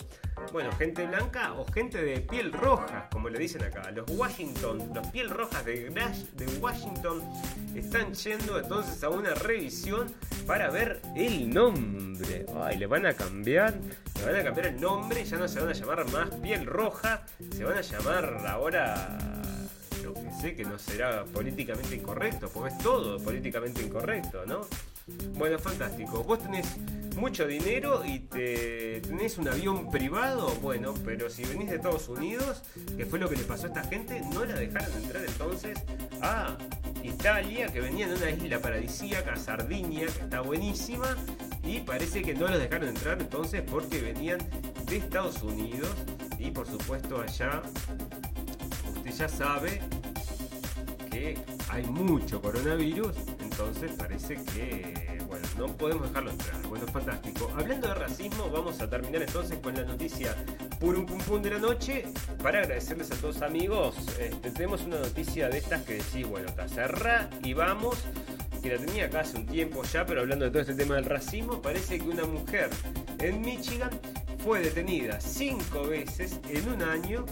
bueno, 0.51 0.71
gente 0.73 1.05
blanca 1.05 1.53
o 1.53 1.65
gente 1.65 2.01
de 2.01 2.21
piel 2.21 2.53
roja, 2.53 3.09
como 3.11 3.29
le 3.29 3.39
dicen 3.39 3.63
acá. 3.63 3.91
Los 3.91 4.09
Washington, 4.11 4.91
los 4.93 5.07
piel 5.07 5.29
rojas 5.29 5.65
de, 5.65 5.89
de 5.89 6.45
Washington 6.59 7.21
están 7.75 8.13
yendo 8.13 8.59
entonces 8.59 9.03
a 9.03 9.09
una 9.09 9.33
revisión 9.33 10.13
para 10.45 10.69
ver 10.69 11.01
el 11.15 11.49
nombre. 11.49 12.45
Ay, 12.61 12.77
le 12.77 12.87
van 12.87 13.05
a 13.05 13.13
cambiar, 13.13 13.75
le 14.17 14.25
van 14.25 14.35
a 14.35 14.43
cambiar 14.43 14.67
el 14.67 14.79
nombre, 14.79 15.23
ya 15.25 15.37
no 15.37 15.47
se 15.47 15.59
van 15.59 15.69
a 15.69 15.73
llamar 15.73 16.11
más 16.11 16.29
piel 16.35 16.65
roja, 16.65 17.25
se 17.51 17.63
van 17.63 17.77
a 17.77 17.81
llamar 17.81 18.45
ahora 18.47 19.17
lo 20.03 20.13
que 20.13 20.31
sé 20.39 20.55
que 20.55 20.63
no 20.63 20.77
será 20.79 21.25
políticamente 21.25 21.95
incorrecto, 21.95 22.49
porque 22.49 22.73
es 22.73 22.77
todo 22.77 23.17
políticamente 23.19 23.81
incorrecto, 23.81 24.45
¿no? 24.45 24.61
Bueno, 25.35 25.57
fantástico. 25.57 26.23
Vos 26.23 26.39
tenés 26.39 26.77
mucho 27.17 27.47
dinero 27.47 28.03
y 28.05 28.19
te, 28.19 29.01
tenés 29.01 29.37
un 29.37 29.47
avión 29.47 29.89
privado, 29.89 30.53
bueno, 30.61 30.93
pero 31.03 31.29
si 31.29 31.43
venís 31.43 31.69
de 31.69 31.75
Estados 31.77 32.07
Unidos, 32.07 32.63
que 32.95 33.05
fue 33.05 33.19
lo 33.19 33.27
que 33.29 33.35
le 33.35 33.43
pasó 33.43 33.65
a 33.65 33.67
esta 33.69 33.83
gente, 33.83 34.21
no 34.33 34.45
la 34.45 34.53
dejaron 34.53 34.91
entrar 34.93 35.25
entonces 35.25 35.77
a 36.21 36.57
Italia, 37.03 37.67
que 37.67 37.81
venía 37.81 38.07
de 38.07 38.15
una 38.15 38.29
isla 38.29 38.59
paradisíaca, 38.59 39.35
Sardinia, 39.35 40.05
que 40.05 40.23
está 40.23 40.41
buenísima, 40.41 41.17
y 41.63 41.79
parece 41.81 42.21
que 42.21 42.33
no 42.33 42.47
los 42.47 42.59
dejaron 42.59 42.89
entrar 42.89 43.19
entonces 43.19 43.61
porque 43.69 43.99
venían 43.99 44.39
de 44.85 44.97
Estados 44.97 45.41
Unidos. 45.43 45.89
Y 46.39 46.51
por 46.51 46.67
supuesto 46.67 47.19
allá 47.19 47.61
usted 48.95 49.11
ya 49.11 49.27
sabe 49.27 49.81
que 51.09 51.37
hay 51.69 51.83
mucho 51.85 52.41
coronavirus, 52.41 53.15
entonces 53.41 53.91
parece 53.97 54.35
que, 54.35 55.16
no 55.57 55.67
podemos 55.67 56.07
dejarlo 56.07 56.31
entrar. 56.31 56.61
Bueno, 56.67 56.85
fantástico. 56.87 57.51
Hablando 57.57 57.87
de 57.87 57.95
racismo, 57.95 58.49
vamos 58.49 58.81
a 58.81 58.89
terminar 58.89 59.21
entonces 59.23 59.57
con 59.59 59.75
la 59.75 59.83
noticia 59.83 60.35
un 60.81 61.05
pum 61.05 61.17
pum 61.19 61.41
de 61.41 61.51
la 61.51 61.59
noche. 61.59 62.05
Para 62.41 62.59
agradecerles 62.59 63.11
a 63.11 63.15
todos 63.15 63.41
amigos, 63.41 63.95
este, 64.19 64.51
tenemos 64.51 64.83
una 64.83 64.99
noticia 64.99 65.49
de 65.49 65.57
estas 65.57 65.81
que 65.83 65.95
decís, 65.95 66.27
bueno, 66.27 66.47
está 66.47 66.67
cerrada 66.67 67.29
y 67.43 67.53
vamos. 67.53 67.97
Que 68.61 68.75
la 68.75 68.83
tenía 68.83 69.05
acá 69.05 69.21
hace 69.21 69.37
un 69.37 69.45
tiempo 69.45 69.83
ya, 69.83 70.05
pero 70.05 70.21
hablando 70.21 70.45
de 70.45 70.51
todo 70.51 70.61
este 70.61 70.73
tema 70.73 70.95
del 70.95 71.05
racismo, 71.05 71.61
parece 71.61 71.99
que 71.99 72.09
una 72.09 72.25
mujer 72.25 72.69
en 73.19 73.41
Michigan 73.41 73.91
fue 74.43 74.61
detenida 74.61 75.19
cinco 75.21 75.87
veces 75.87 76.39
en 76.49 76.67
un 76.69 76.81
año 76.81 77.25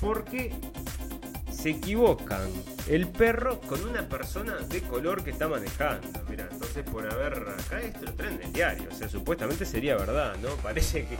porque 0.00 0.52
se 1.60 1.70
equivocan 1.70 2.48
el 2.88 3.06
perro 3.08 3.60
con 3.60 3.86
una 3.86 4.08
persona 4.08 4.56
de 4.56 4.80
color 4.80 5.22
que 5.22 5.30
está 5.30 5.46
manejando. 5.46 6.08
Mira, 6.28 6.48
entonces 6.50 6.84
por 6.84 7.06
haber 7.10 7.34
acá 7.34 7.80
esto 7.82 8.06
lo 8.06 8.14
traen 8.14 8.36
en 8.36 8.42
el 8.44 8.52
diario. 8.52 8.88
O 8.90 8.94
sea, 8.94 9.08
supuestamente 9.08 9.66
sería 9.66 9.96
verdad, 9.96 10.36
¿no? 10.42 10.48
Parece 10.62 11.04
que 11.04 11.18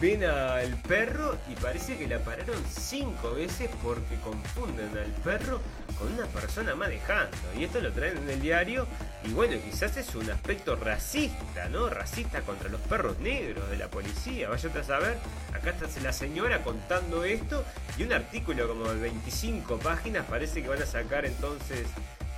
ven 0.00 0.22
al 0.24 0.80
perro 0.82 1.36
y 1.50 1.54
parece 1.56 1.98
que 1.98 2.06
la 2.06 2.20
pararon 2.20 2.62
cinco 2.70 3.32
veces 3.34 3.70
porque 3.82 4.16
confunden 4.22 4.96
al 4.96 5.10
perro 5.24 5.60
con 5.98 6.12
una 6.12 6.26
persona 6.26 6.74
manejando. 6.74 7.36
Y 7.58 7.64
esto 7.64 7.80
lo 7.80 7.92
traen 7.92 8.18
en 8.18 8.30
el 8.30 8.40
diario. 8.40 8.86
Y 9.24 9.30
bueno, 9.32 9.56
quizás 9.64 9.96
es 9.96 10.14
un 10.14 10.30
aspecto 10.30 10.76
racista, 10.76 11.68
¿no? 11.68 11.88
Racista 11.88 12.42
contra 12.42 12.68
los 12.68 12.80
perros 12.82 13.18
negros 13.18 13.68
de 13.70 13.76
la 13.76 13.88
policía. 13.88 14.48
Vaya 14.48 14.70
a 14.74 14.84
saber, 14.84 15.18
acá 15.52 15.70
está 15.70 15.86
la 16.00 16.12
señora 16.12 16.62
contando 16.62 17.24
esto. 17.24 17.64
Y 17.98 18.04
un 18.04 18.12
artículo 18.12 18.68
como 18.68 18.88
de 18.92 19.00
25 19.00 19.78
páginas 19.78 20.26
parece 20.26 20.62
que 20.62 20.68
van 20.68 20.82
a 20.82 20.86
sacar 20.86 21.24
entonces 21.24 21.86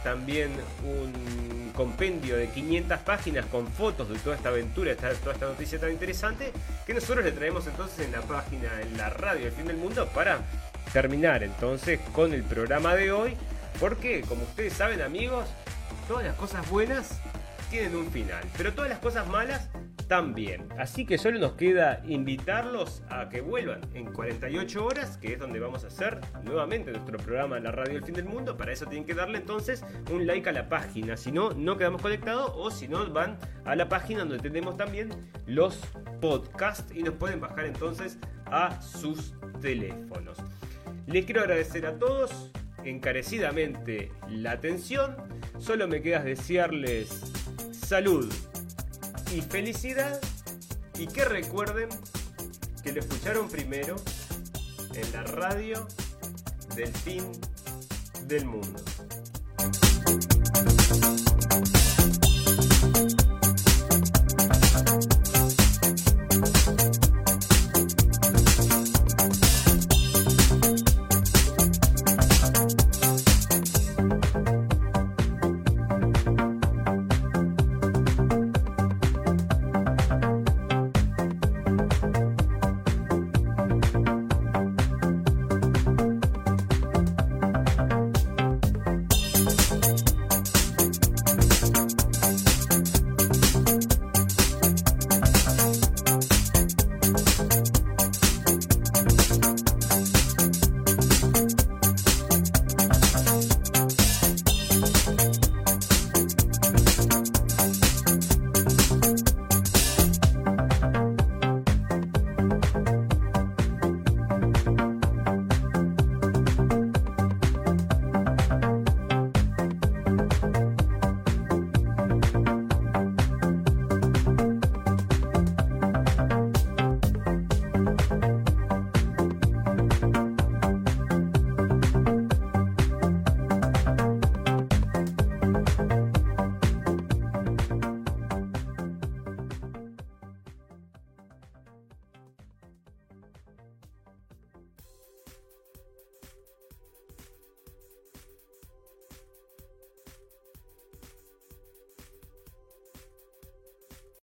también 0.05 0.53
un 0.85 1.73
compendio 1.75 2.37
de 2.37 2.49
500 2.51 2.99
páginas 3.01 3.47
con 3.47 3.67
fotos 3.67 4.09
de 4.11 4.19
toda 4.19 4.37
esta 4.37 4.51
aventura, 4.51 4.95
toda 4.95 5.33
esta 5.33 5.47
noticia 5.47 5.81
tan 5.81 5.91
interesante, 5.91 6.53
que 6.87 6.93
nosotros 6.93 7.25
le 7.25 7.33
traemos 7.33 7.67
entonces 7.67 8.07
en 8.07 8.13
la 8.13 8.21
página, 8.21 8.69
en 8.83 8.97
la 8.99 9.09
radio 9.09 9.47
del 9.47 9.53
fin 9.53 9.67
del 9.67 9.79
mundo, 9.79 10.07
para 10.15 10.41
terminar 10.95 11.43
entonces 11.43 11.99
con 12.13 12.33
el 12.33 12.45
programa 12.45 12.95
de 12.95 13.11
hoy, 13.11 13.35
porque 13.81 14.21
como 14.23 14.45
ustedes 14.45 14.75
saben 14.75 15.03
amigos, 15.03 15.49
todas 16.07 16.25
las 16.25 16.37
cosas 16.37 16.71
buenas 16.71 17.21
tienen 17.69 17.97
un 17.97 18.07
final, 18.13 18.45
pero 18.57 18.73
todas 18.73 18.91
las 18.91 19.01
cosas 19.01 19.27
malas 19.27 19.69
también. 20.07 20.69
Así 20.79 21.05
que 21.05 21.19
solo 21.19 21.41
nos 21.41 21.55
queda 21.55 22.01
invitarlos 22.07 23.03
a 23.11 23.29
que 23.29 23.41
vuelvan 23.41 23.81
en 23.95 24.13
48 24.13 24.85
horas, 24.85 25.17
que 25.17 25.33
es 25.33 25.41
donde 25.41 25.59
vamos 25.59 25.83
a 25.83 25.89
hacer 25.89 26.21
nuevamente 26.45 26.93
nuestro 26.93 27.19
programa 27.19 27.59
la 27.59 27.73
radio 27.73 27.95
del 27.95 28.05
fin 28.05 28.15
del 28.15 28.27
mundo. 28.27 28.57
Para 28.57 28.71
eso 28.71 28.87
tienen 28.87 29.05
que 29.05 29.15
darle 29.15 29.39
entonces 29.39 29.85
un 30.13 30.29
like 30.29 30.49
a 30.49 30.53
la 30.53 30.69
página, 30.69 31.17
si 31.17 31.33
no, 31.33 31.51
no 31.55 31.77
quedamos 31.77 32.03
conectados 32.03 32.53
o 32.55 32.71
si 32.71 32.87
no, 32.87 33.05
van 33.11 33.37
a 33.65 33.75
la 33.75 33.89
página 33.89 34.21
donde 34.21 34.39
tenemos 34.39 34.77
también 34.77 35.11
los 35.47 35.81
podcasts 36.21 36.95
y 36.95 37.03
nos 37.03 37.15
pueden 37.15 37.41
bajar 37.41 37.65
entonces 37.65 38.17
a 38.47 38.81
sus 38.81 39.35
teléfonos. 39.61 40.39
Les 41.07 41.25
quiero 41.25 41.43
agradecer 41.43 41.87
a 41.87 41.99
todos 41.99 42.51
encarecidamente 42.85 44.11
la 44.29 44.53
atención. 44.53 45.17
Solo 45.59 45.89
me 45.89 46.03
queda 46.03 46.21
desearles 46.21 47.09
salud, 47.87 48.33
y 49.35 49.41
felicidad 49.41 50.21
y 50.99 51.07
que 51.09 51.25
recuerden 51.25 51.89
que 52.83 52.93
lo 52.93 53.01
escucharon 53.01 53.49
primero 53.49 53.97
en 54.95 55.13
la 55.13 55.23
radio 55.25 55.87
del 56.77 56.93
fin 56.93 57.33
del 58.29 58.45
mundo. 58.45 58.81